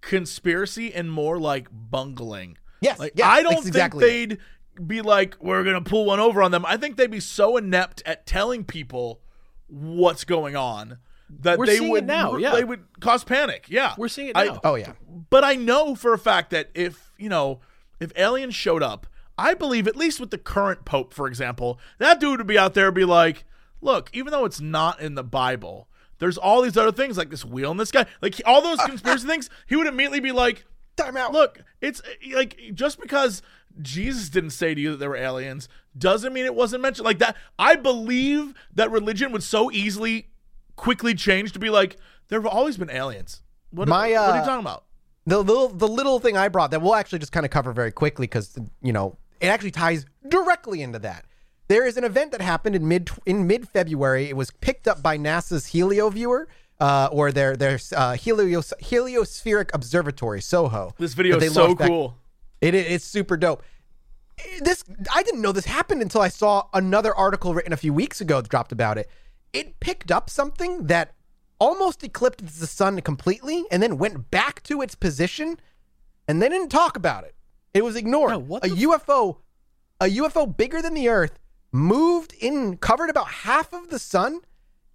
conspiracy 0.00 0.92
and 0.92 1.10
more 1.10 1.38
like 1.38 1.68
bungling. 1.70 2.58
Yes, 2.82 2.98
Like 2.98 3.12
yes, 3.16 3.26
I 3.26 3.42
don't 3.42 3.52
that's 3.52 3.62
think 3.64 3.74
exactly 3.74 4.04
they'd 4.26 4.38
be 4.86 5.00
like, 5.02 5.36
we're 5.40 5.64
gonna 5.64 5.80
pull 5.80 6.04
one 6.04 6.20
over 6.20 6.42
on 6.42 6.50
them. 6.50 6.64
I 6.66 6.76
think 6.76 6.96
they'd 6.96 7.10
be 7.10 7.20
so 7.20 7.56
inept 7.56 8.02
at 8.04 8.26
telling 8.26 8.64
people 8.64 9.20
what's 9.68 10.24
going 10.24 10.56
on 10.56 10.98
that 11.40 11.58
We're 11.58 11.66
they 11.66 11.76
seeing 11.78 11.88
it 11.88 11.92
would 11.92 12.06
now, 12.06 12.36
yeah. 12.36 12.52
they 12.54 12.64
would 12.64 12.84
cause 13.00 13.24
panic. 13.24 13.66
Yeah, 13.68 13.94
We're 13.96 14.08
seeing 14.08 14.28
it 14.28 14.36
I- 14.36 14.46
now. 14.46 14.60
Oh 14.64 14.74
yeah. 14.74 14.92
but 15.30 15.44
I 15.44 15.54
know 15.54 15.94
for 15.94 16.12
a 16.12 16.18
fact 16.18 16.50
that 16.50 16.70
if 16.74 17.12
you 17.18 17.28
know 17.28 17.60
if 18.00 18.12
aliens 18.16 18.54
showed 18.54 18.82
up, 18.82 19.06
I 19.38 19.54
believe 19.54 19.86
at 19.88 19.96
least 19.96 20.20
with 20.20 20.30
the 20.30 20.38
current 20.38 20.84
pope, 20.84 21.14
for 21.14 21.26
example, 21.26 21.78
that 21.98 22.20
dude 22.20 22.38
would 22.38 22.46
be 22.46 22.58
out 22.58 22.74
there 22.74 22.86
and 22.86 22.94
be 22.94 23.04
like, 23.04 23.44
"Look, 23.80 24.10
even 24.12 24.30
though 24.32 24.44
it's 24.44 24.60
not 24.60 25.00
in 25.00 25.14
the 25.14 25.24
Bible, 25.24 25.88
there's 26.18 26.36
all 26.36 26.60
these 26.62 26.76
other 26.76 26.92
things 26.92 27.16
like 27.16 27.30
this 27.30 27.44
wheel 27.44 27.70
and 27.70 27.80
this 27.80 27.90
guy, 27.92 28.06
like 28.20 28.40
all 28.44 28.60
those 28.60 28.78
conspiracy 28.86 29.26
things." 29.26 29.48
He 29.66 29.76
would 29.76 29.86
immediately 29.86 30.20
be 30.20 30.32
like, 30.32 30.66
Time 30.96 31.16
out. 31.16 31.32
Look, 31.32 31.60
it's 31.80 32.00
uh, 32.00 32.36
like 32.36 32.58
just 32.74 33.00
because 33.00 33.42
Jesus 33.80 34.28
didn't 34.28 34.50
say 34.50 34.74
to 34.74 34.80
you 34.80 34.90
that 34.92 34.96
there 34.98 35.10
were 35.10 35.16
aliens 35.16 35.68
doesn't 35.96 36.32
mean 36.32 36.44
it 36.44 36.54
wasn't 36.54 36.82
mentioned. 36.82 37.04
Like 37.04 37.18
that, 37.18 37.36
I 37.58 37.76
believe 37.76 38.54
that 38.74 38.90
religion 38.90 39.32
would 39.32 39.42
so 39.42 39.70
easily, 39.70 40.28
quickly 40.76 41.14
change 41.14 41.52
to 41.52 41.58
be 41.58 41.70
like 41.70 41.96
there 42.28 42.40
have 42.40 42.46
always 42.46 42.76
been 42.76 42.90
aliens. 42.90 43.42
What, 43.70 43.88
My, 43.88 44.10
what 44.10 44.18
are 44.18 44.30
uh, 44.32 44.38
you 44.40 44.44
talking 44.44 44.60
about? 44.60 44.84
the 45.26 45.42
little 45.42 45.68
the 45.68 45.88
little 45.88 46.18
thing 46.18 46.36
I 46.36 46.48
brought 46.48 46.70
that 46.72 46.82
we'll 46.82 46.94
actually 46.94 47.20
just 47.20 47.32
kind 47.32 47.46
of 47.46 47.50
cover 47.50 47.72
very 47.72 47.92
quickly 47.92 48.24
because 48.24 48.58
you 48.82 48.92
know 48.92 49.18
it 49.40 49.46
actually 49.46 49.70
ties 49.70 50.06
directly 50.28 50.82
into 50.82 50.98
that. 51.00 51.24
There 51.68 51.86
is 51.86 51.96
an 51.96 52.04
event 52.04 52.32
that 52.32 52.40
happened 52.40 52.76
in 52.76 52.86
mid 52.88 53.10
in 53.26 53.46
mid 53.46 53.68
February. 53.68 54.28
It 54.28 54.36
was 54.36 54.50
picked 54.50 54.88
up 54.88 55.02
by 55.02 55.18
NASA's 55.18 55.66
Helioviewer. 55.66 56.46
Uh, 56.82 57.08
or 57.12 57.30
their 57.30 57.56
their 57.56 57.78
uh, 57.94 58.14
helios, 58.14 58.72
heliospheric 58.82 59.70
observatory 59.72 60.40
SOHO. 60.40 60.92
This 60.98 61.14
video 61.14 61.38
is 61.38 61.54
so 61.54 61.66
launched 61.66 61.78
back- 61.78 61.88
cool. 61.88 62.16
It, 62.60 62.74
it- 62.74 62.90
it's 62.90 63.04
super 63.04 63.36
dope. 63.36 63.62
This 64.60 64.82
I 65.14 65.22
didn't 65.22 65.42
know 65.42 65.52
this 65.52 65.66
happened 65.66 66.02
until 66.02 66.22
I 66.22 66.28
saw 66.28 66.64
another 66.74 67.14
article 67.14 67.54
written 67.54 67.72
a 67.72 67.76
few 67.76 67.92
weeks 67.94 68.20
ago 68.20 68.40
that 68.40 68.50
dropped 68.50 68.72
about 68.72 68.98
it. 68.98 69.08
It 69.52 69.78
picked 69.78 70.10
up 70.10 70.28
something 70.28 70.86
that 70.88 71.14
almost 71.60 72.02
eclipsed 72.02 72.58
the 72.58 72.66
sun 72.66 73.00
completely 73.02 73.64
and 73.70 73.80
then 73.80 73.96
went 73.96 74.30
back 74.32 74.62
to 74.64 74.82
its 74.82 74.96
position 74.96 75.60
and 76.26 76.42
they 76.42 76.48
didn't 76.48 76.70
talk 76.70 76.96
about 76.96 77.22
it. 77.22 77.36
It 77.74 77.84
was 77.84 77.94
ignored. 77.94 78.30
Yeah, 78.32 78.36
what 78.38 78.64
a 78.66 78.70
UFO 78.70 79.36
a 80.00 80.06
UFO 80.06 80.56
bigger 80.56 80.82
than 80.82 80.94
the 80.94 81.08
earth 81.08 81.38
moved 81.70 82.32
in 82.40 82.76
covered 82.78 83.10
about 83.10 83.28
half 83.28 83.72
of 83.72 83.90
the 83.90 84.00
sun 84.00 84.40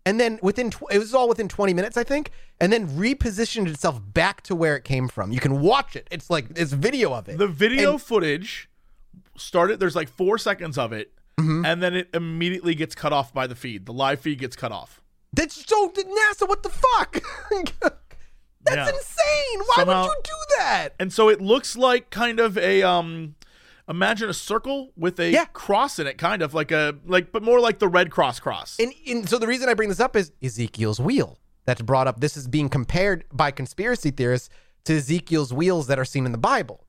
and 0.07 0.19
then 0.19 0.39
within 0.41 0.71
tw- 0.71 0.91
it 0.91 0.99
was 0.99 1.13
all 1.13 1.27
within 1.29 1.47
20 1.47 1.73
minutes 1.73 1.97
I 1.97 2.03
think 2.03 2.31
and 2.59 2.71
then 2.73 2.87
repositioned 2.87 3.67
itself 3.67 4.01
back 4.13 4.41
to 4.43 4.55
where 4.55 4.75
it 4.75 4.83
came 4.83 5.07
from. 5.07 5.31
You 5.31 5.39
can 5.39 5.59
watch 5.61 5.95
it. 5.95 6.07
It's 6.11 6.29
like 6.29 6.45
it's 6.55 6.71
video 6.73 7.13
of 7.13 7.27
it. 7.29 7.37
The 7.37 7.47
video 7.47 7.91
And- 7.93 8.01
footage 8.01 8.69
started. 9.37 9.79
There's 9.79 9.95
like 9.95 10.09
four 10.09 10.37
seconds 10.37 10.77
of 10.77 10.91
it, 10.93 11.11
Mm-hmm. 11.39 11.65
and 11.65 11.83
then 11.83 11.93
it 11.93 12.09
immediately 12.15 12.73
gets 12.73 12.95
cut 12.95 13.13
off 13.13 13.31
by 13.31 13.45
the 13.45 13.53
feed. 13.53 13.85
The 13.85 13.93
live 13.93 14.19
feed 14.21 14.39
gets 14.39 14.55
cut 14.55 14.71
off. 14.71 15.01
That's 15.33 15.63
so 15.67 15.89
NASA. 15.89 16.47
What 16.47 16.63
the 16.63 16.69
fuck? 16.69 17.21
That's 17.81 18.75
Yeah. 18.75 18.89
insane. 18.89 19.59
Why 19.67 19.75
Somehow- 19.75 20.01
would 20.03 20.09
you 20.09 20.21
do 20.25 20.55
that? 20.57 20.89
And 20.99 21.13
so 21.13 21.29
it 21.29 21.39
looks 21.39 21.77
like 21.77 22.09
kind 22.09 22.39
of 22.39 22.57
a 22.57 22.81
um 22.83 23.35
imagine 23.89 24.29
a 24.29 24.33
circle 24.33 24.91
with 24.97 25.19
a 25.19 25.29
Yeah. 25.29 25.45
cross 25.45 25.99
in 25.99 26.07
it, 26.07 26.17
kind 26.17 26.41
of 26.41 26.53
like 26.53 26.71
a 26.71 26.95
like 27.05 27.31
but 27.31 27.43
more 27.43 27.59
like 27.59 27.79
the 27.79 27.87
red 27.87 28.11
cross 28.11 28.39
cross. 28.39 28.77
And, 28.79 28.93
and 29.07 29.27
so 29.29 29.37
the 29.37 29.47
reason 29.47 29.69
I 29.69 29.73
bring 29.73 29.89
this 29.89 29.99
up 29.99 30.15
is 30.15 30.31
Ezekiel's 30.43 30.99
wheel. 30.99 31.39
That's 31.65 31.81
brought 31.81 32.07
up. 32.07 32.19
This 32.21 32.37
is 32.37 32.47
being 32.47 32.69
compared 32.69 33.25
by 33.31 33.51
conspiracy 33.51 34.11
theorists 34.11 34.49
to 34.85 34.95
Ezekiel's 34.97 35.51
wheels 35.53 35.87
that 35.87 35.99
are 35.99 36.05
seen 36.05 36.25
in 36.25 36.31
the 36.31 36.37
Bible. 36.37 36.85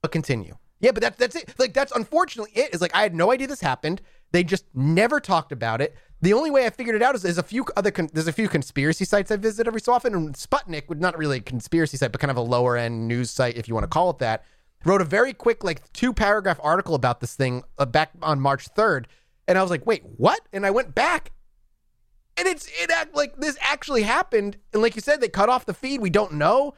But 0.00 0.10
continue. 0.12 0.56
Yeah, 0.80 0.92
but 0.92 1.02
that's 1.02 1.16
that's 1.18 1.36
it. 1.36 1.54
Like 1.58 1.72
that's 1.74 1.92
unfortunately 1.92 2.52
it. 2.54 2.74
Is 2.74 2.80
like 2.80 2.94
I 2.94 3.02
had 3.02 3.14
no 3.14 3.32
idea 3.32 3.46
this 3.46 3.60
happened. 3.60 4.00
They 4.32 4.44
just 4.44 4.64
never 4.74 5.20
talked 5.20 5.52
about 5.52 5.80
it. 5.80 5.94
The 6.22 6.32
only 6.32 6.50
way 6.50 6.66
I 6.66 6.70
figured 6.70 6.96
it 6.96 7.02
out 7.02 7.14
is 7.14 7.22
there's 7.22 7.38
a 7.38 7.42
few 7.42 7.64
other 7.76 7.90
con- 7.90 8.10
there's 8.12 8.26
a 8.28 8.32
few 8.32 8.48
conspiracy 8.48 9.04
sites 9.04 9.30
I 9.30 9.36
visit 9.36 9.66
every 9.66 9.80
so 9.80 9.92
often, 9.92 10.14
and 10.14 10.34
Sputnik, 10.34 10.88
would 10.88 11.00
not 11.00 11.16
really 11.16 11.38
a 11.38 11.40
conspiracy 11.40 11.96
site, 11.96 12.12
but 12.12 12.20
kind 12.20 12.30
of 12.30 12.36
a 12.36 12.42
lower 12.42 12.76
end 12.76 13.06
news 13.08 13.30
site 13.30 13.56
if 13.56 13.68
you 13.68 13.74
want 13.74 13.84
to 13.84 13.88
call 13.88 14.10
it 14.10 14.18
that, 14.18 14.44
wrote 14.86 15.00
a 15.00 15.04
very 15.04 15.32
quick 15.32 15.64
like 15.64 15.92
two 15.92 16.12
paragraph 16.12 16.58
article 16.62 16.94
about 16.94 17.20
this 17.20 17.34
thing 17.34 17.62
uh, 17.78 17.84
back 17.86 18.10
on 18.22 18.40
March 18.40 18.66
3rd, 18.74 19.06
and 19.48 19.58
I 19.58 19.62
was 19.62 19.70
like, 19.70 19.84
wait, 19.86 20.02
what? 20.16 20.40
And 20.52 20.64
I 20.64 20.70
went 20.70 20.94
back 20.94 21.32
and 22.38 22.46
it's 22.46 22.68
it 22.82 22.90
act 22.90 23.14
like 23.14 23.36
this 23.36 23.56
actually 23.62 24.02
happened 24.02 24.58
and 24.72 24.82
like 24.82 24.94
you 24.94 25.00
said 25.00 25.20
they 25.22 25.28
cut 25.28 25.48
off 25.48 25.64
the 25.64 25.72
feed 25.72 26.02
we 26.02 26.10
don't 26.10 26.32
know 26.34 26.74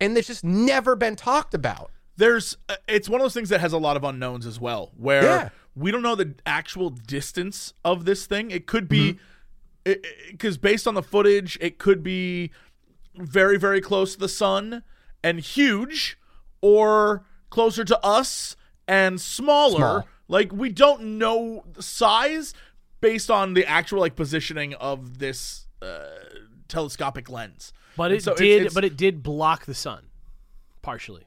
and 0.00 0.18
it's 0.18 0.26
just 0.26 0.42
never 0.42 0.96
been 0.96 1.14
talked 1.14 1.54
about 1.54 1.92
There's 2.16 2.56
uh, 2.68 2.74
it's 2.88 3.08
one 3.08 3.20
of 3.20 3.24
those 3.24 3.32
things 3.34 3.48
that 3.50 3.60
has 3.60 3.72
a 3.72 3.78
lot 3.78 3.96
of 3.96 4.02
unknowns 4.02 4.44
as 4.44 4.58
well, 4.60 4.90
where 4.96 5.22
Yeah. 5.22 5.48
we 5.76 5.92
don't 5.92 6.02
know 6.02 6.16
the 6.16 6.34
actual 6.44 6.90
distance 6.90 7.72
of 7.84 8.04
this 8.06 8.26
thing. 8.26 8.50
It 8.50 8.66
could 8.66 8.88
Mm-hmm. 8.88 9.18
be 9.84 9.96
because 10.30 10.58
based 10.58 10.86
on 10.88 10.94
the 10.94 11.02
footage, 11.02 11.56
it 11.60 11.78
could 11.78 12.02
be 12.02 12.50
very 13.16 13.56
very 13.58 13.80
close 13.80 14.14
to 14.14 14.18
the 14.20 14.28
sun 14.28 14.82
and 15.22 15.38
huge, 15.40 16.18
or 16.62 17.24
closer 17.50 17.84
to 17.84 17.98
us 18.04 18.56
and 18.88 19.20
smaller. 19.20 19.76
Small. 19.76 20.08
Like 20.28 20.50
we 20.52 20.70
don't 20.70 21.18
know 21.18 21.64
the 21.74 21.82
size 21.82 22.54
based 23.02 23.30
on 23.30 23.52
the 23.54 23.66
actual 23.66 24.00
like 24.00 24.16
positioning 24.16 24.72
of 24.74 25.18
this 25.18 25.66
uh, 25.82 26.06
telescopic 26.68 27.28
lens. 27.28 27.72
But 27.96 28.12
And 28.12 28.14
it 28.20 28.22
so 28.24 28.32
it's- 28.32 28.38
did. 28.40 28.56
it's- 28.62 28.74
but 28.74 28.84
it 28.84 28.96
did 28.96 29.22
block 29.22 29.66
the 29.66 29.74
sun, 29.74 30.04
partially. 30.80 31.26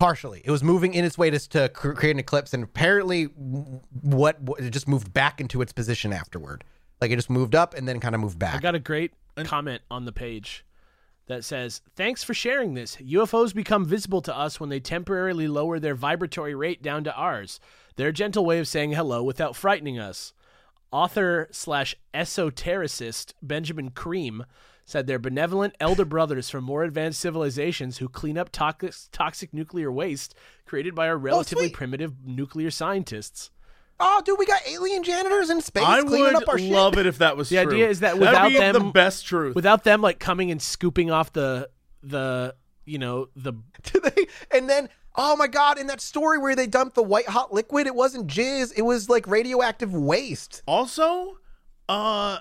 partially 0.00 0.42
it 0.44 0.50
was 0.50 0.62
moving 0.62 0.94
in 0.94 1.04
its 1.04 1.18
way 1.18 1.28
to, 1.30 1.38
to 1.38 1.68
create 1.68 2.12
an 2.12 2.18
eclipse 2.20 2.54
and 2.54 2.62
apparently 2.64 3.24
what, 3.24 4.40
what 4.40 4.60
it 4.60 4.70
just 4.70 4.86
moved 4.88 5.12
back 5.12 5.40
into 5.40 5.60
its 5.60 5.72
position 5.72 6.12
afterward 6.12 6.62
like 7.00 7.10
it 7.10 7.16
just 7.16 7.30
moved 7.30 7.54
up 7.54 7.74
and 7.74 7.86
then 7.88 7.98
kind 8.00 8.14
of 8.14 8.20
moved 8.20 8.38
back. 8.38 8.54
I 8.54 8.58
got 8.58 8.74
a 8.76 8.78
great 8.80 9.12
comment 9.44 9.82
on 9.90 10.04
the 10.04 10.12
page 10.12 10.64
that 11.28 11.44
says, 11.44 11.80
"Thanks 11.94 12.24
for 12.24 12.34
sharing 12.34 12.74
this. 12.74 12.96
UFOs 12.96 13.54
become 13.54 13.84
visible 13.86 14.20
to 14.22 14.36
us 14.36 14.58
when 14.58 14.68
they 14.68 14.80
temporarily 14.80 15.46
lower 15.46 15.78
their 15.78 15.94
vibratory 15.94 16.54
rate 16.54 16.82
down 16.82 17.04
to 17.04 17.14
ours. 17.14 17.60
Their 17.96 18.12
gentle 18.12 18.44
way 18.44 18.58
of 18.58 18.68
saying 18.68 18.92
hello 18.92 19.22
without 19.22 19.56
frightening 19.56 19.98
us." 19.98 20.32
Author 20.90 21.48
slash 21.50 21.94
esotericist 22.14 23.34
Benjamin 23.42 23.90
Creme 23.90 24.44
said 24.88 25.06
they're 25.06 25.18
benevolent 25.18 25.74
elder 25.80 26.06
brothers 26.06 26.48
from 26.48 26.64
more 26.64 26.82
advanced 26.82 27.20
civilizations 27.20 27.98
who 27.98 28.08
clean 28.08 28.38
up 28.38 28.50
toxic, 28.50 28.94
toxic 29.12 29.52
nuclear 29.52 29.92
waste 29.92 30.34
created 30.64 30.94
by 30.94 31.06
our 31.06 31.16
oh, 31.16 31.18
relatively 31.18 31.66
sweet. 31.66 31.74
primitive 31.74 32.24
nuclear 32.24 32.70
scientists. 32.70 33.50
Oh 34.00 34.22
dude 34.24 34.38
we 34.38 34.46
got 34.46 34.60
alien 34.66 35.02
janitors 35.02 35.50
in 35.50 35.60
space 35.60 35.82
I 35.84 36.02
cleaning 36.02 36.34
up 36.36 36.48
our 36.48 36.54
would 36.54 36.60
shit 36.62 36.72
love 36.72 36.98
it 36.98 37.06
if 37.06 37.18
that 37.18 37.36
was 37.36 37.48
The 37.48 37.62
true. 37.62 37.72
idea 37.72 37.88
is 37.88 38.00
that 38.00 38.18
That'd 38.18 38.20
without 38.20 38.48
be 38.48 38.54
the 38.58 38.72
them- 38.78 38.92
best 38.92 39.26
truth. 39.26 39.54
Without 39.54 39.84
them 39.84 40.00
like 40.02 40.18
coming 40.18 40.50
and 40.50 40.60
scooping 40.62 41.10
off 41.10 41.32
the 41.32 41.68
the 42.02 42.54
you 42.84 42.98
know 42.98 43.28
the 43.36 43.52
Do 43.82 44.00
they- 44.00 44.26
and 44.50 44.68
then 44.68 44.88
Oh 45.20 45.34
my 45.34 45.48
god! 45.48 45.78
In 45.80 45.88
that 45.88 46.00
story 46.00 46.38
where 46.38 46.54
they 46.54 46.68
dumped 46.68 46.94
the 46.94 47.02
white 47.02 47.26
hot 47.26 47.52
liquid, 47.52 47.88
it 47.88 47.94
wasn't 47.96 48.28
jizz. 48.28 48.72
It 48.76 48.82
was 48.82 49.08
like 49.08 49.26
radioactive 49.26 49.92
waste. 49.92 50.62
Also, 50.64 51.38
uh, 51.88 52.38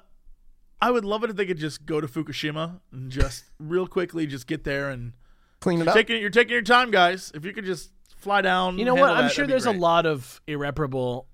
I 0.79 0.91
would 0.91 1.03
love 1.03 1.23
it 1.23 1.31
if 1.31 1.35
they 1.37 1.47
could 1.47 1.57
just 1.57 1.87
go 1.87 1.99
to 1.99 2.05
Fukushima 2.07 2.79
and 2.91 3.09
just 3.09 3.45
real 3.57 3.87
quickly 3.87 4.27
just 4.27 4.45
get 4.45 4.63
there 4.63 4.89
and 4.91 5.13
Clean 5.59 5.79
it 5.79 5.85
you're 5.85 5.89
up. 5.89 5.95
taking 5.95 6.21
you're 6.21 6.29
taking 6.29 6.53
your 6.53 6.61
time, 6.61 6.91
guys. 6.91 7.31
If 7.33 7.45
you 7.45 7.51
could 7.53 7.65
just 7.65 7.89
fly 8.15 8.41
down, 8.43 8.77
You 8.77 8.85
know 8.85 8.93
what? 8.93 9.05
handle 9.07 9.15
I'm 9.17 9.23
that, 9.23 9.31
sure 9.31 9.43
that'd 9.45 9.47
be 9.47 9.51
there's 9.53 9.65
a 9.65 9.69
great. 9.71 9.79
lot 9.81 10.05
of 10.05 10.39
irreparable 10.45 11.25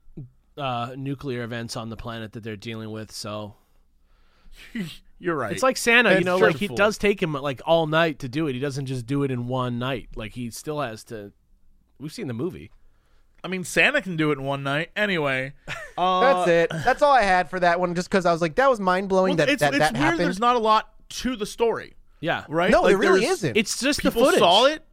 uh, 0.58 0.94
nuclear 0.98 1.44
events 1.44 1.76
on 1.78 1.90
the 1.90 1.98
planet 1.98 2.34
that 2.34 2.44
they're 2.44 2.56
dealing 2.56 2.92
with. 2.92 3.12
So 3.12 3.56
You're 5.20 5.36
right. 5.36 5.52
it's 5.52 5.64
like 5.64 5.78
Santa, 5.78 6.12
you 6.12 6.18
It's 6.18 6.26
know, 6.26 6.38
like 6.38 6.54
he 6.54 6.68
truthful. 6.68 6.76
does 6.78 6.98
take 6.98 7.22
him 7.22 7.34
like 7.34 7.62
all 7.66 7.88
night 7.88 8.20
to 8.20 8.30
do 8.30 8.48
it. 8.48 8.54
He 8.54 8.60
doesn't 8.60 8.86
just 8.88 9.06
do 9.06 9.24
it 9.24 9.32
in 9.32 9.48
one 9.48 9.80
night. 9.80 10.10
Like 10.16 10.34
he 10.34 10.50
still 10.52 10.82
has 10.82 11.04
to. 11.06 11.32
We've 12.00 12.12
seen 12.12 12.28
the 12.28 12.34
movie. 12.34 12.72
I 13.44 13.50
mean, 13.50 13.64
Santa 13.64 14.02
can 14.02 14.16
do 14.16 14.32
it 14.32 14.38
in 14.38 14.44
one 14.46 14.64
night. 14.64 14.90
Anyway, 14.96 15.54
uh, 15.98 16.22
That's 16.46 16.50
it. 16.50 16.70
That's 16.86 17.02
all 17.02 17.12
I 17.14 17.24
had 17.24 17.50
for 17.50 17.60
that 17.60 17.80
one. 17.80 17.94
Just 17.96 18.10
because 18.10 18.26
I 18.26 18.32
was 18.32 18.42
like, 18.42 18.56
that 18.56 18.70
was 18.70 18.80
mind 18.80 19.10
blowing 19.10 19.32
well, 19.32 19.46
that 19.48 19.50
it's 19.50 19.60
that, 19.62 19.74
it's 19.74 19.80
that 19.80 19.94
weird. 19.94 20.04
happened. 20.04 20.20
There's 20.22 20.40
not 20.40 20.56
a 20.56 20.60
lot 20.60 20.90
to 21.10 21.36
the 21.36 21.46
story, 21.46 21.96
Yeah, 22.22 22.46
right? 22.48 22.72
no, 22.72 22.82
Like, 22.84 22.92
there 22.92 22.98
really 22.98 23.26
isn't. 23.26 23.56
It's 23.58 23.80
just 23.82 24.02
the 24.02 24.10
People 24.12 24.26
footage. 24.26 24.40
saw 24.40 24.66
it. 24.66 24.84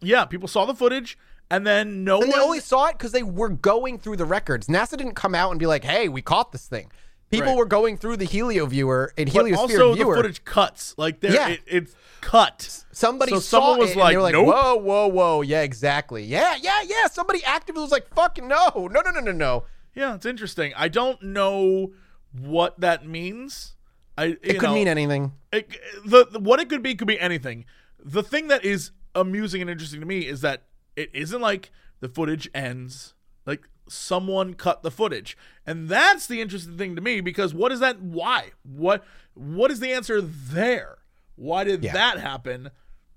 Yeah, 0.00 0.24
people 0.24 0.48
saw 0.48 0.64
the 0.66 0.74
footage, 0.74 1.16
and 1.50 1.66
then 1.66 2.04
no 2.04 2.20
And 2.22 2.30
they 2.32 2.36
one. 2.36 2.40
only 2.40 2.60
saw 2.60 2.86
it 2.86 2.92
because 2.98 3.12
they 3.12 3.22
were 3.22 3.48
going 3.48 3.98
through 3.98 4.16
the 4.16 4.24
records. 4.24 4.66
NASA 4.68 4.96
didn't 4.96 5.14
come 5.14 5.34
out 5.34 5.50
and 5.50 5.58
be 5.60 5.66
like, 5.66 5.84
"Hey, 5.84 6.08
we 6.08 6.22
caught 6.22 6.52
this 6.52 6.66
thing." 6.66 6.90
People 7.30 7.48
Right. 7.50 7.56
were 7.58 7.66
going 7.66 7.96
through 7.96 8.16
the 8.16 8.26
Helioviewer 8.26 9.10
and 9.16 9.32
but 9.32 9.52
also 9.52 9.94
viewer. 9.94 10.16
the 10.16 10.22
footage 10.22 10.44
cuts. 10.44 10.94
Like 10.98 11.20
there, 11.20 11.32
Yeah. 11.32 11.48
it, 11.50 11.60
it's 11.66 11.94
cut. 12.20 12.84
Somebody 12.90 13.30
So 13.32 13.38
saw 13.38 13.60
someone 13.60 13.78
was 13.78 13.90
it 13.90 13.92
and 13.92 14.00
like, 14.00 14.14
they 14.14 14.18
like, 14.20 14.32
"Nope." 14.32 14.46
"Whoa, 14.48 14.74
whoa, 14.76 15.06
whoa! 15.06 15.42
Yeah, 15.42 15.62
exactly. 15.62 16.24
Yeah, 16.24 16.56
yeah, 16.60 16.82
yeah." 16.82 17.06
Somebody 17.06 17.44
actively 17.44 17.82
was 17.82 17.92
like, 17.92 18.12
"Fucking 18.14 18.48
no, 18.48 18.88
no, 18.90 19.00
no, 19.00 19.10
no, 19.10 19.20
no, 19.20 19.32
no." 19.32 19.64
Yeah, 19.94 20.14
it's 20.16 20.26
interesting. 20.26 20.72
I 20.76 20.88
don't 20.88 21.22
know 21.22 21.92
what 22.32 22.80
that 22.80 23.06
means. 23.06 23.74
I 24.18 24.36
It 24.42 24.58
could 24.58 24.70
mean 24.70 24.88
anything. 24.88 25.32
it, 25.52 25.70
the, 26.04 26.26
the 26.26 26.38
what 26.40 26.58
it 26.60 26.68
could 26.68 26.82
be 26.82 26.94
could 26.96 27.08
be 27.08 27.18
anything. 27.18 27.64
The 28.02 28.22
thing 28.22 28.48
that 28.48 28.64
is 28.64 28.90
amusing 29.14 29.60
and 29.60 29.70
interesting 29.70 30.00
to 30.00 30.06
me 30.06 30.20
is 30.26 30.40
that 30.42 30.62
it 31.00 31.10
isn't 31.14 31.40
like 31.40 31.70
the 32.00 32.08
footage 32.08 32.48
ends 32.54 33.14
like 33.46 33.68
someone 33.88 34.54
cut 34.54 34.82
the 34.82 34.90
footage. 34.90 35.36
And 35.66 35.88
that's 35.88 36.26
the 36.26 36.40
interesting 36.40 36.76
thing 36.78 36.94
to 36.96 37.02
me 37.02 37.20
because 37.20 37.52
what 37.54 37.72
is 37.72 37.80
that 37.80 38.00
why? 38.00 38.50
What 38.62 39.04
what 39.34 39.70
is 39.70 39.80
the 39.80 39.92
answer 39.92 40.20
there? 40.20 40.98
Why 41.36 41.64
did 41.64 41.82
Yeah. 41.82 41.92
that 41.94 42.18
happen? 42.20 42.70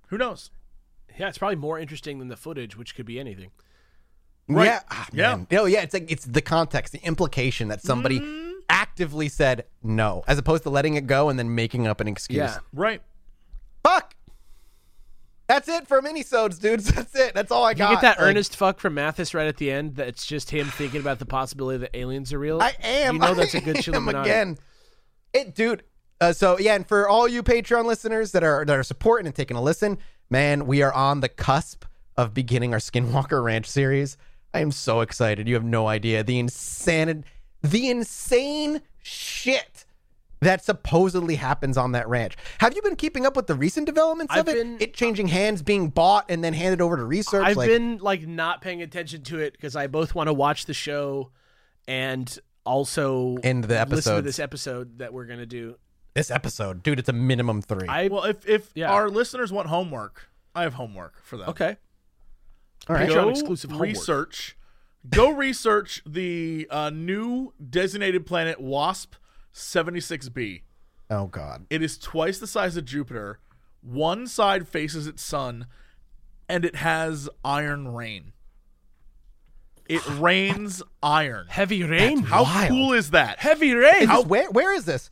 Who 0.07 0.17
knows? 0.17 0.51
Yeah, 1.19 1.27
it's 1.29 1.37
probably 1.37 1.57
more 1.57 1.77
interesting 1.79 2.19
than 2.19 2.27
the 2.27 2.37
footage, 2.37 2.75
which 2.77 2.95
could 2.95 3.05
be 3.05 3.19
anything. 3.19 3.51
Right. 4.47 4.65
Yeah, 4.65 4.79
ah, 4.89 5.07
Yeah. 5.13 5.35
man. 5.35 5.47
Oh, 5.51 5.65
yeah. 5.65 5.81
It's 5.81 5.93
like 5.93 6.11
it's 6.11 6.25
the 6.25 6.41
context, 6.41 6.91
the 6.93 6.99
implication 7.05 7.67
that 7.69 7.81
somebody 7.81 8.19
Mm-hmm. 8.19 8.51
actively 8.69 9.29
said 9.29 9.65
no, 9.83 10.23
as 10.27 10.37
opposed 10.37 10.63
to 10.63 10.69
letting 10.69 10.95
it 10.95 11.05
go 11.07 11.29
and 11.29 11.37
then 11.37 11.53
making 11.55 11.85
up 11.87 11.99
an 12.01 12.07
excuse. 12.07 12.37
Yeah. 12.37 12.57
Right. 12.73 13.01
Fuck. 13.83 14.15
That's 15.47 15.67
it 15.67 15.87
for 15.87 16.01
minisodes, 16.01 16.59
dudes. 16.59 16.85
That's 16.93 17.13
it. 17.15 17.33
That's 17.33 17.51
all 17.51 17.65
I 17.65 17.73
got. 17.73 17.89
You 17.89 17.95
get 17.95 18.01
that 18.01 18.19
Like, 18.19 18.29
earnest 18.29 18.55
fuck 18.55 18.79
from 18.79 18.95
Mathas 18.95 19.33
right 19.33 19.47
at 19.47 19.57
the 19.57 19.71
end. 19.71 19.95
That's 19.95 20.25
just 20.25 20.51
him 20.51 20.67
thinking 20.67 21.01
about 21.01 21.19
the 21.19 21.25
possibility 21.25 21.79
that 21.79 21.95
aliens 21.95 22.31
are 22.33 22.39
real. 22.39 22.61
I 22.61 22.73
am. 22.81 23.15
You 23.15 23.19
know 23.21 23.33
that's 23.33 23.53
a 23.53 23.61
good 23.61 23.77
Chilluminati. 23.77 24.21
again. 24.21 24.57
It, 25.33 25.55
dude. 25.55 25.83
Uh, 26.21 26.31
so 26.31 26.57
yeah, 26.57 26.75
and 26.75 26.87
for 26.87 27.09
all 27.09 27.27
you 27.27 27.43
Patreon 27.43 27.85
listeners 27.85 28.31
that 28.31 28.43
are 28.43 28.63
that 28.65 28.77
are 28.77 28.83
supporting 28.83 29.25
and 29.25 29.35
taking 29.35 29.57
a 29.57 29.61
listen, 29.61 29.97
man, 30.29 30.65
we 30.65 30.81
are 30.81 30.93
on 30.93 31.19
the 31.19 31.27
cusp 31.29 31.83
of 32.15 32.33
beginning 32.33 32.73
our 32.73 32.79
Skinwalker 32.79 33.43
Ranch 33.43 33.65
series. 33.65 34.15
I 34.53 34.59
am 34.59 34.71
so 34.71 35.01
excited. 35.01 35.47
You 35.47 35.55
have 35.55 35.63
no 35.63 35.87
idea 35.87 36.23
the 36.23 36.39
insane, 36.39 37.25
the 37.61 37.89
insane 37.89 38.81
shit 39.01 39.85
that 40.43 40.63
supposedly 40.63 41.35
happens 41.35 41.77
on 41.77 41.91
that 41.93 42.07
ranch. 42.07 42.35
Have 42.59 42.75
you 42.75 42.81
been 42.81 42.95
keeping 42.95 43.25
up 43.25 43.35
with 43.35 43.47
the 43.47 43.55
recent 43.55 43.85
developments 43.85 44.33
I've 44.33 44.47
of 44.47 44.49
it? 44.49 44.57
been- 44.57 44.77
it 44.79 44.93
changing 44.93 45.27
hands, 45.27 45.61
being 45.61 45.89
bought, 45.89 46.25
and 46.29 46.43
then 46.43 46.53
handed 46.53 46.81
over 46.81 46.97
to 46.97 47.03
research. 47.03 47.45
I've 47.45 47.57
like, 47.57 47.69
been 47.69 47.97
like 47.97 48.27
not 48.27 48.61
paying 48.61 48.81
attention 48.81 49.23
to 49.23 49.39
it 49.39 49.53
because 49.53 49.75
I 49.75 49.87
both 49.87 50.15
want 50.15 50.27
to 50.27 50.33
watch 50.33 50.65
the 50.65 50.73
show 50.73 51.31
and 51.87 52.37
also 52.65 53.35
End 53.43 53.65
the 53.65 53.85
listen 53.89 54.15
to 54.15 54.21
this 54.21 54.39
episode 54.39 54.99
that 54.99 55.13
we're 55.13 55.25
gonna 55.25 55.45
do. 55.45 55.75
this 56.13 56.31
episode, 56.31 56.83
dude. 56.83 56.99
It's 56.99 57.09
a 57.09 57.13
minimum 57.13 57.61
three. 57.61 57.87
I 57.87 58.07
Well, 58.07 58.23
if 58.23 58.47
if 58.47 58.71
Yeah. 58.75 58.91
our 58.91 59.09
listeners 59.09 59.51
want 59.51 59.67
homework, 59.67 60.29
I 60.55 60.61
have 60.63 60.75
homework 60.75 61.23
for 61.23 61.37
them. 61.37 61.49
okay. 61.49 61.77
all 62.87 62.95
right. 62.95 63.09
Patreon 63.09 63.13
go 63.13 63.29
exclusive 63.29 63.71
homework. 63.71 63.87
research. 63.87 64.57
Go 65.09 65.31
research 65.31 66.01
the 66.05 66.67
uh, 66.71 66.89
new 66.89 67.53
designated 67.69 68.25
planet 68.25 68.61
WASP 68.61 69.15
76b. 69.53 70.61
Oh 71.09 71.27
God. 71.27 71.65
It 71.69 71.81
is 71.81 71.97
twice 71.97 72.39
the 72.39 72.47
size 72.47 72.75
of 72.77 72.85
Jupiter. 72.85 73.39
One 73.81 74.27
side 74.27 74.67
faces 74.67 75.07
its 75.07 75.21
sun, 75.23 75.67
and 76.49 76.63
it 76.65 76.77
has 76.77 77.29
iron 77.43 77.93
rain. 77.93 78.33
It 79.87 80.01
rains 80.09 80.81
iron. 81.01 81.47
Heavy 81.49 81.83
rain. 81.83 82.23
How 82.23 82.43
wild. 82.43 82.69
cool 82.69 82.93
is 82.93 83.11
that? 83.11 83.39
Heavy 83.39 83.73
rain. 83.73 84.03
Is 84.03 84.09
this- 84.09 84.25
where 84.25 84.49
where 84.51 84.73
is 84.73 84.85
this? 84.85 85.09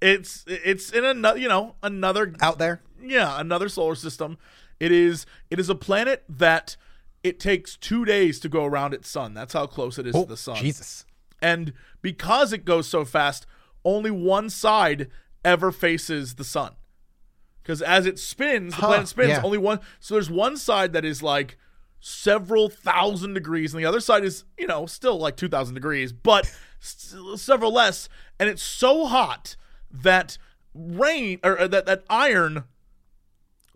It's 0.00 0.44
it's 0.46 0.90
in 0.90 1.04
another 1.04 1.38
you 1.38 1.48
know 1.48 1.76
another 1.82 2.34
Out 2.40 2.58
there? 2.58 2.82
yeah 3.00 3.40
another 3.40 3.68
solar 3.68 3.94
system. 3.94 4.38
It 4.80 4.92
is 4.92 5.26
it 5.50 5.58
is 5.58 5.68
a 5.70 5.74
planet 5.74 6.24
that 6.28 6.76
it 7.22 7.40
takes 7.40 7.76
two 7.76 8.04
days 8.04 8.38
to 8.40 8.48
go 8.48 8.64
around 8.64 8.94
its 8.94 9.08
sun. 9.08 9.32
That's 9.34 9.52
how 9.52 9.66
close 9.66 9.98
it 9.98 10.06
is 10.06 10.14
Oh, 10.14 10.22
to 10.24 10.28
the 10.28 10.36
sun. 10.36 10.56
Jesus. 10.56 11.04
And 11.42 11.72
because 12.02 12.52
it 12.52 12.64
goes 12.64 12.86
so 12.88 13.04
fast, 13.04 13.46
only 13.86 14.10
one 14.10 14.50
side 14.50 15.08
ever 15.44 15.72
faces 15.72 16.34
the 16.34 16.44
sun. 16.44 16.72
Because 17.62 17.80
as 17.80 18.04
it 18.04 18.18
spins, 18.18 18.74
the 18.74 18.80
Huh, 18.82 18.86
planet 18.88 19.08
spins, 19.08 19.28
yeah. 19.30 19.42
only 19.42 19.58
one. 19.58 19.80
So 20.00 20.14
there's 20.14 20.30
one 20.30 20.56
side 20.58 20.92
that 20.92 21.04
is 21.04 21.22
like 21.22 21.56
several 22.00 22.68
thousand 22.68 23.34
degrees, 23.34 23.72
and 23.72 23.82
the 23.82 23.88
other 23.88 24.00
side 24.00 24.24
is, 24.24 24.44
you 24.58 24.66
know, 24.66 24.86
still 24.86 25.18
like 25.18 25.36
2,000 25.36 25.74
degrees, 25.74 26.12
but 26.12 26.52
several 26.78 27.72
less. 27.72 28.08
And 28.38 28.48
it's 28.48 28.62
so 28.62 29.06
hot 29.06 29.56
that 29.90 30.36
rain, 30.74 31.40
or 31.42 31.58
uh, 31.58 31.68
that, 31.68 31.86
that 31.86 32.04
iron 32.10 32.64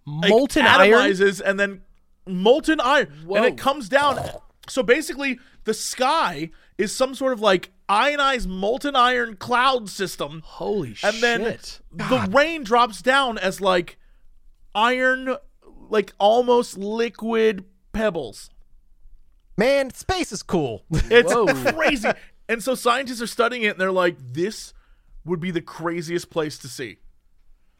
like, 0.06 0.30
Molten 0.30 0.66
iron. 0.66 0.92
atomizes 0.92 1.40
and 1.44 1.58
then 1.58 1.82
molten 2.26 2.80
iron 2.80 3.06
Whoa. 3.26 3.36
and 3.36 3.46
it 3.46 3.56
comes 3.58 3.88
down 3.88 4.18
so 4.68 4.82
basically 4.82 5.38
the 5.64 5.74
sky 5.74 6.50
is 6.78 6.94
some 6.94 7.14
sort 7.14 7.32
of 7.32 7.40
like 7.40 7.70
ionized 7.90 8.48
molten 8.48 8.94
iron 8.94 9.36
cloud 9.36 9.88
system 9.90 10.42
Holy 10.44 10.94
shit. 10.94 11.12
and 11.12 11.16
shit. 11.44 11.80
then 11.92 12.08
the 12.08 12.28
rain 12.32 12.62
drops 12.62 13.02
down 13.02 13.36
as 13.38 13.60
like 13.60 13.98
iron 14.74 15.36
like 15.88 16.12
almost 16.18 16.78
liquid 16.78 17.64
pebbles 17.92 18.48
Man, 19.58 19.92
space 19.92 20.32
is 20.32 20.42
cool. 20.42 20.84
it's 20.90 21.34
Whoa. 21.34 21.46
crazy 21.72 22.08
and 22.48 22.62
so 22.62 22.74
scientists 22.74 23.20
are 23.20 23.26
studying 23.26 23.62
it 23.64 23.72
and 23.72 23.80
they're 23.80 23.92
like 23.92 24.16
this 24.18 24.72
would 25.24 25.40
be 25.40 25.50
the 25.50 25.60
craziest 25.60 26.30
place 26.30 26.56
to 26.58 26.68
see 26.68 26.98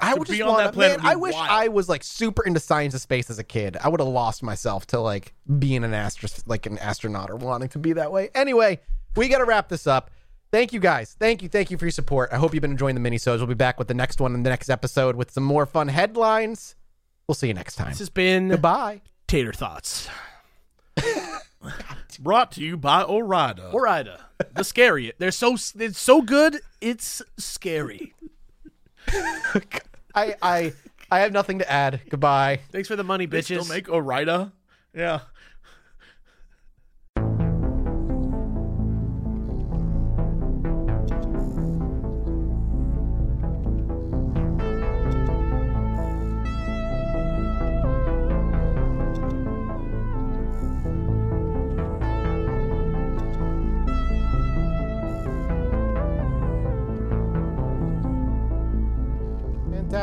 I 0.03 0.13
To 0.15 0.19
would 0.19 0.29
be 0.29 0.39
just 0.39 0.43
on 0.43 0.49
want 0.55 0.65
that 0.65 0.75
planet 0.75 1.03
man, 1.03 1.07
I 1.13 1.17
wish 1.17 1.35
wild. 1.35 1.49
I 1.51 1.69
was 1.69 1.89
like 1.89 2.03
super 2.03 2.43
into 2.45 2.59
science 2.59 2.95
of 2.95 3.01
space 3.03 3.29
as 3.29 3.39
a 3.39 3.45
kid. 3.45 3.77
I 3.83 3.89
would 3.91 4.01
have 4.01 4.09
lost 4.09 4.43
myself 4.43 4.87
to 4.89 4.99
like 5.01 5.35
being 5.59 5.85
an 5.85 5.93
astro 5.93 6.29
like 6.47 6.65
an 6.67 6.79
astronaut 6.79 7.31
or 7.31 7.37
wanting 7.37 7.69
to 7.71 7.79
be 7.79 7.93
that 7.93 8.11
way. 8.11 8.31
Anyway, 8.35 8.81
we 9.17 9.29
got 9.29 9.39
to 9.39 9.45
wrap 9.45 9.69
this 9.69 9.87
up. 9.87 10.11
Thank 10.53 10.73
you 10.73 10.81
guys. 10.81 11.15
Thank 11.19 11.43
you. 11.43 11.49
Thank 11.49 11.71
you 11.71 11.79
for 11.79 11.85
your 11.85 11.93
support. 11.93 12.31
I 12.33 12.37
hope 12.37 12.55
you've 12.55 12.61
been 12.63 12.73
enjoying 12.73 13.01
the 13.01 13.11
minisodes. 13.11 13.39
We'll 13.39 13.47
be 13.47 13.55
back 13.55 13.79
with 13.79 13.89
the 13.89 13.95
next 13.95 14.21
one 14.21 14.35
in 14.35 14.43
the 14.43 14.51
next 14.51 14.69
episode 14.69 15.15
with 15.17 15.31
some 15.31 15.45
more 15.45 15.65
fun 15.67 15.89
headlines. 15.89 16.75
We'll 17.29 17.37
see 17.37 17.47
you 17.49 17.55
next 17.55 17.77
time. 17.77 17.91
This 17.91 18.01
has 18.01 18.11
been 18.11 18.49
Goodbye. 18.49 19.03
Tater 19.29 19.53
Thoughts. 19.53 20.09
brought 22.19 22.53
to 22.53 22.61
you 22.61 22.77
by 22.77 23.03
Ore-Ida 23.03 23.71
Ore-Ida. 23.71 24.21
The 24.55 24.65
scary. 24.65 25.13
They're 25.19 25.31
so 25.31 25.55
it's 25.79 25.99
so 25.99 26.23
good. 26.23 26.61
It's 26.81 27.23
scary. 27.39 28.15
I 30.15 30.35
I 30.43 30.73
I 31.11 31.21
have 31.21 31.33
nothing 31.33 31.59
to 31.61 31.71
add. 31.71 32.01
Goodbye. 32.09 32.61
Thanks 32.73 32.89
for 32.89 32.97
the 32.97 33.05
money, 33.05 33.27
they 33.27 33.39
bitches. 33.39 33.63
still 33.63 33.65
make 33.65 33.89
Ore-Ida 33.89 34.53
yeah 34.95 35.21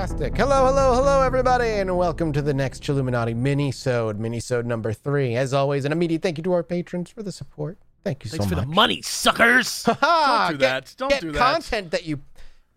Fantastic. 0.07 0.37
Hello, 0.37 0.67
hello, 0.67 0.93
hello, 0.93 1.21
everybody, 1.21 1.67
and 1.67 1.97
welcome 1.97 2.31
to 2.31 2.41
the 2.41 2.53
next 2.53 2.81
Chilluminati 2.81 3.35
mini-sode, 3.35 4.17
mini-sode 4.17 4.65
number 4.65 4.93
three. 4.93 5.35
As 5.35 5.53
always, 5.53 5.83
an 5.83 5.91
immediate 5.91 6.21
thank 6.21 6.37
you 6.37 6.43
to 6.45 6.53
our 6.53 6.63
patrons 6.63 7.09
for 7.09 7.23
the 7.23 7.31
support. 7.31 7.77
Thank 8.05 8.23
you 8.23 8.31
Thanks 8.31 8.45
so 8.45 8.49
much. 8.49 8.55
Thanks 8.55 8.63
for 8.63 8.69
the 8.69 8.73
money, 8.73 9.01
suckers. 9.01 9.83
Don't 10.01 10.51
do 10.51 10.57
that. 10.59 10.95
Don't 10.97 11.09
get 11.09 11.19
do 11.19 11.33
that. 11.33 11.37
content 11.37 11.91
that 11.91 12.05
you 12.05 12.21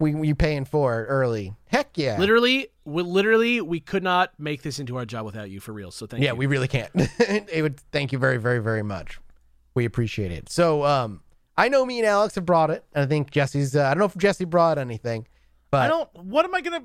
we 0.01 0.13
you 0.27 0.35
paying 0.35 0.65
for 0.65 1.05
early. 1.05 1.55
Heck 1.67 1.97
yeah. 1.97 2.19
literally, 2.19 2.67
we, 2.85 3.05
literally, 3.05 3.61
we 3.61 3.79
could 3.79 4.03
not 4.03 4.33
make 4.37 4.63
this 4.63 4.81
into 4.81 4.97
our 4.97 5.07
job 5.07 5.25
without 5.25 5.51
you 5.51 5.61
for 5.61 5.73
real. 5.73 5.93
So 5.93 6.07
thank 6.07 6.25
yeah, 6.25 6.33
you. 6.33 6.37
we 6.37 6.47
really 6.47 6.69
can't. 6.69 6.91
it 6.95 7.63
would 7.63 7.79
thank 7.93 8.11
you 8.11 8.19
very, 8.19 8.39
very, 8.39 8.59
very 8.59 8.83
much. 8.83 9.21
We 9.75 9.85
appreciate 9.85 10.33
it. 10.33 10.51
So, 10.51 10.85
um, 10.85 11.21
I 11.57 11.69
know 11.69 11.87
me 11.87 12.01
and 12.01 12.09
Alex 12.09 12.35
have 12.35 12.45
brought 12.45 12.71
it. 12.71 12.85
and 12.93 13.05
I 13.05 13.07
think 13.07 13.31
Jesse's. 13.31 13.77
Uh, 13.77 13.85
I 13.85 13.91
don't 13.91 13.99
know 13.99 14.07
if 14.07 14.17
Jesse 14.17 14.47
brought 14.47 14.79
anything, 14.79 15.29
but 15.71 15.83
I 15.83 15.89
don't. 15.89 16.09
What 16.15 16.45
am 16.45 16.55
I 16.55 16.61
gonna? 16.61 16.83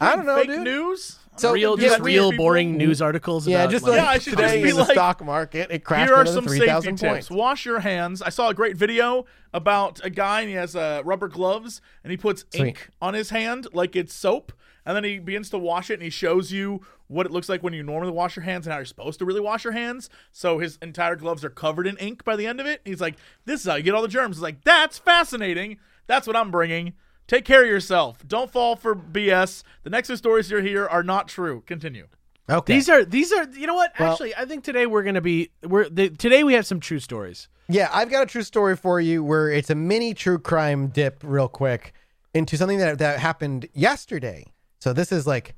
I 0.00 0.16
don't 0.16 0.26
know, 0.26 0.36
Fake 0.36 0.48
dude. 0.48 0.60
news. 0.62 1.18
So- 1.36 1.52
real, 1.52 1.76
just 1.76 2.00
we- 2.00 2.12
real 2.14 2.30
people- 2.30 2.44
boring 2.44 2.76
news 2.76 3.00
articles. 3.02 3.46
yeah, 3.46 3.62
about, 3.64 3.70
just 3.70 3.84
like, 3.84 3.92
like 3.92 4.00
Yeah, 4.00 4.08
I 4.10 4.18
should 4.18 4.36
just 4.36 4.36
today 4.54 4.62
be 4.62 4.70
in 4.70 4.76
the 4.76 4.84
stock 4.86 5.22
market, 5.24 5.70
it 5.70 5.84
crashed 5.84 6.08
Here 6.10 6.16
are 6.16 6.24
some 6.26 6.46
three 6.46 6.58
safety 6.58 6.88
tips. 6.88 7.02
points. 7.02 7.30
Wash 7.30 7.64
your 7.66 7.80
hands. 7.80 8.22
I 8.22 8.30
saw 8.30 8.48
a 8.48 8.54
great 8.54 8.76
video 8.76 9.26
about 9.52 10.00
a 10.04 10.10
guy 10.10 10.40
and 10.40 10.48
he 10.48 10.54
has 10.56 10.74
uh, 10.74 11.02
rubber 11.04 11.28
gloves 11.28 11.80
and 12.02 12.10
he 12.10 12.16
puts 12.16 12.44
Sweet. 12.54 12.68
ink 12.68 12.88
on 13.02 13.14
his 13.14 13.30
hand 13.30 13.66
like 13.74 13.94
it's 13.94 14.14
soap. 14.14 14.52
And 14.86 14.94
then 14.96 15.02
he 15.04 15.18
begins 15.18 15.50
to 15.50 15.58
wash 15.58 15.90
it 15.90 15.94
and 15.94 16.02
he 16.04 16.10
shows 16.10 16.52
you 16.52 16.80
what 17.08 17.26
it 17.26 17.32
looks 17.32 17.48
like 17.48 17.62
when 17.62 17.72
you 17.72 17.82
normally 17.82 18.12
wash 18.12 18.36
your 18.36 18.44
hands 18.44 18.66
and 18.66 18.72
how 18.72 18.78
you're 18.78 18.84
supposed 18.86 19.18
to 19.18 19.24
really 19.24 19.40
wash 19.40 19.62
your 19.64 19.72
hands. 19.72 20.08
So 20.32 20.58
his 20.58 20.78
entire 20.80 21.16
gloves 21.16 21.44
are 21.44 21.50
covered 21.50 21.86
in 21.86 21.96
ink 21.98 22.24
by 22.24 22.36
the 22.36 22.46
end 22.46 22.60
of 22.60 22.66
it. 22.66 22.80
He's 22.84 23.00
like, 23.00 23.16
This 23.44 23.60
is 23.60 23.66
how 23.66 23.74
you 23.76 23.82
get 23.82 23.94
all 23.94 24.02
the 24.02 24.08
germs. 24.08 24.36
It's 24.36 24.42
like, 24.42 24.62
That's 24.64 24.96
fascinating. 24.98 25.78
That's 26.06 26.26
what 26.26 26.34
I'm 26.36 26.50
bringing. 26.50 26.94
Take 27.26 27.44
care 27.44 27.62
of 27.62 27.68
yourself. 27.68 28.26
Don't 28.26 28.50
fall 28.50 28.76
for 28.76 28.94
BS. 28.94 29.62
The 29.82 29.90
next 29.90 30.08
two 30.08 30.16
stories 30.16 30.50
you're 30.50 30.62
here 30.62 30.86
are 30.86 31.02
not 31.02 31.28
true. 31.28 31.62
Continue. 31.66 32.06
Okay. 32.48 32.74
These 32.74 32.88
are 32.88 33.04
these 33.04 33.32
are 33.32 33.44
you 33.50 33.66
know 33.66 33.74
what? 33.74 33.92
Well- 33.98 34.12
Actually, 34.12 34.34
I 34.36 34.44
think 34.44 34.62
today 34.62 34.86
we're 34.86 35.02
gonna 35.02 35.20
be 35.20 35.50
we're 35.62 35.88
the, 35.88 36.10
today 36.10 36.44
we 36.44 36.54
have 36.54 36.66
some 36.66 36.78
true 36.80 37.00
stories. 37.00 37.48
Yeah, 37.68 37.90
I've 37.92 38.10
got 38.10 38.22
a 38.22 38.26
true 38.26 38.44
story 38.44 38.76
for 38.76 39.00
you 39.00 39.24
where 39.24 39.50
it's 39.50 39.70
a 39.70 39.74
mini 39.74 40.14
true 40.14 40.38
crime 40.38 40.86
dip 40.88 41.20
real 41.24 41.48
quick 41.48 41.92
into 42.32 42.56
something 42.56 42.78
that 42.78 42.98
that 42.98 43.18
happened 43.18 43.68
yesterday. 43.74 44.44
So 44.78 44.92
this 44.92 45.10
is 45.10 45.26
like 45.26 45.56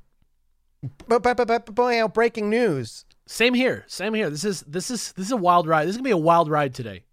bu- 0.81 1.19
oh, 1.21 2.07
breaking 2.07 2.49
news. 2.49 3.05
Same 3.27 3.53
here. 3.53 3.83
Same 3.87 4.15
here. 4.15 4.31
This 4.31 4.43
is 4.43 4.61
this 4.61 4.89
is 4.89 5.11
this 5.11 5.27
is 5.27 5.31
a 5.31 5.37
wild 5.37 5.67
ride. 5.67 5.85
This 5.85 5.91
is 5.91 5.97
gonna 5.97 6.05
be 6.07 6.11
a 6.11 6.17
wild 6.17 6.49
ride 6.49 6.73
today. 6.73 7.03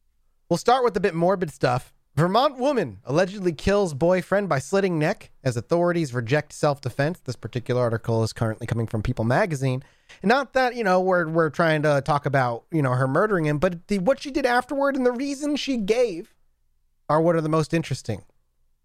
We'll 0.48 0.56
start 0.56 0.84
with 0.84 0.94
the 0.94 1.00
bit 1.00 1.14
morbid 1.14 1.50
stuff. 1.52 1.92
Vermont 2.16 2.56
woman 2.56 3.00
allegedly 3.04 3.52
kills 3.52 3.92
boyfriend 3.92 4.48
by 4.48 4.58
slitting 4.58 4.98
neck 4.98 5.30
as 5.44 5.54
authorities 5.54 6.14
reject 6.14 6.54
self-defense. 6.54 7.20
This 7.20 7.36
particular 7.36 7.82
article 7.82 8.22
is 8.22 8.32
currently 8.32 8.66
coming 8.66 8.86
from 8.86 9.02
People 9.02 9.26
magazine. 9.26 9.84
Not 10.22 10.54
that, 10.54 10.74
you 10.74 10.82
know, 10.82 10.98
we're 10.98 11.28
we're 11.28 11.50
trying 11.50 11.82
to 11.82 12.00
talk 12.02 12.24
about, 12.24 12.64
you 12.72 12.80
know, 12.80 12.92
her 12.92 13.06
murdering 13.06 13.44
him, 13.44 13.58
but 13.58 13.86
the 13.88 13.98
what 13.98 14.18
she 14.18 14.30
did 14.30 14.46
afterward 14.46 14.96
and 14.96 15.04
the 15.04 15.12
reason 15.12 15.56
she 15.56 15.76
gave 15.76 16.34
are 17.06 17.20
what 17.20 17.36
are 17.36 17.42
the 17.42 17.50
most 17.50 17.74
interesting. 17.74 18.24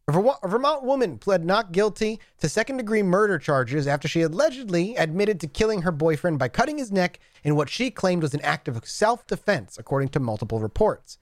A 0.10 0.12
Vermont 0.12 0.84
woman 0.84 1.18
pled 1.18 1.46
not 1.46 1.72
guilty 1.72 2.20
to 2.40 2.50
second 2.50 2.78
degree 2.78 3.02
murder 3.02 3.40
charges 3.40 3.88
after 3.88 4.10
she 4.10 4.24
allegedly 4.24 4.98
admitted 4.98 5.40
to 5.40 5.48
killing 5.48 5.84
her 5.84 5.92
boyfriend 5.94 6.38
by 6.38 6.50
cutting 6.50 6.78
his 6.78 6.92
neck 6.92 7.18
in 7.46 7.56
what 7.56 7.70
she 7.70 7.92
claimed 7.92 8.24
was 8.24 8.34
an 8.34 8.42
act 8.42 8.68
of 8.68 8.86
self 8.86 9.26
defense, 9.26 9.78
according 9.78 10.10
to 10.10 10.20
multiple 10.20 10.60
reports. 10.60 11.18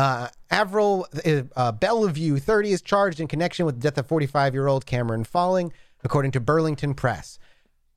Uh, 0.00 0.28
Avril 0.50 1.06
uh, 1.26 1.42
uh, 1.54 1.72
Bellevue, 1.72 2.38
30, 2.38 2.72
is 2.72 2.80
charged 2.80 3.20
in 3.20 3.28
connection 3.28 3.66
with 3.66 3.74
the 3.74 3.82
death 3.82 3.98
of 3.98 4.06
45 4.06 4.54
year 4.54 4.66
old 4.66 4.86
Cameron 4.86 5.24
Falling, 5.24 5.74
according 6.02 6.30
to 6.30 6.40
Burlington 6.40 6.94
Press. 6.94 7.38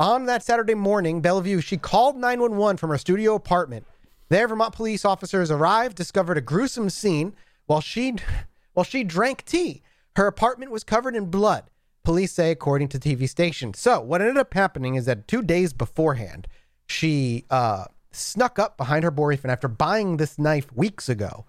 On 0.02 0.26
that 0.26 0.44
Saturday 0.44 0.74
morning, 0.74 1.22
Bellevue, 1.22 1.62
she 1.62 1.78
called 1.78 2.18
911 2.18 2.76
from 2.76 2.90
her 2.90 2.98
studio 2.98 3.36
apartment. 3.36 3.88
There, 4.28 4.50
Vermont 4.50 4.76
police 4.76 5.06
officers 5.06 5.50
arrived, 5.50 5.96
discovered 5.96 6.38
a 6.38 6.42
gruesome 6.42 6.90
scene 6.90 7.38
while 7.68 7.80
she, 7.80 8.16
while 8.74 8.84
she 8.84 9.06
drank 9.06 9.46
tea. 9.46 9.82
Her 10.18 10.28
apartment 10.28 10.72
was 10.72 10.84
covered 10.84 11.16
in 11.16 11.28
blood, 11.28 11.70
police 12.04 12.34
say, 12.34 12.52
according 12.52 12.90
to 12.90 13.00
TV 13.00 13.30
station. 13.30 13.74
So, 13.74 14.02
what 14.02 14.20
ended 14.20 14.36
up 14.36 14.54
happening 14.54 14.96
is 14.96 15.06
that 15.06 15.30
two 15.30 15.42
days 15.42 15.72
beforehand, 15.72 16.50
she 16.86 17.46
uh, 17.50 17.86
snuck 18.12 18.60
up 18.60 18.76
behind 18.76 19.06
her 19.06 19.12
boyfriend 19.12 19.54
after 19.54 19.70
buying 19.70 20.18
this 20.18 20.38
knife 20.38 20.70
weeks 20.74 21.08
ago, 21.08 21.46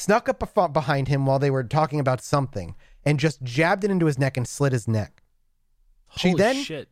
snuck 0.00 0.28
up 0.28 0.72
behind 0.72 1.08
him 1.08 1.26
while 1.26 1.38
they 1.38 1.50
were 1.50 1.64
talking 1.64 2.00
about 2.00 2.22
something, 2.22 2.74
and 3.04 3.20
just 3.20 3.42
jabbed 3.42 3.84
it 3.84 3.90
into 3.90 4.06
his 4.06 4.18
neck 4.18 4.36
and 4.36 4.46
slit 4.46 4.72
his 4.72 4.88
neck. 4.88 5.22
She 6.16 6.34
then 6.34 6.56
shit. 6.56 6.88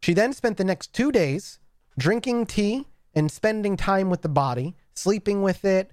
she 0.00 0.14
then 0.14 0.32
spent 0.32 0.56
the 0.56 0.64
next 0.64 0.92
two 0.92 1.12
days 1.12 1.58
drinking 1.98 2.46
tea 2.46 2.86
and 3.14 3.30
spending 3.30 3.76
time 3.76 4.10
with 4.10 4.22
the 4.22 4.28
body, 4.28 4.74
sleeping 4.94 5.42
with 5.42 5.64
it, 5.64 5.90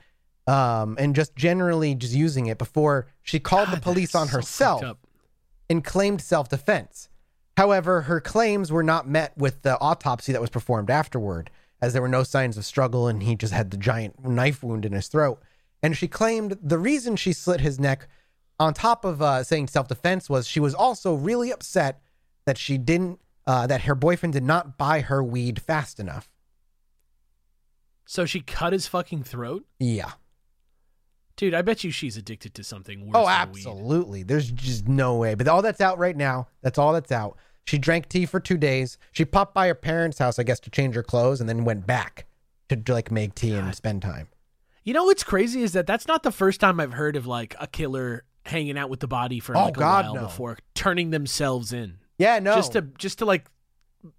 um, 0.47 0.95
and 0.99 1.15
just 1.15 1.35
generally 1.35 1.93
just 1.95 2.13
using 2.13 2.47
it 2.47 2.57
before 2.57 3.07
she 3.21 3.39
called 3.39 3.69
the 3.69 3.77
police 3.77 4.15
on 4.15 4.27
so 4.27 4.37
herself 4.37 4.97
and 5.69 5.83
claimed 5.83 6.21
self 6.21 6.49
defense. 6.49 7.09
However, 7.57 8.01
her 8.01 8.21
claims 8.21 8.71
were 8.71 8.83
not 8.83 9.07
met 9.07 9.37
with 9.37 9.61
the 9.61 9.79
autopsy 9.79 10.31
that 10.31 10.41
was 10.41 10.49
performed 10.49 10.89
afterward, 10.89 11.49
as 11.81 11.93
there 11.93 12.01
were 12.01 12.07
no 12.07 12.23
signs 12.23 12.57
of 12.57 12.65
struggle 12.65 13.07
and 13.07 13.23
he 13.23 13.35
just 13.35 13.53
had 13.53 13.71
the 13.71 13.77
giant 13.77 14.25
knife 14.25 14.63
wound 14.63 14.85
in 14.85 14.93
his 14.93 15.07
throat. 15.07 15.41
And 15.83 15.97
she 15.97 16.07
claimed 16.07 16.57
the 16.61 16.77
reason 16.77 17.15
she 17.15 17.33
slit 17.33 17.61
his 17.61 17.79
neck, 17.79 18.07
on 18.59 18.73
top 18.73 19.03
of 19.05 19.21
uh, 19.21 19.43
saying 19.43 19.67
self 19.67 19.87
defense, 19.87 20.29
was 20.29 20.47
she 20.47 20.59
was 20.59 20.75
also 20.75 21.13
really 21.15 21.51
upset 21.51 22.01
that 22.45 22.57
she 22.57 22.77
didn't, 22.77 23.19
uh, 23.47 23.65
that 23.67 23.81
her 23.81 23.95
boyfriend 23.95 24.33
did 24.33 24.43
not 24.43 24.77
buy 24.77 25.01
her 25.01 25.23
weed 25.23 25.61
fast 25.61 25.99
enough. 25.99 26.29
So 28.05 28.25
she 28.25 28.41
cut 28.41 28.73
his 28.73 28.87
fucking 28.87 29.23
throat? 29.23 29.65
Yeah. 29.79 30.11
Dude, 31.37 31.53
I 31.53 31.61
bet 31.61 31.83
you 31.83 31.91
she's 31.91 32.17
addicted 32.17 32.53
to 32.55 32.63
something 32.63 33.05
worse 33.07 33.15
Oh, 33.15 33.25
than 33.25 33.51
weed. 33.51 33.59
absolutely. 33.65 34.23
There's 34.23 34.51
just 34.51 34.87
no 34.87 35.15
way. 35.15 35.33
But 35.33 35.47
all 35.47 35.61
that's 35.61 35.81
out 35.81 35.97
right 35.97 36.15
now. 36.15 36.47
That's 36.61 36.77
all 36.77 36.93
that's 36.93 37.11
out. 37.11 37.37
She 37.65 37.77
drank 37.77 38.09
tea 38.09 38.25
for 38.25 38.39
two 38.39 38.57
days. 38.57 38.97
She 39.11 39.23
popped 39.23 39.53
by 39.53 39.67
her 39.67 39.75
parents' 39.75 40.19
house, 40.19 40.37
I 40.39 40.43
guess, 40.43 40.59
to 40.61 40.69
change 40.69 40.93
her 40.95 41.03
clothes, 41.03 41.39
and 41.39 41.47
then 41.49 41.63
went 41.63 41.87
back 41.87 42.25
to, 42.69 42.75
to, 42.75 42.93
like 42.93 43.11
make 43.11 43.33
tea 43.33 43.53
and 43.53 43.73
spend 43.73 44.01
time. 44.01 44.27
You 44.83 44.93
know 44.93 45.05
what's 45.05 45.23
crazy 45.23 45.61
is 45.61 45.73
that 45.73 45.85
that's 45.87 46.07
not 46.07 46.23
the 46.23 46.31
first 46.31 46.59
time 46.59 46.79
I've 46.79 46.93
heard 46.93 47.15
of 47.15 47.27
like 47.27 47.55
a 47.59 47.67
killer 47.67 48.23
hanging 48.45 48.77
out 48.77 48.89
with 48.89 48.99
the 48.99 49.07
body 49.07 49.39
for 49.39 49.55
Oh, 49.55 49.65
like 49.65 49.77
a 49.77 49.79
God, 49.79 50.05
while 50.05 50.15
no. 50.15 50.21
before 50.23 50.57
turning 50.73 51.11
themselves 51.11 51.71
in. 51.73 51.97
Yeah, 52.17 52.39
no. 52.39 52.55
Just 52.55 52.73
to 52.73 52.81
just 52.97 53.19
to 53.19 53.25
like 53.25 53.45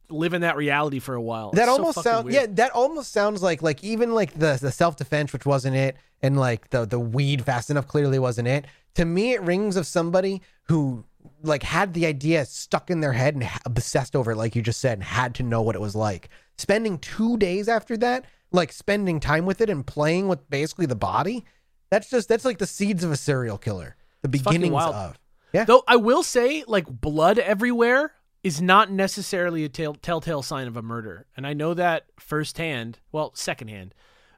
live 0.09 0.35
in 0.35 0.43
that 0.43 0.57
reality 0.57 0.99
for 1.01 1.15
a 1.15 1.21
while. 1.23 1.51
that 1.53 1.63
It's 1.63 1.69
almost 1.71 1.97
fucking 1.97 2.11
sounds 2.13 2.35
yeah. 2.35 2.47
That 2.49 2.71
almost 2.73 3.13
sounds 3.13 3.43
like 3.43 3.63
like 3.63 3.83
even 3.83 4.15
like 4.15 4.35
the 4.35 4.59
the 4.61 4.71
self 4.71 4.97
defense, 4.97 5.33
which 5.33 5.47
wasn't 5.47 5.77
it, 5.77 5.97
and 6.23 6.39
like 6.39 6.71
the 6.71 6.85
the 6.85 7.01
weed 7.01 7.45
fast 7.45 7.71
enough 7.71 7.89
clearly 7.89 8.19
wasn't 8.19 8.49
it. 8.49 8.67
To 8.95 9.05
me, 9.05 9.33
it 9.33 9.43
rings 9.43 9.77
of 9.77 9.87
somebody 9.87 10.43
who 10.69 11.05
like 11.43 11.63
had 11.63 11.95
the 11.95 12.07
idea 12.07 12.45
stuck 12.45 12.91
in 12.91 13.01
their 13.01 13.13
head 13.13 13.35
and 13.35 13.49
obsessed 13.65 14.15
over 14.15 14.33
it, 14.33 14.37
like 14.37 14.55
you 14.55 14.63
just 14.63 14.81
said, 14.81 14.95
and 14.99 15.03
had 15.05 15.35
to 15.37 15.43
know 15.43 15.63
what 15.63 15.75
it 15.75 15.81
was 15.81 15.97
like. 15.97 16.29
Spending 16.59 16.99
two 16.99 17.37
days 17.39 17.69
after 17.69 17.97
that, 17.97 18.25
like 18.53 18.73
spending 18.73 19.21
time 19.21 19.47
with 19.47 19.61
it 19.61 19.71
and 19.71 19.87
playing 19.87 20.29
with 20.29 20.49
basically 20.51 20.87
the 20.87 20.97
body. 20.97 21.45
That's 21.91 22.09
just 22.09 22.29
that's 22.29 22.45
like 22.45 22.59
the 22.59 22.67
seeds 22.67 23.05
of 23.05 23.11
a 23.11 23.17
serial 23.17 23.59
killer. 23.59 23.97
The 24.23 24.29
beginnings 24.29 24.75
of 24.75 25.19
yeah. 25.53 25.65
Though 25.65 25.85
I 25.87 25.97
will 25.97 26.23
say, 26.23 26.65
like 26.67 26.87
blood 26.87 27.39
everywhere 27.39 28.13
is 28.43 28.61
not 28.61 28.91
necessarily 28.91 29.65
a 29.65 29.69
tell- 29.69 29.95
telltale 29.95 30.43
sign 30.43 30.67
of 30.67 30.77
a 30.77 30.83
murder, 30.83 31.27
and 31.37 31.47
I 31.47 31.53
know 31.53 31.75
that 31.75 32.07
firsthand. 32.19 32.99
Well, 33.13 33.33
secondhand, 33.35 33.95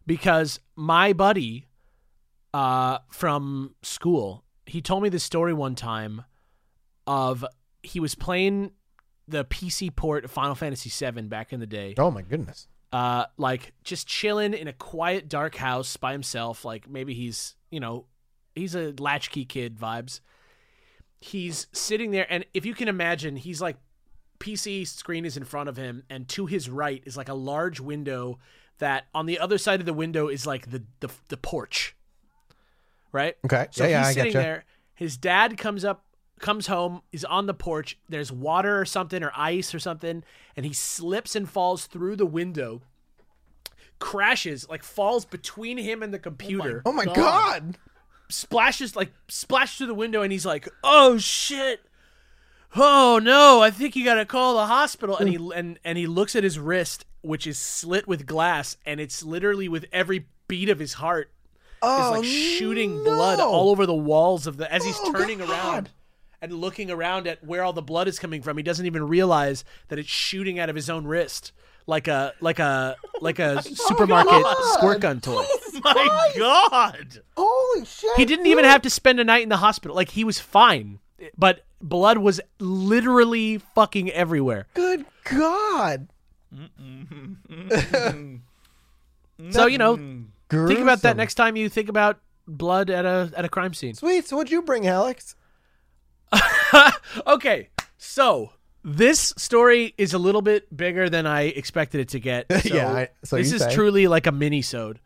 because 0.06 0.60
my 0.74 1.12
buddy, 1.12 1.68
uh, 2.52 2.98
from 3.10 3.74
school, 3.82 4.44
he 4.66 4.82
told 4.82 5.02
me 5.02 5.08
this 5.08 5.24
story 5.24 5.54
one 5.54 5.74
time 5.74 6.24
of 7.06 7.44
he 7.82 8.00
was 8.00 8.14
playing 8.14 8.72
the 9.28 9.44
PC 9.44 9.94
port 9.94 10.24
of 10.24 10.30
Final 10.30 10.54
Fantasy 10.54 10.90
VII 10.90 11.22
back 11.22 11.52
in 11.52 11.60
the 11.60 11.66
day. 11.66 11.94
Oh 11.98 12.10
my 12.10 12.22
goodness. 12.22 12.66
Uh 12.94 13.26
like 13.36 13.72
just 13.82 14.06
chilling 14.06 14.54
in 14.54 14.68
a 14.68 14.72
quiet 14.72 15.28
dark 15.28 15.56
house 15.56 15.96
by 15.96 16.12
himself. 16.12 16.64
Like 16.64 16.88
maybe 16.88 17.12
he's 17.12 17.56
you 17.70 17.80
know 17.80 18.06
he's 18.54 18.74
a 18.74 18.94
latchkey 18.98 19.44
kid 19.44 19.76
vibes. 19.76 20.20
He's 21.18 21.66
sitting 21.72 22.10
there 22.10 22.26
and 22.30 22.44
if 22.54 22.64
you 22.64 22.74
can 22.74 22.88
imagine 22.88 23.36
he's 23.36 23.60
like 23.60 23.76
pc 24.40 24.86
screen 24.86 25.24
is 25.24 25.36
in 25.36 25.44
front 25.44 25.68
of 25.68 25.76
him 25.76 26.02
and 26.10 26.28
to 26.28 26.44
his 26.44 26.68
right 26.68 27.02
is 27.06 27.16
like 27.16 27.28
a 27.28 27.34
large 27.34 27.80
window 27.80 28.38
that 28.78 29.06
on 29.14 29.26
the 29.26 29.38
other 29.38 29.58
side 29.58 29.80
of 29.80 29.86
the 29.86 29.92
window 29.92 30.28
is 30.28 30.46
like 30.46 30.70
the 30.70 30.82
the, 31.00 31.08
the 31.28 31.36
porch. 31.36 31.96
Right? 33.12 33.36
Okay. 33.44 33.68
so 33.70 33.84
yeah, 33.84 33.90
yeah, 33.90 33.98
he's 33.98 34.08
I 34.08 34.12
sitting 34.12 34.32
there. 34.32 34.64
His 34.94 35.16
dad 35.16 35.56
comes 35.56 35.84
up, 35.84 36.03
comes 36.40 36.66
home. 36.66 37.02
He's 37.10 37.24
on 37.24 37.46
the 37.46 37.54
porch. 37.54 37.98
There's 38.08 38.30
water 38.32 38.80
or 38.80 38.84
something, 38.84 39.22
or 39.22 39.32
ice 39.36 39.74
or 39.74 39.78
something, 39.78 40.24
and 40.56 40.66
he 40.66 40.72
slips 40.72 41.34
and 41.36 41.48
falls 41.48 41.86
through 41.86 42.16
the 42.16 42.26
window. 42.26 42.82
Crashes, 43.98 44.68
like 44.68 44.82
falls 44.82 45.24
between 45.24 45.78
him 45.78 46.02
and 46.02 46.12
the 46.12 46.18
computer. 46.18 46.82
Oh 46.84 46.92
my 46.92 47.04
God. 47.04 47.14
god. 47.14 47.78
Splashes, 48.28 48.96
like 48.96 49.12
splashes 49.28 49.78
through 49.78 49.86
the 49.88 49.94
window, 49.94 50.22
and 50.22 50.32
he's 50.32 50.44
like, 50.46 50.68
"Oh 50.82 51.18
shit! 51.18 51.80
oh 52.76 53.20
no, 53.22 53.62
I 53.62 53.70
think 53.70 53.94
you 53.96 54.04
got 54.04 54.14
to 54.16 54.24
call 54.24 54.54
the 54.56 54.66
hospital. 54.66 55.16
And 55.16 55.28
he 55.28 55.36
and 55.54 55.78
and 55.84 55.96
he 55.96 56.06
looks 56.06 56.34
at 56.34 56.42
his 56.44 56.58
wrist, 56.58 57.04
which 57.22 57.46
is 57.46 57.58
slit 57.58 58.06
with 58.08 58.26
glass, 58.26 58.76
and 58.84 59.00
it's 59.00 59.22
literally 59.22 59.68
with 59.68 59.86
every 59.92 60.26
beat 60.48 60.68
of 60.68 60.78
his 60.78 60.94
heart 60.94 61.30
Oh, 61.82 62.06
is 62.06 62.18
like 62.18 62.24
shooting 62.24 63.02
blood 63.04 63.40
all 63.40 63.70
over 63.70 63.86
the 63.86 63.94
walls 63.94 64.46
of 64.46 64.56
the 64.56 64.70
as 64.72 64.84
he's 64.84 64.96
Oh, 65.00 65.12
turning 65.12 65.38
God. 65.38 65.50
around 65.50 65.90
and 66.44 66.52
looking 66.52 66.90
around 66.90 67.26
at 67.26 67.42
where 67.42 67.62
all 67.64 67.72
the 67.72 67.82
blood 67.82 68.06
is 68.06 68.18
coming 68.18 68.42
from. 68.42 68.56
He 68.58 68.62
doesn't 68.62 68.84
even 68.86 69.08
realize 69.08 69.64
that 69.88 69.98
it's 69.98 70.08
shooting 70.08 70.58
out 70.58 70.68
of 70.68 70.76
his 70.76 70.90
own 70.90 71.06
wrist. 71.06 71.52
Like 71.86 72.06
a 72.08 72.32
like 72.40 72.58
a 72.58 72.96
like 73.20 73.38
a 73.38 73.56
oh 73.58 73.60
supermarket 73.60 74.42
God. 74.42 74.56
squirt 74.74 75.00
gun 75.00 75.20
toy. 75.20 75.44
Oh 75.46 75.80
my 75.84 76.32
God. 76.38 77.20
Holy 77.36 77.84
shit! 77.84 78.10
He 78.16 78.24
didn't 78.24 78.46
even 78.46 78.64
have 78.64 78.80
to 78.82 78.90
spend 78.90 79.20
a 79.20 79.24
night 79.24 79.42
in 79.42 79.50
the 79.50 79.58
hospital. 79.58 79.94
Like 79.94 80.10
he 80.10 80.24
was 80.24 80.40
fine, 80.40 80.98
but 81.36 81.64
blood 81.82 82.18
was 82.18 82.40
literally 82.58 83.58
fucking 83.74 84.10
everywhere. 84.12 84.66
Good 84.74 85.04
God! 85.24 86.08
So 89.50 89.66
you 89.66 89.78
know, 89.78 89.96
think 90.48 90.78
about 90.80 91.02
that 91.02 91.16
next 91.16 91.34
time 91.34 91.56
you 91.56 91.68
think 91.68 91.88
about 91.88 92.20
blood 92.46 92.88
at 92.88 93.04
a 93.04 93.32
at 93.36 93.44
a 93.44 93.48
crime 93.48 93.74
scene. 93.74 93.94
Sweet. 93.94 94.26
So 94.26 94.36
what'd 94.36 94.52
you 94.52 94.62
bring, 94.62 94.86
Alex? 94.86 95.34
okay, 97.26 97.68
so 97.96 98.50
this 98.82 99.32
story 99.36 99.94
is 99.96 100.12
a 100.14 100.18
little 100.18 100.42
bit 100.42 100.74
bigger 100.76 101.08
than 101.08 101.26
I 101.26 101.42
expected 101.42 102.00
it 102.00 102.08
to 102.10 102.20
get. 102.20 102.46
So 102.62 102.74
Yeah, 102.74 102.90
I- 102.92 103.08
so 103.24 103.36
this 103.36 103.52
is 103.52 103.62
say. 103.62 103.74
truly 103.74 104.06
like 104.06 104.26
a 104.26 104.32
mini-sode 104.32 105.00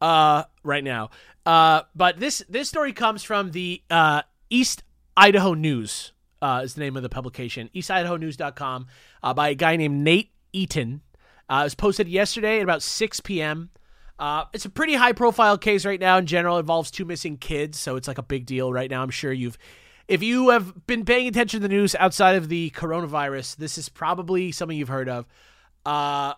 uh, 0.00 0.44
right 0.62 0.84
now. 0.84 1.10
Uh, 1.46 1.82
but 1.94 2.20
this 2.20 2.42
this 2.48 2.68
story 2.68 2.92
comes 2.92 3.22
from 3.22 3.50
the 3.52 3.82
uh, 3.90 4.22
East 4.50 4.82
Idaho 5.16 5.54
News. 5.54 6.12
Uh, 6.42 6.62
is 6.64 6.72
the 6.72 6.80
name 6.80 6.96
of 6.96 7.02
the 7.02 7.08
publication, 7.10 7.68
eastidahonews.com, 7.74 8.86
uh, 9.22 9.34
by 9.34 9.50
a 9.50 9.54
guy 9.54 9.76
named 9.76 10.02
Nate 10.02 10.30
Eaton. 10.54 11.02
Uh, 11.50 11.58
it 11.60 11.64
was 11.64 11.74
posted 11.74 12.08
yesterday 12.08 12.56
at 12.58 12.62
about 12.62 12.80
6 12.82 13.20
p.m. 13.20 13.68
Uh, 14.18 14.44
it's 14.54 14.64
a 14.64 14.70
pretty 14.70 14.94
high 14.94 15.12
profile 15.12 15.58
case 15.58 15.84
right 15.84 16.00
now 16.00 16.16
in 16.16 16.24
general. 16.24 16.56
It 16.56 16.60
involves 16.60 16.90
two 16.90 17.04
missing 17.04 17.36
kids, 17.36 17.78
so 17.78 17.96
it's 17.96 18.08
like 18.08 18.16
a 18.16 18.22
big 18.22 18.46
deal 18.46 18.72
right 18.72 18.90
now. 18.90 19.02
I'm 19.02 19.10
sure 19.10 19.32
you've, 19.32 19.58
if 20.10 20.22
you 20.22 20.50
have 20.50 20.86
been 20.86 21.04
paying 21.04 21.26
attention 21.28 21.60
to 21.60 21.68
the 21.68 21.72
news 21.74 21.94
outside 21.94 22.34
of 22.36 22.48
the 22.48 22.70
coronavirus, 22.70 23.56
this 23.56 23.78
is 23.78 23.88
probably 23.88 24.50
something 24.52 24.76
you've 24.76 24.88
heard 24.88 25.08
of. 25.08 25.26
Uh, 25.86 26.34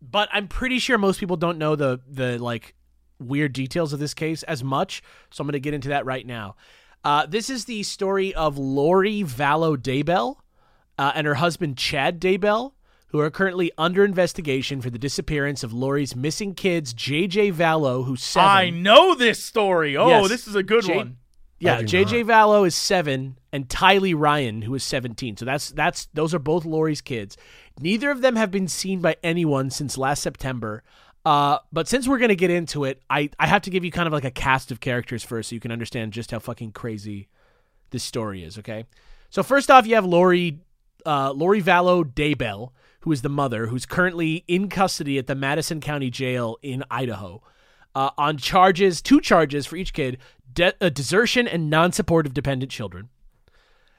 but 0.00 0.28
I'm 0.32 0.46
pretty 0.46 0.78
sure 0.78 0.98
most 0.98 1.18
people 1.18 1.36
don't 1.36 1.58
know 1.58 1.74
the 1.74 2.00
the 2.08 2.38
like 2.38 2.74
weird 3.18 3.52
details 3.52 3.92
of 3.92 3.98
this 3.98 4.14
case 4.14 4.42
as 4.44 4.62
much. 4.62 5.02
So 5.30 5.42
I'm 5.42 5.46
going 5.46 5.54
to 5.54 5.60
get 5.60 5.74
into 5.74 5.88
that 5.88 6.04
right 6.06 6.24
now. 6.24 6.54
Uh, 7.02 7.26
this 7.26 7.50
is 7.50 7.64
the 7.64 7.82
story 7.82 8.34
of 8.34 8.58
Lori 8.58 9.22
Vallow 9.22 9.76
Daybell 9.76 10.36
uh, 10.98 11.12
and 11.14 11.26
her 11.26 11.34
husband 11.34 11.76
Chad 11.78 12.20
Daybell, 12.20 12.72
who 13.08 13.18
are 13.20 13.30
currently 13.30 13.72
under 13.78 14.04
investigation 14.04 14.80
for 14.80 14.90
the 14.90 14.98
disappearance 14.98 15.64
of 15.64 15.72
Lori's 15.72 16.14
missing 16.14 16.54
kids, 16.54 16.92
JJ 16.94 17.54
Vallow, 17.54 18.04
who's 18.04 18.22
seven. 18.22 18.48
I 18.48 18.70
know 18.70 19.14
this 19.14 19.42
story. 19.42 19.96
Oh, 19.96 20.08
Yes. 20.08 20.28
this 20.28 20.46
is 20.46 20.54
a 20.54 20.62
good 20.62 20.84
Jay- 20.84 20.96
one. 20.96 21.16
Yeah, 21.60 21.82
JJ 21.82 22.24
Vallow 22.24 22.66
is 22.66 22.74
seven, 22.74 23.38
and 23.52 23.68
Tylee 23.68 24.14
Ryan, 24.16 24.62
who 24.62 24.74
is 24.74 24.84
seventeen. 24.84 25.36
So 25.36 25.44
that's 25.44 25.70
that's 25.70 26.06
those 26.14 26.32
are 26.34 26.38
both 26.38 26.64
Lori's 26.64 27.00
kids. 27.00 27.36
Neither 27.80 28.10
of 28.10 28.20
them 28.20 28.36
have 28.36 28.50
been 28.50 28.68
seen 28.68 29.00
by 29.00 29.16
anyone 29.22 29.70
since 29.70 29.98
last 29.98 30.22
September. 30.22 30.82
Uh, 31.24 31.58
but 31.72 31.88
since 31.88 32.06
we're 32.06 32.18
gonna 32.18 32.36
get 32.36 32.50
into 32.50 32.84
it, 32.84 33.02
I 33.10 33.30
I 33.38 33.46
have 33.48 33.62
to 33.62 33.70
give 33.70 33.84
you 33.84 33.90
kind 33.90 34.06
of 34.06 34.12
like 34.12 34.24
a 34.24 34.30
cast 34.30 34.70
of 34.70 34.80
characters 34.80 35.24
first, 35.24 35.50
so 35.50 35.54
you 35.54 35.60
can 35.60 35.72
understand 35.72 36.12
just 36.12 36.30
how 36.30 36.38
fucking 36.38 36.72
crazy 36.72 37.28
this 37.90 38.04
story 38.04 38.44
is. 38.44 38.58
Okay, 38.58 38.84
so 39.28 39.42
first 39.42 39.70
off, 39.70 39.86
you 39.86 39.96
have 39.96 40.06
Lori 40.06 40.60
uh, 41.04 41.32
Lori 41.32 41.60
Vallow 41.60 42.04
Daybell, 42.04 42.70
who 43.00 43.10
is 43.10 43.22
the 43.22 43.28
mother, 43.28 43.66
who's 43.66 43.84
currently 43.84 44.44
in 44.46 44.68
custody 44.68 45.18
at 45.18 45.26
the 45.26 45.34
Madison 45.34 45.80
County 45.80 46.08
Jail 46.08 46.56
in 46.62 46.84
Idaho 46.88 47.42
uh, 47.94 48.10
on 48.16 48.36
charges, 48.36 49.02
two 49.02 49.20
charges 49.20 49.66
for 49.66 49.76
each 49.76 49.92
kid 49.92 50.18
de- 50.58 50.74
uh, 50.80 50.88
desertion 50.88 51.46
and 51.48 51.70
non 51.70 51.92
supportive 51.92 52.34
dependent 52.34 52.70
children. 52.70 53.08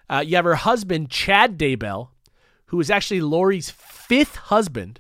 Uh, 0.10 0.24
you 0.26 0.36
have 0.36 0.46
her 0.46 0.56
husband, 0.56 1.10
Chad 1.10 1.58
Daybell, 1.58 2.10
who 2.66 2.80
is 2.80 2.92
actually 2.92 3.22
Lori's 3.22 3.70
fifth 3.70 4.36
husband. 4.36 5.00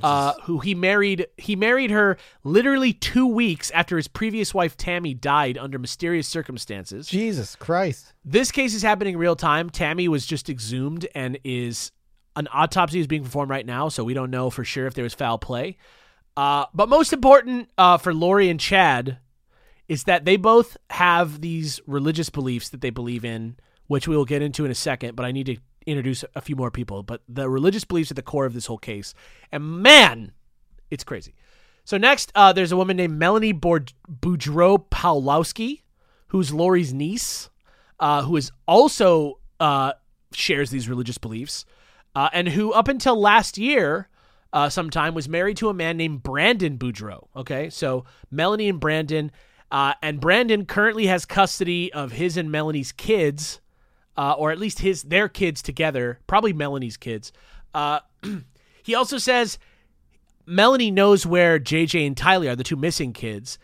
Uh, 0.00 0.32
who 0.44 0.60
he 0.60 0.76
married? 0.76 1.26
He 1.36 1.56
married 1.56 1.90
her 1.90 2.16
literally 2.44 2.92
two 2.92 3.26
weeks 3.26 3.70
after 3.72 3.96
his 3.96 4.06
previous 4.06 4.54
wife 4.54 4.76
Tammy 4.76 5.12
died 5.12 5.58
under 5.58 5.76
mysterious 5.76 6.28
circumstances. 6.28 7.08
Jesus 7.08 7.56
Christ! 7.56 8.12
This 8.24 8.52
case 8.52 8.74
is 8.74 8.82
happening 8.82 9.14
in 9.14 9.20
real 9.20 9.34
time. 9.34 9.68
Tammy 9.70 10.06
was 10.06 10.24
just 10.24 10.48
exhumed 10.48 11.08
and 11.16 11.38
is 11.42 11.90
an 12.36 12.46
autopsy 12.52 13.00
is 13.00 13.08
being 13.08 13.24
performed 13.24 13.50
right 13.50 13.66
now, 13.66 13.88
so 13.88 14.04
we 14.04 14.14
don't 14.14 14.30
know 14.30 14.50
for 14.50 14.62
sure 14.62 14.86
if 14.86 14.94
there 14.94 15.02
was 15.02 15.14
foul 15.14 15.36
play. 15.36 15.76
Uh, 16.36 16.66
but 16.72 16.88
most 16.88 17.12
important 17.12 17.68
uh, 17.76 17.98
for 17.98 18.14
Lori 18.14 18.48
and 18.48 18.60
Chad 18.60 19.18
is 19.88 20.04
that 20.04 20.24
they 20.24 20.36
both 20.36 20.76
have 20.90 21.40
these 21.40 21.80
religious 21.86 22.30
beliefs 22.30 22.68
that 22.70 22.80
they 22.80 22.90
believe 22.90 23.24
in, 23.24 23.56
which 23.86 24.06
we 24.06 24.16
will 24.16 24.24
get 24.24 24.42
into 24.42 24.64
in 24.64 24.70
a 24.70 24.74
second. 24.74 25.16
But 25.16 25.24
I 25.24 25.32
need 25.32 25.46
to 25.46 25.56
introduce 25.86 26.24
a 26.34 26.40
few 26.40 26.56
more 26.56 26.70
people. 26.70 27.02
But 27.02 27.22
the 27.28 27.48
religious 27.48 27.84
beliefs 27.84 28.10
at 28.10 28.16
the 28.16 28.22
core 28.22 28.44
of 28.44 28.54
this 28.54 28.66
whole 28.66 28.78
case, 28.78 29.14
and 29.50 29.82
man, 29.82 30.32
it's 30.90 31.04
crazy. 31.04 31.34
So 31.84 31.96
next, 31.96 32.30
uh, 32.34 32.52
there's 32.52 32.72
a 32.72 32.76
woman 32.76 32.98
named 32.98 33.18
Melanie 33.18 33.54
Boudreaux 33.54 34.90
Pawlowski, 34.90 35.82
who's 36.28 36.52
Lori's 36.52 36.92
niece, 36.92 37.48
uh, 37.98 38.22
who 38.22 38.36
is 38.36 38.52
also 38.66 39.38
uh, 39.58 39.94
shares 40.32 40.68
these 40.70 40.88
religious 40.88 41.16
beliefs, 41.16 41.64
uh, 42.14 42.28
and 42.34 42.50
who 42.50 42.72
up 42.72 42.88
until 42.88 43.18
last 43.18 43.56
year, 43.56 44.08
uh, 44.52 44.68
sometime 44.68 45.14
was 45.14 45.28
married 45.28 45.56
to 45.56 45.70
a 45.70 45.74
man 45.74 45.96
named 45.96 46.22
Brandon 46.22 46.76
Boudreaux. 46.76 47.28
Okay, 47.34 47.70
so 47.70 48.04
Melanie 48.30 48.68
and 48.68 48.80
Brandon, 48.80 49.30
uh, 49.70 49.94
and 50.02 50.20
Brandon 50.20 50.64
currently 50.64 51.06
has 51.06 51.24
custody 51.24 51.92
of 51.92 52.12
his 52.12 52.36
and 52.36 52.50
Melanie's 52.50 52.92
kids, 52.92 53.60
uh, 54.16 54.32
or 54.32 54.50
at 54.50 54.58
least 54.58 54.80
his 54.80 55.04
their 55.04 55.28
kids 55.28 55.62
together, 55.62 56.20
probably 56.26 56.52
Melanie's 56.52 56.96
kids. 56.96 57.32
Uh, 57.74 58.00
he 58.82 58.94
also 58.94 59.18
says 59.18 59.58
Melanie 60.46 60.90
knows 60.90 61.26
where 61.26 61.58
JJ 61.58 62.06
and 62.06 62.16
Tylee 62.16 62.50
are, 62.50 62.56
the 62.56 62.64
two 62.64 62.76
missing 62.76 63.12
kids, 63.12 63.58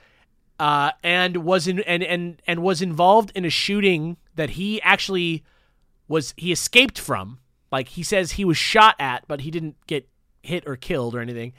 uh, 0.61 0.93
and 1.03 1.39
was 1.39 1.67
in 1.67 1.81
and, 1.81 2.03
and 2.03 2.43
and 2.47 2.63
was 2.63 2.83
involved 2.83 3.33
in 3.35 3.45
a 3.45 3.51
shooting 3.51 4.19
that 4.35 4.51
he 4.51 4.83
actually 4.83 5.43
was 6.07 6.35
he 6.37 6.53
escaped 6.53 6.99
from. 6.99 7.39
Like 7.73 7.89
he 7.89 8.03
says 8.03 8.33
he 8.33 8.45
was 8.45 8.59
shot 8.59 8.95
at, 8.99 9.27
but 9.27 9.41
he 9.41 9.51
didn't 9.51 9.77
get 9.87 10.07
hit 10.43 10.65
or 10.67 10.77
killed 10.77 11.15
or 11.15 11.21
anything. 11.21 11.55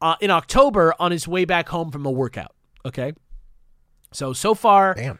Uh, 0.00 0.16
in 0.20 0.30
October, 0.30 0.94
on 0.98 1.12
his 1.12 1.28
way 1.28 1.44
back 1.44 1.68
home 1.68 1.90
from 1.92 2.04
a 2.06 2.10
workout. 2.10 2.54
Okay, 2.84 3.12
so 4.14 4.32
so 4.32 4.54
far 4.54 4.94
Damn. 4.94 5.18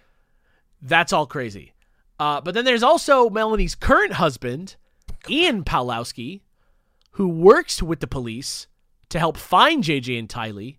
that's 0.81 1.13
all 1.13 1.27
crazy. 1.27 1.73
Uh, 2.19 2.41
but 2.41 2.55
then 2.55 2.65
there's 2.65 2.83
also 2.83 3.29
Melanie's 3.29 3.75
current 3.75 4.15
husband, 4.15 4.77
Ian 5.29 5.65
Pawlowski, 5.65 6.43
who 7.13 7.29
works 7.29 7.83
with 7.83 8.01
the 8.01 8.07
police 8.07 8.69
to 9.09 9.19
help 9.19 9.37
find 9.37 9.83
JJ 9.83 10.19
and 10.19 10.29
Tylee, 10.29 10.77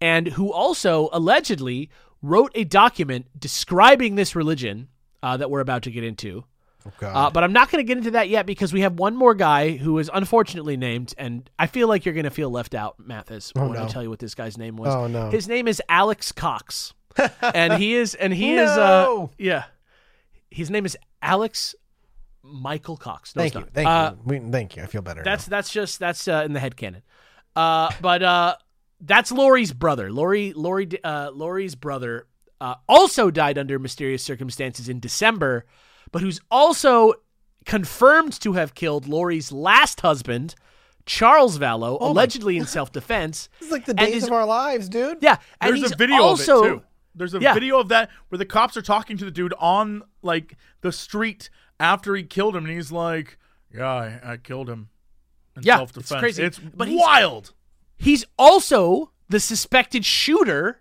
and 0.00 0.28
who 0.28 0.52
also 0.52 1.08
allegedly 1.12 1.90
wrote 2.22 2.52
a 2.54 2.64
document 2.64 3.26
describing 3.38 4.14
this 4.14 4.34
religion 4.34 4.88
uh, 5.22 5.36
that 5.36 5.50
we're 5.50 5.60
about 5.60 5.82
to 5.82 5.90
get 5.90 6.04
into. 6.04 6.44
Oh 6.86 7.06
Uh, 7.06 7.30
but 7.30 7.44
I'm 7.44 7.52
not 7.52 7.70
going 7.70 7.84
to 7.84 7.86
get 7.86 7.98
into 7.98 8.12
that 8.12 8.28
yet 8.28 8.46
because 8.46 8.72
we 8.72 8.80
have 8.82 8.98
one 8.98 9.16
more 9.16 9.34
guy 9.34 9.76
who 9.76 9.98
is 9.98 10.10
unfortunately 10.12 10.76
named, 10.76 11.14
and 11.18 11.48
I 11.58 11.66
feel 11.66 11.88
like 11.88 12.04
you're 12.04 12.14
going 12.14 12.24
to 12.24 12.30
feel 12.30 12.50
left 12.50 12.74
out, 12.74 12.96
Mathas, 13.00 13.54
when 13.54 13.76
I 13.76 13.86
tell 13.88 14.02
you 14.02 14.10
what 14.10 14.20
this 14.20 14.34
guy's 14.34 14.56
name 14.56 14.76
was. 14.76 14.94
Oh, 14.94 15.06
no. 15.06 15.30
His 15.30 15.48
name 15.48 15.68
is 15.68 15.82
Alex 15.88 16.32
Cox, 16.32 16.94
and 17.42 17.74
he 17.74 17.94
is, 17.94 18.14
and 18.14 18.32
he 18.32 18.54
is, 18.56 18.70
uh, 18.70 19.26
yeah, 19.38 19.64
his 20.50 20.70
name 20.70 20.84
is 20.86 20.96
Alex 21.22 21.74
Michael 22.42 22.96
Cox. 22.96 23.34
No, 23.34 23.42
thank 23.42 23.54
it's 23.54 23.64
you. 23.64 23.70
Thank 23.72 23.88
Uh, 23.88 24.12
you. 24.16 24.22
We, 24.24 24.50
thank 24.50 24.76
you. 24.76 24.82
I 24.82 24.86
feel 24.86 25.02
better. 25.02 25.22
That's 25.22 25.48
now. 25.48 25.56
that's 25.56 25.70
just 25.70 25.98
that's 25.98 26.28
uh, 26.28 26.42
in 26.44 26.52
the 26.52 26.60
head 26.60 26.76
canon. 26.76 27.02
Uh, 27.56 27.90
but 28.00 28.22
uh, 28.22 28.56
that's 29.00 29.32
Lori's 29.32 29.72
brother. 29.72 30.12
Lori 30.12 30.52
Lori 30.54 30.88
uh, 31.02 31.30
Lori's 31.32 31.74
brother 31.74 32.26
uh, 32.60 32.76
also 32.88 33.30
died 33.30 33.58
under 33.58 33.78
mysterious 33.78 34.22
circumstances 34.22 34.88
in 34.88 35.00
December, 35.00 35.66
but 36.12 36.22
who's 36.22 36.40
also 36.50 37.14
confirmed 37.64 38.40
to 38.40 38.54
have 38.54 38.74
killed 38.74 39.06
Lori's 39.06 39.52
last 39.52 40.00
husband, 40.00 40.54
Charles 41.04 41.58
Vallow, 41.58 41.98
Oh 42.00 42.06
my 42.06 42.22
allegedly 42.22 42.56
in 42.56 42.66
self 42.78 42.92
defense. 42.92 43.48
This 43.58 43.66
is 43.66 43.72
like 43.72 43.84
the 43.84 43.94
days 43.94 44.14
his- 44.14 44.24
of 44.24 44.32
our 44.32 44.46
lives, 44.46 44.88
dude. 44.88 45.18
Yeah, 45.20 45.36
and 45.60 45.70
There's 45.70 45.82
he's 45.82 45.92
a 45.92 45.96
video 45.96 46.22
also, 46.22 46.58
of 46.60 46.64
it 46.64 46.68
too. 46.68 46.82
There's 47.18 47.34
a 47.34 47.40
Yeah. 47.40 47.54
video 47.54 47.78
of 47.78 47.88
that 47.88 48.10
where 48.28 48.38
the 48.38 48.46
cops 48.46 48.76
are 48.76 48.82
talking 48.82 49.16
to 49.18 49.24
the 49.24 49.30
dude 49.30 49.54
on 49.58 50.02
like 50.22 50.56
the 50.80 50.92
street 50.92 51.50
after 51.80 52.14
he 52.16 52.22
killed 52.22 52.56
him, 52.56 52.64
and 52.64 52.74
he's 52.74 52.90
like, 52.92 53.38
"Yeah, 53.74 53.86
I, 53.88 54.20
I 54.32 54.36
killed 54.36 54.68
him." 54.70 54.88
In 55.56 55.62
Yeah, 55.64 55.76
self-defense. 55.78 56.10
it's 56.12 56.20
crazy. 56.20 56.42
It's 56.44 56.58
But 56.58 56.88
wild. 56.90 57.52
He's 57.96 58.24
also 58.38 59.10
the 59.28 59.40
suspected 59.40 60.04
shooter 60.04 60.80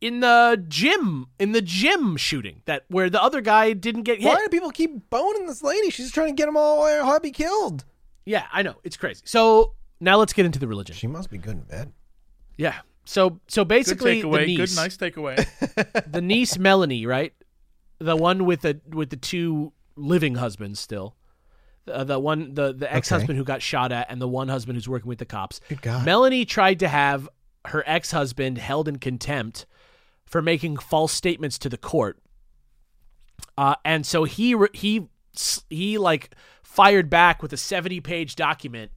in 0.00 0.20
the 0.20 0.64
gym 0.66 1.26
in 1.38 1.52
the 1.52 1.60
gym 1.60 2.16
shooting 2.16 2.62
that 2.64 2.84
where 2.88 3.10
the 3.10 3.22
other 3.22 3.42
guy 3.42 3.74
didn't 3.74 4.04
get 4.04 4.18
hit. 4.20 4.26
Why 4.28 4.36
do 4.40 4.48
people 4.48 4.70
keep 4.70 5.10
boning 5.10 5.46
this 5.46 5.62
lady? 5.62 5.90
She's 5.90 6.10
trying 6.10 6.28
to 6.28 6.34
get 6.34 6.46
them 6.46 6.56
all 6.56 6.86
her 6.86 7.04
hubby 7.04 7.30
killed. 7.30 7.84
Yeah, 8.24 8.46
I 8.52 8.62
know 8.62 8.76
it's 8.84 8.96
crazy. 8.96 9.20
So 9.26 9.74
now 10.00 10.16
let's 10.16 10.32
get 10.32 10.46
into 10.46 10.58
the 10.58 10.66
religion. 10.66 10.96
She 10.96 11.06
must 11.06 11.28
be 11.30 11.36
good 11.36 11.56
in 11.56 11.62
bed. 11.62 11.92
Yeah. 12.56 12.76
So 13.04 13.40
so 13.48 13.62
Good 13.62 13.68
basically, 13.68 14.22
takeaway. 14.22 14.46
the 14.46 14.56
Good, 14.56 14.60
niece, 14.60 14.76
nice 14.76 14.96
takeaway. 14.96 16.04
the 16.12 16.20
niece 16.20 16.58
Melanie, 16.58 17.06
right? 17.06 17.32
The 17.98 18.16
one 18.16 18.44
with 18.44 18.62
the 18.62 18.80
with 18.88 19.10
the 19.10 19.16
two 19.16 19.72
living 19.96 20.36
husbands 20.36 20.80
still. 20.80 21.16
Uh, 21.90 22.04
the 22.04 22.18
one 22.18 22.54
the 22.54 22.72
the 22.72 22.92
ex 22.92 23.08
husband 23.08 23.38
who 23.38 23.44
got 23.44 23.62
shot 23.62 23.90
at 23.90 24.06
and 24.10 24.20
the 24.20 24.28
one 24.28 24.48
husband 24.48 24.76
who's 24.76 24.88
working 24.88 25.08
with 25.08 25.18
the 25.18 25.24
cops. 25.24 25.60
Good 25.68 25.82
God. 25.82 26.04
Melanie 26.04 26.44
tried 26.44 26.78
to 26.80 26.88
have 26.88 27.28
her 27.66 27.82
ex 27.86 28.12
husband 28.12 28.58
held 28.58 28.86
in 28.88 28.98
contempt 28.98 29.66
for 30.24 30.40
making 30.40 30.76
false 30.76 31.12
statements 31.12 31.58
to 31.58 31.68
the 31.68 31.76
court. 31.78 32.18
Uh, 33.58 33.74
and 33.84 34.06
so 34.06 34.24
he 34.24 34.54
he 34.72 35.08
he 35.68 35.98
like 35.98 36.34
fired 36.62 37.10
back 37.10 37.42
with 37.42 37.52
a 37.52 37.56
70 37.56 38.00
page 38.00 38.36
document 38.36 38.92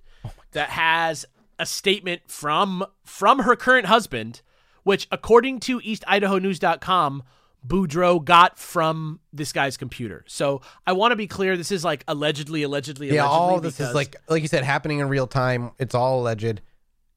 that 0.52 0.70
has 0.70 1.26
a 1.60 1.66
statement 1.66 2.22
from 2.28 2.86
from 3.04 3.40
her 3.40 3.56
current 3.56 3.88
husband 3.88 4.42
which 4.84 5.08
according 5.12 5.60
to 5.62 5.80
eastidahonews.com 5.80 7.24
Boudreaux 7.66 8.24
got 8.24 8.60
from 8.60 9.22
this 9.32 9.54
guy's 9.54 9.78
computer. 9.78 10.26
So 10.28 10.62
I 10.86 10.92
want 10.92 11.14
to 11.14 11.16
be 11.16 11.28
clear 11.28 11.56
this 11.56 11.72
is 11.72 11.86
like 11.86 12.04
allegedly 12.10 12.64
allegedly 12.64 13.08
Yeah, 13.08 13.24
allegedly 13.24 13.38
all 13.38 13.60
this 13.62 13.80
is 13.80 13.96
like 13.96 14.18
like 14.28 14.42
you 14.42 14.50
said 14.50 14.64
happening 14.66 15.00
in 15.00 15.08
real 15.08 15.28
time. 15.28 15.72
It's 15.80 15.96
all 15.96 16.20
alleged. 16.20 16.62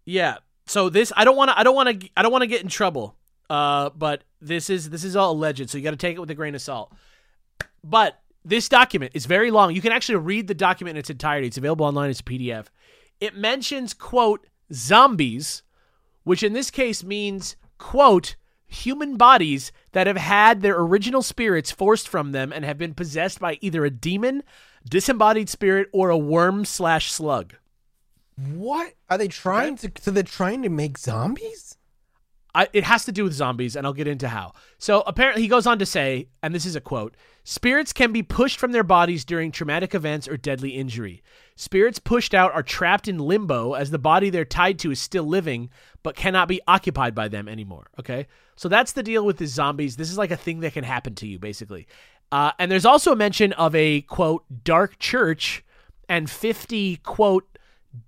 yeah. 0.05 0.37
So 0.66 0.89
this 0.89 1.12
I 1.16 1.24
don't 1.24 1.37
want 1.37 1.51
to 1.51 1.59
I 1.59 1.64
don't 1.64 1.74
want 1.74 2.01
to 2.01 2.09
I 2.16 2.22
don't 2.22 2.30
want 2.32 2.43
to 2.43 2.47
get 2.47 2.62
in 2.62 2.68
trouble. 2.68 3.16
Uh 3.51 3.91
but 3.91 4.22
this 4.41 4.70
is 4.70 4.91
this 4.91 5.03
is 5.03 5.16
all 5.16 5.32
alleged, 5.32 5.68
so 5.68 5.78
you 5.78 5.84
got 5.84 5.91
to 5.91 5.97
take 5.97 6.16
it 6.16 6.20
with 6.20 6.30
a 6.30 6.34
grain 6.34 6.55
of 6.55 6.62
salt. 6.62 6.93
But 7.82 8.20
this 8.45 8.68
document 8.68 9.12
is 9.14 9.26
very 9.26 9.51
long. 9.51 9.74
You 9.74 9.80
can 9.80 9.93
actually 9.93 10.16
read 10.16 10.47
the 10.47 10.55
document 10.55 10.97
in 10.97 11.01
its 11.01 11.11
entirety. 11.11 11.49
It's 11.49 11.59
available 11.59 11.87
online 11.87 12.11
as 12.11 12.20
a 12.20 12.22
PDF. 12.22 12.66
It 13.21 13.37
mentions 13.37 13.95
quote 13.95 14.47
zombies, 14.73 15.62
which 16.25 16.43
in 16.43 16.53
this 16.53 16.71
case 16.71 17.03
means 17.05 17.57
quote 17.79 18.37
human 18.67 19.17
bodies 19.17 19.73
that 19.93 20.07
have 20.07 20.17
had 20.17 20.61
their 20.61 20.79
original 20.79 21.23
spirits 21.23 21.71
forced 21.71 22.09
from 22.09 22.33
them 22.33 22.53
and 22.53 22.64
have 22.64 22.79
been 22.79 22.95
possessed 22.95 23.39
by 23.41 23.59
either 23.61 23.85
a 23.85 23.91
demon, 23.91 24.43
disembodied 24.89 25.49
spirit, 25.49 25.89
or 25.93 26.11
a 26.11 26.19
worm 26.19 26.64
slash 26.64 27.12
slug. 27.12 27.55
What 28.37 28.95
are 29.09 29.17
they 29.17 29.29
trying 29.29 29.77
to? 29.77 29.91
So 29.99 30.11
they're 30.11 30.23
trying 30.23 30.62
to 30.62 30.69
make 30.69 30.99
zombies? 30.99 31.79
I, 32.55 32.69
it 32.73 32.85
has 32.85 33.05
to 33.05 33.12
do 33.12 33.25
with 33.25 33.35
zombies, 33.35 33.77
and 33.77 33.87
I'll 33.87 33.93
get 33.93 34.07
into 34.07 34.29
how. 34.29 34.53
So 34.79 35.03
apparently, 35.07 35.43
he 35.43 35.49
goes 35.49 35.67
on 35.67 35.79
to 35.79 35.87
say, 35.87 36.29
and 36.43 36.55
this 36.55 36.67
is 36.67 36.77
a 36.77 36.81
quote 36.81 37.17
Spirits 37.49 37.93
can 37.93 38.11
be 38.11 38.25
pushed 38.25 38.59
from 38.59 38.73
their 38.73 38.83
bodies 38.83 39.25
during 39.25 39.53
traumatic 39.53 39.95
events 39.95 40.27
or 40.27 40.37
deadly 40.37 40.71
injury. 40.71 41.23
Spirits 41.55 42.01
pushed 42.01 42.35
out 42.35 42.53
are 42.53 42.63
trapped 42.65 43.07
in 43.07 43.21
limbo 43.21 43.75
as 43.75 43.93
the 43.93 44.01
body 44.01 44.31
they're 44.31 44.45
tied 44.45 44.81
to 44.81 44.91
is 44.91 45.01
still 45.01 45.23
living, 45.23 45.71
but 46.03 46.17
cannot 46.17 46.49
be 46.49 46.61
occupied 46.67 47.15
by 47.15 47.29
them 47.29 47.47
anymore. 47.47 47.87
Okay? 48.01 48.27
So 48.57 48.69
that's 48.69 48.91
the 48.91 49.03
deal 49.05 49.25
with 49.25 49.37
the 49.37 49.47
zombies. 49.47 49.95
This 49.95 50.11
is 50.11 50.19
like 50.19 50.33
a 50.33 50.37
thing 50.37 50.59
that 50.59 50.73
can 50.73 50.83
happen 50.83 51.15
to 51.15 51.27
you, 51.29 51.39
basically. 51.39 51.87
Uh, 52.33 52.51
and 52.59 52.69
there's 52.69 52.85
also 52.85 53.13
a 53.13 53.17
mention 53.17 53.53
of 53.53 53.77
a, 53.77 54.01
quote, 54.01 54.43
dark 54.65 54.99
church 54.99 55.65
and 56.09 56.29
50, 56.29 56.97
quote, 56.97 57.59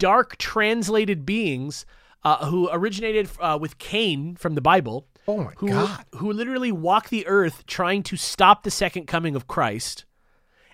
dark 0.01 0.37
translated 0.39 1.25
beings 1.25 1.87
uh, 2.25 2.47
who 2.47 2.69
originated 2.73 3.31
uh, 3.39 3.57
with 3.61 3.79
Cain 3.79 4.35
from 4.35 4.57
the 4.57 4.61
Bible. 4.61 5.07
Oh 5.29 5.45
my 5.45 5.53
who, 5.59 5.69
God. 5.69 6.05
Who 6.17 6.33
literally 6.33 6.73
walk 6.73 7.11
the 7.11 7.27
earth 7.27 7.67
trying 7.67 8.03
to 8.05 8.17
stop 8.17 8.63
the 8.63 8.71
second 8.71 9.07
coming 9.07 9.37
of 9.37 9.47
Christ. 9.47 10.07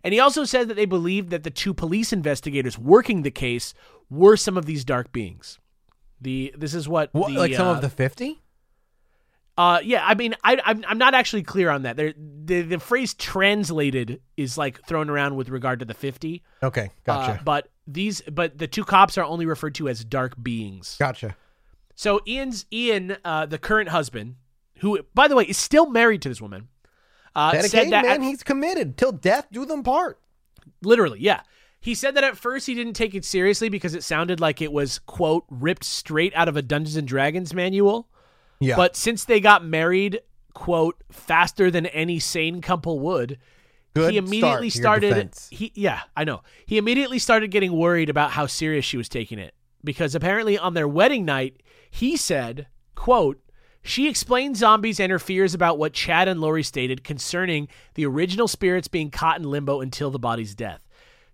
And 0.05 0.15
he 0.15 0.21
also 0.21 0.45
said 0.45 0.69
that 0.69 0.75
they 0.75 0.85
believed 0.85 1.31
that 1.31 1.43
the 1.43 1.51
two 1.51 1.75
police 1.75 2.13
investigators 2.13 2.79
working 2.79 3.23
the 3.23 3.31
case 3.31 3.75
were 4.09 4.37
some 4.37 4.57
of 4.57 4.65
these 4.67 4.85
dark 4.85 5.13
beings. 5.13 5.59
The 6.21 6.55
this 6.57 6.73
is 6.73 6.89
what, 6.89 7.11
What, 7.13 7.29
the, 7.33 7.39
like 7.39 7.55
some 7.55 7.67
uh, 7.69 7.73
of 7.75 7.81
the 7.81 7.89
fifty? 7.91 8.41
uh, 9.57 9.81
yeah, 9.83 10.05
I 10.07 10.15
mean, 10.15 10.35
I, 10.45 10.61
I'm 10.65 10.85
I'm 10.87 10.99
not 10.99 11.15
actually 11.15 11.43
clear 11.43 11.71
on 11.71 11.83
that. 11.83 11.97
There, 11.97 12.13
the 12.17 12.63
the 12.63 12.79
phrase 12.79 13.15
translated 13.15 14.21
is 14.37 14.57
like 14.59 14.85
thrown 14.87 15.11
around 15.11 15.37
with 15.37 15.49
regard 15.49 15.81
to 15.81 15.85
the 15.85 15.95
fifty. 15.95 16.43
Okay, 16.63 16.87
Uh, 16.87 16.91
gotcha, 17.05 17.43
but 17.45 17.69
these, 17.87 18.21
but 18.23 18.59
the 18.59 18.67
two 18.67 18.85
cops 18.85 19.19
are 19.19 19.25
only 19.25 19.47
referred 19.47 19.75
to 19.77 19.89
as 19.89 20.05
dark 20.05 20.35
beings. 20.43 20.97
gotcha. 20.99 21.37
So 21.95 22.21
Ian's 22.27 22.67
Ian, 22.73 23.17
uh, 23.25 23.47
the 23.47 23.59
current 23.59 23.91
husband, 23.91 24.37
who 24.85 25.01
by 25.15 25.27
the 25.29 25.35
way 25.37 25.45
is 25.45 25.57
still 25.59 25.89
married 25.91 26.23
to 26.23 26.29
this 26.29 26.41
woman, 26.41 26.69
uh, 27.35 27.53
Dedicated 27.53 27.71
said 27.71 27.93
that 27.93 28.05
man, 28.05 28.23
at- 28.23 28.23
he's 28.23 28.43
committed 28.43 28.97
till 28.97 29.13
death 29.13 29.47
do 29.51 29.65
them 29.65 29.83
part. 29.83 30.21
literally, 30.83 31.19
yeah. 31.21 31.41
He 31.81 31.95
said 31.95 32.15
that 32.15 32.25
at 32.25 32.39
first 32.39 32.67
he 32.67 32.75
didn't 32.75 32.95
take 32.95 33.15
it 33.15 33.25
seriously 33.27 33.69
because 33.69 33.95
it 33.95 34.03
sounded 34.03 34.41
like 34.41 34.63
it 34.63 34.73
was 34.73 34.99
quote 35.01 35.45
ripped 35.51 35.85
straight 35.85 36.35
out 36.35 36.49
of 36.49 36.57
a 36.57 36.63
Dungeons 36.63 36.97
and 36.97 37.07
Dragons 37.07 37.53
manual. 37.53 38.09
Yeah, 38.61 38.77
But 38.77 38.97
since 38.97 39.25
they 39.25 39.41
got 39.41 39.65
married, 39.65 40.21
quote, 40.55 40.97
faster 41.11 41.71
than 41.71 41.85
any 41.87 42.19
sane 42.21 42.63
couple 42.63 43.01
would, 43.01 43.39
Good 43.95 44.13
he 44.13 44.17
immediately 44.17 44.71
start 44.71 45.03
started 45.03 45.35
he 45.51 45.73
yeah, 45.75 46.01
I 46.17 46.25
know. 46.25 46.43
He 46.65 46.79
immediately 46.79 47.19
started 47.19 47.51
getting 47.51 47.73
worried 47.73 48.09
about 48.09 48.31
how 48.31 48.47
serious 48.47 48.85
she 48.85 48.97
was 48.97 49.09
taking 49.09 49.39
it 49.39 49.55
because 49.85 50.15
apparently 50.15 50.57
on 50.57 50.73
their 50.75 50.89
wedding 50.89 51.25
night, 51.27 51.63
he 51.91 52.17
said, 52.17 52.67
quote, 52.95 53.41
she 53.85 54.09
explained 54.09 54.57
zombies 54.57 54.99
and 54.99 55.13
her 55.13 55.19
fears 55.19 55.53
about 55.53 55.79
what 55.79 55.93
Chad 55.93 56.27
and 56.27 56.41
Lori 56.41 56.63
stated 56.63 57.05
concerning 57.05 57.69
the 57.95 58.07
original 58.07 58.49
spirits 58.49 58.89
being 58.89 59.11
caught 59.11 59.39
in 59.39 59.45
limbo 59.45 59.83
until 59.83 60.11
the 60.11 60.19
body's 60.19 60.55
death. 60.55 60.81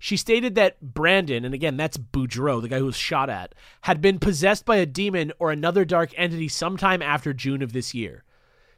She 0.01 0.17
stated 0.17 0.57
that 0.57 0.81
Brandon, 0.81 1.45
and 1.45 1.55
again, 1.55 1.77
that's 1.77 1.97
Boudreaux, 1.97 2.61
the 2.61 2.69
guy 2.69 2.79
who 2.79 2.87
was 2.87 2.97
shot 2.97 3.31
at, 3.31 3.55
had 3.83 4.01
been 4.01 4.19
possessed 4.19 4.65
by 4.65 4.77
a 4.77 4.87
demon 4.87 5.33
or 5.39 5.53
another 5.53 5.85
dark 5.85 6.11
entity 6.17 6.49
sometime 6.49 7.03
after 7.03 7.33
June 7.33 7.63
of 7.63 7.73
this 7.73 7.95
year. 7.95 8.25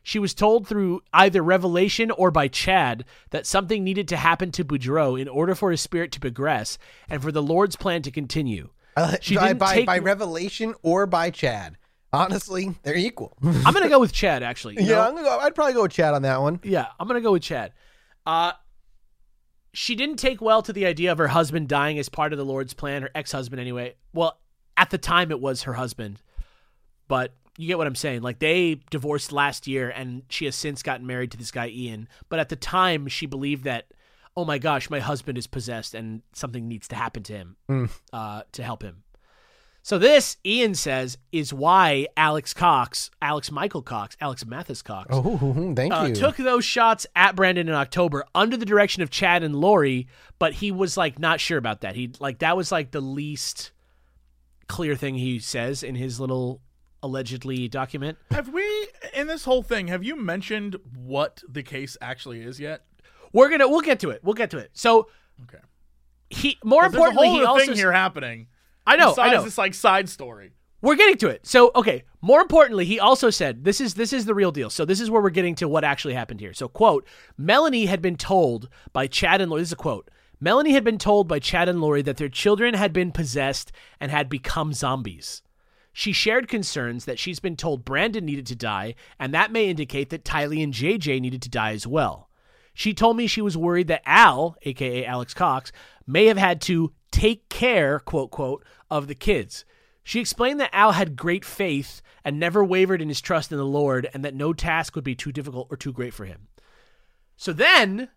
She 0.02 0.18
was 0.18 0.34
told 0.34 0.66
through 0.66 1.00
either 1.14 1.42
revelation 1.42 2.10
or 2.10 2.30
by 2.30 2.48
Chad 2.48 3.06
that 3.30 3.46
something 3.46 3.82
needed 3.82 4.06
to 4.08 4.16
happen 4.18 4.52
to 4.52 4.64
Boudreaux 4.64 5.18
in 5.18 5.28
order 5.28 5.54
for 5.54 5.70
his 5.70 5.80
spirit 5.80 6.12
to 6.12 6.20
progress 6.20 6.76
and 7.08 7.22
for 7.22 7.32
the 7.32 7.42
Lord's 7.42 7.76
plan 7.76 8.02
to 8.02 8.10
continue. 8.10 8.68
Uh, 8.96 9.16
she 9.22 9.36
by, 9.36 9.48
didn't 9.48 9.58
by, 9.60 9.74
take- 9.76 9.86
by 9.86 9.98
revelation 9.98 10.74
or 10.82 11.06
by 11.06 11.30
Chad. 11.30 11.78
Honestly, 12.12 12.74
they're 12.82 12.96
equal. 12.96 13.36
I'm 13.42 13.72
going 13.72 13.82
to 13.84 13.88
go 13.88 14.00
with 14.00 14.12
Chad, 14.12 14.42
actually. 14.42 14.76
Yeah, 14.82 14.96
know? 14.96 15.08
I'm 15.08 15.14
gonna 15.14 15.26
go, 15.26 15.38
I'd 15.38 15.54
probably 15.54 15.74
go 15.74 15.82
with 15.82 15.92
Chad 15.92 16.12
on 16.12 16.22
that 16.22 16.40
one. 16.40 16.60
Yeah, 16.62 16.86
I'm 16.98 17.06
gonna 17.06 17.20
go 17.20 17.32
with 17.32 17.42
Chad. 17.42 17.72
Uh 18.26 18.52
she 19.72 19.94
didn't 19.94 20.16
take 20.16 20.40
well 20.40 20.60
to 20.62 20.72
the 20.72 20.84
idea 20.86 21.12
of 21.12 21.18
her 21.18 21.28
husband 21.28 21.68
dying 21.68 21.98
as 21.98 22.08
part 22.08 22.32
of 22.32 22.38
the 22.38 22.44
Lord's 22.44 22.74
plan, 22.74 23.02
her 23.02 23.10
ex-husband 23.14 23.60
anyway. 23.60 23.94
Well, 24.12 24.38
at 24.76 24.90
the 24.90 24.98
time 24.98 25.30
it 25.30 25.40
was 25.40 25.62
her 25.62 25.72
husband. 25.72 26.20
But 27.08 27.34
you 27.56 27.68
get 27.68 27.78
what 27.78 27.86
I'm 27.86 27.94
saying. 27.94 28.22
Like 28.22 28.38
they 28.38 28.80
divorced 28.90 29.32
last 29.32 29.66
year 29.66 29.88
and 29.90 30.22
she 30.28 30.44
has 30.44 30.56
since 30.56 30.82
gotten 30.82 31.06
married 31.06 31.30
to 31.32 31.38
this 31.38 31.50
guy 31.50 31.68
Ian, 31.68 32.08
but 32.28 32.38
at 32.38 32.48
the 32.48 32.56
time 32.56 33.08
she 33.08 33.26
believed 33.26 33.64
that 33.64 33.86
oh 34.36 34.44
my 34.44 34.58
gosh, 34.58 34.88
my 34.90 35.00
husband 35.00 35.38
is 35.38 35.46
possessed 35.46 35.94
and 35.94 36.22
something 36.32 36.66
needs 36.66 36.88
to 36.88 36.96
happen 36.96 37.22
to 37.22 37.32
him 37.32 37.56
uh, 38.12 38.42
to 38.52 38.62
help 38.62 38.82
him. 38.82 39.02
So 39.84 39.98
this, 39.98 40.36
Ian 40.46 40.76
says, 40.76 41.18
is 41.32 41.52
why 41.52 42.06
Alex 42.16 42.54
Cox, 42.54 43.10
Alex 43.20 43.50
Michael 43.50 43.82
Cox, 43.82 44.16
Alex 44.20 44.46
Mathis 44.46 44.80
Cox, 44.80 45.08
Oh, 45.10 45.72
thank 45.76 45.92
uh, 45.92 46.04
you. 46.08 46.14
took 46.14 46.36
those 46.36 46.64
shots 46.64 47.04
at 47.16 47.34
Brandon 47.34 47.68
in 47.68 47.74
October 47.74 48.24
under 48.32 48.56
the 48.56 48.64
direction 48.64 49.02
of 49.02 49.10
Chad 49.10 49.42
and 49.42 49.56
Lori, 49.56 50.06
but 50.38 50.52
he 50.54 50.70
was 50.70 50.96
like 50.96 51.18
not 51.18 51.40
sure 51.40 51.58
about 51.58 51.80
that. 51.80 51.96
He 51.96 52.12
like 52.20 52.38
that 52.38 52.56
was 52.56 52.70
like 52.70 52.92
the 52.92 53.00
least 53.00 53.72
clear 54.68 54.94
thing 54.94 55.16
he 55.16 55.40
says 55.40 55.82
in 55.82 55.96
his 55.96 56.20
little 56.20 56.60
allegedly 57.02 57.66
document. 57.66 58.16
have 58.30 58.48
we 58.50 58.62
in 59.14 59.26
this 59.26 59.44
whole 59.44 59.64
thing? 59.64 59.88
Have 59.88 60.04
you 60.04 60.14
mentioned 60.14 60.76
what 60.94 61.42
the 61.48 61.64
case 61.64 61.96
actually 62.00 62.40
is 62.42 62.60
yet? 62.60 62.84
We're 63.32 63.50
gonna 63.50 63.68
we'll 63.68 63.80
get 63.80 63.98
to 64.00 64.10
it. 64.10 64.20
We'll 64.22 64.34
get 64.34 64.50
to 64.52 64.58
it. 64.58 64.70
So 64.74 65.08
Okay. 65.42 65.58
he 66.30 66.56
more 66.62 66.82
'Cause 66.84 66.92
There's 66.92 67.02
a 67.02 67.06
importantly 67.08 67.26
whole 67.28 67.36
he 67.38 67.42
other 67.42 67.48
also 67.48 67.66
thing 67.66 67.74
here 67.76 67.90
happening. 67.90 68.46
I 68.86 68.96
know 68.96 69.14
I 69.18 69.32
know 69.32 69.42
this 69.42 69.58
like 69.58 69.74
side 69.74 70.08
story. 70.08 70.52
We're 70.80 70.96
getting 70.96 71.16
to 71.18 71.28
it. 71.28 71.46
So, 71.46 71.70
okay, 71.76 72.02
more 72.20 72.40
importantly, 72.40 72.84
he 72.84 72.98
also 72.98 73.30
said 73.30 73.64
this 73.64 73.80
is 73.80 73.94
this 73.94 74.12
is 74.12 74.24
the 74.24 74.34
real 74.34 74.50
deal. 74.50 74.68
So 74.68 74.84
this 74.84 75.00
is 75.00 75.10
where 75.10 75.22
we're 75.22 75.30
getting 75.30 75.54
to 75.56 75.68
what 75.68 75.84
actually 75.84 76.14
happened 76.14 76.40
here. 76.40 76.52
So, 76.52 76.68
quote, 76.68 77.06
Melanie 77.38 77.86
had 77.86 78.02
been 78.02 78.16
told 78.16 78.68
by 78.92 79.06
Chad 79.06 79.40
and 79.40 79.50
Lori, 79.50 79.62
this 79.62 79.68
is 79.68 79.74
a 79.74 79.76
quote. 79.76 80.10
Melanie 80.40 80.72
had 80.72 80.82
been 80.82 80.98
told 80.98 81.28
by 81.28 81.38
Chad 81.38 81.68
and 81.68 81.80
Lori 81.80 82.02
that 82.02 82.16
their 82.16 82.28
children 82.28 82.74
had 82.74 82.92
been 82.92 83.12
possessed 83.12 83.70
and 84.00 84.10
had 84.10 84.28
become 84.28 84.72
zombies. 84.72 85.40
She 85.92 86.12
shared 86.12 86.48
concerns 86.48 87.04
that 87.04 87.18
she's 87.18 87.38
been 87.38 87.54
told 87.54 87.84
Brandon 87.84 88.24
needed 88.24 88.46
to 88.46 88.56
die, 88.56 88.96
and 89.20 89.32
that 89.32 89.52
may 89.52 89.68
indicate 89.68 90.10
that 90.10 90.24
Tylee 90.24 90.64
and 90.64 90.74
JJ 90.74 91.20
needed 91.20 91.42
to 91.42 91.48
die 91.48 91.72
as 91.74 91.86
well. 91.86 92.28
She 92.74 92.92
told 92.92 93.16
me 93.16 93.26
she 93.28 93.42
was 93.42 93.56
worried 93.56 93.86
that 93.88 94.02
Al, 94.04 94.56
aka 94.62 95.04
Alex 95.04 95.32
Cox, 95.32 95.70
may 96.06 96.26
have 96.26 96.38
had 96.38 96.60
to 96.62 96.92
take 97.12 97.48
care, 97.48 98.00
quote, 98.00 98.32
quote, 98.32 98.64
of 98.90 99.06
the 99.06 99.14
kids. 99.14 99.64
She 100.02 100.18
explained 100.18 100.58
that 100.58 100.74
Al 100.74 100.92
had 100.92 101.14
great 101.14 101.44
faith 101.44 102.02
and 102.24 102.40
never 102.40 102.64
wavered 102.64 103.00
in 103.00 103.08
his 103.08 103.20
trust 103.20 103.52
in 103.52 103.58
the 103.58 103.64
Lord, 103.64 104.08
and 104.12 104.24
that 104.24 104.34
no 104.34 104.52
task 104.52 104.96
would 104.96 105.04
be 105.04 105.14
too 105.14 105.30
difficult 105.30 105.68
or 105.70 105.76
too 105.76 105.92
great 105.92 106.12
for 106.14 106.24
him. 106.24 106.48
So 107.36 107.52
then, 107.52 108.08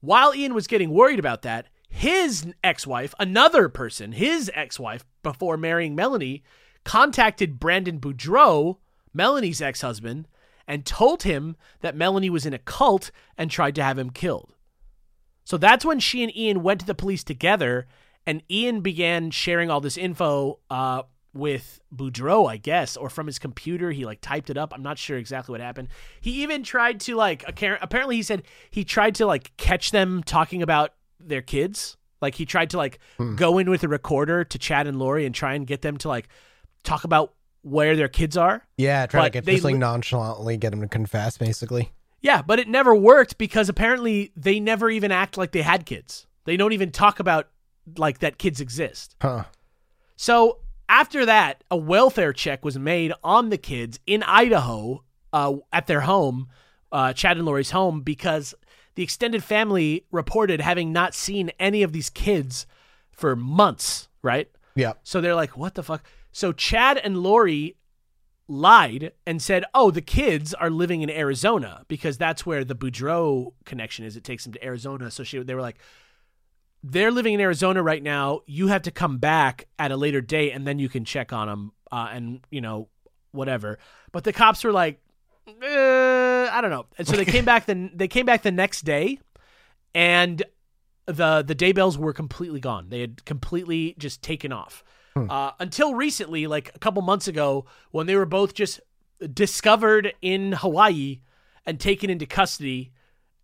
while 0.00 0.34
Ian 0.34 0.54
was 0.54 0.66
getting 0.66 0.90
worried 0.90 1.18
about 1.18 1.42
that, 1.42 1.66
his 1.88 2.46
ex 2.62 2.86
wife, 2.86 3.14
another 3.18 3.68
person, 3.68 4.12
his 4.12 4.50
ex 4.54 4.78
wife, 4.78 5.04
before 5.22 5.56
marrying 5.56 5.94
Melanie, 5.94 6.42
contacted 6.84 7.60
Brandon 7.60 7.98
Boudreaux, 7.98 8.78
Melanie's 9.12 9.60
ex 9.60 9.82
husband, 9.82 10.28
and 10.66 10.86
told 10.86 11.24
him 11.24 11.56
that 11.80 11.96
Melanie 11.96 12.30
was 12.30 12.46
in 12.46 12.54
a 12.54 12.58
cult 12.58 13.10
and 13.36 13.50
tried 13.50 13.74
to 13.74 13.82
have 13.82 13.98
him 13.98 14.10
killed. 14.10 14.54
So 15.44 15.56
that's 15.56 15.84
when 15.84 16.00
she 16.00 16.22
and 16.22 16.34
Ian 16.36 16.62
went 16.62 16.80
to 16.80 16.86
the 16.86 16.94
police 16.94 17.24
together, 17.24 17.86
and 18.26 18.42
Ian 18.50 18.80
began 18.80 19.30
sharing 19.30 19.70
all 19.70 19.80
this 19.80 19.96
info 19.96 20.60
uh, 20.70 21.02
with 21.34 21.80
Boudreaux, 21.94 22.50
I 22.50 22.56
guess, 22.56 22.96
or 22.96 23.08
from 23.08 23.26
his 23.26 23.38
computer. 23.38 23.90
He 23.90 24.04
like 24.04 24.20
typed 24.20 24.50
it 24.50 24.56
up. 24.56 24.72
I'm 24.74 24.82
not 24.82 24.98
sure 24.98 25.16
exactly 25.16 25.52
what 25.52 25.60
happened. 25.60 25.88
He 26.20 26.42
even 26.42 26.62
tried 26.62 27.00
to 27.00 27.16
like 27.16 27.44
apparently 27.46 28.16
he 28.16 28.22
said 28.22 28.42
he 28.70 28.84
tried 28.84 29.14
to 29.16 29.26
like 29.26 29.56
catch 29.56 29.90
them 29.90 30.22
talking 30.22 30.62
about 30.62 30.94
their 31.18 31.42
kids. 31.42 31.96
Like 32.20 32.34
he 32.34 32.46
tried 32.46 32.70
to 32.70 32.76
like 32.76 32.98
hmm. 33.18 33.34
go 33.34 33.58
in 33.58 33.68
with 33.68 33.82
a 33.82 33.88
recorder 33.88 34.44
to 34.44 34.58
Chad 34.58 34.86
and 34.86 34.98
Lori 34.98 35.26
and 35.26 35.34
try 35.34 35.54
and 35.54 35.66
get 35.66 35.82
them 35.82 35.96
to 35.98 36.08
like 36.08 36.28
talk 36.84 37.04
about 37.04 37.34
where 37.62 37.96
their 37.96 38.08
kids 38.08 38.36
are. 38.36 38.66
Yeah, 38.76 39.06
try 39.06 39.20
but 39.20 39.24
to 39.24 39.30
get 39.30 39.44
they, 39.44 39.52
just 39.54 39.64
like 39.64 39.76
nonchalantly 39.76 40.56
get 40.56 40.70
them 40.70 40.80
to 40.80 40.88
confess, 40.88 41.38
basically. 41.38 41.92
Yeah, 42.20 42.42
but 42.42 42.60
it 42.60 42.68
never 42.68 42.94
worked 42.94 43.38
because 43.38 43.68
apparently 43.68 44.32
they 44.36 44.60
never 44.60 44.88
even 44.90 45.10
act 45.10 45.36
like 45.36 45.50
they 45.50 45.62
had 45.62 45.86
kids. 45.86 46.26
They 46.44 46.56
don't 46.56 46.72
even 46.72 46.90
talk 46.92 47.18
about 47.18 47.48
like 47.96 48.18
that 48.20 48.38
kids 48.38 48.60
exist. 48.60 49.16
Huh. 49.20 49.44
So 50.16 50.58
after 50.88 51.24
that, 51.26 51.64
a 51.70 51.76
welfare 51.76 52.32
check 52.32 52.64
was 52.64 52.78
made 52.78 53.12
on 53.24 53.48
the 53.48 53.58
kids 53.58 53.98
in 54.06 54.22
Idaho 54.22 55.02
uh, 55.32 55.56
at 55.72 55.86
their 55.86 56.02
home, 56.02 56.48
uh, 56.90 57.12
Chad 57.12 57.36
and 57.38 57.46
Lori's 57.46 57.70
home, 57.70 58.02
because 58.02 58.54
the 58.94 59.02
extended 59.02 59.42
family 59.42 60.04
reported 60.10 60.60
having 60.60 60.92
not 60.92 61.14
seen 61.14 61.50
any 61.58 61.82
of 61.82 61.92
these 61.92 62.10
kids 62.10 62.66
for 63.10 63.34
months, 63.34 64.08
right? 64.22 64.50
Yeah. 64.74 64.92
So 65.02 65.20
they're 65.20 65.34
like, 65.34 65.56
what 65.56 65.74
the 65.74 65.82
fuck? 65.82 66.04
So 66.30 66.52
Chad 66.52 66.98
and 66.98 67.18
Lori 67.18 67.76
lied 68.48 69.12
and 69.26 69.40
said, 69.40 69.64
oh, 69.74 69.90
the 69.90 70.02
kids 70.02 70.52
are 70.54 70.70
living 70.70 71.02
in 71.02 71.10
Arizona 71.10 71.84
because 71.88 72.18
that's 72.18 72.44
where 72.44 72.64
the 72.64 72.74
Boudreaux 72.74 73.52
connection 73.64 74.04
is. 74.04 74.16
It 74.16 74.24
takes 74.24 74.44
them 74.44 74.52
to 74.52 74.64
Arizona. 74.64 75.10
So 75.10 75.24
she, 75.24 75.38
they 75.42 75.54
were 75.54 75.62
like, 75.62 75.78
they're 76.82 77.10
living 77.10 77.34
in 77.34 77.40
Arizona 77.40 77.82
right 77.82 78.02
now. 78.02 78.40
You 78.46 78.68
have 78.68 78.82
to 78.82 78.90
come 78.90 79.18
back 79.18 79.68
at 79.78 79.92
a 79.92 79.96
later 79.96 80.20
date 80.20 80.52
and 80.52 80.66
then 80.66 80.78
you 80.78 80.88
can 80.88 81.04
check 81.04 81.32
on 81.32 81.48
them 81.48 81.72
uh, 81.90 82.08
and, 82.12 82.40
you 82.50 82.60
know, 82.60 82.88
whatever. 83.32 83.78
But 84.12 84.24
the 84.24 84.32
cops 84.32 84.64
were 84.64 84.72
like, 84.72 85.00
uh, 85.46 86.48
I 86.52 86.60
don't 86.60 86.70
know. 86.70 86.86
And 86.98 87.06
so 87.06 87.16
they 87.16 87.24
came 87.24 87.44
back 87.46 87.66
the 87.66 87.90
they 87.94 88.08
came 88.08 88.26
back 88.26 88.42
the 88.42 88.52
next 88.52 88.82
day, 88.82 89.18
and 89.94 90.42
the 91.06 91.42
the 91.42 91.54
Daybells 91.54 91.96
were 91.96 92.12
completely 92.12 92.60
gone. 92.60 92.88
They 92.88 93.00
had 93.00 93.24
completely 93.24 93.94
just 93.98 94.22
taken 94.22 94.52
off. 94.52 94.84
Hmm. 95.14 95.30
Uh, 95.30 95.50
until 95.58 95.94
recently, 95.94 96.46
like 96.46 96.70
a 96.74 96.78
couple 96.78 97.02
months 97.02 97.28
ago, 97.28 97.66
when 97.90 98.06
they 98.06 98.16
were 98.16 98.26
both 98.26 98.54
just 98.54 98.80
discovered 99.32 100.14
in 100.22 100.52
Hawaii 100.52 101.20
and 101.66 101.78
taken 101.78 102.10
into 102.10 102.26
custody, 102.26 102.92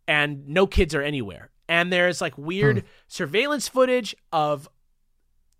and 0.06 0.48
no 0.48 0.66
kids 0.66 0.94
are 0.94 1.02
anywhere. 1.02 1.50
And 1.68 1.92
there's 1.92 2.20
like 2.20 2.36
weird 2.38 2.78
hmm. 2.78 2.86
surveillance 3.08 3.68
footage 3.68 4.16
of 4.32 4.68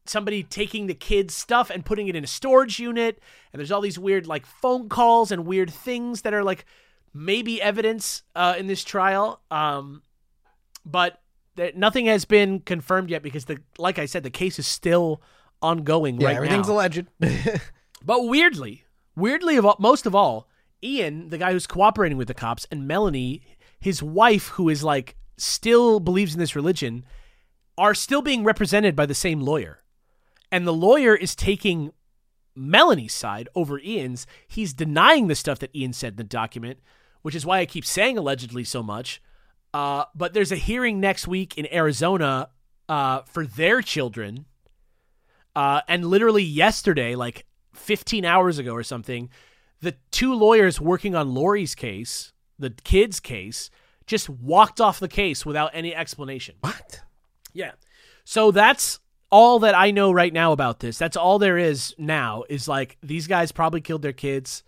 somebody 0.07 0.43
taking 0.43 0.87
the 0.87 0.95
kids' 0.95 1.35
stuff 1.35 1.71
and 1.71 1.85
putting 1.85 2.09
it 2.09 2.17
in 2.17 2.25
a 2.25 2.27
storage 2.27 2.79
unit. 2.79 3.21
And 3.53 3.61
there's 3.61 3.71
all 3.71 3.81
these 3.81 3.99
weird 3.99 4.27
like 4.27 4.47
phone 4.47 4.89
calls 4.89 5.31
and 5.31 5.45
weird 5.47 5.71
things 5.71 6.23
that 6.23 6.35
are 6.35 6.43
like 6.43 6.65
maybe 7.13 7.61
evidence 7.61 8.23
uh, 8.35 8.55
in 8.59 8.67
this 8.67 8.85
trial. 8.85 9.41
Um, 9.51 10.03
but 10.85 11.21
th- 11.57 11.75
nothing 11.75 12.07
has 12.07 12.25
been 12.25 12.61
confirmed 12.61 13.11
yet 13.11 13.23
because 13.23 13.45
the 13.45 13.59
like 13.79 13.99
I 13.99 14.07
said, 14.07 14.23
the 14.23 14.31
case 14.31 14.59
is 14.59 14.67
still 14.67 15.23
ongoing 15.61 16.21
yeah, 16.21 16.29
right 16.29 16.37
everything's 16.37 16.69
now. 16.69 16.75
alleged. 16.75 17.07
but 18.05 18.27
weirdly, 18.27 18.85
weirdly 19.17 19.57
of 19.57 19.67
all, 19.67 19.77
most 19.79 20.07
of 20.07 20.15
all, 20.15 20.49
Ian, 20.83 21.29
the 21.29 21.39
guy 21.39 21.53
who's 21.53 21.67
cooperating 21.67 22.17
with 22.17 22.29
the 22.29 22.35
cops, 22.35 22.67
and 22.71 22.87
Melanie, 22.87 23.43
his 23.81 24.03
wife, 24.03 24.49
who 24.49 24.69
is 24.69 24.85
like 24.85 25.17
still 25.41 26.01
believes 26.01 26.35
in 26.35 26.41
this 26.41 26.57
religion, 26.57 27.05
are 27.77 27.95
still 27.95 28.23
being 28.23 28.45
represented 28.45 28.97
by 28.97 29.07
the 29.07 29.15
same 29.15 29.41
lawyer 29.41 29.83
and 30.51 30.67
the 30.67 30.73
lawyer 30.73 31.15
is 31.15 31.35
taking 31.35 31.93
Melanie's 32.55 33.15
side 33.15 33.49
over 33.55 33.79
Ian's. 33.79 34.27
He's 34.47 34.73
denying 34.73 35.29
the 35.29 35.35
stuff 35.35 35.59
that 35.61 35.75
Ian 35.75 35.93
said 35.93 36.15
in 36.15 36.17
the 36.17 36.25
document, 36.25 36.81
which 37.23 37.35
is 37.35 37.47
why 37.47 37.59
I 37.59 37.67
keep 37.67 37.85
saying 37.85 38.19
allegedly 38.19 38.65
so 38.65 38.83
much. 38.83 39.23
Uh, 39.75 40.05
but 40.15 40.33
there's 40.33 40.53
a 40.53 40.57
hearing 40.57 40.99
next 40.99 41.29
week 41.29 41.57
in 41.59 41.73
Arizona 41.73 42.49
uh, 42.89 43.23
for 43.23 43.47
their 43.47 43.83
children. 43.83 44.47
Uh, 45.55 45.83
and 45.89 46.07
literally 46.07 46.43
yesterday, 46.43 47.15
like 47.15 47.45
15 47.75 48.25
hours 48.25 48.59
ago 48.59 48.73
or 48.73 48.83
something, 48.83 49.29
the 49.81 49.97
two 50.11 50.35
lawyers 50.35 50.81
working 50.81 51.15
on 51.15 51.35
Lori's 51.35 51.75
case, 51.75 52.33
the 52.59 52.71
kid's 52.71 53.21
case, 53.21 53.71
just 54.09 54.29
walked 54.29 54.81
off 54.81 54.99
the 54.99 55.09
case 55.09 55.47
without 55.47 55.71
any 55.75 55.95
explanation. 55.95 56.57
What? 56.61 57.01
Yeah. 57.53 57.73
So 58.25 58.51
that's 58.51 58.99
all 59.31 59.61
that 59.61 59.77
I 59.77 59.91
know 59.91 60.11
right 60.11 60.33
now 60.33 60.53
about 60.53 60.81
this. 60.81 60.99
That's 60.99 61.17
all 61.17 61.39
there 61.39 61.59
is 61.59 61.95
now 61.99 62.45
is 62.49 62.67
like 62.67 62.97
these 63.03 63.27
guys 63.27 63.53
probably 63.53 63.81
killed 63.81 64.03
their 64.03 64.13
kids 64.13 64.63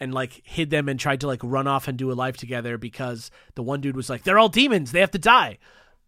and 0.00 0.12
like 0.12 0.42
hid 0.44 0.70
them 0.70 0.88
and 0.88 0.98
tried 0.98 1.20
to 1.20 1.26
like 1.26 1.40
run 1.42 1.66
off 1.66 1.88
and 1.88 1.96
do 1.96 2.10
a 2.10 2.14
life 2.14 2.36
together 2.36 2.76
because 2.76 3.30
the 3.54 3.62
one 3.62 3.80
dude 3.80 3.96
was 3.96 4.10
like 4.10 4.24
they're 4.24 4.38
all 4.38 4.48
demons, 4.48 4.92
they 4.92 5.00
have 5.00 5.12
to 5.12 5.18
die. 5.18 5.58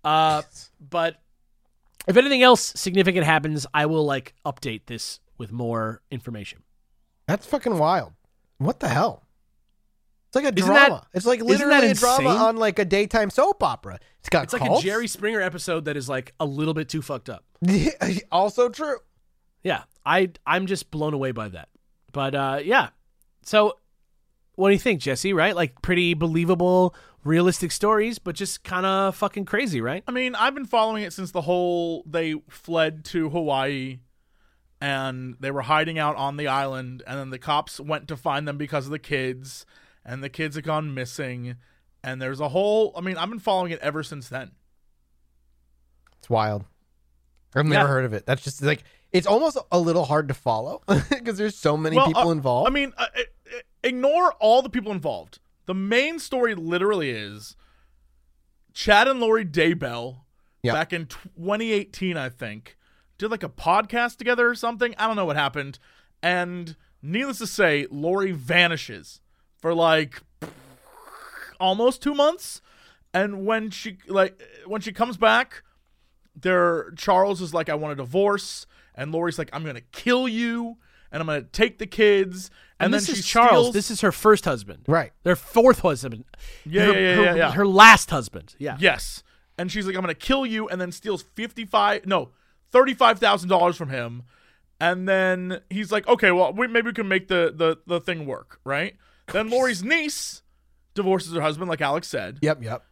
Uh 0.05 0.43
but 0.91 1.17
if 2.07 2.17
anything 2.17 2.43
else 2.43 2.73
significant 2.77 3.25
happens, 3.25 3.67
I 3.73 3.87
will 3.87 4.05
like 4.05 4.35
update 4.45 4.87
this 4.87 5.21
with 5.39 5.53
more 5.53 6.03
information. 6.11 6.63
That's 7.27 7.47
fucking 7.47 7.79
wild. 7.79 8.13
What 8.59 8.81
the 8.81 8.89
hell? 8.89 9.26
It's 10.29 10.35
like 10.37 10.45
a 10.45 10.49
isn't 10.49 10.67
drama. 10.67 10.89
That, 11.13 11.17
it's 11.17 11.27
like 11.27 11.41
literally 11.41 11.91
a 11.91 11.95
drama 11.95 12.31
on 12.31 12.57
like 12.57 12.79
a 12.79 12.85
daytime 12.85 13.31
soap 13.31 13.63
opera. 13.63 13.99
It's 14.21 14.29
got 14.29 14.45
It's 14.45 14.55
cults. 14.55 14.71
like 14.71 14.81
a 14.81 14.83
Jerry 14.83 15.07
Springer 15.09 15.41
episode 15.41 15.85
that 15.87 15.97
is 15.97 16.09
like 16.09 16.35
a 16.41 16.45
little 16.47 16.75
bit 16.75 16.89
too 16.89 17.03
fucked 17.03 17.31
up. 17.31 17.45
also 18.33 18.69
true. 18.69 18.99
Yeah, 19.63 19.85
I 20.05 20.31
I'm 20.47 20.67
just 20.67 20.91
blown 20.91 21.15
away 21.15 21.33
by 21.33 21.49
that. 21.49 21.69
But 22.13 22.35
uh 22.35 22.61
yeah. 22.65 22.91
So 23.43 23.79
what 24.57 24.69
do 24.69 24.73
you 24.73 24.79
think, 24.81 25.01
Jesse, 25.01 25.33
right? 25.33 25.55
Like 25.55 25.81
pretty 25.83 26.15
believable, 26.15 26.95
realistic 27.25 27.71
stories, 27.73 28.19
but 28.19 28.35
just 28.35 28.65
kind 28.65 28.87
of 28.87 29.15
fucking 29.15 29.45
crazy, 29.45 29.81
right? 29.81 30.03
I 30.09 30.13
mean, 30.13 30.35
I've 30.35 30.55
been 30.55 30.65
following 30.67 31.03
it 31.03 31.13
since 31.13 31.31
the 31.31 31.43
whole 31.43 32.03
they 32.07 32.35
fled 32.49 33.05
to 33.07 33.29
Hawaii 33.29 34.01
and 34.81 35.37
they 35.41 35.51
were 35.51 35.63
hiding 35.63 35.99
out 35.99 36.17
on 36.17 36.37
the 36.37 36.49
island 36.49 37.03
and 37.07 37.19
then 37.19 37.31
the 37.31 37.39
cops 37.39 37.79
went 37.81 38.09
to 38.09 38.17
find 38.17 38.47
them 38.47 38.57
because 38.59 38.87
of 38.87 38.91
the 38.93 38.99
kids 38.99 39.65
and 40.07 40.25
the 40.25 40.31
kids 40.31 40.57
have 40.57 40.65
gone 40.65 40.95
missing 40.95 41.57
and 42.03 42.23
there's 42.23 42.41
a 42.41 42.49
whole 42.49 42.93
I 42.97 43.03
mean, 43.03 43.19
I've 43.19 43.29
been 43.29 43.41
following 43.41 43.73
it 43.73 43.81
ever 43.81 44.03
since 44.03 44.29
then. 44.29 44.53
It's 46.19 46.31
wild. 46.31 46.65
I've 47.55 47.67
never 47.67 47.85
yeah. 47.85 47.89
heard 47.89 48.05
of 48.05 48.13
it. 48.15 48.25
That's 48.25 48.43
just 48.43 48.63
like 48.63 48.85
it's 49.13 49.27
almost 49.27 49.59
a 49.71 49.79
little 49.79 50.05
hard 50.05 50.29
to 50.29 50.35
follow 50.35 50.83
because 51.11 51.37
there's 51.37 51.57
so 51.57 51.77
many 51.77 51.97
well, 51.97 52.07
people 52.07 52.29
uh, 52.29 52.33
involved. 52.33 52.69
I 52.69 52.73
mean, 52.73 52.93
uh, 52.97 53.07
ignore 53.83 54.33
all 54.35 54.63
the 54.63 54.71
people 54.71 54.93
involved. 54.93 55.41
The 55.67 55.75
main 55.75 56.19
story 56.19 56.55
literally 56.55 57.11
is 57.11 57.57
Chad 58.73 59.09
and 59.09 59.21
Lori 59.21 59.45
Daybell 59.45 60.21
yep. 60.63 60.75
back 60.75 60.93
in 60.93 61.07
2018, 61.07 62.17
I 62.17 62.29
think, 62.29 62.77
did 63.19 63.31
like 63.31 63.43
a 63.43 63.49
podcast 63.49 64.17
together 64.17 64.49
or 64.49 64.55
something. 64.55 64.95
I 64.99 65.07
don't 65.07 65.17
know 65.17 65.25
what 65.25 65.37
happened. 65.37 65.79
And 66.23 66.77
needless 67.03 67.39
to 67.39 67.47
say, 67.47 67.87
Lori 67.91 68.33
vanishes 68.33 69.21
for 69.59 69.75
like 69.75 70.21
almost 71.59 72.03
two 72.03 72.15
months. 72.15 72.63
And 73.15 73.47
when 73.47 73.71
she 73.71 73.99
like 74.09 74.41
when 74.67 74.81
she 74.81 74.93
comes 74.93 75.17
back, 75.17 75.63
there 76.35 76.91
Charles 76.97 77.41
is 77.41 77.55
like, 77.55 77.69
I 77.69 77.75
want 77.75 77.93
a 77.93 77.97
divorce, 77.97 78.67
and 78.95 79.11
Lori's 79.11 79.39
like, 79.39 79.49
I'm 79.55 79.65
gonna 79.65 79.81
kill 79.81 80.29
you, 80.29 80.77
and 81.11 81.23
I'm 81.23 81.27
gonna 81.27 81.43
take 81.43 81.79
the 81.79 81.87
kids. 81.87 82.51
And, 82.79 82.87
and 82.87 82.95
this 82.95 83.07
then 83.07 83.17
is 83.17 83.27
Charles. 83.27 83.69
Steals... 83.69 83.73
This 83.73 83.91
is 83.91 84.03
her 84.03 84.13
first 84.13 84.45
husband, 84.45 84.83
right? 84.87 85.13
Their 85.23 85.37
fourth 85.37 85.79
husband. 85.81 86.25
Yeah, 86.67 86.85
her, 86.85 86.93
yeah, 86.93 86.99
yeah, 86.99 87.15
her, 87.15 87.23
yeah, 87.23 87.35
yeah. 87.35 87.53
Her 87.53 87.67
last 87.67 88.11
husband. 88.11 88.55
Yeah. 88.59 88.77
Yes. 88.79 89.23
And 89.57 89.73
she's 89.73 89.87
like, 89.87 89.97
I'm 89.97 90.03
gonna 90.03 90.15
kill 90.15 90.45
you, 90.45 90.69
and 90.69 90.79
then 90.79 90.93
steals 90.93 91.23
fifty 91.23 91.65
five, 91.65 92.05
no, 92.05 92.33
thirty 92.71 92.93
five 92.93 93.19
thousand 93.19 93.49
dollars 93.49 93.79
from 93.79 93.89
him, 93.89 94.25
and 94.79 95.09
then 95.09 95.63
he's 95.71 95.91
like, 95.91 96.07
okay, 96.07 96.33
well, 96.33 96.53
we, 96.53 96.67
maybe 96.67 96.89
we 96.89 96.93
can 96.93 97.09
make 97.09 97.29
the 97.29 97.51
the 97.57 97.79
the 97.87 97.99
thing 97.99 98.27
work, 98.27 98.61
right? 98.63 98.97
Then 99.33 99.49
Lori's 99.51 99.83
niece 99.83 100.43
divorces 100.95 101.33
her 101.35 101.41
husband, 101.41 101.69
like 101.69 101.81
Alex 101.81 102.09
said. 102.09 102.39
Yep, 102.43 102.63
yep. 102.63 102.85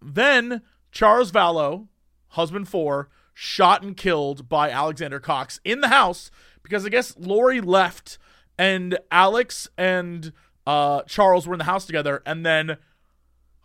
Then 0.00 0.62
Charles 0.92 1.30
Vallow, 1.32 1.88
husband 2.28 2.68
four, 2.68 3.08
shot 3.34 3.82
and 3.82 3.96
killed 3.96 4.48
by 4.48 4.70
Alexander 4.70 5.20
Cox 5.20 5.60
in 5.64 5.80
the 5.80 5.88
house 5.88 6.30
because 6.62 6.84
I 6.86 6.88
guess 6.90 7.14
Lori 7.18 7.60
left 7.60 8.18
and 8.58 8.98
Alex 9.10 9.68
and 9.78 10.32
uh, 10.66 11.02
Charles 11.02 11.46
were 11.46 11.54
in 11.54 11.58
the 11.58 11.64
house 11.64 11.86
together, 11.86 12.22
and 12.26 12.44
then 12.44 12.76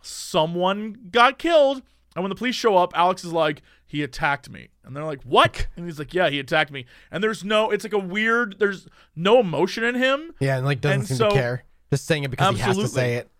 someone 0.02 0.96
got 1.10 1.38
killed. 1.38 1.82
And 2.14 2.22
when 2.22 2.30
the 2.30 2.34
police 2.36 2.54
show 2.54 2.76
up, 2.76 2.92
Alex 2.96 3.24
is 3.24 3.32
like, 3.32 3.62
he 3.86 4.02
attacked 4.02 4.48
me. 4.48 4.68
And 4.84 4.96
they're 4.96 5.04
like, 5.04 5.22
what? 5.22 5.66
And 5.76 5.84
he's 5.84 5.98
like, 5.98 6.14
yeah, 6.14 6.30
he 6.30 6.38
attacked 6.38 6.70
me. 6.70 6.86
And 7.10 7.22
there's 7.22 7.44
no, 7.44 7.70
it's 7.70 7.84
like 7.84 7.92
a 7.92 7.98
weird, 7.98 8.56
there's 8.58 8.88
no 9.14 9.40
emotion 9.40 9.84
in 9.84 9.94
him. 9.96 10.32
Yeah, 10.40 10.56
and 10.56 10.64
like 10.64 10.80
doesn't 10.80 11.00
And 11.00 11.08
seem 11.08 11.16
so- 11.18 11.28
to 11.28 11.34
care. 11.34 11.64
Just 11.90 12.06
saying 12.06 12.24
it 12.24 12.30
because 12.30 12.54
he 12.56 12.60
has 12.62 12.76
to 12.76 12.82
Absolutely. 12.82 12.94
say 12.94 13.14
it. 13.16 13.30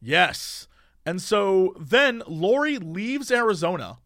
Yes. 0.00 0.68
And 1.06 1.20
so 1.20 1.74
then 1.78 2.22
Lori 2.26 2.78
leaves 2.78 3.30
Arizona 3.30 3.98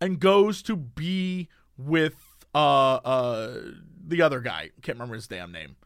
and 0.00 0.18
goes 0.20 0.62
to 0.62 0.76
be 0.76 1.48
with 1.76 2.14
uh 2.54 2.94
uh 2.96 3.60
the 4.06 4.22
other 4.22 4.40
guy. 4.40 4.70
Can't 4.82 4.96
remember 4.96 5.14
his 5.14 5.26
damn 5.26 5.52
name. 5.52 5.76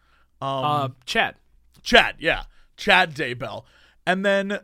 Um 0.40 0.64
Uh, 0.64 0.88
Chad. 1.06 1.36
Chad, 1.82 2.16
yeah. 2.18 2.44
Chad 2.76 3.14
Daybell. 3.14 3.64
And 4.06 4.24
then 4.24 4.60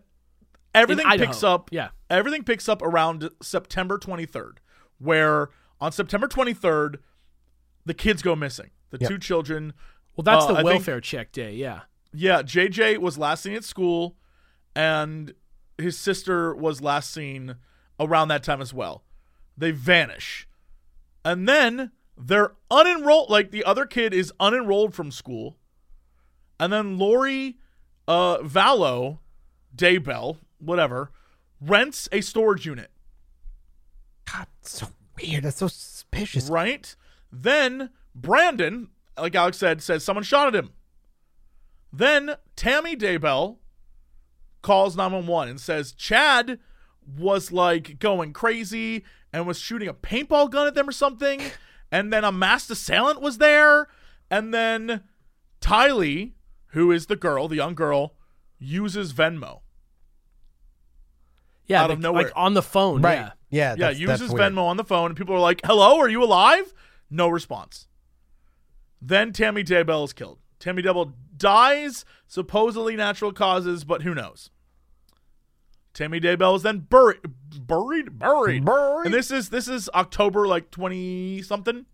everything 0.75 1.07
picks 1.19 1.43
up 1.43 1.69
Yeah. 1.73 1.91
everything 2.11 2.45
picks 2.45 2.69
up 2.69 2.83
around 2.83 3.31
September 3.43 3.99
23rd, 3.99 4.59
where 4.99 5.51
on 5.81 5.93
September 5.93 6.29
23rd 6.29 6.99
the 7.87 7.95
kids 7.95 8.23
go 8.23 8.35
missing. 8.37 8.71
The 8.91 8.99
Yep. 9.01 9.11
two 9.11 9.19
children 9.19 9.73
Well, 10.17 10.23
that's 10.23 10.45
Uh, 10.45 10.49
I 10.49 10.51
the 10.51 10.55
think- 10.57 10.65
welfare 10.67 11.01
check 11.01 11.33
day. 11.33 11.55
Yeah. 11.55 11.81
Yeah, 12.15 12.43
JJ 12.43 12.99
was 12.99 13.19
last 13.19 13.43
seen 13.43 13.55
at 13.55 13.65
school, 13.65 14.16
and 14.74 15.35
his 15.78 15.99
sister 15.99 16.55
was 16.55 16.81
last 16.81 17.12
seen 17.12 17.57
around 17.99 18.28
that 18.28 18.43
time 18.43 18.61
as 18.61 18.73
well. 18.73 19.03
They 19.57 19.70
vanish. 19.70 20.49
And 21.24 21.49
then 21.49 21.91
they're 22.16 22.53
unenrolled. 22.70 23.31
Like 23.31 23.51
the 23.51 23.65
other 23.65 23.86
kid 23.86 24.12
is 24.15 24.32
unenrolled 24.41 24.95
from 24.95 25.11
school. 25.11 25.57
And 26.61 26.73
then 26.73 26.99
Lori 26.99 27.57
uh, 28.07 28.39
Vallow, 28.39 29.19
Daybell, 29.74 30.39
whatever, 30.59 31.11
rents 31.61 32.09
a 32.12 32.20
storage 32.20 32.66
unit, 32.66 32.91
God, 34.31 34.47
so 34.62 34.89
weird. 35.20 35.45
That's 35.45 35.59
so 35.59 35.69
suspicious. 35.69 36.49
right? 36.49 36.95
Then 37.32 37.91
Brandon, 38.15 38.89
like 39.19 39.35
Alex 39.35 39.59
said, 39.59 39.82
says 39.82 40.05
someone 40.05 40.23
shot 40.24 40.49
at 40.49 40.55
him. 40.55 40.70
Then 41.97 42.37
Tammy 42.57 42.97
Daybell 42.97 43.59
calls 44.62 44.97
911 44.97 45.51
and 45.51 45.61
says 45.61 45.93
Chad 45.93 46.59
was 47.07 47.53
like 47.53 47.99
going 47.99 48.33
crazy 48.33 49.05
and 49.33 49.47
was 49.47 49.59
shooting 49.59 49.89
a 49.89 49.95
paintball 49.95 50.51
gun 50.51 50.66
at 50.66 50.75
them 50.75 50.89
or 50.89 50.93
something. 50.93 51.41
And 51.93 52.12
then 52.12 52.25
a 52.25 52.33
masked 52.33 52.71
assailant 52.71 53.21
was 53.21 53.39
there. 53.39 53.89
And 54.31 54.53
then 54.53 55.03
Tylee, 55.61 56.33
who 56.69 56.91
is 56.91 57.07
the 57.07 57.16
girl, 57.16 57.47
the 57.47 57.57
young 57.57 57.75
girl, 57.75 58.15
uses 58.59 59.12
Venmo. 59.12 59.61
Yeah. 61.66 61.85
Out 61.85 61.91
of 61.93 62.01
nowhere. 62.01 62.25
Like 62.25 62.33
on 62.35 62.55
the 62.55 62.62
phone. 62.62 63.03
Right. 63.03 63.19
Yeah. 63.19 63.31
Yeah. 63.51 63.75
yeah, 63.79 63.91
uses 63.91 64.21
that's 64.21 64.33
weird. 64.33 64.53
Venmo 64.53 64.65
on 64.65 64.77
the 64.77 64.85
phone, 64.85 65.11
and 65.12 65.16
people 65.16 65.33
are 65.37 65.41
like, 65.41 65.61
"Hello, 65.65 66.01
are 66.01 66.09
you 66.09 66.25
alive?" 66.25 66.75
No 67.09 67.29
response. 67.29 67.87
Then 69.01 69.33
Tammy 69.33 69.62
Daybell 69.62 70.05
is 70.05 70.12
killed. 70.12 70.41
Tammy 70.59 70.83
Daybell 70.83 71.12
dies, 71.36 72.05
supposedly 72.27 72.97
natural 72.97 73.32
causes, 73.32 73.85
but 73.85 74.02
who 74.02 74.15
knows? 74.15 74.51
Tammy 75.93 76.20
Daybell 76.20 76.56
is 76.56 76.62
then 76.62 76.78
buried, 76.81 77.19
buried, 77.61 78.19
buried, 78.19 78.65
Buried. 78.65 79.05
and 79.06 79.15
this 79.15 79.31
is 79.31 79.51
this 79.51 79.69
is 79.69 79.89
October 79.94 80.47
like 80.48 80.70
twenty 80.73 81.40
something. 81.43 81.86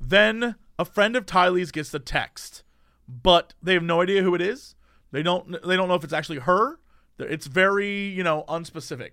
Then 0.00 0.54
a 0.78 0.84
friend 0.84 1.16
of 1.16 1.26
Tylee's 1.26 1.72
gets 1.72 1.90
the 1.90 1.98
text, 1.98 2.62
but 3.08 3.54
they 3.62 3.74
have 3.74 3.82
no 3.82 4.00
idea 4.00 4.22
who 4.22 4.34
it 4.34 4.40
is. 4.40 4.76
They 5.10 5.22
don't 5.22 5.50
they 5.66 5.74
don't 5.76 5.88
know 5.88 5.94
if 5.96 6.04
it's 6.04 6.12
actually 6.12 6.38
her. 6.38 6.78
It's 7.18 7.46
very 7.48 8.06
you 8.06 8.22
know 8.22 8.44
unspecific. 8.48 9.10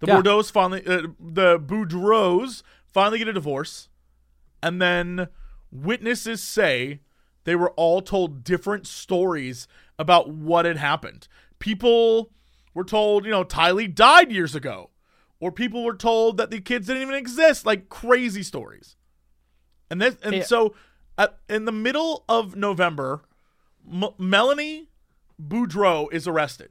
The 0.00 0.08
Yeah. 0.08 0.20
Bordeaux's 0.20 0.50
finally, 0.50 0.84
uh, 0.84 1.02
the 1.20 1.60
Boudreaux 1.60 2.62
finally 2.92 3.18
get 3.18 3.28
a 3.28 3.32
divorce, 3.32 3.88
and 4.60 4.82
then 4.82 5.28
witnesses 5.70 6.42
say 6.42 6.98
they 7.44 7.56
were 7.56 7.70
all 7.72 8.00
told 8.02 8.44
different 8.44 8.86
stories 8.86 9.66
about 9.98 10.30
what 10.30 10.64
had 10.64 10.76
happened. 10.76 11.28
People 11.58 12.30
were 12.74 12.84
told, 12.84 13.24
you 13.24 13.30
know, 13.30 13.44
Tylee 13.44 13.92
died 13.94 14.32
years 14.32 14.54
ago, 14.54 14.90
or 15.40 15.52
people 15.52 15.84
were 15.84 15.96
told 15.96 16.36
that 16.36 16.50
the 16.50 16.60
kids 16.60 16.86
didn't 16.86 17.02
even 17.02 17.14
exist, 17.14 17.66
like 17.66 17.88
crazy 17.88 18.42
stories. 18.42 18.96
And 19.90 20.00
this, 20.00 20.16
and 20.22 20.36
Yeah. 20.36 20.42
so, 20.44 20.74
at, 21.18 21.38
in 21.48 21.64
the 21.66 21.72
middle 21.72 22.24
of 22.28 22.56
November, 22.56 23.22
M- 23.90 24.04
Melanie 24.18 24.88
Boudreaux 25.40 26.08
is 26.12 26.26
arrested 26.26 26.70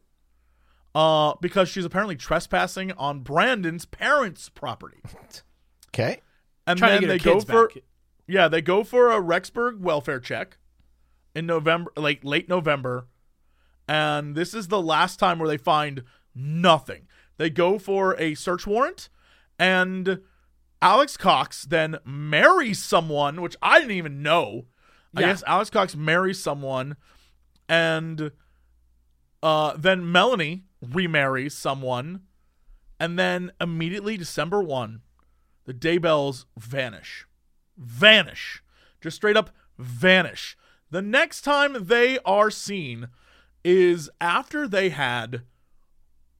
uh, 0.95 1.33
because 1.41 1.69
she's 1.69 1.85
apparently 1.85 2.15
trespassing 2.15 2.91
on 2.93 3.19
Brandon's 3.19 3.85
parents' 3.85 4.49
property. 4.49 5.01
Okay. 5.93 6.21
And 6.65 6.79
Trying 6.79 7.01
then 7.01 7.01
to 7.01 7.07
get 7.07 7.11
her 7.11 7.17
they 7.17 7.23
go 7.23 7.33
kids 7.39 7.51
for 7.51 7.67
back. 7.67 7.83
yeah, 8.25 8.47
they 8.47 8.61
go 8.61 8.85
for 8.85 9.11
a 9.11 9.21
Rexburg 9.21 9.79
welfare 9.81 10.21
check 10.21 10.57
in 11.35 11.45
November, 11.45 11.91
like 11.95 12.23
late 12.23 12.49
November, 12.49 13.07
and 13.87 14.35
this 14.35 14.53
is 14.53 14.67
the 14.67 14.81
last 14.81 15.19
time 15.19 15.39
where 15.39 15.49
they 15.49 15.57
find 15.57 16.03
nothing. 16.35 17.07
They 17.37 17.49
go 17.49 17.79
for 17.79 18.15
a 18.19 18.35
search 18.35 18.67
warrant, 18.67 19.09
and 19.57 20.21
Alex 20.81 21.17
Cox 21.17 21.63
then 21.63 21.97
marries 22.05 22.81
someone, 22.83 23.41
which 23.41 23.55
I 23.61 23.79
didn't 23.79 23.95
even 23.95 24.23
know. 24.23 24.65
I 25.15 25.21
guess 25.21 25.43
Alex 25.45 25.69
Cox 25.69 25.95
marries 25.95 26.41
someone, 26.41 26.95
and 27.67 28.31
uh, 29.43 29.75
then 29.77 30.09
Melanie 30.09 30.63
remarries 30.81 31.57
someone, 31.57 32.21
and 32.99 33.19
then 33.19 33.51
immediately 33.59 34.15
December 34.15 34.63
one, 34.63 35.01
the 35.65 35.73
Daybells 35.73 36.45
vanish, 36.57 37.27
vanish, 37.77 38.63
just 39.01 39.17
straight 39.17 39.37
up 39.37 39.49
vanish. 39.77 40.55
The 40.91 41.01
next 41.01 41.41
time 41.41 41.85
they 41.85 42.19
are 42.25 42.51
seen 42.51 43.07
is 43.63 44.09
after 44.19 44.67
they 44.67 44.89
had 44.89 45.43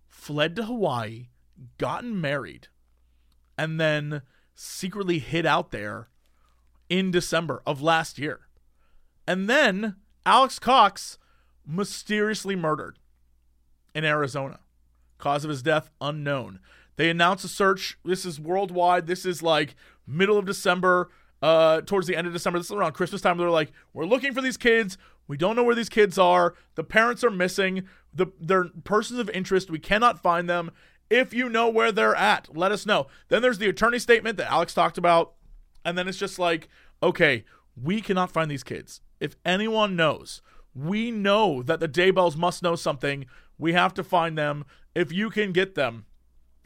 fled 0.10 0.58
to 0.58 0.66
Hawaii, 0.66 1.30
gotten 1.78 2.20
married, 2.20 2.68
and 3.58 3.80
then 3.80 4.24
secretly 4.54 5.20
hid 5.20 5.46
out 5.46 5.72
there 5.72 6.10
in 6.90 7.12
December 7.12 7.64
of 7.66 7.82
last 7.82 8.20
year. 8.20 8.42
And 9.26 9.50
then 9.50 9.96
Alex 10.26 10.60
Cox 10.60 11.18
mysteriously 11.66 12.56
murdered 12.56 13.00
in 13.96 14.04
Arizona. 14.04 14.60
Cause 15.18 15.46
of 15.46 15.50
his 15.50 15.64
death 15.64 15.90
unknown. 16.02 16.60
They 16.98 17.10
announced 17.10 17.46
a 17.46 17.48
search. 17.48 17.98
This 18.04 18.26
is 18.26 18.40
worldwide. 18.40 19.08
This 19.08 19.26
is 19.26 19.42
like 19.42 19.76
middle 20.06 20.38
of 20.38 20.46
December, 20.46 21.10
uh, 21.42 21.82
towards 21.82 22.08
the 22.08 22.16
end 22.16 22.28
of 22.28 22.34
December. 22.34 22.60
This 22.60 22.68
is 22.68 22.72
around 22.72 22.94
Christmas 22.94 23.22
time. 23.22 23.38
They're 23.38 23.50
like, 23.50 23.72
we're 23.94 24.06
looking 24.06 24.34
for 24.34 24.42
these 24.42 24.58
kids. 24.58 24.98
We 25.28 25.38
don't 25.38 25.56
know 25.56 25.64
where 25.64 25.76
these 25.76 25.90
kids 25.90 26.18
are. 26.18 26.56
The 26.76 26.84
parents 26.84 27.24
are 27.24 27.32
missing. 27.32 27.88
The 28.14 28.28
they're 28.40 28.66
persons 28.84 29.20
of 29.20 29.30
interest. 29.30 29.70
We 29.70 29.80
cannot 29.80 30.22
find 30.22 30.50
them. 30.50 30.72
If 31.10 31.34
you 31.34 31.50
know 31.50 31.70
where 31.70 31.92
they're 31.92 32.16
at, 32.16 32.56
let 32.56 32.72
us 32.72 32.86
know. 32.86 33.08
Then 33.30 33.42
there's 33.42 33.58
the 33.58 33.70
attorney 33.70 34.00
statement 34.00 34.38
that 34.38 34.52
Alex 34.52 34.74
talked 34.74 34.98
about. 34.98 35.34
And 35.84 35.98
then 35.98 36.08
it's 36.08 36.18
just 36.18 36.40
like, 36.40 36.70
okay, 37.02 37.44
we 37.82 38.02
cannot 38.02 38.32
find 38.32 38.50
these 38.50 38.64
kids. 38.64 39.02
If 39.20 39.36
anyone 39.46 39.96
knows, 39.96 40.42
we 40.74 41.12
know 41.12 41.64
that 41.64 41.80
the 41.80 41.90
Daybells 41.90 42.38
must 42.38 42.64
know 42.64 42.76
something. 42.76 43.26
We 43.58 43.74
have 43.74 43.94
to 43.96 44.04
find 44.04 44.38
them. 44.38 44.66
If 44.96 45.12
you 45.12 45.30
can 45.30 45.52
get 45.52 45.76
them, 45.76 46.06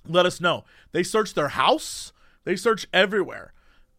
let 0.08 0.26
us 0.26 0.40
know. 0.40 0.64
They 0.92 1.04
search 1.04 1.34
their 1.34 1.50
house, 1.50 2.14
they 2.44 2.56
search 2.56 2.88
everywhere. 2.94 3.54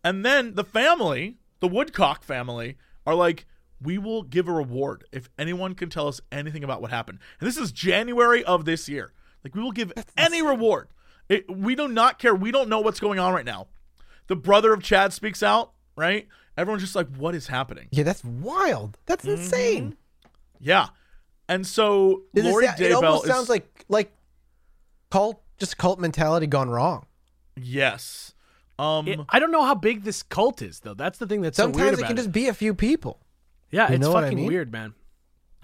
And 0.07 0.25
then 0.25 0.55
the 0.55 0.63
family, 0.65 1.37
the 1.61 1.67
Woodcock 1.69 2.23
family, 2.23 2.77
are 3.07 3.15
like, 3.15 3.45
we 3.83 3.99
will 3.99 4.23
give 4.23 4.47
a 4.49 4.53
reward 4.53 5.05
if 5.13 5.29
anyone 5.39 5.75
can 5.75 5.91
tell 5.91 6.07
us 6.09 6.21
anything 6.31 6.63
about 6.65 6.81
what 6.81 6.91
happened. 6.91 7.19
And 7.41 7.49
this 7.49 7.57
is 7.57 7.73
January 7.73 8.45
of 8.45 8.65
this 8.65 8.89
year. 8.89 9.13
Like, 9.43 9.55
we 9.55 9.63
will 9.63 9.73
give 9.73 9.93
any 10.17 10.43
reward. 10.43 10.89
It, 11.29 11.45
we 11.55 11.75
do 11.75 11.89
not 11.89 12.19
care. 12.21 12.35
We 12.35 12.53
don't 12.53 12.69
know 12.69 12.81
what's 12.81 13.01
going 13.01 13.19
on 13.19 13.35
right 13.35 13.45
now. 13.45 13.67
The 14.29 14.37
brother 14.37 14.73
of 14.73 14.83
Chad 14.83 15.13
speaks 15.13 15.43
out, 15.43 15.73
right? 15.97 16.29
Everyone's 16.57 16.83
just 16.83 16.95
like, 16.97 17.09
what 17.17 17.35
is 17.35 17.49
happening? 17.49 17.89
Yeah, 17.91 18.05
that's 18.05 18.25
wild. 18.25 18.99
That's 19.07 19.25
Mm-hmm. 19.25 19.43
insane. 19.43 19.97
Yeah. 20.61 20.89
And 21.49 21.67
so 21.67 22.23
it, 22.35 22.45
Lori 22.45 22.67
sa- 22.67 22.75
it 22.79 22.93
almost 22.93 23.25
is, 23.25 23.31
sounds 23.31 23.49
like 23.49 23.85
like 23.89 24.13
cult, 25.11 25.43
just 25.59 25.77
cult 25.79 25.99
mentality 26.01 26.47
gone 26.47 26.71
wrong. 26.71 27.07
yes. 27.57 28.33
Um, 28.79 29.09
It- 29.09 29.21
I 29.31 29.39
don't 29.39 29.51
know 29.53 29.65
how 29.65 29.75
big 29.75 30.05
this 30.05 30.23
cult 30.23 30.61
is, 30.63 30.81
though. 30.81 30.95
That's 30.95 31.19
the 31.19 31.27
thing 31.27 31.41
that's 31.41 31.57
so 31.57 31.65
weird 31.67 31.75
Sometimes 31.77 31.99
it 31.99 32.01
about 32.01 32.09
can 32.09 32.17
it. 32.17 32.21
just 32.21 32.33
be 32.33 32.49
a 32.49 32.55
few 32.55 32.75
people. 32.75 33.21
yeah, 33.71 33.89
you 33.89 33.95
it's 33.95 34.03
know 34.03 34.13
what 34.13 34.25
I 34.25 34.27
fucking 34.29 34.39
mean? 34.39 34.47
weird, 34.47 34.71
man. 34.73 34.95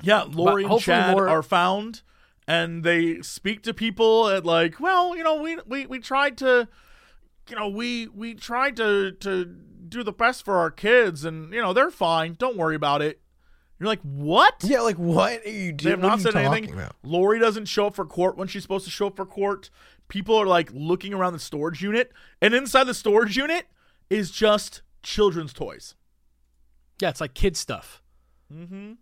Yeah, 0.03 0.23
Lori 0.23 0.63
and 0.65 0.71
hopefully 0.71 0.97
Chad 0.97 1.13
more- 1.13 1.29
are 1.29 1.43
found, 1.43 2.03
and 2.49 2.83
they 2.83 3.21
speak 3.23 3.63
to 3.65 3.75
people 3.75 4.29
at 4.29 4.45
like, 4.45 4.81
well, 4.81 5.17
you 5.17 5.23
know, 5.23 5.41
we 5.41 5.59
we 5.67 5.87
we 5.87 5.99
tried 6.01 6.37
to 6.39 6.69
you 7.51 7.57
know, 7.57 7.69
we 7.69 8.09
we 8.09 8.35
tried 8.35 8.77
to 8.77 9.13
to 9.13 9.45
do 9.45 10.03
the 10.03 10.13
best 10.13 10.45
for 10.45 10.57
our 10.59 10.71
kids, 10.71 11.25
and 11.25 11.53
you 11.53 11.61
know, 11.61 11.73
they're 11.73 11.91
fine. 11.91 12.35
Don't 12.39 12.57
worry 12.57 12.75
about 12.75 13.03
it. 13.03 13.21
You're 13.79 13.89
like, 13.89 14.01
what? 14.03 14.55
Yeah, 14.63 14.81
like 14.81 14.97
what 14.97 15.45
are 15.45 15.51
you 15.51 15.73
They 15.73 15.91
have 15.91 16.01
not 16.01 16.21
said 16.21 16.35
anything. 16.37 16.81
Lori 17.03 17.39
doesn't 17.39 17.67
show 17.67 17.89
up 17.89 17.95
for 17.95 18.07
court 18.07 18.37
when 18.37 18.49
she's 18.49 18.63
supposed 18.63 18.85
to 18.87 18.91
show 18.91 19.09
up 19.09 19.17
for 19.17 19.27
court. 19.27 19.71
People 20.09 20.37
are 20.37 20.47
like 20.47 20.71
looking 20.73 21.15
around 21.15 21.33
the 21.33 21.39
storage 21.39 21.83
unit, 21.83 22.13
and 22.41 22.55
inside 22.55 22.85
the 22.85 22.95
storage 22.95 23.37
unit 23.37 23.67
is 24.11 24.31
just 24.31 24.83
children's 25.03 25.53
toys. 25.53 25.95
Yeah, 27.01 27.09
it's 27.09 27.21
like 27.21 27.35
kid 27.35 27.57
stuff. 27.57 28.03
Mm-hmm. 28.53 28.93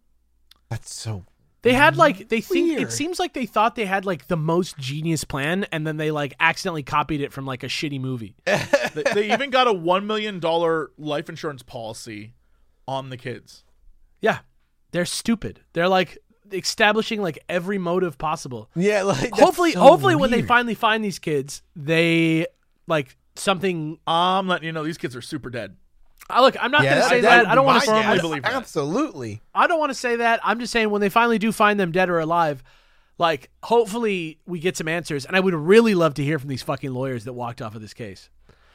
That's 0.69 0.95
so. 0.95 1.25
They 1.63 1.75
had 1.75 1.97
like 1.97 2.31
they 2.31 2.41
think 2.41 2.69
Weird. 2.69 2.83
it 2.83 2.93
seems 2.93 3.19
like 3.19 3.35
they 3.35 3.45
thought 3.45 3.75
they 3.75 3.85
had 3.85 4.07
like 4.07 4.29
the 4.29 4.37
most 4.37 4.79
genius 4.79 5.25
plan, 5.25 5.67
and 5.73 5.87
then 5.87 5.99
they 5.99 6.11
like 6.11 6.35
accidentally 6.41 6.83
copied 6.83 7.21
it 7.21 7.33
from 7.33 7.45
like 7.45 7.63
a 7.63 7.67
shitty 7.67 8.01
movie. 8.01 8.35
they, 8.47 9.03
they 9.15 9.33
even 9.33 9.51
got 9.51 9.67
a 9.67 9.73
one 9.73 10.07
million 10.07 10.41
dollar 10.41 10.91
life 10.97 11.29
insurance 11.29 11.63
policy 11.63 12.33
on 12.89 13.11
the 13.11 13.19
kids. 13.19 13.65
Yeah, 14.23 14.39
they're 14.93 15.05
stupid. 15.05 15.61
They're 15.75 15.89
like 15.89 16.19
establishing 16.53 17.23
like 17.23 17.39
every 17.49 17.79
motive 17.79 18.19
possible. 18.19 18.71
Yeah, 18.75 19.03
like 19.03 19.33
hopefully, 19.33 19.73
so 19.73 19.81
hopefully, 19.81 20.17
when 20.17 20.31
they 20.31 20.43
finally 20.43 20.75
find 20.75 21.05
these 21.05 21.19
kids, 21.19 21.63
they 21.77 22.47
like 22.87 23.17
something. 23.37 23.99
I'm 24.07 24.49
letting 24.49 24.67
you 24.67 24.73
know 24.73 24.85
these 24.85 24.99
kids 24.99 25.17
are 25.17 25.23
super 25.23 25.51
dead. 25.51 25.77
I, 26.29 26.43
look, 26.43 26.57
I'm 26.61 26.71
not 26.71 26.85
yeah, 26.85 26.91
going 26.91 27.03
to 27.03 27.09
say 27.09 27.15
would 27.17 27.25
that. 27.25 27.47
I 27.47 27.55
don't 27.55 27.67
want 27.67 27.83
to. 27.83 27.87
firmly 27.87 28.03
guess. 28.03 28.21
believe 28.21 28.43
that. 28.43 28.53
Absolutely. 28.53 29.41
I 29.55 29.67
don't 29.67 29.79
want 29.79 29.91
to 29.91 29.95
say 29.95 30.17
that. 30.17 30.41
I'm 30.45 30.61
just 30.61 30.73
saying 30.73 30.91
when 30.91 31.01
they 31.01 31.09
finally 31.09 31.39
do 31.39 31.51
find 31.53 31.79
them 31.79 31.93
dead 31.93 32.09
or 32.09 32.21
alive, 32.21 32.63
like 33.19 33.51
hopefully 33.63 34.39
we 34.47 34.61
get 34.61 34.77
some 34.77 34.89
answers. 34.89 35.27
And 35.27 35.37
I 35.37 35.41
would 35.41 35.55
really 35.55 35.95
love 35.95 36.15
to 36.15 36.25
hear 36.25 36.39
from 36.39 36.49
these 36.49 36.63
fucking 36.63 36.93
lawyers 36.93 37.25
that 37.25 37.33
walked 37.33 37.61
off 37.61 37.75
of 37.75 37.81
this 37.81 37.95
case. 37.95 38.31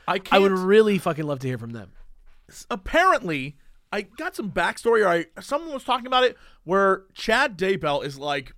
I 0.07 0.19
can't. 0.19 0.33
I 0.33 0.39
would 0.39 0.51
really 0.51 0.97
fucking 0.97 1.25
love 1.25 1.39
to 1.39 1.47
hear 1.47 1.57
from 1.57 1.71
them. 1.71 1.91
apparently 2.69 3.55
I 3.95 4.01
got 4.01 4.35
some 4.35 4.51
backstory 4.51 5.05
or 5.05 5.07
I 5.07 5.41
someone 5.41 5.73
was 5.73 5.83
talking 5.83 6.07
about 6.07 6.23
it 6.25 6.37
where 6.63 7.03
Chad 7.13 7.57
Daybell 7.57 8.03
is 8.03 8.17
like 8.19 8.53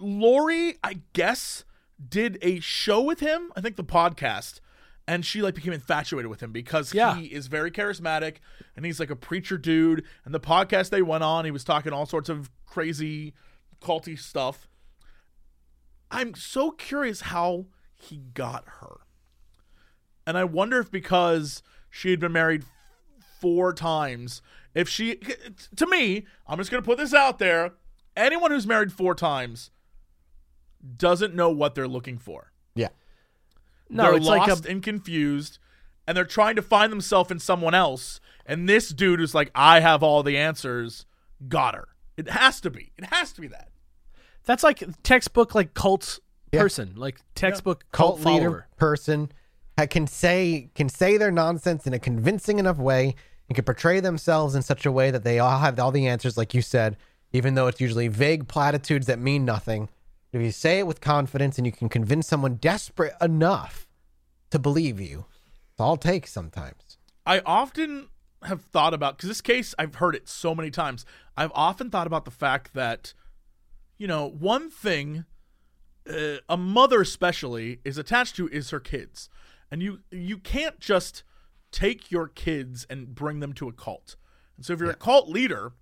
Lori, 0.00 0.76
I 0.82 1.00
guess, 1.12 1.64
did 2.08 2.38
a 2.42 2.60
show 2.60 3.00
with 3.00 3.20
him, 3.20 3.52
I 3.56 3.60
think 3.60 3.76
the 3.76 3.84
podcast, 3.84 4.60
and 5.08 5.24
she 5.24 5.40
like 5.40 5.54
became 5.54 5.72
infatuated 5.72 6.28
with 6.28 6.42
him 6.42 6.52
because 6.52 6.92
Yeah. 6.92 7.14
he 7.16 7.26
is 7.26 7.46
very 7.46 7.70
charismatic 7.70 8.36
and 8.74 8.84
he's 8.84 9.00
like 9.00 9.10
a 9.10 9.16
preacher 9.16 9.56
dude. 9.56 10.04
And 10.24 10.34
the 10.34 10.40
podcast 10.40 10.90
they 10.90 11.02
went 11.02 11.24
on, 11.24 11.44
he 11.44 11.50
was 11.50 11.64
talking 11.64 11.92
all 11.92 12.06
sorts 12.06 12.28
of 12.28 12.50
crazy 12.66 13.34
culty 13.80 14.18
stuff. 14.18 14.68
I'm 16.10 16.34
so 16.34 16.70
curious 16.72 17.20
how 17.22 17.66
he 17.94 18.18
got 18.34 18.64
her. 18.80 18.98
And 20.26 20.36
I 20.36 20.44
wonder 20.44 20.78
if 20.80 20.90
because 20.90 21.62
she 21.88 22.10
had 22.10 22.20
been 22.20 22.32
married 22.32 22.64
four 23.40 23.72
times, 23.72 24.42
if 24.74 24.88
she, 24.88 25.20
to 25.76 25.86
me, 25.86 26.26
I'm 26.46 26.58
just 26.58 26.70
going 26.70 26.82
to 26.82 26.86
put 26.86 26.98
this 26.98 27.14
out 27.14 27.38
there 27.38 27.72
anyone 28.16 28.50
who's 28.50 28.66
married 28.66 28.92
four 28.92 29.14
times 29.14 29.70
doesn't 30.96 31.34
know 31.34 31.50
what 31.50 31.74
they're 31.74 31.88
looking 31.88 32.18
for. 32.18 32.52
Yeah. 32.74 32.88
No, 33.88 34.04
they're 34.04 34.16
it's 34.16 34.26
like 34.26 34.48
lost 34.48 34.66
a 34.66 34.70
and 34.70 34.82
confused, 34.82 35.58
and 36.06 36.16
they're 36.16 36.24
trying 36.24 36.56
to 36.56 36.62
find 36.62 36.90
themselves 36.90 37.30
in 37.30 37.38
someone 37.38 37.74
else. 37.74 38.20
And 38.44 38.68
this 38.68 38.88
dude 38.90 39.20
is 39.20 39.34
like, 39.34 39.50
I 39.54 39.80
have 39.80 40.02
all 40.02 40.22
the 40.22 40.36
answers, 40.36 41.04
got 41.48 41.74
her. 41.74 41.88
It 42.16 42.28
has 42.30 42.60
to 42.62 42.70
be. 42.70 42.92
It 42.96 43.06
has 43.06 43.32
to 43.34 43.40
be 43.40 43.48
that. 43.48 43.68
that's 44.44 44.62
like 44.62 44.82
textbook 45.02 45.54
like 45.54 45.74
cult 45.74 46.20
Yeah. 46.52 46.60
person, 46.62 46.92
like 46.96 47.20
textbook 47.34 47.84
cult, 47.92 48.22
Cult 48.22 48.26
leader 48.26 48.44
follower. 48.48 48.66
person 48.76 49.30
ha- 49.30 49.36
can 49.84 50.06
say 50.06 50.70
can 50.74 50.88
say 50.88 51.18
their 51.18 51.30
nonsense 51.30 51.86
in 51.86 51.92
a 51.92 51.98
convincing 51.98 52.58
enough 52.58 52.78
way 52.78 53.14
and 53.48 53.54
can 53.54 53.64
portray 53.64 54.00
themselves 54.00 54.54
in 54.54 54.62
such 54.62 54.86
a 54.86 54.92
way 54.92 55.10
that 55.10 55.22
they 55.22 55.38
all 55.38 55.58
have 55.58 55.78
all 55.78 55.92
the 55.92 56.06
answers, 56.06 56.38
like 56.38 56.54
you 56.54 56.62
said, 56.62 56.96
even 57.32 57.54
though 57.54 57.66
it's 57.66 57.80
usually 57.80 58.08
vague 58.08 58.48
platitudes 58.48 59.06
that 59.06 59.18
mean 59.18 59.44
nothing. 59.44 59.90
If 60.32 60.40
you 60.40 60.50
say 60.50 60.78
it 60.78 60.86
with 60.86 61.02
confidence 61.02 61.58
and 61.58 61.66
you 61.66 61.72
can 61.72 61.90
convince 61.90 62.26
someone 62.26 62.54
desperate 62.54 63.14
enough 63.20 63.86
to 64.50 64.58
believe 64.58 64.98
you, 64.98 65.26
it's 65.72 65.80
all 65.80 65.96
takes 65.98 66.32
sometimes. 66.32 66.96
I 67.26 67.40
often 67.44 68.08
have 68.42 68.62
thought 68.62 68.94
about 68.94 69.16
because 69.16 69.28
this 69.28 69.40
case 69.40 69.74
I've 69.78 69.96
heard 69.96 70.14
it 70.14 70.28
so 70.28 70.54
many 70.54 70.70
times. 70.70 71.04
I've 71.36 71.52
often 71.54 71.90
thought 71.90 72.06
about 72.06 72.24
the 72.24 72.30
fact 72.30 72.74
that, 72.74 73.12
you 73.98 74.06
know, 74.06 74.26
one 74.26 74.70
thing 74.70 75.24
uh, 76.08 76.36
a 76.48 76.56
mother 76.56 77.00
especially 77.00 77.80
is 77.84 77.98
attached 77.98 78.36
to 78.36 78.48
is 78.48 78.70
her 78.70 78.80
kids, 78.80 79.28
and 79.70 79.82
you 79.82 80.00
you 80.10 80.38
can't 80.38 80.78
just 80.80 81.22
take 81.72 82.10
your 82.10 82.28
kids 82.28 82.86
and 82.88 83.14
bring 83.14 83.40
them 83.40 83.52
to 83.54 83.68
a 83.68 83.72
cult. 83.72 84.16
And 84.56 84.64
so 84.64 84.72
if 84.72 84.80
you're 84.80 84.90
a 84.90 84.94
cult 84.94 85.28
leader, 85.28 85.72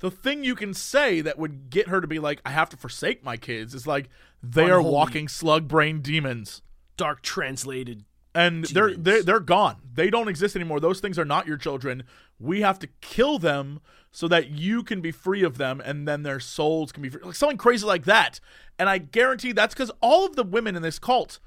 the 0.00 0.10
thing 0.10 0.44
you 0.44 0.54
can 0.54 0.74
say 0.74 1.20
that 1.20 1.38
would 1.38 1.70
get 1.70 1.88
her 1.88 2.00
to 2.00 2.06
be 2.06 2.18
like, 2.18 2.40
I 2.44 2.50
have 2.50 2.68
to 2.70 2.76
forsake 2.76 3.24
my 3.24 3.36
kids 3.36 3.74
is 3.74 3.86
like 3.86 4.08
they 4.42 4.70
are 4.70 4.82
walking 4.82 5.28
slug 5.28 5.68
brain 5.68 6.00
demons 6.00 6.62
Dark 6.96 7.22
translated. 7.22 8.04
and 8.34 8.64
they're, 8.66 8.94
they're 8.94 9.22
they're 9.22 9.40
gone. 9.40 9.76
They 9.94 10.10
don't 10.10 10.28
exist 10.28 10.56
anymore. 10.56 10.80
Those 10.80 11.00
things 11.00 11.18
are 11.18 11.24
not 11.24 11.46
your 11.46 11.56
children. 11.56 12.04
We 12.38 12.62
have 12.62 12.78
to 12.80 12.88
kill 13.00 13.38
them 13.38 13.80
so 14.10 14.28
that 14.28 14.50
you 14.50 14.82
can 14.82 15.00
be 15.00 15.10
free 15.10 15.42
of 15.42 15.58
them, 15.58 15.80
and 15.80 16.06
then 16.06 16.22
their 16.22 16.40
souls 16.40 16.92
can 16.92 17.02
be 17.02 17.08
free. 17.08 17.22
Like 17.22 17.34
something 17.34 17.58
crazy 17.58 17.86
like 17.86 18.04
that. 18.04 18.40
And 18.78 18.88
I 18.88 18.98
guarantee 18.98 19.52
that's 19.52 19.74
because 19.74 19.90
all 20.00 20.26
of 20.26 20.36
the 20.36 20.44
women 20.44 20.76
in 20.76 20.82
this 20.82 20.98
cult 20.98 21.38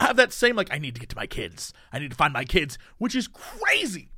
have 0.00 0.16
that 0.16 0.32
same 0.32 0.56
like, 0.56 0.72
I 0.72 0.78
need 0.78 0.94
to 0.94 1.00
get 1.00 1.08
to 1.10 1.16
my 1.16 1.26
kids. 1.26 1.72
I 1.92 1.98
need 1.98 2.10
to 2.10 2.16
find 2.16 2.32
my 2.32 2.44
kids, 2.44 2.78
which 2.98 3.14
is 3.14 3.28
crazy. 3.28 4.10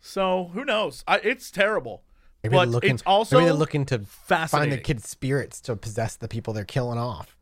So 0.00 0.50
who 0.52 0.64
knows? 0.64 1.02
I, 1.06 1.18
it's 1.18 1.50
terrible. 1.50 2.02
Maybe 2.42 2.54
but 2.56 2.64
they're 2.64 2.72
looking, 2.72 2.90
it's 2.94 3.02
also 3.06 3.36
maybe 3.38 3.46
they're 3.46 3.54
looking 3.54 3.86
to 3.86 4.00
find 4.00 4.70
the 4.70 4.76
kids' 4.78 5.08
spirits 5.08 5.60
to 5.62 5.76
possess 5.76 6.16
the 6.16 6.28
people 6.28 6.52
they're 6.52 6.64
killing 6.64 6.98
off. 6.98 7.36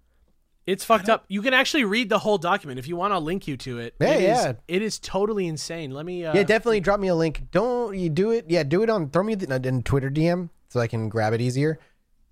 It's 0.64 0.84
fucked 0.84 1.08
up. 1.08 1.24
You 1.26 1.42
can 1.42 1.54
actually 1.54 1.82
read 1.82 2.08
the 2.08 2.20
whole 2.20 2.38
document 2.38 2.78
if 2.78 2.86
you 2.86 2.94
want. 2.94 3.12
I'll 3.12 3.20
link 3.20 3.48
you 3.48 3.56
to 3.56 3.78
it. 3.80 3.94
Yeah, 4.00 4.10
It 4.10 4.16
is- 4.22 4.22
yeah. 4.44 4.52
it 4.68 4.80
is 4.82 5.00
totally 5.00 5.48
insane. 5.48 5.90
Let 5.90 6.06
me. 6.06 6.24
Uh, 6.24 6.34
yeah, 6.36 6.44
definitely 6.44 6.78
drop 6.78 7.00
me 7.00 7.08
a 7.08 7.16
link. 7.16 7.50
Don't 7.50 7.98
you 7.98 8.08
do 8.08 8.30
it? 8.30 8.44
Yeah, 8.48 8.62
do 8.62 8.84
it 8.84 8.88
on 8.90 9.10
throw 9.10 9.24
me 9.24 9.34
the, 9.34 9.56
in 9.68 9.82
Twitter 9.82 10.08
DM 10.08 10.50
so 10.68 10.78
I 10.78 10.86
can 10.86 11.08
grab 11.08 11.32
it 11.32 11.40
easier 11.40 11.80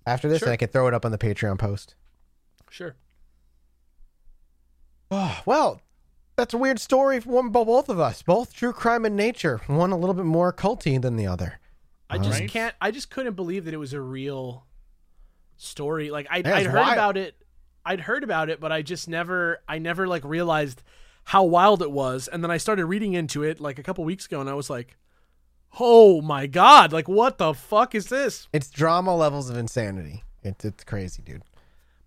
after 0.05 0.29
this, 0.29 0.39
Sure. 0.39 0.47
and 0.47 0.53
I 0.53 0.57
can 0.57 0.69
throw 0.69 0.87
it 0.87 0.93
up 0.93 1.03
on 1.03 1.11
the 1.11 1.17
Patreon 1.17 1.59
post. 1.59 1.95
Sure. 2.69 2.95
Oh, 5.11 5.41
well, 5.45 5.81
that's 6.37 6.53
a 6.53 6.57
weird 6.57 6.79
story 6.79 7.19
for 7.19 7.47
both 7.49 7.89
of 7.89 7.99
us. 7.99 8.21
Both 8.21 8.53
true 8.53 8.71
crime 8.73 9.05
and 9.05 9.15
nature. 9.15 9.59
One 9.67 9.91
a 9.91 9.97
little 9.97 10.13
bit 10.13 10.25
more 10.25 10.53
culty 10.53 10.99
than 11.01 11.17
the 11.17 11.27
other. 11.27 11.59
I 12.09 12.17
just 12.17 12.39
Right. 12.41 12.49
can't. 12.49 12.75
I 12.81 12.91
just 12.91 13.09
couldn't 13.09 13.35
believe 13.35 13.65
that 13.65 13.73
it 13.73 13.77
was 13.77 13.93
a 13.93 14.01
real 14.01 14.65
story. 15.57 16.09
Like 16.09 16.27
I, 16.29 16.37
I'd 16.37 16.65
heard 16.65 16.75
wild. 16.75 16.93
about 16.93 17.17
it. 17.17 17.35
I'd 17.85 18.01
heard 18.01 18.23
about 18.23 18.49
it, 18.49 18.59
but 18.59 18.71
I 18.71 18.81
just 18.81 19.07
never. 19.07 19.61
I 19.67 19.77
never 19.79 20.07
like 20.07 20.23
realized 20.23 20.83
how 21.25 21.43
wild 21.43 21.81
it 21.81 21.91
was. 21.91 22.27
And 22.27 22.43
then 22.43 22.51
I 22.51 22.57
started 22.57 22.85
reading 22.85 23.13
into 23.13 23.43
it 23.43 23.59
like 23.59 23.79
a 23.79 23.83
couple 23.83 24.03
weeks 24.03 24.25
ago, 24.25 24.39
and 24.41 24.49
I 24.49 24.53
was 24.53 24.69
like, 24.69 24.97
"Oh 25.79 26.21
my 26.21 26.47
god! 26.47 26.91
Like 26.93 27.07
what 27.07 27.37
the 27.37 27.53
fuck 27.53 27.95
is 27.95 28.07
this?" 28.07 28.47
It's 28.53 28.69
drama 28.69 29.15
levels 29.15 29.49
of 29.49 29.57
insanity. 29.57 30.23
It's 30.43 30.65
it's 30.65 30.83
crazy, 30.83 31.21
dude. 31.21 31.43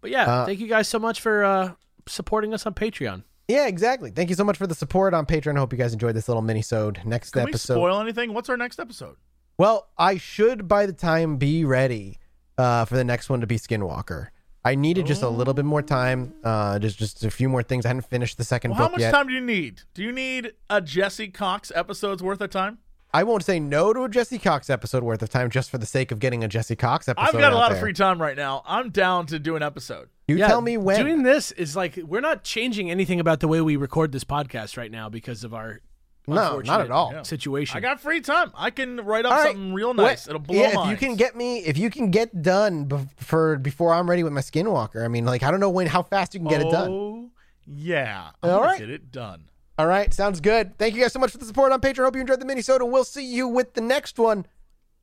But 0.00 0.10
yeah, 0.10 0.24
Uh, 0.30 0.46
thank 0.46 0.60
you 0.60 0.68
guys 0.68 0.86
so 0.88 0.98
much 0.98 1.20
for 1.20 1.44
uh, 1.44 1.72
supporting 2.08 2.54
us 2.54 2.66
on 2.66 2.74
Patreon. 2.74 3.24
Yeah, 3.48 3.66
exactly. 3.66 4.10
Thank 4.10 4.30
you 4.30 4.36
so 4.36 4.44
much 4.44 4.56
for 4.56 4.66
the 4.66 4.74
support 4.74 5.12
on 5.12 5.26
Patreon. 5.26 5.56
I 5.56 5.58
hope 5.58 5.72
you 5.72 5.78
guys 5.78 5.92
enjoyed 5.92 6.16
this 6.16 6.28
little 6.28 6.42
mini-sode. 6.42 7.00
Next 7.04 7.32
Can 7.32 7.44
we 7.44 7.50
episode. 7.50 7.74
spoil 7.74 8.00
anything? 8.00 8.32
What's 8.32 8.48
our 8.48 8.56
next 8.56 8.80
episode? 8.80 9.16
Well, 9.58 9.88
I 9.98 10.16
should 10.16 10.66
by 10.66 10.86
the 10.86 10.92
time 10.94 11.36
be 11.36 11.64
ready 11.64 12.18
uh, 12.56 12.86
for 12.86 12.96
the 12.96 13.04
next 13.04 13.28
one 13.28 13.40
to 13.42 13.46
be 13.46 13.56
Skinwalker. 13.56 14.28
I 14.64 14.76
needed 14.76 15.04
just 15.04 15.22
a 15.22 15.28
little 15.28 15.52
bit 15.52 15.66
more 15.66 15.82
time, 15.82 16.32
uh, 16.42 16.78
just 16.78 16.98
just 16.98 17.22
a 17.22 17.30
few 17.30 17.50
more 17.50 17.62
things. 17.62 17.84
I 17.84 17.88
hadn't 17.90 18.06
finished 18.06 18.38
the 18.38 18.44
second 18.44 18.70
Well, 18.70 18.78
how 18.80 18.88
much 18.88 19.00
yet. 19.00 19.10
time 19.12 19.26
do 19.28 19.34
you 19.34 19.40
need? 19.42 19.82
Do 19.92 20.02
you 20.02 20.10
need 20.10 20.52
a 20.70 20.80
Jesse 20.80 21.28
Cox 21.28 21.70
episode's 21.74 22.22
worth 22.22 22.40
of 22.40 22.48
time? 22.48 22.78
I 23.12 23.24
won't 23.24 23.44
say 23.44 23.60
no 23.60 23.92
to 23.92 24.04
a 24.04 24.08
Jesse 24.08 24.38
Cox 24.38 24.70
episode 24.70 25.02
worth 25.04 25.20
of 25.22 25.28
time 25.28 25.50
just 25.50 25.70
for 25.70 25.76
the 25.76 25.84
sake 25.86 26.10
of 26.12 26.18
getting 26.18 26.42
a 26.42 26.48
Jesse 26.48 26.76
Cox 26.76 27.08
episode. 27.08 27.26
I've 27.26 27.32
got 27.34 27.52
a 27.52 27.56
out 27.56 27.60
lot 27.60 27.72
of 27.72 27.78
free 27.78 27.92
time 27.92 28.20
right 28.20 28.36
now. 28.36 28.62
I'm 28.66 28.88
down 28.88 29.26
to 29.26 29.38
do 29.38 29.54
an 29.54 29.62
episode. 29.62 30.08
You 30.26 30.36
Yeah, 30.36 30.46
tell 30.48 30.60
me 30.60 30.76
when. 30.76 31.00
Doing 31.00 31.22
this 31.22 31.52
is 31.52 31.76
like 31.76 31.96
we're 31.96 32.20
not 32.20 32.44
changing 32.44 32.90
anything 32.90 33.20
about 33.20 33.40
the 33.40 33.48
way 33.48 33.60
we 33.60 33.76
record 33.76 34.12
this 34.12 34.24
podcast 34.24 34.76
right 34.76 34.90
now 34.90 35.08
because 35.08 35.44
of 35.44 35.52
our 35.52 35.80
No, 36.26 36.60
not 36.60 36.80
at 36.80 36.90
all. 36.90 37.24
Situation. 37.24 37.76
I 37.76 37.80
got 37.80 38.00
free 38.00 38.22
time. 38.22 38.50
I 38.54 38.70
can 38.70 39.02
write 39.04 39.26
up 39.26 39.32
All 39.32 39.38
right. 39.38 39.48
something 39.48 39.74
real 39.74 39.88
What- 39.88 39.96
nice. 39.98 40.26
It'll 40.26 40.40
blow 40.40 40.56
yeah, 40.58 40.82
if 40.84 40.88
you 40.90 40.96
can 40.96 41.16
get 41.16 41.36
me, 41.36 41.58
if 41.58 41.76
you 41.76 41.90
can 41.90 42.10
get 42.10 42.40
done 42.42 42.86
bef- 42.86 43.08
for 43.18 43.58
before 43.58 43.92
I'm 43.92 44.08
ready 44.08 44.22
with 44.22 44.32
my 44.32 44.40
Skinwalker. 44.40 45.04
I 45.04 45.08
mean, 45.08 45.26
like 45.26 45.42
I 45.42 45.50
don't 45.50 45.60
know 45.60 45.68
when, 45.70 45.86
how 45.86 46.02
fast 46.02 46.32
you 46.32 46.40
can 46.40 46.48
get 46.48 46.62
it 46.62 46.70
done. 46.70 46.90
Oh, 46.90 47.30
yeah. 47.66 48.30
I'm 48.42 48.50
All 48.50 48.78
get 48.78 48.88
it 48.90 49.12
done. 49.12 49.50
All 49.76 49.86
right, 49.86 50.14
sounds 50.14 50.40
good. 50.40 50.78
Thank 50.78 50.94
you 50.94 51.02
guys 51.02 51.12
so 51.12 51.18
much 51.18 51.32
for 51.32 51.38
the 51.38 51.44
support 51.44 51.72
on 51.72 51.80
Patreon. 51.80 52.04
Hope 52.04 52.14
you 52.14 52.20
enjoyed 52.20 52.40
the 52.40 52.46
mini 52.46 52.62
and 52.66 52.92
we'll 52.92 53.04
see 53.04 53.24
you 53.26 53.48
with 53.48 53.74
the 53.74 53.80
next 53.80 54.18
one 54.18 54.46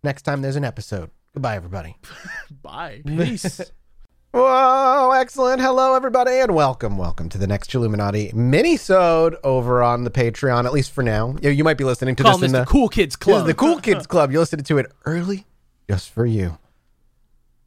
next 0.01 0.21
time 0.23 0.41
there's 0.41 0.55
an 0.55 0.63
episode. 0.63 1.11
Goodbye, 1.33 1.55
everybody. 1.57 1.97
Bye. 2.61 3.01
Peace. 3.05 3.71
Whoa, 4.33 5.11
excellent. 5.11 5.61
Hello, 5.61 5.93
everybody, 5.93 6.37
and 6.39 6.55
welcome. 6.55 6.97
Welcome 6.97 7.27
to 7.29 7.37
the 7.37 7.47
next 7.47 7.69
Chilluminati 7.69 8.33
mini-sode 8.33 9.35
over 9.43 9.83
on 9.83 10.05
the 10.05 10.09
Patreon, 10.09 10.63
at 10.63 10.71
least 10.71 10.91
for 10.91 11.03
now. 11.03 11.35
You, 11.41 11.49
you 11.49 11.65
might 11.65 11.77
be 11.77 11.83
listening 11.83 12.15
to 12.15 12.23
Call 12.23 12.37
this 12.37 12.47
in 12.47 12.53
the 12.53 12.59
the, 12.59 12.65
Cool 12.65 12.87
Kids 12.87 13.17
this 13.17 13.27
is 13.27 13.33
Club. 13.33 13.45
the 13.47 13.53
Cool 13.53 13.79
Kids 13.81 14.07
Club. 14.07 14.31
You're 14.31 14.39
listening 14.39 14.63
to 14.63 14.77
it 14.77 14.85
early 15.03 15.45
just 15.89 16.11
for 16.11 16.25
you. 16.25 16.57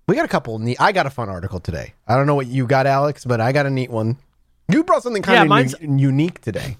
We 0.08 0.16
got 0.16 0.24
a 0.24 0.28
couple 0.28 0.58
neat. 0.58 0.78
I 0.80 0.92
got 0.92 1.04
a 1.04 1.10
fun 1.10 1.28
article 1.28 1.60
today. 1.60 1.92
I 2.08 2.16
don't 2.16 2.26
know 2.26 2.34
what 2.34 2.46
you 2.46 2.66
got, 2.66 2.86
Alex, 2.86 3.26
but 3.26 3.42
I 3.42 3.52
got 3.52 3.66
a 3.66 3.70
neat 3.70 3.90
one. 3.90 4.16
You 4.70 4.84
brought 4.84 5.02
something 5.02 5.22
Yeah, 5.22 5.36
kind 5.36 5.48
mine's- 5.50 5.74
of 5.74 5.82
unique 5.82 6.40
today. 6.40 6.78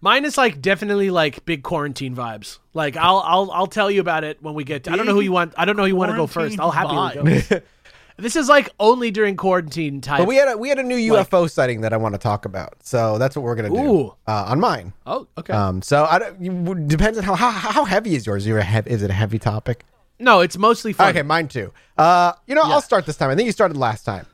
Mine 0.00 0.24
is 0.24 0.36
like 0.36 0.60
definitely 0.60 1.10
like 1.10 1.44
big 1.44 1.62
quarantine 1.62 2.16
vibes. 2.16 2.58
Like 2.74 2.96
I'll 2.96 3.18
I'll 3.24 3.50
I'll 3.52 3.66
tell 3.68 3.88
you 3.88 4.00
about 4.00 4.24
it 4.24 4.42
when 4.42 4.54
we 4.54 4.64
get. 4.64 4.82
To, 4.84 4.92
I 4.92 4.96
don't 4.96 5.06
know 5.06 5.14
who 5.14 5.20
you 5.20 5.30
want. 5.30 5.54
I 5.56 5.64
don't 5.64 5.76
know 5.76 5.84
who 5.84 5.90
you 5.90 5.94
want 5.94 6.10
to 6.10 6.16
go 6.16 6.26
first. 6.26 6.58
I'll 6.58 6.72
happily 6.72 7.38
go. 7.48 7.60
This 8.18 8.36
is 8.36 8.48
like 8.48 8.68
only 8.78 9.10
during 9.10 9.36
quarantine 9.36 10.00
time. 10.00 10.18
But 10.18 10.28
we 10.28 10.36
had 10.36 10.48
a, 10.48 10.56
we 10.56 10.68
had 10.68 10.78
a 10.78 10.82
new 10.82 10.96
UFO 11.14 11.50
sighting 11.50 11.80
that 11.82 11.92
I 11.92 11.96
want 11.96 12.14
to 12.14 12.18
talk 12.18 12.44
about. 12.44 12.74
So 12.82 13.18
that's 13.18 13.34
what 13.36 13.42
we're 13.42 13.54
gonna 13.54 13.70
do 13.70 14.14
uh, 14.26 14.44
on 14.48 14.60
mine. 14.60 14.92
oh, 15.06 15.26
okay. 15.38 15.52
Um, 15.52 15.82
so 15.82 16.04
I 16.04 16.18
don't, 16.18 16.86
depends 16.88 17.18
on 17.18 17.24
how, 17.24 17.34
how 17.34 17.50
how 17.50 17.84
heavy 17.84 18.14
is 18.14 18.26
yours. 18.26 18.46
You're 18.46 18.58
a 18.58 18.62
hev- 18.64 18.86
is 18.86 19.02
it 19.02 19.10
a 19.10 19.14
heavy 19.14 19.38
topic? 19.38 19.84
no, 20.18 20.40
it's 20.40 20.56
mostly 20.56 20.92
fun. 20.92 21.10
Okay, 21.10 21.22
mine 21.22 21.48
too. 21.48 21.72
Uh, 21.98 22.32
you 22.46 22.54
know, 22.54 22.62
Yeah. 22.64 22.74
I'll 22.74 22.80
start 22.82 23.06
this 23.06 23.16
time. 23.16 23.30
I 23.30 23.34
think 23.34 23.46
you 23.46 23.52
started 23.52 23.76
last 23.76 24.04
time. 24.04 24.26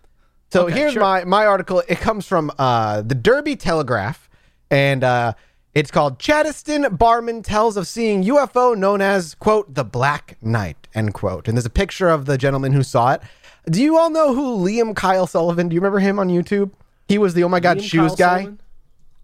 So 0.53 0.65
Okay, 0.67 0.75
here's 0.75 0.93
sure. 0.95 1.03
my 1.03 1.25
my 1.25 1.47
article. 1.47 1.83
It 1.89 1.99
comes 2.01 2.27
from 2.27 2.51
uh, 2.59 3.03
the 3.03 3.15
Derby 3.15 3.55
Telegraph, 3.57 4.29
and 4.71 5.05
uh, 5.05 5.33
it's 5.75 5.91
called 5.91 6.19
"Chaddesden 6.19 6.97
Barman 6.97 7.43
tells 7.43 7.77
of 7.77 7.87
seeing 7.87 8.25
UFO 8.25 8.77
known 8.77 9.01
as 9.01 9.35
quote 9.35 9.73
the 9.75 9.85
Black 9.85 10.37
Knight." 10.43 10.89
End 10.95 11.15
quote. 11.15 11.49
And 11.49 11.57
there's 11.57 11.67
a 11.67 11.71
picture 11.71 12.09
of 12.09 12.25
the 12.27 12.37
gentleman 12.39 12.73
who 12.73 12.83
saw 12.83 13.13
it. 13.13 13.23
Do 13.71 13.83
you 13.83 13.99
all 13.99 14.11
know 14.11 14.35
who 14.35 14.57
Liam 14.59 14.95
Kyle 14.95 15.27
Sullivan? 15.27 15.69
Do 15.69 15.75
you 15.75 15.81
remember 15.81 15.99
him 15.99 16.19
on 16.19 16.29
YouTube? 16.29 16.71
He 17.09 17.19
was 17.19 17.35
the 17.35 17.45
oh 17.45 17.49
my 17.49 17.61
god 17.61 17.79
Liam 17.79 17.83
shoes 17.83 18.11
Kyle 18.11 18.17
guy. 18.17 18.37
Sullivan? 18.43 18.61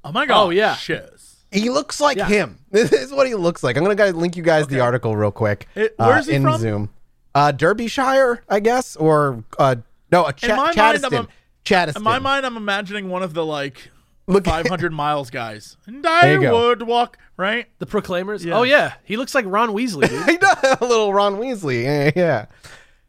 Oh 0.05 0.13
my 0.13 0.27
god. 0.27 0.43
Oh, 0.45 0.51
yeah. 0.51 0.75
shoes. 0.77 1.37
He 1.51 1.71
looks 1.71 2.01
like 2.01 2.17
Yeah. 2.17 2.27
him. 2.29 2.59
This 2.71 2.93
is 2.93 3.13
what 3.13 3.27
he 3.27 3.35
looks 3.35 3.63
like. 3.63 3.77
I'm 3.77 3.85
gonna 3.85 4.11
link 4.13 4.37
you 4.37 4.43
guys 4.43 4.67
the 4.67 4.81
article 4.81 5.17
real 5.17 5.31
quick. 5.31 5.69
It- 5.75 5.95
uh, 5.99 6.07
where's 6.07 6.27
he 6.27 6.35
in 6.35 6.43
from? 6.43 6.61
Zoom? 6.61 6.91
Uh, 7.35 7.53
Derbyshire, 7.53 8.43
I 8.49 8.61
guess, 8.61 8.97
or 8.97 9.43
uh, 9.59 9.77
no, 10.13 10.27
a 10.27 10.33
Ch- 10.33 10.45
In 10.45 10.51
my 10.51 10.57
mind, 10.57 10.75
Chaddesden. 10.77 11.15
I'm 11.15 11.97
In 11.97 12.03
my 12.03 12.19
mind, 12.19 12.47
I'm 12.47 12.57
imagining 12.57 13.09
one 13.09 13.23
of 13.23 13.35
the 13.35 13.45
like 13.45 13.91
Look- 14.27 14.45
500 14.45 14.93
miles 14.93 15.31
guys. 15.31 15.77
And 15.87 16.05
you 16.05 16.11
I 16.11 16.37
go. 16.37 16.69
would 16.69 16.83
walk 16.83 17.19
right. 17.37 17.67
The 17.79 17.87
Proclaimers. 17.87 18.45
Yeah. 18.45 18.55
Oh 18.59 18.63
yeah, 18.65 18.95
he 19.05 19.17
looks 19.17 19.35
like 19.35 19.45
Ron 19.49 19.71
Weasley. 19.71 20.09
Dude. 20.09 20.27
He 20.29 20.37
does 20.37 20.79
a 20.81 20.85
little 20.85 21.13
Ron 21.15 21.37
Weasley. 21.37 21.85
Yeah, 21.85 22.11
yeah. 22.15 22.47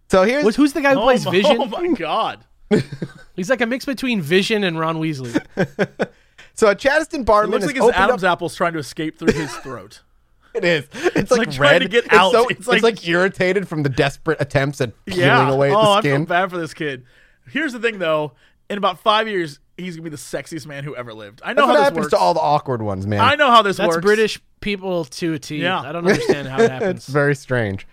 So 0.10 0.24
here's 0.24 0.44
Who's- 0.44 0.56
who's 0.56 0.74
the 0.74 0.82
guy 0.82 0.94
who 0.94 1.00
Oh 1.00 1.04
plays 1.04 1.24
Vision? 1.26 1.58
oh 1.60 1.66
my 1.66 1.88
god. 1.90 2.44
He's 3.36 3.50
like 3.50 3.62
a 3.62 3.66
mix 3.66 3.86
between 3.86 4.22
Vision 4.22 4.64
and 4.64 4.80
Ron 4.80 4.98
Weasley. 4.98 5.44
so 6.54 6.70
a 6.70 6.76
Chaddesden 6.76 7.22
It 7.22 7.26
barman 7.26 7.52
looks 7.52 7.66
like 7.66 7.76
his 7.76 7.90
Adam's 7.92 8.24
up. 8.24 8.32
apple's 8.34 8.56
trying 8.56 8.74
to 8.74 8.80
escape 8.80 9.18
through 9.20 9.34
his 9.34 9.54
throat. 9.58 10.02
It 10.56 10.64
is. 10.64 10.88
It's, 10.94 11.32
like, 11.32 11.40
like 11.48 11.52
trying 11.52 11.72
red. 11.72 11.80
to 11.82 11.90
get 11.90 12.06
out. 12.06 12.06
It's 12.06 12.16
out. 12.16 12.32
so- 12.32 12.48
It's 12.48 12.60
it's, 12.60 12.68
like- 12.70 12.82
like, 12.82 13.06
irritated 13.06 13.68
from 13.68 13.84
the 13.84 13.90
desperate 13.90 14.40
attempts 14.40 14.80
at 14.80 14.94
peeling 15.06 15.20
yeah. 15.26 15.50
away 15.50 15.70
at 15.70 15.76
oh, 15.76 15.82
the 15.84 15.90
I 15.90 16.02
feel 16.02 16.16
skin. 16.16 16.24
bad 16.24 16.50
for 16.50 16.58
this 16.58 16.74
kid. 16.74 17.04
Here's 17.50 17.74
the 17.74 17.80
thing, 17.80 18.00
though. 18.00 18.32
In 18.70 18.78
about 18.78 18.98
five 19.00 19.28
years, 19.28 19.60
he's 19.76 19.98
gonna 19.98 20.06
be 20.06 20.12
the 20.12 20.16
sexiest 20.16 20.66
man 20.66 20.86
who 20.86 20.96
ever 20.96 21.14
lived. 21.14 21.42
I 21.44 21.52
know 21.52 21.64
That's 21.64 21.68
what 21.68 21.68
how 21.68 21.74
this 21.74 21.84
happens 21.84 22.00
works. 22.06 22.12
to 22.12 22.18
all 22.18 22.34
the 22.34 22.40
awkward 22.40 22.82
ones, 22.82 23.06
man. 23.06 23.20
I 23.20 23.36
know 23.36 23.52
how 23.52 23.64
this 23.64 23.76
That's 23.76 23.90
works. 23.96 24.02
British 24.06 24.40
people 24.62 25.04
to 25.04 25.34
a 25.34 25.40
T. 25.40 25.58
Yeah. 25.58 25.82
I 25.82 25.92
don't 25.92 26.08
understand 26.08 26.48
how 26.48 26.62
it 26.62 26.72
happens. 26.72 27.00
it's 27.00 27.08
very 27.08 27.36
strange. 27.36 27.86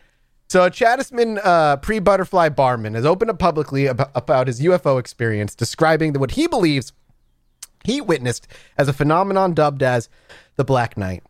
So, 0.52 0.64
a 0.64 0.70
Chattisman 0.70 1.40
uh, 1.42 1.78
pre 1.78 1.98
butterfly 1.98 2.50
barman 2.50 2.92
has 2.92 3.06
opened 3.06 3.30
up 3.30 3.38
publicly 3.38 3.86
about, 3.86 4.10
about 4.14 4.48
his 4.48 4.60
UFO 4.60 5.00
experience, 5.00 5.54
describing 5.54 6.12
what 6.12 6.32
he 6.32 6.46
believes 6.46 6.92
he 7.84 8.02
witnessed 8.02 8.46
as 8.76 8.86
a 8.86 8.92
phenomenon 8.92 9.54
dubbed 9.54 9.82
as 9.82 10.10
the 10.56 10.64
Black 10.64 10.98
Knight. 10.98 11.22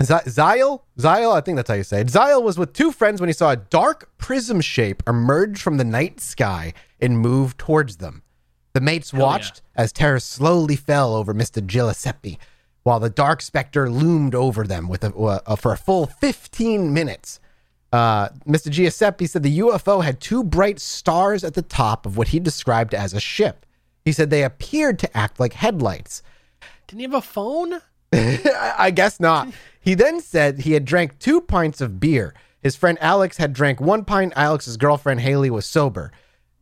Z- 0.00 0.14
Zyle, 0.26 0.82
Zyle, 0.96 1.34
I 1.34 1.40
think 1.40 1.56
that's 1.56 1.68
how 1.68 1.74
you 1.74 1.82
say 1.82 2.02
it. 2.02 2.06
Zyle 2.06 2.40
was 2.40 2.56
with 2.56 2.72
two 2.72 2.92
friends 2.92 3.20
when 3.20 3.28
he 3.28 3.32
saw 3.32 3.50
a 3.50 3.56
dark 3.56 4.16
prism 4.16 4.60
shape 4.60 5.02
emerge 5.08 5.60
from 5.60 5.78
the 5.78 5.84
night 5.84 6.20
sky 6.20 6.72
and 7.00 7.18
move 7.18 7.56
towards 7.56 7.96
them. 7.96 8.22
The 8.74 8.80
mates 8.80 9.12
watched 9.12 9.60
as 9.74 9.92
terror 9.92 10.20
slowly 10.20 10.76
fell 10.76 11.16
over 11.16 11.34
Mr. 11.34 11.66
Giuseppe, 11.66 12.38
while 12.84 13.00
the 13.00 13.10
dark 13.10 13.42
specter 13.42 13.90
loomed 13.90 14.36
over 14.36 14.62
them 14.62 14.86
with 14.86 15.02
a, 15.02 15.12
uh, 15.12 15.56
for 15.56 15.72
a 15.72 15.76
full 15.76 16.06
15 16.06 16.94
minutes. 16.94 17.40
Uh, 17.94 18.28
Mr. 18.44 18.70
Giuseppe 18.70 19.24
said 19.24 19.44
the 19.44 19.60
UFO 19.60 20.02
had 20.02 20.18
two 20.18 20.42
bright 20.42 20.80
stars 20.80 21.44
at 21.44 21.54
the 21.54 21.62
top 21.62 22.06
of 22.06 22.16
what 22.16 22.26
he 22.28 22.40
described 22.40 22.92
as 22.92 23.14
a 23.14 23.20
ship. 23.20 23.64
He 24.04 24.10
said 24.10 24.30
they 24.30 24.42
appeared 24.42 24.98
to 24.98 25.16
act 25.16 25.38
like 25.38 25.52
headlights. 25.52 26.20
Didn't 26.88 26.98
he 26.98 27.04
have 27.04 27.14
a 27.14 27.20
phone? 27.20 27.74
I 28.12 28.90
guess 28.92 29.20
not. 29.20 29.46
He 29.80 29.94
then 29.94 30.20
said 30.20 30.62
he 30.62 30.72
had 30.72 30.84
drank 30.84 31.20
two 31.20 31.40
pints 31.40 31.80
of 31.80 32.00
beer. 32.00 32.34
His 32.60 32.74
friend 32.74 32.98
Alex 33.00 33.36
had 33.36 33.52
drank 33.52 33.80
one 33.80 34.04
pint. 34.04 34.32
Alex's 34.34 34.76
girlfriend 34.76 35.20
Haley 35.20 35.50
was 35.50 35.64
sober. 35.64 36.10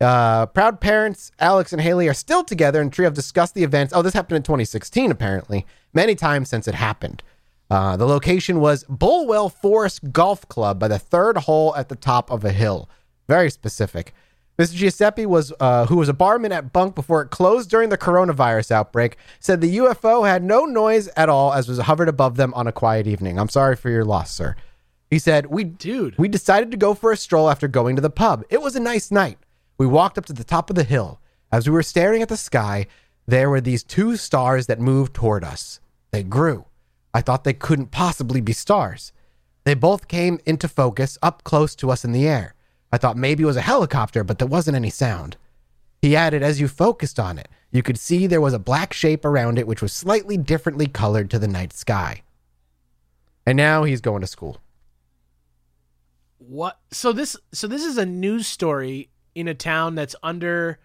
Uh, 0.02 0.44
proud 0.44 0.82
parents 0.82 1.32
Alex 1.38 1.72
and 1.72 1.80
Haley 1.80 2.08
are 2.08 2.14
still 2.14 2.44
together, 2.44 2.82
and 2.82 2.92
Tree 2.92 3.06
have 3.06 3.14
discussed 3.14 3.54
the 3.54 3.64
events. 3.64 3.94
Oh, 3.96 4.02
this 4.02 4.12
happened 4.12 4.36
in 4.36 4.42
2016, 4.42 5.10
apparently, 5.10 5.64
many 5.94 6.14
times 6.14 6.50
since 6.50 6.68
it 6.68 6.74
happened. 6.74 7.22
Uh, 7.72 7.96
the 7.96 8.04
location 8.04 8.60
was 8.60 8.84
Bulwell 8.84 9.48
Forest 9.48 10.12
Golf 10.12 10.46
Club 10.46 10.78
by 10.78 10.88
the 10.88 10.98
third 10.98 11.38
hole 11.38 11.74
at 11.74 11.88
the 11.88 11.96
top 11.96 12.30
of 12.30 12.44
a 12.44 12.52
hill. 12.52 12.86
Very 13.28 13.50
specific. 13.50 14.12
Mr. 14.58 14.74
Giuseppe 14.74 15.24
was, 15.24 15.54
uh, 15.58 15.86
who 15.86 15.96
was 15.96 16.10
a 16.10 16.12
barman 16.12 16.52
at 16.52 16.74
Bunk 16.74 16.94
before 16.94 17.22
it 17.22 17.30
closed 17.30 17.70
during 17.70 17.88
the 17.88 17.96
coronavirus 17.96 18.72
outbreak, 18.72 19.16
said 19.40 19.62
the 19.62 19.78
UFO 19.78 20.28
had 20.28 20.44
no 20.44 20.66
noise 20.66 21.08
at 21.16 21.30
all 21.30 21.54
as 21.54 21.66
was 21.66 21.78
hovered 21.78 22.10
above 22.10 22.36
them 22.36 22.52
on 22.52 22.66
a 22.66 22.72
quiet 22.72 23.06
evening. 23.06 23.38
I'm 23.38 23.48
sorry 23.48 23.74
for 23.74 23.88
your 23.88 24.04
loss, 24.04 24.30
sir. 24.30 24.54
He 25.08 25.18
said, 25.18 25.46
"We 25.46 25.64
Dude. 25.64 26.18
we 26.18 26.28
decided 26.28 26.72
to 26.72 26.76
go 26.76 26.92
for 26.92 27.10
a 27.10 27.16
stroll 27.16 27.48
after 27.48 27.68
going 27.68 27.96
to 27.96 28.02
the 28.02 28.10
pub. 28.10 28.44
It 28.50 28.60
was 28.60 28.76
a 28.76 28.80
nice 28.80 29.10
night. 29.10 29.38
We 29.78 29.86
walked 29.86 30.18
up 30.18 30.26
to 30.26 30.34
the 30.34 30.44
top 30.44 30.68
of 30.68 30.76
the 30.76 30.84
hill. 30.84 31.22
As 31.50 31.66
we 31.66 31.72
were 31.72 31.82
staring 31.82 32.20
at 32.20 32.28
the 32.28 32.36
sky, 32.36 32.86
there 33.26 33.48
were 33.48 33.62
these 33.62 33.82
two 33.82 34.18
stars 34.18 34.66
that 34.66 34.78
moved 34.78 35.14
toward 35.14 35.42
us. 35.42 35.80
They 36.10 36.22
grew. 36.22 36.66
I 37.14 37.20
thought 37.20 37.44
they 37.44 37.52
couldn't 37.52 37.90
possibly 37.90 38.40
be 38.40 38.52
stars. 38.52 39.12
They 39.64 39.74
both 39.74 40.08
came 40.08 40.40
into 40.46 40.68
focus 40.68 41.18
up 41.22 41.44
close 41.44 41.74
to 41.76 41.90
us 41.90 42.04
in 42.04 42.12
the 42.12 42.26
air. 42.26 42.54
I 42.90 42.98
thought 42.98 43.16
maybe 43.16 43.42
it 43.42 43.46
was 43.46 43.56
a 43.56 43.62
helicopter, 43.62 44.24
but 44.24 44.38
there 44.38 44.48
wasn't 44.48 44.76
any 44.76 44.90
sound. 44.90 45.36
He 46.00 46.16
added, 46.16 46.42
as 46.42 46.60
you 46.60 46.68
focused 46.68 47.20
on 47.20 47.38
it, 47.38 47.48
you 47.70 47.82
could 47.82 47.98
see 47.98 48.26
there 48.26 48.40
was 48.40 48.54
a 48.54 48.58
black 48.58 48.92
shape 48.92 49.24
around 49.24 49.58
it 49.58 49.66
which 49.66 49.80
was 49.80 49.92
slightly 49.92 50.36
differently 50.36 50.86
colored 50.86 51.30
to 51.30 51.38
the 51.38 51.48
night 51.48 51.72
sky. 51.72 52.22
And 53.46 53.56
now 53.56 53.84
he's 53.84 54.00
going 54.00 54.20
to 54.20 54.26
school. 54.26 54.58
What? 56.38 56.80
So 56.90 57.12
this 57.12 57.36
so 57.52 57.66
this 57.66 57.84
is 57.84 57.96
a 57.96 58.04
news 58.04 58.46
story 58.46 59.10
in 59.34 59.48
a 59.48 59.54
town 59.54 59.94
that's 59.94 60.16
under 60.22 60.80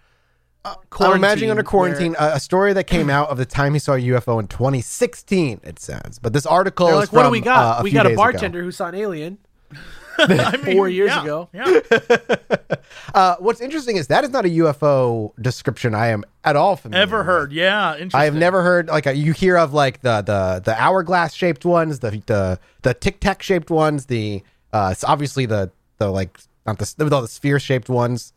I'm 1.00 1.14
imagining 1.14 1.52
under 1.52 1.64
quarantine 1.64 2.16
a, 2.20 2.34
a 2.36 2.40
story 2.40 2.74
that 2.74 2.86
came 2.86 3.10
out 3.10 3.30
of 3.30 3.38
the 3.38 3.46
time 3.46 3.74
he 3.74 3.80
saw 3.80 3.94
a 3.94 4.00
UFO 4.00 4.40
in 4.40 4.48
2016. 4.48 5.62
It 5.64 5.80
says, 5.80 6.20
but 6.22 6.34
this 6.34 6.46
article 6.46 6.94
like, 6.94 7.14
what 7.14 7.24
do 7.24 7.30
we 7.30 7.42
got? 7.42 7.80
uh, 7.80 7.84
we 7.84 7.92
got 7.92 8.06
a 8.06 8.10
days 8.10 8.14
ago. 8.14 8.24
bartender 8.24 8.64
who 8.64 8.72
saw 8.72 8.88
an 8.88 8.96
alien. 8.96 9.38
I 10.20 10.58
mean, 10.58 10.76
Four 10.76 10.90
years 10.90 11.10
yeah, 11.10 11.22
ago. 11.24 11.50
Yeah. 11.54 11.80
Uh, 13.14 13.36
what's 13.40 13.62
interesting 13.62 13.96
is 13.96 14.08
that 14.08 14.24
is 14.24 14.30
not 14.30 14.46
a 14.46 14.50
UFO 14.50 15.32
description 15.42 15.96
I 15.96 16.08
am 16.08 16.24
at 16.44 16.56
all 16.56 16.76
familiar. 16.76 17.02
Ever 17.02 17.18
with. 17.20 17.26
heard? 17.26 17.52
Yeah. 17.52 17.94
Interesting. 17.94 18.20
I 18.20 18.26
have 18.26 18.36
never 18.36 18.62
heard 18.64 18.88
like 18.88 19.06
a, 19.06 19.16
you 19.16 19.34
hear 19.34 19.58
of 19.58 19.74
like 19.74 20.02
the 20.02 20.22
the 20.22 20.62
the 20.64 20.82
hourglass 20.82 21.34
shaped 21.34 21.66
ones, 21.66 22.00
the 22.00 22.22
the 22.26 22.60
the 22.82 22.94
tic 22.94 23.20
tac 23.20 23.42
shaped 23.42 23.70
ones, 23.70 24.06
the 24.06 24.44
uh, 24.74 24.90
it's 24.92 25.04
obviously 25.04 25.46
the 25.46 25.72
the 25.98 26.10
like 26.10 26.40
not 26.66 26.80
the 26.80 26.94
with 27.04 27.14
all 27.14 27.22
the 27.22 27.28
sphere 27.28 27.60
shaped 27.60 27.90
ones, 27.90 28.34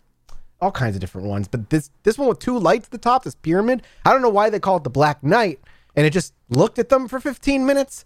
all 0.61 0.71
kinds 0.73 0.97
of 0.97 1.01
different 1.01 1.27
ones. 1.29 1.49
But 1.49 1.71
this 1.71 1.91
this 2.03 2.19
one 2.19 2.29
with 2.29 2.39
two 2.39 2.59
lights 2.59 2.87
at 2.87 2.91
the 2.91 2.99
top, 2.99 3.25
this 3.25 3.35
pyramid, 3.35 3.83
I 4.05 4.13
don't 4.13 4.23
know 4.23 4.29
why 4.29 4.51
they 4.51 4.61
call 4.61 4.77
it 4.77 4.85
the 4.85 4.91
Black 4.91 5.23
Knight, 5.23 5.61
and 5.97 6.07
it 6.07 6.11
just 6.11 6.35
looked 6.49 6.79
at 6.79 6.89
them 6.89 7.09
for 7.09 7.21
15 7.21 7.65
minutes. 7.67 8.05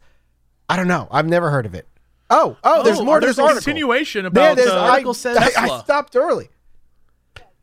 I 0.69 0.77
don't 0.77 0.89
know. 0.89 1.09
I've 1.11 1.27
never 1.27 1.51
heard 1.51 1.67
of 1.67 1.75
it. 1.75 1.87
Oh, 2.31 2.57
oh, 2.65 2.83
there's 2.83 3.01
more. 3.03 3.21
There's 3.21 3.37
There's, 3.37 3.39
a 3.39 3.43
article. 3.43 3.63
continuation 3.65 4.23
There, 4.23 4.29
about 4.29 4.57
there's, 4.57 4.71
uh, 4.71 4.81
I, 4.83 4.91
article 4.91 5.15
says 5.15 5.37
I, 5.37 5.51
I 5.65 5.81
stopped 5.81 6.17
early. 6.17 6.49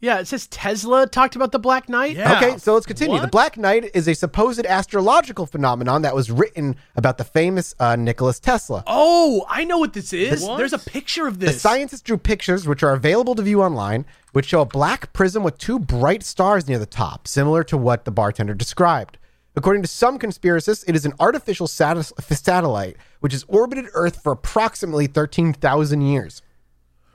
Yeah, 0.02 0.20
it 0.20 0.28
says 0.28 0.48
Tesla 0.48 1.06
talked 1.06 1.36
about 1.36 1.52
the 1.52 1.60
Black 1.60 1.88
Knight. 1.88 2.16
Yeah. 2.18 2.36
Okay, 2.38 2.58
so 2.58 2.74
let's 2.74 2.88
continue. 2.88 3.20
The 3.22 3.28
Black 3.28 3.56
Knight 3.56 3.92
is 3.94 4.08
a 4.08 4.16
supposed 4.16 4.66
astrological 4.66 5.46
phenomenon 5.46 6.02
that 6.02 6.16
was 6.16 6.32
written 6.32 6.76
about 6.96 7.20
the 7.20 7.24
famous 7.24 7.76
uh, 7.80 7.96
Nikola 7.96 8.34
Tesla. 8.34 8.84
Oh, 8.88 9.46
I 9.48 9.64
know 9.64 9.78
what 9.78 9.94
this 9.94 10.12
is. 10.12 10.42
What? 10.44 10.58
There's 10.58 10.74
a 10.74 10.80
picture 10.80 11.28
of 11.28 11.40
this. 11.40 11.54
The 11.54 11.60
scientists 11.60 12.02
drew 12.02 12.18
pictures, 12.18 12.68
which 12.68 12.82
are 12.82 12.94
available 12.94 13.36
to 13.36 13.44
view 13.44 13.62
online, 13.62 14.06
which 14.32 14.48
show 14.48 14.62
a 14.62 14.66
black 14.66 15.14
prism 15.14 15.44
with 15.44 15.60
two 15.60 15.78
bright 15.78 16.24
stars 16.24 16.68
near 16.68 16.80
the 16.80 16.86
top, 16.88 17.28
similar 17.28 17.64
to 17.66 17.78
what 17.78 18.04
the 18.06 18.12
bartender 18.12 18.56
described. 18.56 19.20
According 19.56 19.82
to 19.84 19.88
some 19.88 20.18
conspiracists, 20.18 20.84
it 20.88 20.96
is 20.96 21.06
an 21.06 21.14
artificial 21.20 21.68
satis- 21.68 22.14
satellite 22.20 22.96
which 23.20 23.34
has 23.34 23.46
orbited 23.48 23.86
Earth 23.94 24.24
for 24.24 24.32
approximately 24.32 25.06
13,000 25.08 26.02
years. 26.02 26.42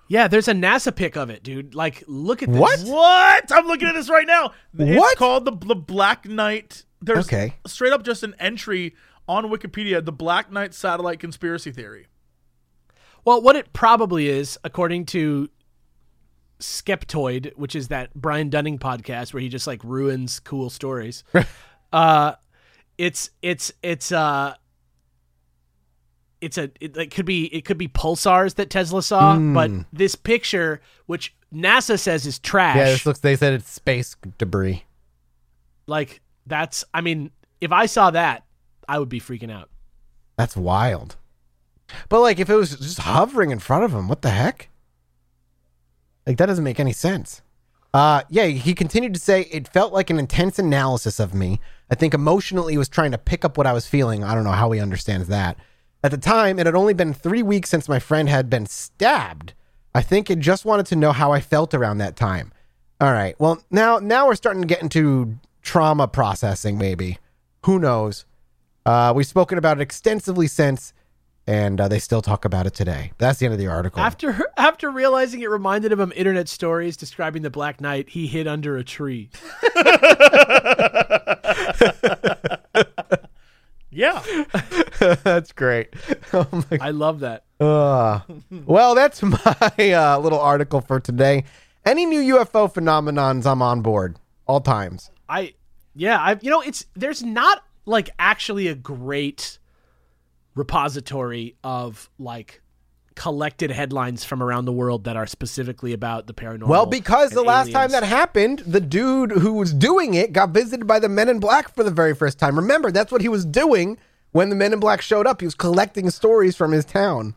Yeah, 0.08 0.28
there's 0.28 0.48
a 0.48 0.52
NASA 0.52 0.94
pic 0.94 1.16
of 1.16 1.30
it, 1.30 1.42
dude. 1.42 1.74
Like, 1.74 2.04
look 2.06 2.42
at 2.42 2.50
this. 2.50 2.60
What? 2.60 2.80
What? 2.86 3.52
I'm 3.52 3.66
looking 3.66 3.88
at 3.88 3.94
this 3.94 4.08
right 4.08 4.26
now. 4.26 4.52
It's 4.78 4.98
What? 4.98 5.16
called 5.18 5.44
the 5.44 5.52
the 5.66 5.74
Black 5.74 6.26
Knight. 6.26 6.84
There's 7.02 7.26
Okay. 7.26 7.54
straight 7.66 7.92
up 7.92 8.04
just 8.04 8.22
an 8.22 8.34
entry 8.38 8.94
on 9.28 9.44
Wikipedia, 9.46 10.04
the 10.04 10.12
Black 10.12 10.50
Knight 10.52 10.74
satellite 10.74 11.18
conspiracy 11.18 11.72
theory. 11.72 12.06
Well, 13.24 13.42
what 13.42 13.56
it 13.56 13.72
probably 13.72 14.28
is, 14.28 14.56
according 14.62 15.06
to 15.06 15.48
Skeptoid, 16.60 17.52
which 17.56 17.74
is 17.74 17.88
that 17.88 18.14
Brian 18.14 18.48
Dunning 18.48 18.78
podcast 18.78 19.34
where 19.34 19.40
he 19.40 19.48
just 19.48 19.66
like 19.66 19.82
ruins 19.84 20.40
cool 20.40 20.70
stories. 20.70 21.22
uh 21.92 22.32
it's 22.98 23.30
it's 23.42 23.72
it's 23.82 24.10
uh 24.10 24.54
it's 26.46 26.56
a 26.56 26.70
it, 26.80 26.96
it 26.96 27.10
could 27.10 27.26
be 27.26 27.46
it 27.46 27.64
could 27.64 27.76
be 27.76 27.88
pulsars 27.88 28.54
that 28.54 28.70
Tesla 28.70 29.02
saw, 29.02 29.36
but 29.38 29.70
this 29.92 30.14
picture 30.14 30.80
which 31.06 31.34
NASA 31.52 31.98
says 31.98 32.24
is 32.24 32.38
trash. 32.38 32.76
Yeah, 32.76 32.84
this 32.84 33.04
looks. 33.04 33.18
They 33.18 33.36
said 33.36 33.52
it's 33.54 33.70
space 33.70 34.16
debris. 34.38 34.84
like 35.86 36.20
that's 36.46 36.84
I 36.94 37.00
mean, 37.00 37.30
if 37.60 37.72
I 37.72 37.86
saw 37.86 38.10
that, 38.12 38.44
I 38.88 38.98
would 38.98 39.08
be 39.08 39.20
freaking 39.20 39.50
out. 39.50 39.68
That's 40.36 40.56
wild. 40.56 41.16
But 42.08 42.20
like, 42.20 42.38
if 42.38 42.48
it 42.48 42.54
was 42.54 42.76
just 42.76 42.98
hovering 43.00 43.50
in 43.50 43.58
front 43.58 43.84
of 43.84 43.92
him, 43.92 44.08
what 44.08 44.22
the 44.22 44.30
heck? 44.30 44.68
Like 46.26 46.36
that 46.38 46.46
doesn't 46.46 46.64
make 46.64 46.80
any 46.80 46.92
sense. 46.92 47.42
Uh, 47.94 48.22
yeah, 48.28 48.46
he 48.46 48.74
continued 48.74 49.14
to 49.14 49.20
say 49.20 49.42
it 49.50 49.68
felt 49.68 49.92
like 49.92 50.10
an 50.10 50.18
intense 50.18 50.58
analysis 50.58 51.18
of 51.18 51.32
me. 51.32 51.60
I 51.90 51.94
think 51.94 52.12
emotionally 52.12 52.74
he 52.74 52.78
was 52.78 52.88
trying 52.88 53.12
to 53.12 53.18
pick 53.18 53.44
up 53.44 53.56
what 53.56 53.66
I 53.66 53.72
was 53.72 53.86
feeling. 53.86 54.22
I 54.22 54.34
don't 54.34 54.44
know 54.44 54.50
how 54.50 54.70
he 54.72 54.80
understands 54.80 55.28
that. 55.28 55.56
At 56.06 56.12
the 56.12 56.18
time, 56.18 56.60
it 56.60 56.66
had 56.66 56.76
only 56.76 56.94
been 56.94 57.12
three 57.12 57.42
weeks 57.42 57.68
since 57.68 57.88
my 57.88 57.98
friend 57.98 58.28
had 58.28 58.48
been 58.48 58.66
stabbed. 58.66 59.54
I 59.92 60.02
think 60.02 60.30
it 60.30 60.38
just 60.38 60.64
wanted 60.64 60.86
to 60.86 60.94
know 60.94 61.10
how 61.10 61.32
I 61.32 61.40
felt 61.40 61.74
around 61.74 61.98
that 61.98 62.14
time. 62.14 62.52
All 63.00 63.12
right. 63.12 63.34
Well, 63.40 63.60
now 63.72 63.98
now 63.98 64.28
we're 64.28 64.36
starting 64.36 64.62
to 64.62 64.68
get 64.68 64.80
into 64.80 65.36
trauma 65.62 66.06
processing. 66.06 66.78
Maybe 66.78 67.18
who 67.64 67.80
knows? 67.80 68.24
Uh, 68.86 69.12
we've 69.16 69.26
spoken 69.26 69.58
about 69.58 69.78
it 69.78 69.82
extensively 69.82 70.46
since, 70.46 70.92
and 71.44 71.80
uh, 71.80 71.88
they 71.88 71.98
still 71.98 72.22
talk 72.22 72.44
about 72.44 72.68
it 72.68 72.74
today. 72.74 73.10
That's 73.18 73.40
the 73.40 73.46
end 73.46 73.54
of 73.54 73.58
the 73.58 73.66
article. 73.66 74.00
After 74.00 74.48
after 74.56 74.92
realizing 74.92 75.40
it 75.40 75.50
reminded 75.50 75.90
him 75.90 75.98
of 75.98 76.12
internet 76.12 76.48
stories 76.48 76.96
describing 76.96 77.42
the 77.42 77.50
Black 77.50 77.80
Knight, 77.80 78.10
he 78.10 78.28
hid 78.28 78.46
under 78.46 78.76
a 78.76 78.84
tree. 78.84 79.30
Yeah. 83.96 84.22
that's 85.24 85.52
great. 85.52 85.94
Oh 86.32 86.46
my 86.70 86.78
I 86.80 86.90
love 86.90 87.20
that. 87.20 87.44
Uh, 87.58 88.20
well, 88.66 88.94
that's 88.94 89.22
my 89.22 89.92
uh, 89.92 90.18
little 90.18 90.40
article 90.40 90.80
for 90.80 91.00
today. 91.00 91.44
Any 91.84 92.04
new 92.04 92.36
UFO 92.36 92.72
phenomenons, 92.72 93.46
I'm 93.46 93.62
on 93.62 93.80
board 93.80 94.18
all 94.46 94.60
times. 94.60 95.10
I 95.28 95.54
yeah, 95.94 96.18
I 96.18 96.38
you 96.42 96.50
know 96.50 96.60
it's 96.60 96.84
there's 96.94 97.22
not 97.22 97.62
like 97.86 98.10
actually 98.18 98.66
a 98.68 98.74
great 98.74 99.58
repository 100.54 101.56
of 101.64 102.10
like 102.18 102.60
collected 103.16 103.70
headlines 103.72 104.22
from 104.22 104.42
around 104.42 104.66
the 104.66 104.72
world 104.72 105.04
that 105.04 105.16
are 105.16 105.26
specifically 105.26 105.92
about 105.92 106.26
the 106.28 106.34
paranormal. 106.34 106.68
Well, 106.68 106.86
because 106.86 107.30
the 107.30 107.42
last 107.42 107.72
time 107.72 107.90
that 107.90 108.04
happened, 108.04 108.60
the 108.60 108.80
dude 108.80 109.32
who 109.32 109.54
was 109.54 109.72
doing 109.74 110.14
it 110.14 110.32
got 110.32 110.50
visited 110.50 110.86
by 110.86 111.00
the 111.00 111.08
Men 111.08 111.28
in 111.28 111.40
Black 111.40 111.74
for 111.74 111.82
the 111.82 111.90
very 111.90 112.14
first 112.14 112.38
time. 112.38 112.54
Remember, 112.56 112.92
that's 112.92 113.10
what 113.10 113.22
he 113.22 113.28
was 113.28 113.44
doing 113.44 113.98
when 114.32 114.50
the 114.50 114.54
Men 114.54 114.72
in 114.72 114.78
Black 114.80 115.00
showed 115.02 115.26
up. 115.26 115.40
He 115.40 115.46
was 115.46 115.54
collecting 115.56 116.10
stories 116.10 116.54
from 116.54 116.70
his 116.72 116.84
town. 116.84 117.34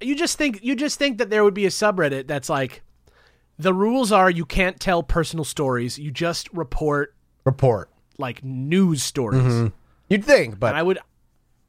you 0.00 0.14
just 0.16 0.38
think 0.38 0.60
you 0.62 0.74
just 0.74 0.98
think 0.98 1.18
that 1.18 1.30
there 1.30 1.44
would 1.44 1.54
be 1.54 1.66
a 1.66 1.70
subreddit 1.70 2.26
that's 2.26 2.48
like 2.48 2.82
the 3.58 3.74
rules 3.74 4.10
are 4.10 4.30
you 4.30 4.44
can't 4.44 4.80
tell 4.80 5.02
personal 5.02 5.44
stories, 5.44 5.98
you 5.98 6.10
just 6.10 6.52
report 6.52 7.14
Report. 7.44 7.90
like 8.18 8.42
news 8.42 9.02
stories. 9.02 9.42
Mm-hmm. 9.42 9.66
You'd 10.08 10.24
think, 10.24 10.58
but 10.58 10.68
And 10.68 10.76
I 10.76 10.82
would 10.82 10.98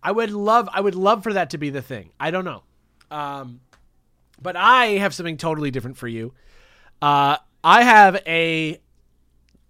I 0.03 0.11
would 0.11 0.31
love 0.31 0.69
I 0.71 0.81
would 0.81 0.95
love 0.95 1.23
for 1.23 1.33
that 1.33 1.49
to 1.51 1.57
be 1.57 1.69
the 1.71 1.81
thing. 1.81 2.11
I 2.19 2.29
don't 2.31 2.45
know. 2.45 2.61
Um 3.13 3.59
but 4.41 4.55
I 4.55 4.97
have 4.97 5.13
something 5.13 5.37
totally 5.37 5.71
different 5.71 5.97
for 5.97 6.07
you. 6.07 6.33
Uh 7.01 7.37
I 7.63 7.83
have 7.83 8.21
a 8.27 8.79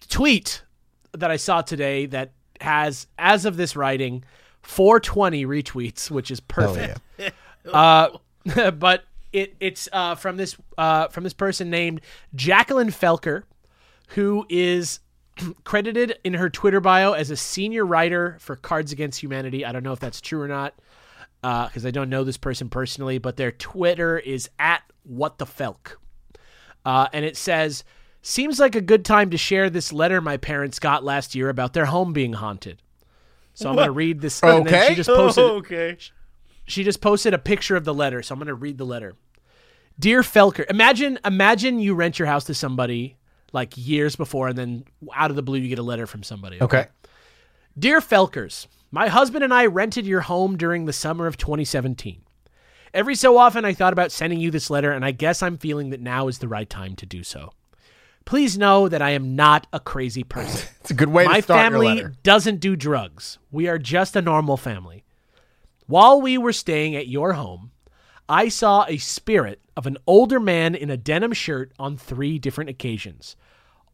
tweet 0.10 0.64
that 1.11 1.30
I 1.30 1.38
saw 1.38 1.61
today 1.61 2.07
that 2.07 2.32
has 2.61 3.07
as 3.20 3.45
of 3.45 3.57
this 3.57 3.76
writing 3.76 4.24
420 4.64 5.45
retweets, 5.45 6.10
which 6.10 6.32
is 6.32 6.40
perfect. 6.40 6.99
yeah. 7.18 7.30
Uh, 7.65 8.10
but 8.72 9.06
it 9.32 9.56
it's 9.61 9.88
uh, 9.94 10.15
from 10.15 10.36
this 10.36 10.57
uh, 10.78 11.07
from 11.07 11.24
this 11.24 11.32
person 11.32 11.70
named 11.70 12.02
Jacqueline 12.36 12.90
Felker, 12.90 13.44
who 14.10 14.45
is 14.49 14.99
credited 15.64 16.18
in 16.26 16.34
her 16.34 16.49
Twitter 16.49 16.82
bio 16.82 17.14
as 17.14 17.32
a 17.32 17.38
senior 17.38 17.86
writer 17.86 18.36
for 18.41 18.57
Cards 18.57 18.91
Against 18.91 19.22
Humanity. 19.24 19.64
I 19.64 19.72
don't 19.72 19.82
know 19.82 19.94
if 19.94 19.99
that's 20.02 20.20
true 20.20 20.41
or 20.41 20.49
not 20.49 20.74
because 21.44 21.86
I 21.86 21.91
don't 21.91 22.10
know 22.10 22.24
this 22.24 22.38
person 22.38 22.70
personally, 22.70 23.20
but 23.20 23.38
their 23.38 23.52
Twitter 23.52 24.18
is 24.18 24.49
at 24.57 24.82
what 25.03 25.38
the 25.38 25.45
felk, 25.45 25.98
uh, 26.86 27.07
and 27.14 27.24
it 27.26 27.38
says. 27.38 27.84
Seems 28.26 28.57
like 28.57 28.74
a 28.74 28.80
good 28.80 29.03
time 29.03 29.32
to 29.32 29.38
share 29.38 29.70
this 29.70 29.91
letter 29.91 30.22
my 30.22 30.38
parents 30.38 30.80
got 30.80 31.03
last 31.03 31.36
year 31.36 31.49
about 31.49 31.74
their 31.74 31.84
home 31.88 32.14
being 32.14 32.32
haunted. 32.32 32.82
So 33.53 33.68
I'm 33.68 33.76
going 33.76 33.88
to 33.88 33.91
read 33.91 34.22
this. 34.22 34.41
Okay. 34.41 34.88
she 34.88 34.95
just 34.95 35.10
posted 35.10 35.44
Oh, 35.44 35.49
okay. 35.57 35.98
she 36.64 36.86
just 36.86 37.02
posted 37.02 37.34
a 37.34 37.38
picture 37.38 37.76
of 37.76 37.84
the 37.84 37.94
letter, 37.94 38.24
so 38.24 38.32
I'm 38.32 38.40
going 38.40 38.48
to 38.48 38.53
read 38.53 38.78
the 38.78 38.86
letter. 38.86 39.15
Dear 39.99 40.22
Felker, 40.22 40.64
imagine 40.70 41.20
imagine 41.26 41.80
you 41.80 41.95
rent 41.95 42.18
your 42.18 42.30
house 42.30 42.45
to 42.45 42.53
somebody 42.53 43.18
like 43.52 43.74
years 43.76 44.15
before 44.15 44.48
and 44.48 44.57
then 44.57 44.86
out 45.14 45.30
of 45.30 45.36
the 45.36 45.44
blue 45.44 45.60
you 45.60 45.68
get 45.68 45.78
a 45.80 45.84
letter 45.84 46.07
from 46.07 46.24
somebody. 46.24 46.61
Okay. 46.61 46.88
Dear 47.78 47.99
Felkers, 47.99 48.68
my 48.94 49.07
husband 49.07 49.44
and 49.44 49.52
I 49.52 49.65
rented 49.65 50.06
your 50.06 50.22
home 50.22 50.56
during 50.56 50.86
the 50.86 50.94
summer 50.94 51.26
of 51.26 51.36
2017. 51.36 52.22
Every 52.94 53.15
so 53.15 53.40
often 53.40 53.65
I 53.65 53.74
thought 53.74 53.91
about 53.91 54.11
sending 54.11 54.40
you 54.40 54.52
this 54.52 54.70
letter 54.70 54.91
and 54.91 55.03
I 55.03 55.10
guess 55.10 55.41
I'm 55.41 55.57
feeling 55.57 55.90
that 55.90 55.99
now 55.99 56.28
is 56.28 56.38
the 56.38 56.48
right 56.48 56.70
time 56.70 56.95
to 56.98 57.07
do 57.07 57.24
so. 57.24 57.53
Please 58.24 58.56
know 58.56 58.88
that 58.88 59.02
I 59.02 59.10
am 59.10 59.36
not 59.36 59.65
a 59.74 59.80
crazy 59.80 60.24
person. 60.24 60.70
It's 60.84 60.91
a 60.91 60.94
good 60.94 61.10
way 61.10 61.26
My 61.26 61.38
to 61.38 61.41
start 61.41 61.60
your 61.60 61.72
family 61.72 61.88
letter. 61.88 62.14
doesn't 62.24 62.60
do 62.60 62.76
drugs. 62.76 63.40
We 63.52 63.68
are 63.68 63.80
just 63.80 64.15
a 64.18 64.22
normal 64.22 64.57
family. 64.57 65.06
While 65.88 66.22
we 66.22 66.38
were 66.38 66.53
staying 66.53 66.94
at 66.95 67.07
your 67.07 67.34
home, 67.34 67.72
I 68.28 68.49
saw 68.49 68.86
a 68.88 68.98
spirit 68.98 69.61
of 69.78 69.88
an 69.88 69.98
older 70.06 70.41
man 70.41 70.76
in 70.76 70.90
a 70.90 70.98
denim 70.98 71.32
shirt 71.32 71.72
on 71.80 71.98
three 71.98 72.38
different 72.38 72.70
occasions. 72.70 73.38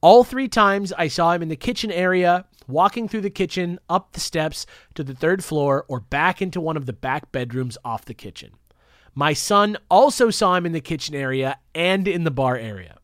All 0.01 0.23
three 0.23 0.47
times 0.47 0.93
I 0.93 1.09
saw 1.09 1.33
him 1.33 1.41
in 1.41 1.49
the 1.49 1.57
kitchen 1.57 1.91
area, 1.91 2.45
walking 2.67 3.09
through 3.09 3.21
the 3.21 3.29
kitchen, 3.29 3.79
up 3.89 4.13
the 4.13 4.21
steps 4.21 4.65
to 4.95 5.03
the 5.03 5.13
third 5.13 5.43
floor, 5.43 5.83
or 5.89 5.99
back 5.99 6.41
into 6.41 6.61
one 6.61 6.77
of 6.77 6.85
the 6.85 6.93
back 6.93 7.33
bedrooms 7.33 7.77
off 7.83 8.05
the 8.05 8.13
kitchen. 8.13 8.51
My 9.13 9.33
son 9.33 9.77
also 9.89 10.29
saw 10.29 10.55
him 10.55 10.65
in 10.65 10.71
the 10.71 10.79
kitchen 10.79 11.15
area 11.15 11.57
and 11.75 12.07
in 12.07 12.23
the 12.23 12.31
bar 12.31 12.55
area. 12.55 12.97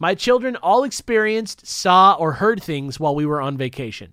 My 0.00 0.16
children 0.16 0.56
all 0.56 0.82
experienced, 0.82 1.66
saw, 1.66 2.14
or 2.14 2.32
heard 2.34 2.62
things 2.62 2.98
while 2.98 3.14
we 3.14 3.26
were 3.26 3.40
on 3.40 3.56
vacation. 3.56 4.12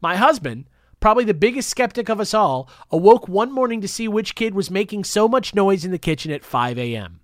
My 0.00 0.16
husband, 0.16 0.68
probably 0.98 1.24
the 1.24 1.34
biggest 1.34 1.68
skeptic 1.68 2.08
of 2.08 2.18
us 2.18 2.34
all, 2.34 2.68
awoke 2.90 3.28
one 3.28 3.52
morning 3.52 3.80
to 3.82 3.88
see 3.88 4.08
which 4.08 4.34
kid 4.34 4.54
was 4.54 4.70
making 4.70 5.04
so 5.04 5.28
much 5.28 5.54
noise 5.54 5.84
in 5.84 5.92
the 5.92 5.98
kitchen 5.98 6.32
at 6.32 6.44
5 6.44 6.76
a.m. 6.78 7.20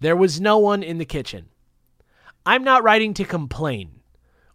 There 0.00 0.16
was 0.16 0.38
no 0.38 0.58
one 0.58 0.82
in 0.82 0.98
the 0.98 1.04
kitchen. 1.06 1.48
I'm 2.48 2.64
not 2.64 2.82
writing 2.82 3.12
to 3.12 3.26
complain 3.26 4.00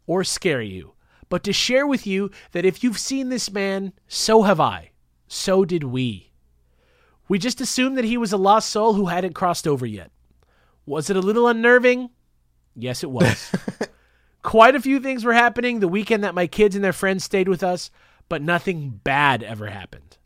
or 0.08 0.24
scare 0.24 0.64
you, 0.64 0.94
but 1.30 1.44
to 1.44 1.54
share 1.54 1.86
with 1.86 2.08
you 2.08 2.32
that 2.52 2.66
if 2.66 2.84
you've 2.84 2.98
seen 2.98 3.30
this 3.30 3.52
man, 3.52 3.94
so 4.08 4.42
have 4.42 4.60
I. 4.60 4.90
So 5.28 5.64
did 5.64 5.84
we. 5.84 6.32
We 7.28 7.38
just 7.38 7.62
assumed 7.62 7.96
that 8.00 8.04
he 8.04 8.18
was 8.18 8.34
a 8.34 8.38
lost 8.38 8.72
soul 8.72 8.94
who 8.96 9.06
hadn't 9.06 9.36
crossed 9.36 9.68
over 9.68 9.86
yet. 9.86 10.10
Was 10.88 11.12
it 11.12 11.16
a 11.16 11.22
little 11.22 11.48
unnerving? 11.48 12.10
Yes, 12.76 13.04
it 13.04 13.12
was. 13.12 13.52
Quite 14.42 14.76
a 14.76 14.82
few 14.82 15.00
things 15.00 15.24
were 15.24 15.34
happening 15.34 15.80
the 15.80 15.88
weekend 15.88 16.24
that 16.24 16.34
my 16.34 16.48
kids 16.48 16.74
and 16.74 16.84
their 16.84 16.94
friends 16.94 17.24
stayed 17.24 17.48
with 17.48 17.62
us, 17.62 17.92
but 18.28 18.42
nothing 18.42 19.02
bad 19.04 19.44
ever 19.44 19.68
happened. 19.68 20.18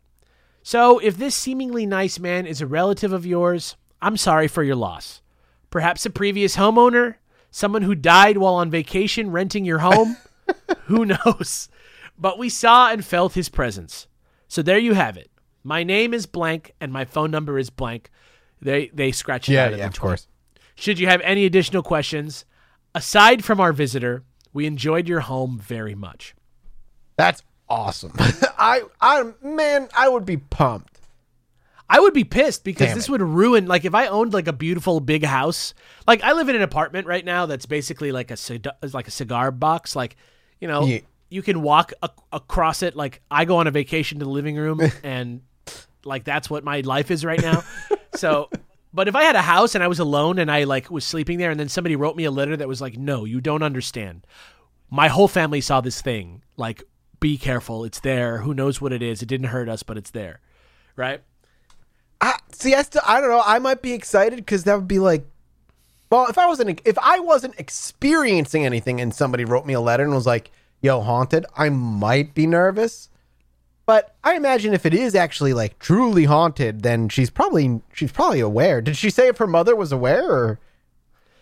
So, 0.62 1.00
if 1.00 1.18
this 1.18 1.34
seemingly 1.34 1.84
nice 1.84 2.18
man 2.18 2.46
is 2.46 2.62
a 2.62 2.66
relative 2.66 3.12
of 3.12 3.26
yours, 3.26 3.76
I'm 4.00 4.16
sorry 4.16 4.48
for 4.48 4.62
your 4.62 4.74
loss. 4.74 5.20
Perhaps 5.68 6.06
a 6.06 6.10
previous 6.10 6.56
homeowner? 6.56 7.16
Someone 7.50 7.82
who 7.82 7.94
died 7.94 8.38
while 8.38 8.54
on 8.54 8.70
vacation 8.70 9.30
renting 9.30 9.64
your 9.64 9.78
home? 9.78 10.16
who 10.84 11.04
knows? 11.04 11.68
But 12.18 12.38
we 12.38 12.48
saw 12.48 12.90
and 12.90 13.04
felt 13.04 13.34
his 13.34 13.48
presence. 13.48 14.06
So 14.48 14.62
there 14.62 14.78
you 14.78 14.94
have 14.94 15.16
it. 15.16 15.30
My 15.62 15.82
name 15.82 16.14
is 16.14 16.26
blank 16.26 16.74
and 16.80 16.92
my 16.92 17.04
phone 17.04 17.30
number 17.30 17.58
is 17.58 17.70
blank. 17.70 18.10
They 18.60 18.88
they 18.88 19.12
scratch 19.12 19.48
it 19.48 19.52
Yeah, 19.52 19.64
out 19.66 19.72
of 19.72 19.78
yeah, 19.78 19.84
the 19.88 19.94
of 19.94 20.00
course. 20.00 20.26
Should 20.74 20.98
you 20.98 21.06
have 21.06 21.20
any 21.22 21.44
additional 21.44 21.82
questions, 21.82 22.44
aside 22.94 23.44
from 23.44 23.60
our 23.60 23.72
visitor, 23.72 24.24
we 24.52 24.66
enjoyed 24.66 25.08
your 25.08 25.20
home 25.20 25.58
very 25.58 25.94
much. 25.94 26.34
That's 27.16 27.42
awesome. 27.68 28.12
I, 28.58 28.82
I, 29.00 29.24
man, 29.42 29.88
I 29.96 30.08
would 30.08 30.24
be 30.24 30.36
pumped. 30.36 30.97
I 31.90 32.00
would 32.00 32.12
be 32.12 32.24
pissed 32.24 32.64
because 32.64 32.88
Damn 32.88 32.96
this 32.96 33.06
it. 33.08 33.10
would 33.12 33.22
ruin 33.22 33.66
like 33.66 33.84
if 33.84 33.94
I 33.94 34.08
owned 34.08 34.32
like 34.34 34.46
a 34.46 34.52
beautiful 34.52 35.00
big 35.00 35.24
house. 35.24 35.72
Like 36.06 36.22
I 36.22 36.32
live 36.32 36.48
in 36.48 36.56
an 36.56 36.62
apartment 36.62 37.06
right 37.06 37.24
now 37.24 37.46
that's 37.46 37.64
basically 37.66 38.12
like 38.12 38.30
a 38.30 38.36
like 38.92 39.08
a 39.08 39.10
cigar 39.10 39.50
box. 39.50 39.96
Like 39.96 40.16
you 40.60 40.68
know, 40.68 40.84
Yeah. 40.84 41.00
you 41.30 41.40
can 41.42 41.62
walk 41.62 41.92
a- 42.02 42.10
across 42.32 42.82
it. 42.82 42.94
Like 42.94 43.22
I 43.30 43.44
go 43.46 43.56
on 43.56 43.66
a 43.66 43.70
vacation 43.70 44.18
to 44.18 44.24
the 44.24 44.30
living 44.30 44.56
room, 44.56 44.80
and 45.02 45.40
like 46.04 46.24
that's 46.24 46.50
what 46.50 46.62
my 46.64 46.80
life 46.80 47.10
is 47.10 47.24
right 47.24 47.40
now. 47.40 47.62
so, 48.16 48.50
but 48.92 49.08
if 49.08 49.16
I 49.16 49.22
had 49.22 49.36
a 49.36 49.42
house 49.42 49.74
and 49.74 49.82
I 49.82 49.88
was 49.88 49.98
alone 49.98 50.38
and 50.38 50.50
I 50.50 50.64
like 50.64 50.90
was 50.90 51.04
sleeping 51.06 51.38
there, 51.38 51.50
and 51.50 51.58
then 51.58 51.68
somebody 51.68 51.96
wrote 51.96 52.16
me 52.16 52.24
a 52.24 52.30
letter 52.30 52.56
that 52.56 52.68
was 52.68 52.80
like, 52.82 52.98
"No, 52.98 53.24
you 53.24 53.40
don't 53.40 53.62
understand. 53.62 54.26
My 54.90 55.08
whole 55.08 55.28
family 55.28 55.60
saw 55.62 55.80
this 55.80 56.00
thing. 56.02 56.42
Like, 56.56 56.82
be 57.20 57.36
careful. 57.38 57.84
It's 57.84 58.00
there. 58.00 58.38
Who 58.38 58.52
knows 58.54 58.80
what 58.80 58.92
it 58.92 59.02
is? 59.02 59.22
It 59.22 59.26
didn't 59.26 59.48
hurt 59.48 59.68
us, 59.70 59.82
but 59.82 59.96
it's 59.96 60.10
there." 60.10 60.40
Right? 60.96 61.22
I, 62.20 62.38
see, 62.52 62.74
I 62.74 62.82
still, 62.82 63.02
I 63.06 63.20
don't 63.20 63.30
know. 63.30 63.42
I 63.44 63.58
might 63.58 63.82
be 63.82 63.92
excited 63.92 64.36
because 64.36 64.64
that 64.64 64.74
would 64.74 64.88
be 64.88 64.98
like, 64.98 65.24
well, 66.10 66.26
if 66.28 66.38
I 66.38 66.46
wasn't, 66.46 66.80
if 66.84 66.98
I 66.98 67.20
wasn't 67.20 67.58
experiencing 67.58 68.64
anything, 68.64 69.00
and 69.00 69.14
somebody 69.14 69.44
wrote 69.44 69.66
me 69.66 69.74
a 69.74 69.80
letter 69.80 70.04
and 70.04 70.14
was 70.14 70.26
like, 70.26 70.50
"Yo, 70.80 71.00
haunted," 71.02 71.44
I 71.56 71.68
might 71.68 72.34
be 72.34 72.46
nervous. 72.46 73.10
But 73.84 74.16
I 74.24 74.34
imagine 74.34 74.74
if 74.74 74.84
it 74.84 74.92
is 74.94 75.14
actually 75.14 75.54
like 75.54 75.78
truly 75.78 76.24
haunted, 76.24 76.82
then 76.82 77.08
she's 77.08 77.30
probably 77.30 77.80
she's 77.92 78.12
probably 78.12 78.40
aware. 78.40 78.80
Did 78.80 78.96
she 78.96 79.10
say 79.10 79.28
if 79.28 79.38
her 79.38 79.46
mother 79.46 79.76
was 79.76 79.92
aware? 79.92 80.30
Or 80.30 80.60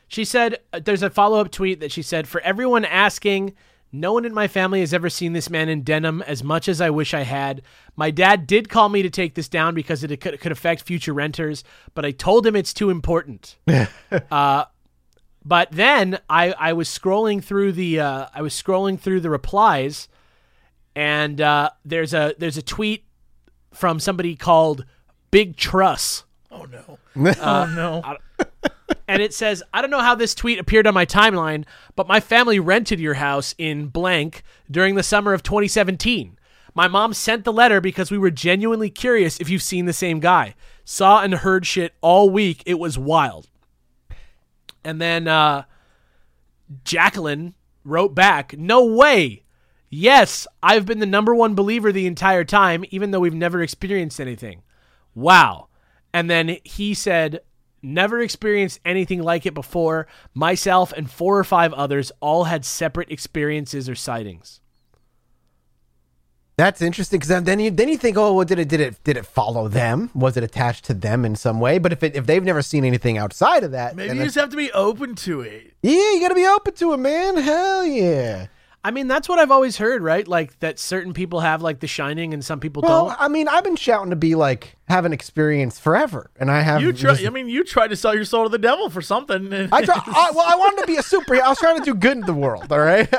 She 0.08 0.24
said, 0.24 0.58
uh, 0.72 0.78
there's 0.78 1.02
a 1.02 1.10
follow 1.10 1.40
up 1.40 1.50
tweet 1.50 1.80
that 1.80 1.90
she 1.90 2.02
said, 2.02 2.28
for 2.28 2.40
everyone 2.42 2.84
asking, 2.84 3.54
no 3.92 4.12
one 4.12 4.24
in 4.24 4.34
my 4.34 4.48
family 4.48 4.80
has 4.80 4.92
ever 4.92 5.08
seen 5.08 5.32
this 5.32 5.48
man 5.48 5.68
in 5.68 5.82
denim 5.82 6.22
as 6.22 6.42
much 6.42 6.68
as 6.68 6.80
I 6.80 6.90
wish 6.90 7.14
I 7.14 7.22
had. 7.22 7.62
My 7.96 8.10
dad 8.10 8.46
did 8.46 8.68
call 8.68 8.88
me 8.88 9.02
to 9.02 9.10
take 9.10 9.34
this 9.34 9.48
down 9.48 9.74
because 9.74 10.04
it 10.04 10.20
could, 10.20 10.40
could 10.40 10.52
affect 10.52 10.82
future 10.82 11.12
renters, 11.12 11.64
but 11.94 12.04
I 12.04 12.10
told 12.10 12.46
him 12.46 12.56
it's 12.56 12.74
too 12.74 12.90
important. 12.90 13.56
uh, 14.30 14.64
but 15.44 15.70
then 15.70 16.18
I, 16.28 16.52
I 16.52 16.72
was 16.72 16.88
scrolling 16.88 17.42
through 17.42 17.72
the 17.72 18.00
uh, 18.00 18.26
I 18.34 18.42
was 18.42 18.54
scrolling 18.54 18.98
through 18.98 19.20
the 19.20 19.30
replies, 19.30 20.08
and 20.94 21.40
uh, 21.40 21.70
there's 21.84 22.12
a 22.12 22.34
there's 22.38 22.56
a 22.56 22.62
tweet 22.62 23.04
from 23.72 24.00
somebody 24.00 24.34
called 24.34 24.84
Big 25.30 25.56
Truss 25.56 26.24
Oh 26.56 26.64
no. 26.64 26.98
oh 27.42 27.66
no. 27.74 28.02
And 29.08 29.22
it 29.22 29.32
says, 29.32 29.62
I 29.72 29.80
don't 29.80 29.90
know 29.90 30.00
how 30.00 30.14
this 30.14 30.34
tweet 30.34 30.58
appeared 30.58 30.86
on 30.86 30.94
my 30.94 31.06
timeline, 31.06 31.64
but 31.94 32.08
my 32.08 32.20
family 32.20 32.58
rented 32.58 33.00
your 33.00 33.14
house 33.14 33.54
in 33.58 33.86
blank 33.86 34.42
during 34.70 34.94
the 34.94 35.02
summer 35.02 35.32
of 35.32 35.42
2017. 35.42 36.38
My 36.74 36.88
mom 36.88 37.14
sent 37.14 37.44
the 37.44 37.52
letter 37.52 37.80
because 37.80 38.10
we 38.10 38.18
were 38.18 38.30
genuinely 38.30 38.90
curious 38.90 39.40
if 39.40 39.48
you've 39.48 39.62
seen 39.62 39.86
the 39.86 39.92
same 39.92 40.20
guy. 40.20 40.54
Saw 40.84 41.22
and 41.22 41.34
heard 41.34 41.66
shit 41.66 41.94
all 42.00 42.28
week. 42.28 42.62
It 42.66 42.78
was 42.78 42.98
wild. 42.98 43.48
And 44.84 45.00
then 45.00 45.26
uh, 45.26 45.64
Jacqueline 46.84 47.54
wrote 47.84 48.14
back, 48.14 48.56
No 48.58 48.84
way. 48.84 49.44
Yes, 49.88 50.46
I've 50.62 50.84
been 50.84 50.98
the 50.98 51.06
number 51.06 51.34
one 51.34 51.54
believer 51.54 51.92
the 51.92 52.06
entire 52.06 52.44
time, 52.44 52.84
even 52.90 53.10
though 53.10 53.20
we've 53.20 53.32
never 53.32 53.62
experienced 53.62 54.20
anything. 54.20 54.62
Wow. 55.14 55.68
And 56.12 56.28
then 56.28 56.58
he 56.64 56.92
said, 56.92 57.40
Never 57.86 58.20
experienced 58.20 58.80
anything 58.84 59.22
like 59.22 59.46
it 59.46 59.54
before. 59.54 60.08
Myself 60.34 60.92
and 60.92 61.08
four 61.08 61.38
or 61.38 61.44
five 61.44 61.72
others 61.72 62.10
all 62.20 62.42
had 62.44 62.64
separate 62.64 63.12
experiences 63.12 63.88
or 63.88 63.94
sightings. 63.94 64.60
that's 66.56 66.82
interesting 66.82 67.20
because 67.20 67.44
then 67.44 67.60
you 67.60 67.70
then 67.70 67.88
you 67.88 67.96
think, 67.96 68.16
oh, 68.16 68.32
well, 68.32 68.44
did 68.44 68.58
it 68.58 68.66
did 68.68 68.80
it 68.80 69.04
did 69.04 69.16
it 69.16 69.24
follow 69.24 69.68
them? 69.68 70.10
Was 70.14 70.36
it 70.36 70.42
attached 70.42 70.84
to 70.86 70.94
them 70.94 71.24
in 71.24 71.36
some 71.36 71.60
way? 71.60 71.78
But 71.78 71.92
if 71.92 72.02
it 72.02 72.16
if 72.16 72.26
they've 72.26 72.42
never 72.42 72.60
seen 72.60 72.84
anything 72.84 73.18
outside 73.18 73.62
of 73.62 73.70
that, 73.70 73.94
Maybe 73.94 74.16
you 74.16 74.24
just 74.24 74.34
have 74.36 74.50
to 74.50 74.56
be 74.56 74.72
open 74.72 75.14
to 75.16 75.42
it. 75.42 75.74
yeah, 75.82 75.92
you 75.92 76.20
got 76.20 76.30
to 76.30 76.34
be 76.34 76.46
open 76.46 76.74
to 76.74 76.92
it, 76.94 76.96
man. 76.96 77.36
Hell 77.36 77.84
yeah. 77.86 78.46
I 78.86 78.92
mean, 78.92 79.08
that's 79.08 79.28
what 79.28 79.40
I've 79.40 79.50
always 79.50 79.76
heard, 79.78 80.00
right? 80.00 80.28
Like 80.28 80.56
that 80.60 80.78
certain 80.78 81.12
people 81.12 81.40
have 81.40 81.60
like 81.60 81.80
The 81.80 81.88
Shining 81.88 82.32
and 82.32 82.44
some 82.44 82.60
people 82.60 82.82
Well, 82.82 83.06
don't. 83.08 83.20
I 83.20 83.26
mean, 83.26 83.48
I've 83.48 83.64
been 83.64 83.74
shouting 83.74 84.10
to 84.10 84.16
be 84.16 84.36
like 84.36 84.76
have 84.88 85.04
an 85.04 85.12
experience 85.12 85.76
forever, 85.80 86.30
and 86.38 86.52
I 86.52 86.60
have. 86.60 86.80
You 86.80 86.92
try. 86.92 87.14
just- 87.14 87.26
I 87.26 87.30
mean, 87.30 87.48
you 87.48 87.64
tried 87.64 87.88
to 87.88 87.96
sell 87.96 88.14
your 88.14 88.24
soul 88.24 88.44
to 88.44 88.48
the 88.48 88.58
devil 88.58 88.88
for 88.88 89.02
something. 89.02 89.52
and- 89.52 89.74
I 89.74 89.84
try, 89.84 89.96
I, 90.06 90.30
well, 90.32 90.46
I 90.46 90.54
wanted 90.54 90.82
to 90.82 90.86
be 90.86 90.94
a 90.98 91.02
superhero. 91.02 91.40
I 91.40 91.48
was 91.48 91.58
trying 91.58 91.78
to 91.78 91.84
do 91.84 91.94
good 91.96 92.16
in 92.18 92.26
the 92.26 92.32
world. 92.32 92.70
All 92.70 92.78
right. 92.78 93.12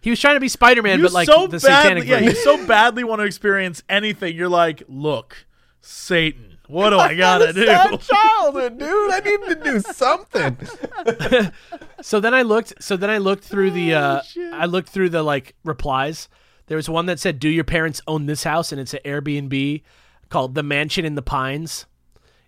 He 0.00 0.10
was 0.10 0.18
trying 0.20 0.34
to 0.36 0.40
be 0.40 0.48
Spider 0.48 0.82
Man, 0.82 1.00
but 1.02 1.12
like 1.12 1.26
so 1.26 1.46
the 1.46 1.60
satanic 1.60 2.08
badly, 2.08 2.24
yeah, 2.26 2.30
you 2.30 2.34
so 2.34 2.66
badly 2.66 3.04
want 3.04 3.20
to 3.20 3.24
experience 3.24 3.82
anything. 3.88 4.34
You're 4.34 4.48
like, 4.48 4.82
look, 4.88 5.44
Satan. 5.80 6.47
What 6.68 6.90
do 6.90 6.98
I 6.98 7.14
gotta 7.14 7.52
do? 7.52 7.64
Childhood, 7.98 8.78
dude. 8.78 9.10
I 9.10 9.20
need 9.20 9.40
to 9.48 9.54
do 9.64 9.80
something. 9.80 10.56
So 12.00 12.20
then 12.20 12.32
I 12.32 12.42
looked. 12.42 12.80
So 12.80 12.96
then 12.96 13.10
I 13.10 13.18
looked 13.18 13.42
through 13.42 13.72
the. 13.72 13.94
Oh, 13.94 13.98
Uh, 13.98 14.22
I 14.52 14.66
looked 14.66 14.88
through 14.88 15.08
the 15.08 15.24
like 15.24 15.56
replies. 15.64 16.28
There 16.66 16.76
was 16.76 16.88
one 16.88 17.06
that 17.06 17.18
said, 17.18 17.40
"Do 17.40 17.48
your 17.48 17.64
parents 17.64 18.00
own 18.06 18.26
this 18.26 18.44
house?" 18.44 18.70
And 18.70 18.80
it's 18.80 18.94
an 18.94 19.00
Airbnb 19.04 19.82
called 20.28 20.54
the 20.54 20.62
Mansion 20.62 21.04
in 21.04 21.16
the 21.16 21.22
Pines. 21.22 21.86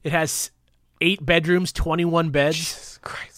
It 0.04 0.12
has 0.12 0.52
eight 1.00 1.26
bedrooms, 1.26 1.72
twenty-one 1.72 2.30
beds, 2.30 2.58
Jesus 2.58 2.98
Christ. 3.02 3.29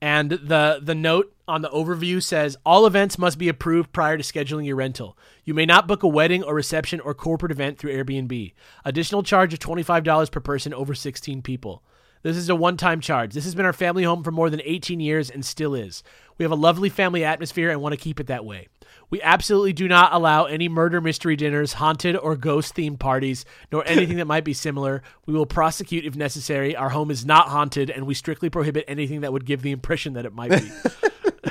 And 0.00 0.30
the 0.30 0.80
the 0.82 0.94
note 0.94 1.34
on 1.46 1.62
the 1.62 1.70
overview 1.70 2.22
says 2.22 2.56
all 2.64 2.86
events 2.86 3.18
must 3.18 3.38
be 3.38 3.48
approved 3.48 3.92
prior 3.92 4.16
to 4.16 4.22
scheduling 4.22 4.66
your 4.66 4.76
rental. 4.76 5.16
You 5.44 5.54
may 5.54 5.66
not 5.66 5.88
book 5.88 6.02
a 6.02 6.08
wedding 6.08 6.42
or 6.42 6.54
reception 6.54 7.00
or 7.00 7.14
corporate 7.14 7.52
event 7.52 7.78
through 7.78 7.92
Airbnb. 7.94 8.52
Additional 8.84 9.22
charge 9.22 9.52
of 9.52 9.58
twenty 9.58 9.82
five 9.82 10.04
dollars 10.04 10.30
per 10.30 10.40
person 10.40 10.74
over 10.74 10.94
sixteen 10.94 11.42
people. 11.42 11.82
This 12.22 12.36
is 12.36 12.48
a 12.48 12.54
one 12.54 12.76
time 12.76 13.00
charge. 13.00 13.32
This 13.32 13.44
has 13.44 13.54
been 13.54 13.66
our 13.66 13.72
family 13.72 14.02
home 14.02 14.24
for 14.24 14.30
more 14.30 14.50
than 14.50 14.60
18 14.64 15.00
years 15.00 15.30
and 15.30 15.44
still 15.44 15.74
is. 15.74 16.02
We 16.36 16.42
have 16.42 16.52
a 16.52 16.56
lovely 16.56 16.88
family 16.88 17.24
atmosphere 17.24 17.70
and 17.70 17.80
want 17.80 17.92
to 17.92 18.00
keep 18.00 18.18
it 18.20 18.26
that 18.26 18.44
way. 18.44 18.68
We 19.10 19.22
absolutely 19.22 19.72
do 19.72 19.88
not 19.88 20.12
allow 20.12 20.44
any 20.44 20.68
murder 20.68 21.00
mystery 21.00 21.34
dinners, 21.34 21.74
haunted 21.74 22.16
or 22.16 22.36
ghost 22.36 22.74
themed 22.74 22.98
parties, 22.98 23.44
nor 23.72 23.86
anything 23.86 24.18
that 24.18 24.26
might 24.26 24.44
be 24.44 24.52
similar. 24.52 25.02
We 25.24 25.32
will 25.32 25.46
prosecute 25.46 26.04
if 26.04 26.14
necessary. 26.14 26.76
Our 26.76 26.90
home 26.90 27.10
is 27.10 27.24
not 27.24 27.48
haunted, 27.48 27.88
and 27.88 28.06
we 28.06 28.14
strictly 28.14 28.50
prohibit 28.50 28.84
anything 28.86 29.22
that 29.22 29.32
would 29.32 29.46
give 29.46 29.62
the 29.62 29.70
impression 29.70 30.12
that 30.12 30.26
it 30.26 30.34
might 30.34 30.50
be. 30.50 30.70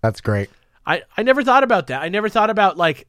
That's 0.00 0.20
great. 0.20 0.48
I, 0.86 1.02
I 1.16 1.22
never 1.22 1.44
thought 1.44 1.64
about 1.64 1.88
that. 1.88 2.02
I 2.02 2.08
never 2.08 2.28
thought 2.28 2.50
about 2.50 2.76
like 2.76 3.06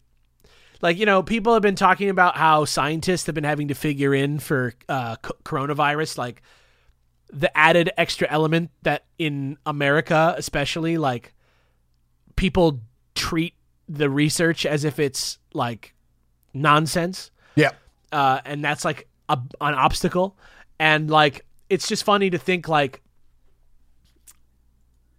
like 0.82 0.98
you 0.98 1.06
know 1.08 1.24
people 1.24 1.54
have 1.54 1.64
been 1.64 1.76
talking 1.76 2.10
about 2.10 2.38
how 2.38 2.66
scientists 2.66 3.26
have 3.26 3.34
been 3.34 3.44
having 3.44 3.70
to 3.70 3.74
figure 3.74 4.14
in 4.14 4.38
for 4.38 4.74
uh, 4.88 5.16
c- 5.26 5.32
coronavirus 5.44 6.18
like 6.18 6.44
the 7.32 7.56
added 7.58 7.90
extra 7.98 8.28
element 8.30 8.70
that 8.84 9.06
in 9.18 9.58
America 9.66 10.36
especially 10.38 10.98
like 10.98 11.34
people 12.36 12.82
treat 13.16 13.54
the 13.90 14.10
research 14.10 14.66
as 14.66 14.84
if 14.86 15.00
it's 15.00 15.40
like 15.54 15.94
nonsense 16.54 17.32
Yeah. 17.56 17.72
uh, 18.12 18.40
and 18.46 18.64
that's 18.64 18.84
like 18.86 19.08
a, 19.30 19.38
an 19.62 19.74
obstacle. 19.76 20.38
And 20.80 21.10
like, 21.10 21.46
it's 21.70 21.88
just 21.88 22.04
funny 22.04 22.30
to 22.30 22.38
think 22.38 22.68
like 22.68 23.02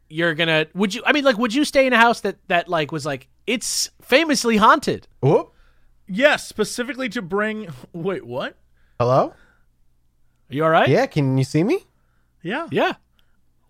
you're 0.08 0.34
gonna. 0.34 0.66
Would 0.74 0.94
you? 0.94 1.02
I 1.06 1.12
mean, 1.12 1.24
like, 1.24 1.38
would 1.38 1.54
you 1.54 1.64
stay 1.64 1.86
in 1.86 1.92
a 1.92 1.96
house 1.96 2.20
that 2.20 2.36
that 2.48 2.68
like 2.68 2.92
was 2.92 3.06
like 3.06 3.28
it's 3.46 3.90
famously 4.02 4.56
haunted? 4.56 5.08
Whoop. 5.20 5.52
Yes, 6.06 6.46
specifically 6.46 7.08
to 7.10 7.22
bring. 7.22 7.68
Wait, 7.92 8.24
what? 8.26 8.56
Hello. 9.00 9.28
Are 9.28 10.54
you 10.54 10.64
all 10.64 10.70
right? 10.70 10.88
Yeah. 10.88 11.06
Can 11.06 11.38
you 11.38 11.44
see 11.44 11.64
me? 11.64 11.78
Yeah, 12.42 12.68
Yeah. 12.70 12.88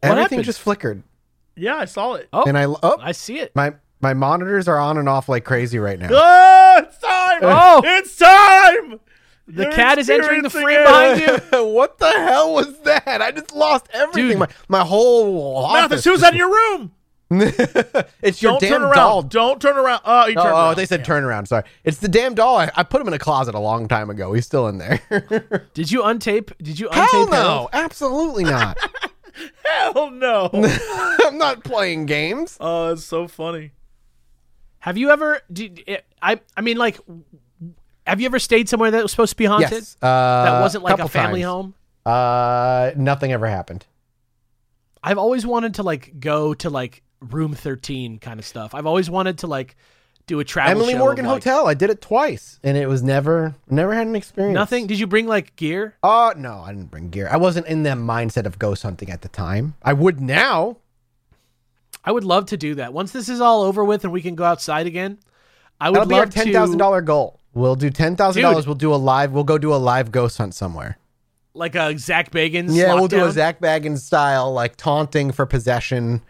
What 0.02 0.10
Everything 0.18 0.20
happened? 0.38 0.44
just 0.44 0.60
flickered, 0.60 1.02
yeah, 1.56 1.76
I 1.76 1.84
saw 1.84 2.14
it. 2.14 2.28
Oh, 2.32 2.42
and 2.44 2.59
I 2.59 2.64
oh 2.66 2.98
I 3.01 3.12
see 3.12 3.38
it. 3.38 3.55
my 3.55 3.74
my 4.05 4.12
monitors 4.14 4.68
are 4.68 4.78
on 4.78 4.98
and 4.98 5.09
off 5.09 5.28
like 5.31 5.44
crazy 5.44 5.78
right 5.78 5.98
now. 5.98 6.09
Oh, 6.12 6.74
it's 6.85 6.98
time! 6.98 7.39
Oh! 7.43 7.81
it's 7.82 8.16
time! 8.16 9.01
The 9.48 9.62
You're 9.64 9.72
cat 9.72 9.98
is 9.98 10.09
entering 10.10 10.43
the 10.43 10.51
frame 10.51 10.81
it. 10.81 10.85
behind 10.85 11.20
you. 11.52 11.64
what 11.74 11.97
the 11.98 12.10
hell 12.10 12.52
was 12.55 12.78
that? 12.81 13.20
I 13.22 13.31
just 13.31 13.55
lost 13.55 13.86
everything. 13.94 14.28
Dude. 14.32 14.39
My 14.39 14.48
my 14.68 14.81
whole 14.85 15.62
Mathis, 15.72 15.85
office. 16.01 16.05
who's 16.05 16.22
in 16.22 16.36
your 16.36 16.48
room? 16.51 16.93
it's 17.31 18.43
your 18.43 18.52
Don't 18.52 18.60
damn 18.60 18.70
turn 18.72 18.82
around. 18.82 18.94
doll. 18.94 19.22
Don't 19.22 19.60
turn 19.60 19.76
around. 19.78 20.02
Oh, 20.05 20.26
he 20.26 20.36
Oh, 20.36 20.43
turned 20.43 20.55
oh, 20.55 20.59
around. 20.59 20.76
they 20.76 20.86
said 20.86 21.05
turn 21.05 21.24
around. 21.24 21.47
Sorry, 21.47 21.64
it's 21.82 21.98
the 21.98 22.09
damn 22.09 22.35
doll. 22.35 22.59
I, 22.59 22.70
I 22.76 22.82
put 22.85 23.01
him 23.01 23.09
in 23.09 23.14
a 23.14 23.18
closet 23.18 23.55
a 23.55 23.59
long 23.59 23.89
time 23.89 24.09
ago. 24.10 24.32
He's 24.35 24.44
still 24.47 24.68
in 24.68 24.78
there. 24.78 25.01
Did 25.74 25.90
you 25.90 26.02
untape? 26.02 26.52
Did 26.62 26.78
you 26.78 26.89
untape? 26.89 26.93
Hell 26.94 27.26
Harold? 27.26 27.31
no, 27.31 27.68
absolutely 27.72 28.44
not. 28.44 28.78
Hell 29.64 30.10
no. 30.10 30.48
I'm 31.24 31.36
not 31.39 31.64
playing 31.64 32.06
games. 32.06 32.56
oh, 32.60 32.93
it's 32.93 33.05
so 33.05 33.26
funny. 33.26 33.72
Have 34.85 34.98
you 34.98 35.11
ever? 35.11 35.40
Did, 35.51 36.02
I 36.20 36.40
I 36.55 36.61
mean, 36.61 36.77
like, 36.77 37.01
have 38.06 38.20
you 38.20 38.27
ever 38.27 38.39
stayed 38.39 38.69
somewhere 38.69 38.90
that 38.90 39.02
was 39.02 39.12
supposed 39.12 39.31
to 39.31 39.36
be 39.36 39.47
haunted? 39.47 39.73
Yes, 39.73 39.97
uh, 40.02 40.44
That 40.44 40.61
wasn't 40.61 40.85
like 40.85 40.98
a 40.98 41.09
family 41.09 41.40
times. 41.40 41.51
home. 41.51 41.74
Uh, 42.05 42.90
nothing 42.94 43.32
ever 43.32 43.47
happened. 43.47 43.86
I've 45.02 45.16
always 45.16 45.47
wanted 45.47 45.77
to 45.77 45.82
like 45.82 46.20
go 46.20 46.52
to 46.52 46.69
like 46.69 47.02
room 47.20 47.55
13 47.55 48.19
kind 48.19 48.39
of 48.39 48.44
stuff. 48.44 48.74
I've 48.74 48.85
always 48.85 49.09
wanted 49.09 49.39
to 49.39 49.47
like 49.47 49.74
do 50.27 50.39
a 50.40 50.44
travel 50.44 50.82
Emily 50.82 50.94
Morgan 50.94 51.24
of, 51.24 51.32
like, 51.32 51.44
Hotel. 51.44 51.66
I 51.66 51.73
did 51.73 51.89
it 51.89 52.02
twice, 52.02 52.61
and 52.62 52.77
it 52.77 52.86
was 52.86 53.02
never 53.02 53.55
never 53.70 53.94
had 53.94 54.06
an 54.06 54.15
experience. 54.15 54.55
Nothing. 54.55 54.86
Did 54.86 54.98
you 54.98 55.06
bring 55.06 55.27
like 55.27 55.56
gear? 55.56 55.97
Oh 56.02 56.35
no, 56.36 56.59
I 56.59 56.74
didn't 56.74 56.90
bring 56.90 57.09
gear. 57.09 57.31
I 57.32 57.39
wasn't 57.39 57.69
in 57.69 57.85
the 57.85 57.90
mindset 57.93 58.44
of 58.44 58.59
ghost 58.59 58.82
hunting 58.82 59.09
at 59.09 59.23
the 59.23 59.28
time. 59.28 59.77
I 59.82 59.94
would 59.94 60.20
now. 60.20 60.77
I 62.05 62.12
would 62.12 62.24
love 62.24 62.47
to 62.47 62.56
do 62.56 62.74
that. 62.76 62.93
Once 62.93 63.12
this 63.12 63.28
is 63.28 63.40
all 63.40 63.62
over 63.62 63.85
with 63.85 64.05
and 64.05 64.12
we 64.12 64.20
can 64.22 64.35
go 64.35 64.44
outside 64.44 64.86
again, 64.86 65.18
I 65.81 65.90
would 65.90 65.97
That'll 65.97 66.09
be 66.09 66.14
our 66.16 66.26
ten 66.26 66.52
thousand 66.52 66.78
dollar 66.78 67.01
goal. 67.01 67.40
We'll 67.55 67.76
do 67.76 67.90
ten 67.90 68.16
thousand 68.16 68.43
dollars. 68.43 68.66
We'll 68.66 68.74
do 68.74 68.93
a 68.94 68.97
live. 68.97 69.32
We'll 69.32 69.44
go 69.44 69.59
do 69.59 69.72
a 69.74 69.76
live 69.76 70.10
ghost 70.12 70.39
hunt 70.39 70.55
somewhere. 70.55 70.98
like 71.55 71.74
a 71.74 71.97
Zach 71.98 72.31
Bagans. 72.31 72.74
Yeah, 72.76 72.94
we'll 72.94 73.09
do 73.09 73.24
a. 73.24 73.32
Zach 73.32 73.60
Bagans 73.60 73.98
style, 74.01 74.52
like 74.52 74.76
taunting 74.76 75.32
for 75.32 75.47
possession. 75.47 76.22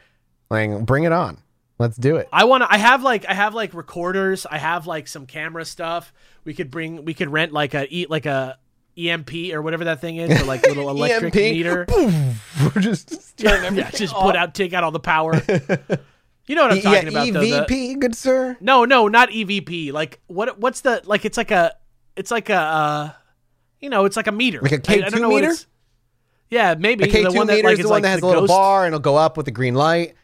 Like, 0.50 0.84
bring 0.84 1.04
it 1.04 1.12
on. 1.12 1.38
Let's 1.78 1.96
do 1.96 2.16
it. 2.16 2.28
I 2.32 2.44
want 2.44 2.62
to. 2.62 2.72
I 2.72 2.76
have 2.76 3.02
like 3.02 3.26
I 3.28 3.34
have 3.34 3.54
like 3.54 3.74
recorders. 3.74 4.46
I 4.46 4.58
have 4.58 4.86
like 4.86 5.08
some 5.08 5.26
camera 5.26 5.64
stuff. 5.64 6.12
We 6.44 6.54
could 6.54 6.70
bring. 6.70 7.04
We 7.04 7.14
could 7.14 7.30
rent 7.30 7.52
like 7.52 7.74
a 7.74 7.92
eat 7.92 8.10
like 8.10 8.26
a 8.26 8.58
EMP 8.98 9.30
or 9.52 9.62
whatever 9.62 9.84
that 9.84 10.00
thing 10.00 10.16
is, 10.16 10.40
or 10.40 10.44
like 10.44 10.62
little 10.66 10.88
electric 10.96 11.34
meter. 11.34 11.86
We're 11.90 12.80
just 12.80 13.36
turn 13.38 13.74
yeah, 13.76 13.90
just 13.90 14.14
put 14.14 14.36
out, 14.36 14.54
take 14.54 14.72
out 14.72 14.84
all 14.84 14.90
the 14.92 15.00
power. 15.00 15.34
You 16.46 16.54
know 16.56 16.62
what 16.62 16.72
I'm 16.72 16.76
yeah, 16.76 16.82
talking 16.82 17.08
about, 17.08 17.32
though. 17.32 17.40
the- 17.40 17.66
EVP, 17.68 17.98
good 18.00 18.14
sir. 18.14 18.56
no, 18.60 18.84
no, 18.84 19.08
not 19.08 19.30
EVP. 19.30 19.92
Like 19.92 20.20
what? 20.26 20.58
What's 20.60 20.82
the 20.82 21.00
like? 21.04 21.24
It's 21.24 21.36
like 21.38 21.50
a. 21.50 21.74
It's 22.16 22.30
like 22.30 22.50
a. 22.50 22.54
uh 22.54 23.12
You 23.80 23.88
know, 23.90 24.04
it's 24.04 24.16
like 24.16 24.26
a 24.26 24.32
meter. 24.32 24.60
Like 24.60 24.72
a 24.72 24.74
I- 24.76 24.94
I 24.94 24.98
K2 24.98 25.10
don't 25.10 25.20
know 25.22 25.28
meter? 25.30 25.54
Yeah, 26.50 26.74
maybe 26.78 27.04
A 27.04 27.08
K 27.08 27.24
the 27.24 27.30
two 27.30 27.36
one 27.38 27.46
that 27.48 27.54
meter 27.54 27.68
like 27.68 27.72
is 27.74 27.78
is 27.80 27.84
the 27.86 27.88
one 27.90 27.96
like 27.96 28.02
that 28.02 28.08
has 28.10 28.22
a 28.22 28.26
little 28.26 28.42
ghost. 28.42 28.50
bar 28.50 28.84
and 28.84 28.88
it'll 28.94 29.00
go 29.00 29.16
up 29.16 29.36
with 29.36 29.46
the 29.46 29.52
green 29.52 29.74
light. 29.74 30.14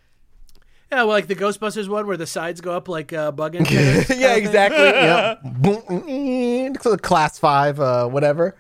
Yeah, 0.91 0.99
well, 0.99 1.09
like 1.09 1.27
the 1.29 1.37
Ghostbusters 1.37 1.89
one 1.89 2.07
where 2.07 2.17
the 2.17 2.27
sides 2.27 2.61
go 2.61 2.73
up 2.73 2.89
like 2.89 3.13
uh, 3.13 3.31
bug 3.33 3.55
antennas. 3.57 4.11
yeah, 4.19 4.35
exactly. 4.35 4.79
yeah. 4.85 5.37
Boom. 5.45 6.75
So 6.81 6.97
class 6.97 7.39
five, 7.39 7.79
uh, 7.79 8.09
whatever. 8.09 8.57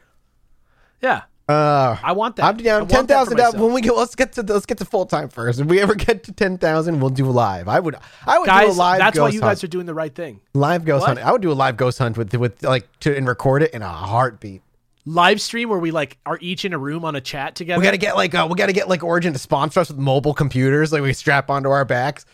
Yeah, 1.02 1.23
Uh, 1.48 1.97
I 2.02 2.12
want 2.12 2.36
that. 2.36 2.44
I'm 2.44 2.57
down 2.59 2.86
Ten 2.86 3.07
thousand 3.07 3.07
ten 3.07 3.07
that 3.07 3.09
for 3.09 3.12
thousand 3.15 3.36
dollars. 3.39 3.55
When 3.61 3.73
we 3.74 3.81
get, 3.81 3.97
let's 3.97 4.15
get 4.15 4.32
to 4.35 4.43
let's 4.43 4.66
get 4.66 4.78
to 4.78 4.85
full 4.85 5.07
time 5.07 5.28
first. 5.28 5.59
If 5.59 5.66
we 5.66 5.81
ever 5.81 5.94
get 5.97 6.23
to 6.24 6.32
ten 6.32 6.59
thousand, 6.59 7.01
we'll 7.01 7.11
do 7.11 7.24
live. 7.31 7.66
I 7.69 7.81
would, 7.81 7.97
I 8.27 8.39
would 8.39 8.47
do 8.47 8.52
a 8.52 8.73
live. 8.73 8.98
that's 8.98 9.19
why 9.19 9.28
you 9.31 9.40
hunt. 9.40 9.51
guys 9.51 9.65
are 9.65 9.69
doing 9.69 9.86
the 9.86 9.94
right 9.94 10.15
thing. 10.15 10.40
live 10.55 10.85
ghost 10.85 11.01
What? 11.01 11.16
hunt. 11.19 11.27
I 11.27 11.32
would 11.32 11.43
do 11.43 11.51
a 11.51 11.55
live 11.55 11.77
ghost 11.77 11.98
hunt 11.98 12.16
with 12.16 12.32
with 12.35 12.62
like 12.62 12.86
to 13.01 13.16
and 13.16 13.27
record 13.27 13.62
it 13.65 13.73
in 13.74 13.82
a 13.82 13.89
heartbeat. 13.89 14.62
Live 15.07 15.41
stream 15.41 15.69
where 15.71 15.79
we 15.79 15.91
like 15.91 16.19
are 16.27 16.39
each 16.41 16.65
in 16.65 16.73
a 16.73 16.79
room 16.79 17.05
on 17.05 17.17
a 17.17 17.21
chat 17.21 17.55
together. 17.55 17.79
We 17.81 17.85
got 17.85 17.93
to 17.93 17.99
get 17.99 18.17
like 18.17 18.35
uh, 18.35 18.47
we 18.51 18.57
got 18.57 18.67
to 18.67 18.73
get 18.73 18.89
like 18.89 19.03
Origin 19.03 19.33
to 19.33 19.39
sponsor 19.39 19.81
us 19.81 19.89
with 19.89 19.99
mobile 19.99 20.35
computers, 20.35 20.93
like 20.93 21.03
we 21.03 21.13
strap 21.13 21.49
onto 21.51 21.71
our 21.71 21.85
backs. 21.85 22.27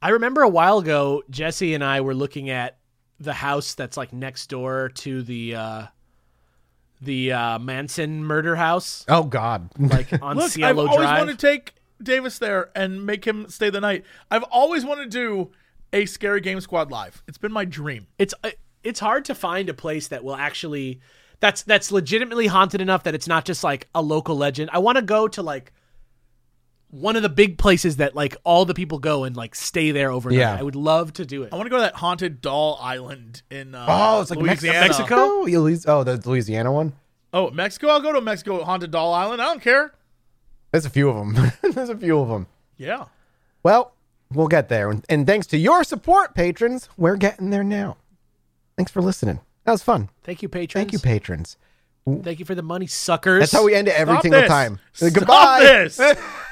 I 0.00 0.10
remember 0.10 0.42
a 0.42 0.48
while 0.48 0.78
ago, 0.78 1.22
Jesse 1.30 1.74
and 1.74 1.82
I 1.84 2.00
were 2.00 2.14
looking 2.14 2.48
at 2.50 2.78
the 3.20 3.32
house 3.32 3.74
that's 3.74 3.96
like 3.96 4.12
next 4.12 4.48
door 4.48 4.90
to 4.96 5.22
the 5.22 5.54
uh 5.54 5.86
the 7.02 7.32
uh 7.32 7.58
Manson 7.58 8.24
murder 8.24 8.56
house, 8.56 9.04
Oh 9.08 9.24
God! 9.24 9.68
like 9.78 10.12
on 10.22 10.36
Look, 10.36 10.44
I've 10.46 10.50
Cielo 10.52 10.86
always 10.86 10.96
Drive. 11.06 11.18
wanted 11.18 11.38
to 11.38 11.46
take 11.46 11.74
Davis 12.02 12.38
there 12.38 12.70
and 12.74 13.04
make 13.04 13.26
him 13.26 13.48
stay 13.48 13.68
the 13.70 13.80
night. 13.80 14.04
I've 14.30 14.44
always 14.44 14.84
wanted 14.84 15.10
to 15.10 15.18
do 15.18 15.50
a 15.92 16.06
scary 16.06 16.40
game 16.40 16.60
squad 16.60 16.90
live. 16.90 17.22
It's 17.28 17.38
been 17.38 17.52
my 17.52 17.64
dream. 17.66 18.06
it's 18.18 18.32
uh, 18.42 18.50
it's 18.82 19.00
hard 19.00 19.24
to 19.26 19.34
find 19.34 19.68
a 19.68 19.74
place 19.74 20.08
that 20.08 20.22
will 20.24 20.36
actually 20.36 21.00
that's 21.40 21.62
that's 21.62 21.92
legitimately 21.92 22.46
haunted 22.46 22.80
enough 22.80 23.02
that 23.04 23.14
it's 23.14 23.28
not 23.28 23.44
just 23.44 23.62
like 23.62 23.88
a 23.94 24.02
local 24.02 24.36
legend. 24.36 24.70
I 24.72 24.78
want 24.78 24.96
to 24.96 25.02
go 25.02 25.28
to 25.28 25.42
like 25.42 25.72
one 26.88 27.16
of 27.16 27.22
the 27.22 27.28
big 27.28 27.58
places 27.58 27.96
that 27.96 28.14
like 28.14 28.36
all 28.44 28.64
the 28.64 28.74
people 28.74 28.98
go 28.98 29.24
and 29.24 29.36
like 29.36 29.54
stay 29.54 29.90
there 29.90 30.10
overnight. 30.10 30.38
Yeah. 30.38 30.56
I 30.58 30.62
would 30.62 30.76
love 30.76 31.12
to 31.14 31.26
do 31.26 31.42
it. 31.42 31.52
I 31.52 31.56
want 31.56 31.66
to 31.66 31.70
go 31.70 31.76
to 31.76 31.82
that 31.82 31.96
haunted 31.96 32.40
doll 32.40 32.78
island 32.80 33.42
in 33.50 33.74
uh, 33.74 33.86
Oh, 33.88 34.20
it's 34.22 34.30
like 34.30 34.38
Louisiana. 34.38 34.80
Mexico. 34.80 35.42
Mexico? 35.44 35.92
Oh, 35.92 36.04
the 36.04 36.22
Louisiana 36.28 36.72
one. 36.72 36.92
Oh, 37.32 37.50
Mexico. 37.50 37.88
I'll 37.88 38.00
go 38.00 38.12
to 38.12 38.20
Mexico 38.20 38.64
haunted 38.64 38.90
doll 38.90 39.12
island. 39.12 39.42
I 39.42 39.46
don't 39.46 39.62
care. 39.62 39.92
There's 40.72 40.86
a 40.86 40.90
few 40.90 41.08
of 41.10 41.16
them. 41.16 41.52
There's 41.72 41.88
a 41.88 41.96
few 41.96 42.18
of 42.18 42.28
them. 42.28 42.46
Yeah. 42.76 43.06
Well, 43.62 43.92
we'll 44.32 44.48
get 44.48 44.68
there. 44.68 44.90
And, 44.90 45.04
and 45.08 45.26
thanks 45.26 45.46
to 45.48 45.58
your 45.58 45.84
support, 45.84 46.34
patrons, 46.34 46.88
we're 46.96 47.16
getting 47.16 47.50
there 47.50 47.64
now. 47.64 47.96
Thanks 48.76 48.92
for 48.92 49.02
listening. 49.02 49.40
That 49.66 49.72
was 49.72 49.82
fun. 49.82 50.08
Thank 50.22 50.42
you, 50.42 50.48
patrons. 50.48 50.72
Thank 50.84 50.92
you, 50.92 50.98
patrons. 51.00 51.56
Thank 52.22 52.38
you 52.38 52.44
for 52.44 52.54
the 52.54 52.62
money, 52.62 52.86
suckers. 52.86 53.40
That's 53.40 53.52
how 53.52 53.64
we 53.64 53.74
end 53.74 53.88
it 53.88 53.94
every 53.98 54.14
Stop 54.14 54.22
single 54.22 54.40
this. 54.42 54.48
time. 54.48 54.78
Stop 54.92 55.12
Goodbye. 55.12 55.60
this. 55.60 56.00